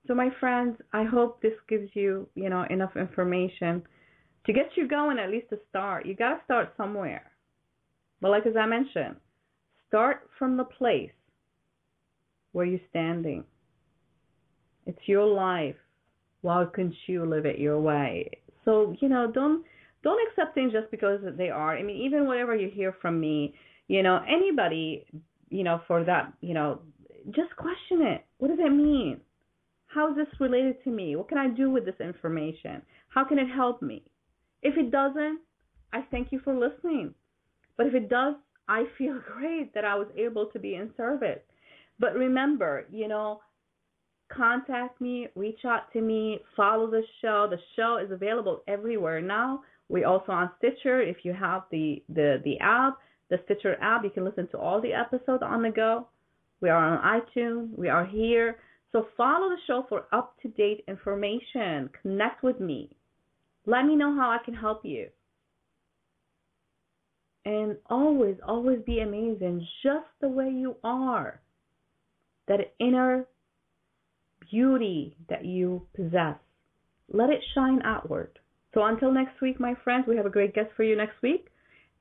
So, 0.06 0.14
my 0.14 0.30
friends, 0.40 0.76
I 0.92 1.04
hope 1.04 1.40
this 1.40 1.52
gives 1.68 1.90
you, 1.94 2.28
you 2.34 2.50
know, 2.50 2.64
enough 2.70 2.96
information 2.96 3.82
to 4.46 4.52
get 4.52 4.70
you 4.74 4.88
going 4.88 5.18
at 5.18 5.30
least 5.30 5.50
to 5.50 5.58
start. 5.70 6.06
You 6.06 6.14
got 6.14 6.34
to 6.34 6.44
start 6.44 6.72
somewhere. 6.76 7.30
But 8.20 8.30
like 8.30 8.46
as 8.46 8.56
I 8.56 8.66
mentioned, 8.66 9.16
start 9.88 10.28
from 10.38 10.56
the 10.56 10.64
place 10.64 11.10
where 12.52 12.64
you're 12.64 12.80
standing. 12.90 13.44
It's 14.86 14.98
your 15.06 15.26
life. 15.26 15.76
Why 16.40 16.64
couldn't 16.72 16.94
you 17.06 17.24
live 17.24 17.46
it 17.46 17.58
your 17.58 17.80
way? 17.80 18.30
So, 18.64 18.94
you 19.00 19.08
know, 19.08 19.30
don't 19.32 19.64
don't 20.02 20.20
accept 20.28 20.54
things 20.54 20.72
just 20.72 20.90
because 20.90 21.20
they 21.36 21.50
are. 21.50 21.76
I 21.76 21.82
mean, 21.82 21.96
even 22.04 22.26
whatever 22.26 22.56
you 22.56 22.68
hear 22.68 22.96
from 23.00 23.20
me, 23.20 23.54
you 23.88 24.02
know, 24.02 24.20
anybody, 24.28 25.04
you 25.50 25.62
know, 25.62 25.80
for 25.86 26.04
that, 26.04 26.32
you 26.40 26.54
know, 26.54 26.80
just 27.30 27.54
question 27.56 28.02
it. 28.02 28.24
What 28.38 28.48
does 28.48 28.58
it 28.60 28.70
mean? 28.70 29.20
How 29.92 30.10
is 30.10 30.16
this 30.16 30.40
related 30.40 30.82
to 30.84 30.90
me? 30.90 31.16
What 31.16 31.28
can 31.28 31.38
I 31.38 31.48
do 31.48 31.70
with 31.70 31.84
this 31.84 32.00
information? 32.00 32.80
How 33.08 33.24
can 33.24 33.38
it 33.38 33.48
help 33.48 33.82
me? 33.82 34.02
If 34.62 34.78
it 34.78 34.90
doesn't, 34.90 35.40
I 35.92 36.02
thank 36.10 36.32
you 36.32 36.40
for 36.40 36.54
listening. 36.54 37.14
But 37.76 37.86
if 37.86 37.94
it 37.94 38.08
does, 38.08 38.34
I 38.68 38.84
feel 38.98 39.20
great 39.36 39.74
that 39.74 39.84
I 39.84 39.94
was 39.96 40.08
able 40.16 40.46
to 40.46 40.58
be 40.58 40.76
in 40.76 40.90
service. 40.96 41.40
But 41.98 42.14
remember, 42.14 42.86
you 42.90 43.06
know, 43.06 43.40
contact 44.34 44.98
me, 45.00 45.28
reach 45.34 45.64
out 45.66 45.92
to 45.92 46.00
me, 46.00 46.40
follow 46.56 46.90
the 46.90 47.02
show. 47.20 47.46
The 47.50 47.58
show 47.76 47.98
is 48.02 48.10
available 48.10 48.62
everywhere 48.66 49.20
now. 49.20 49.60
We 49.88 50.04
also 50.04 50.32
on 50.32 50.50
Stitcher. 50.56 51.02
If 51.02 51.18
you 51.22 51.34
have 51.34 51.64
the 51.70 52.02
the 52.08 52.40
the 52.44 52.58
app, 52.60 52.96
the 53.28 53.38
Stitcher 53.44 53.76
app, 53.82 54.04
you 54.04 54.10
can 54.10 54.24
listen 54.24 54.48
to 54.48 54.58
all 54.58 54.80
the 54.80 54.94
episodes 54.94 55.42
on 55.42 55.62
the 55.62 55.70
go. 55.70 56.08
We 56.62 56.70
are 56.70 56.82
on 56.82 57.20
iTunes. 57.20 57.76
We 57.76 57.90
are 57.90 58.06
here. 58.06 58.56
So 58.92 59.06
follow 59.16 59.48
the 59.48 59.56
show 59.66 59.86
for 59.88 60.06
up 60.12 60.36
to 60.42 60.48
date 60.48 60.84
information. 60.86 61.90
Connect 62.02 62.42
with 62.42 62.60
me. 62.60 62.94
Let 63.64 63.86
me 63.86 63.96
know 63.96 64.14
how 64.14 64.30
I 64.30 64.44
can 64.44 64.54
help 64.54 64.84
you 64.84 65.08
and 67.44 67.76
always, 67.90 68.36
always 68.46 68.80
be 68.86 69.00
amazing 69.00 69.66
just 69.82 70.06
the 70.20 70.28
way 70.28 70.48
you 70.48 70.76
are. 70.84 71.40
That 72.48 72.74
inner 72.78 73.26
beauty 74.50 75.16
that 75.28 75.44
you 75.44 75.86
possess, 75.94 76.36
let 77.12 77.30
it 77.30 77.40
shine 77.54 77.80
outward. 77.84 78.38
So 78.74 78.84
until 78.84 79.12
next 79.12 79.40
week, 79.40 79.60
my 79.60 79.74
friends, 79.84 80.06
we 80.08 80.16
have 80.16 80.26
a 80.26 80.30
great 80.30 80.54
guest 80.54 80.70
for 80.76 80.82
you 80.82 80.96
next 80.96 81.20
week, 81.22 81.48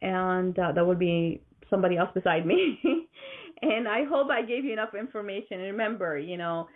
and 0.01 0.57
uh, 0.57 0.71
that 0.73 0.85
will 0.85 0.95
be 0.95 1.41
somebody 1.69 1.97
else 1.97 2.09
beside 2.13 2.45
me. 2.45 2.79
and 3.61 3.87
I 3.87 4.03
hope 4.09 4.29
I 4.29 4.41
gave 4.41 4.65
you 4.65 4.73
enough 4.73 4.93
information. 4.97 5.59
And 5.59 5.63
remember, 5.63 6.17
you 6.17 6.37
know, 6.37 6.67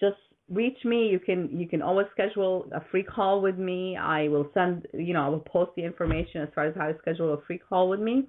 just 0.00 0.16
reach 0.48 0.78
me. 0.84 1.08
You 1.08 1.18
can 1.18 1.58
you 1.58 1.68
can 1.68 1.82
always 1.82 2.06
schedule 2.12 2.68
a 2.72 2.80
free 2.90 3.02
call 3.02 3.42
with 3.42 3.58
me. 3.58 3.96
I 3.96 4.28
will 4.28 4.48
send 4.54 4.86
you 4.92 5.12
know 5.12 5.24
I 5.24 5.28
will 5.28 5.40
post 5.40 5.72
the 5.76 5.84
information 5.84 6.42
as 6.42 6.48
far 6.54 6.66
as 6.66 6.74
how 6.76 6.86
to 6.86 6.98
schedule 6.98 7.34
a 7.34 7.40
free 7.46 7.58
call 7.58 7.88
with 7.88 8.00
me. 8.00 8.24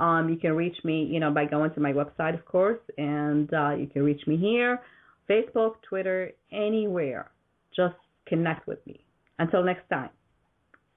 Um, 0.00 0.28
you 0.30 0.36
can 0.36 0.52
reach 0.52 0.76
me 0.84 1.04
you 1.04 1.20
know 1.20 1.30
by 1.30 1.44
going 1.44 1.72
to 1.74 1.80
my 1.80 1.92
website 1.92 2.34
of 2.34 2.44
course, 2.44 2.80
and 2.98 3.52
uh, 3.52 3.70
you 3.70 3.86
can 3.86 4.02
reach 4.02 4.26
me 4.26 4.36
here, 4.36 4.80
Facebook, 5.28 5.74
Twitter, 5.88 6.32
anywhere. 6.50 7.30
Just 7.74 7.94
connect 8.26 8.66
with 8.66 8.84
me. 8.86 9.04
Until 9.38 9.64
next 9.64 9.88
time, 9.88 10.10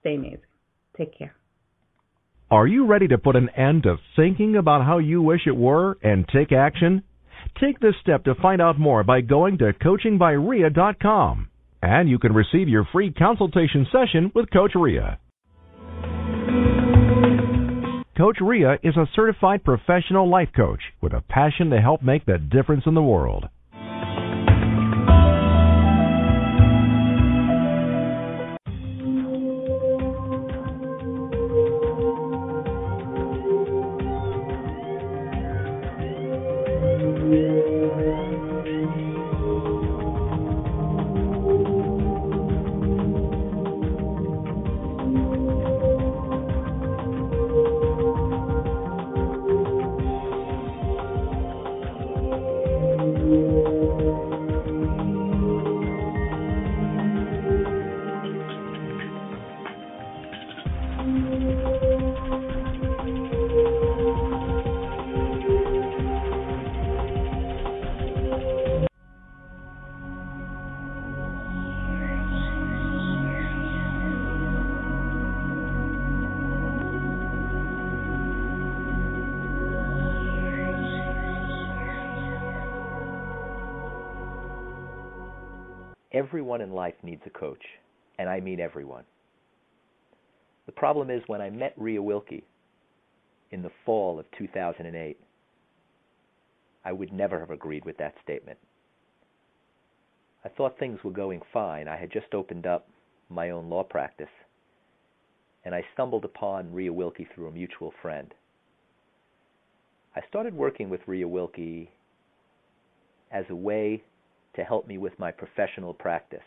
stay 0.02 0.16
amazing. 0.16 0.40
Take 0.98 1.18
care. 1.18 1.36
Are 2.52 2.68
you 2.68 2.86
ready 2.86 3.08
to 3.08 3.18
put 3.18 3.36
an 3.36 3.50
end 3.50 3.84
to 3.84 3.98
thinking 4.16 4.56
about 4.56 4.86
how 4.86 5.00
you 5.00 5.22
wish 5.22 5.42
it 5.48 5.56
were 5.56 5.98
and 6.04 6.28
take 6.28 6.52
action? 6.52 7.04
Take 7.60 7.80
this 7.80 7.96
step 8.02 8.26
to 8.26 8.36
find 8.36 8.62
out 8.62 8.78
more 8.78 9.04
by 9.04 9.22
going 9.22 9.58
to 9.60 9.72
coachingbyrea.com. 9.74 11.48
And 11.82 12.10
you 12.10 12.20
can 12.20 12.34
receive 12.34 12.68
your 12.68 12.86
free 12.92 13.12
consultation 13.14 13.88
session 13.92 14.32
with 14.36 14.52
Coach 14.52 14.72
Rea. 14.76 15.18
Coach 18.18 18.38
Rea 18.42 18.78
is 18.84 18.98
a 18.98 19.08
certified 19.16 19.64
professional 19.64 20.30
life 20.30 20.50
coach 20.56 20.80
with 21.02 21.14
a 21.14 21.24
passion 21.30 21.70
to 21.70 21.82
help 21.82 22.02
make 22.02 22.26
the 22.26 22.38
difference 22.38 22.84
in 22.86 22.94
the 22.94 23.02
world. 23.02 23.48
Is 91.16 91.24
when 91.28 91.40
I 91.40 91.50
met 91.50 91.74
Rea 91.78 92.00
Wilkie 92.00 92.44
in 93.52 93.62
the 93.62 93.72
fall 93.86 94.20
of 94.20 94.26
2008, 94.38 95.18
I 96.84 96.92
would 96.92 97.14
never 97.14 97.40
have 97.40 97.52
agreed 97.52 97.86
with 97.86 97.98
that 98.00 98.16
statement. 98.22 98.60
I 100.44 100.50
thought 100.50 100.78
things 100.78 101.00
were 101.06 101.12
going 101.12 101.40
fine. 101.54 101.88
I 101.88 101.96
had 101.96 102.12
just 102.12 102.34
opened 102.34 102.68
up 102.68 102.90
my 103.30 103.52
own 103.52 103.70
law 103.70 103.84
practice, 103.84 104.28
and 105.64 105.74
I 105.74 105.86
stumbled 105.94 106.26
upon 106.26 106.74
Rea 106.74 106.90
Wilkie 106.90 107.30
through 107.34 107.48
a 107.48 107.52
mutual 107.52 107.94
friend. 108.02 108.34
I 110.18 110.22
started 110.28 110.54
working 110.54 110.90
with 110.90 111.08
Rea 111.08 111.24
Wilkie 111.24 111.92
as 113.32 113.46
a 113.50 113.56
way 113.56 114.04
to 114.58 114.66
help 114.66 114.86
me 114.86 114.98
with 114.98 115.18
my 115.18 115.32
professional 115.32 115.94
practice. 115.94 116.40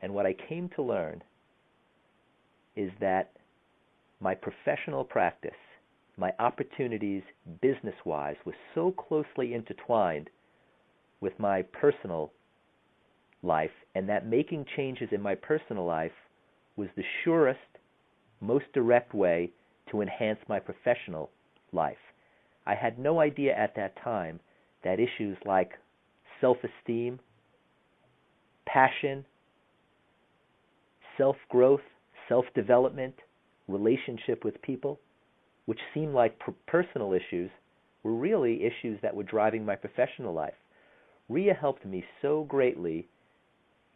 And 0.00 0.14
what 0.14 0.24
I 0.24 0.34
came 0.48 0.70
to 0.70 0.82
learn 0.82 1.22
is 2.76 2.90
that 2.98 3.32
my 4.22 4.34
professional 4.36 5.04
practice, 5.04 5.50
my 6.16 6.32
opportunities 6.38 7.22
business 7.60 7.94
wise, 8.04 8.36
was 8.44 8.54
so 8.74 8.92
closely 8.92 9.52
intertwined 9.52 10.30
with 11.20 11.32
my 11.38 11.62
personal 11.62 12.32
life, 13.42 13.70
and 13.96 14.08
that 14.08 14.26
making 14.26 14.64
changes 14.76 15.08
in 15.10 15.20
my 15.20 15.34
personal 15.34 15.84
life 15.84 16.12
was 16.76 16.88
the 16.96 17.02
surest, 17.24 17.58
most 18.40 18.64
direct 18.72 19.12
way 19.12 19.50
to 19.90 20.00
enhance 20.00 20.38
my 20.48 20.60
professional 20.60 21.30
life. 21.72 21.96
I 22.64 22.76
had 22.76 22.98
no 22.98 23.20
idea 23.20 23.56
at 23.56 23.74
that 23.74 23.96
time 24.02 24.38
that 24.84 25.00
issues 25.00 25.36
like 25.44 25.72
self 26.40 26.58
esteem, 26.62 27.18
passion, 28.66 29.24
self 31.18 31.36
growth, 31.48 31.80
self 32.28 32.44
development, 32.54 33.14
relationship 33.72 34.44
with 34.44 34.60
people, 34.62 35.00
which 35.66 35.80
seemed 35.94 36.14
like 36.14 36.38
personal 36.66 37.12
issues, 37.12 37.50
were 38.02 38.14
really 38.14 38.64
issues 38.64 38.98
that 39.02 39.14
were 39.14 39.22
driving 39.22 39.64
my 39.64 39.76
professional 39.76 40.34
life. 40.34 40.54
Rea 41.28 41.54
helped 41.58 41.86
me 41.86 42.04
so 42.20 42.44
greatly 42.44 43.08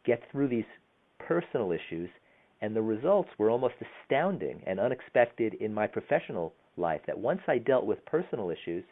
get 0.04 0.22
through 0.30 0.48
these 0.48 0.64
personal 1.18 1.72
issues, 1.72 2.08
and 2.60 2.74
the 2.74 2.82
results 2.82 3.28
were 3.36 3.50
almost 3.50 3.74
astounding 3.80 4.62
and 4.66 4.78
unexpected 4.78 5.54
in 5.54 5.74
my 5.74 5.86
professional 5.86 6.54
life. 6.76 7.00
That 7.06 7.18
once 7.18 7.40
I 7.48 7.58
dealt 7.58 7.84
with 7.84 8.04
personal 8.06 8.50
issues, 8.50 8.84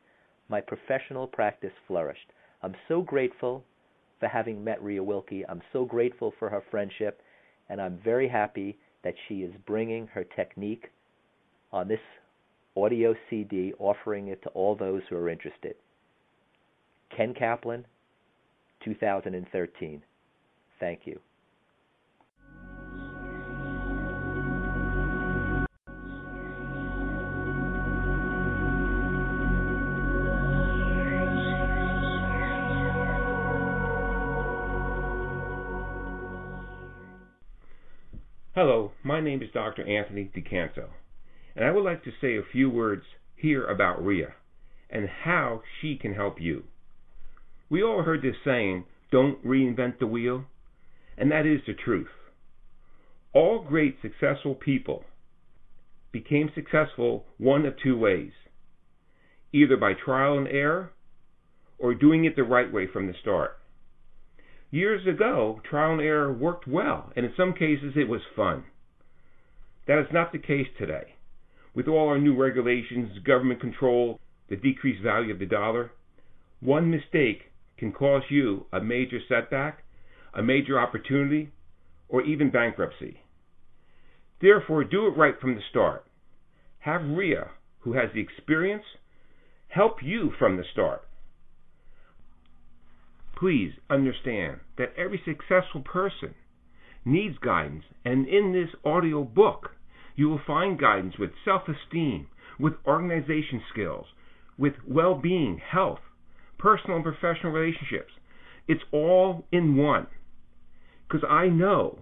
my 0.48 0.60
professional 0.60 1.26
practice 1.26 1.72
flourished. 1.86 2.32
I'm 2.62 2.74
so 2.88 3.00
grateful 3.00 3.64
for 4.20 4.28
having 4.28 4.64
met 4.64 4.82
Rea 4.82 5.00
Wilkie. 5.00 5.46
I'm 5.48 5.62
so 5.72 5.84
grateful 5.84 6.34
for 6.38 6.50
her 6.50 6.62
friendship, 6.70 7.20
and 7.68 7.80
I'm 7.80 8.00
very 8.04 8.28
happy 8.28 8.76
that 9.04 9.14
she 9.28 9.36
is 9.36 9.52
bringing 9.66 10.06
her 10.08 10.24
technique 10.24 10.90
on 11.72 11.86
this 11.86 12.00
audio 12.76 13.14
CD, 13.30 13.72
offering 13.78 14.28
it 14.28 14.42
to 14.42 14.48
all 14.50 14.74
those 14.74 15.02
who 15.08 15.16
are 15.16 15.28
interested. 15.28 15.76
Ken 17.16 17.34
Kaplan, 17.34 17.84
2013. 18.84 20.02
Thank 20.80 21.00
you. 21.04 21.20
My 39.14 39.20
name 39.20 39.44
is 39.44 39.50
Dr. 39.54 39.86
Anthony 39.86 40.28
DeCanto, 40.36 40.88
and 41.54 41.64
I 41.64 41.70
would 41.70 41.84
like 41.84 42.02
to 42.02 42.10
say 42.20 42.36
a 42.36 42.42
few 42.42 42.68
words 42.68 43.04
here 43.36 43.64
about 43.64 44.04
Rea 44.04 44.26
and 44.90 45.08
how 45.08 45.62
she 45.80 45.94
can 45.96 46.14
help 46.14 46.40
you. 46.40 46.64
We 47.70 47.80
all 47.80 48.02
heard 48.02 48.22
this 48.22 48.34
saying, 48.44 48.86
don't 49.12 49.40
reinvent 49.46 50.00
the 50.00 50.08
wheel, 50.08 50.46
and 51.16 51.30
that 51.30 51.46
is 51.46 51.60
the 51.64 51.74
truth. 51.74 52.08
All 53.32 53.60
great 53.62 53.98
successful 54.02 54.56
people 54.56 55.04
became 56.10 56.50
successful 56.52 57.24
one 57.38 57.66
of 57.66 57.74
two 57.80 57.96
ways 57.96 58.32
either 59.52 59.76
by 59.76 59.92
trial 59.94 60.36
and 60.36 60.48
error 60.48 60.90
or 61.78 61.94
doing 61.94 62.24
it 62.24 62.34
the 62.34 62.42
right 62.42 62.72
way 62.72 62.88
from 62.92 63.06
the 63.06 63.14
start. 63.22 63.60
Years 64.72 65.06
ago, 65.06 65.60
trial 65.70 65.92
and 65.92 66.00
error 66.00 66.32
worked 66.32 66.66
well, 66.66 67.12
and 67.14 67.24
in 67.24 67.32
some 67.36 67.52
cases 67.52 67.92
it 67.94 68.08
was 68.08 68.20
fun. 68.34 68.64
That 69.86 69.98
is 69.98 70.12
not 70.12 70.32
the 70.32 70.38
case 70.38 70.66
today. 70.78 71.14
With 71.74 71.88
all 71.88 72.08
our 72.08 72.18
new 72.18 72.36
regulations, 72.36 73.18
government 73.24 73.60
control, 73.60 74.20
the 74.48 74.56
decreased 74.56 75.02
value 75.02 75.32
of 75.32 75.38
the 75.38 75.46
dollar, 75.46 75.90
one 76.60 76.90
mistake 76.90 77.50
can 77.76 77.92
cause 77.92 78.22
you 78.30 78.66
a 78.72 78.80
major 78.80 79.18
setback, 79.28 79.84
a 80.32 80.42
major 80.42 80.78
opportunity, 80.78 81.50
or 82.08 82.22
even 82.22 82.50
bankruptcy. 82.50 83.20
Therefore, 84.40 84.84
do 84.84 85.06
it 85.06 85.16
right 85.16 85.38
from 85.40 85.54
the 85.54 85.60
start. 85.70 86.06
Have 86.80 87.02
Rea, 87.02 87.44
who 87.80 87.94
has 87.94 88.10
the 88.14 88.20
experience, 88.20 88.84
help 89.68 90.02
you 90.02 90.32
from 90.38 90.56
the 90.56 90.64
start. 90.72 91.02
Please 93.36 93.72
understand 93.90 94.60
that 94.78 94.94
every 94.96 95.20
successful 95.24 95.82
person 95.82 96.34
needs 97.04 97.36
guidance, 97.38 97.84
and 98.04 98.26
in 98.28 98.52
this 98.52 98.70
audio 98.84 99.24
book, 99.24 99.72
you 100.14 100.28
will 100.28 100.40
find 100.46 100.78
guidance 100.78 101.14
with 101.18 101.30
self 101.44 101.62
esteem, 101.68 102.26
with 102.58 102.74
organization 102.86 103.62
skills, 103.72 104.06
with 104.58 104.74
well 104.86 105.14
being, 105.14 105.58
health, 105.58 106.00
personal 106.58 106.96
and 106.96 107.04
professional 107.04 107.52
relationships. 107.52 108.12
It's 108.66 108.82
all 108.92 109.46
in 109.52 109.76
one. 109.76 110.06
Because 111.06 111.26
I 111.28 111.48
know 111.48 111.98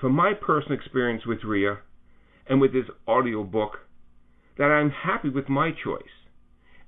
from 0.00 0.12
my 0.12 0.32
personal 0.34 0.78
experience 0.78 1.24
with 1.26 1.44
Rea 1.44 1.76
and 2.48 2.60
with 2.60 2.72
this 2.72 2.84
audio 3.06 3.44
book 3.44 3.78
that 4.58 4.64
I'm 4.64 4.90
happy 4.90 5.30
with 5.30 5.48
my 5.48 5.70
choice, 5.70 6.02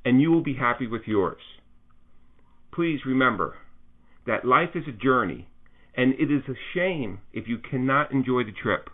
and 0.04 0.20
you 0.20 0.30
will 0.30 0.42
be 0.42 0.54
happy 0.54 0.86
with 0.86 1.02
yours 1.06 1.40
please 2.72 3.00
remember 3.04 3.56
that 4.26 4.44
life 4.44 4.70
is 4.74 4.84
a 4.88 4.92
journey, 4.92 5.48
and 5.96 6.14
it 6.14 6.32
is 6.32 6.42
a 6.48 6.58
shame 6.74 7.18
if 7.32 7.46
you 7.46 7.58
cannot 7.58 8.12
enjoy 8.12 8.42
the 8.44 8.52
trip. 8.52 8.88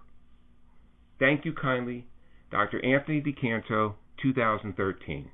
Thank 1.18 1.44
you 1.44 1.52
kindly, 1.52 2.06
Dr. 2.50 2.84
Anthony 2.84 3.20
DeCanto, 3.20 3.94
2013. 4.22 5.30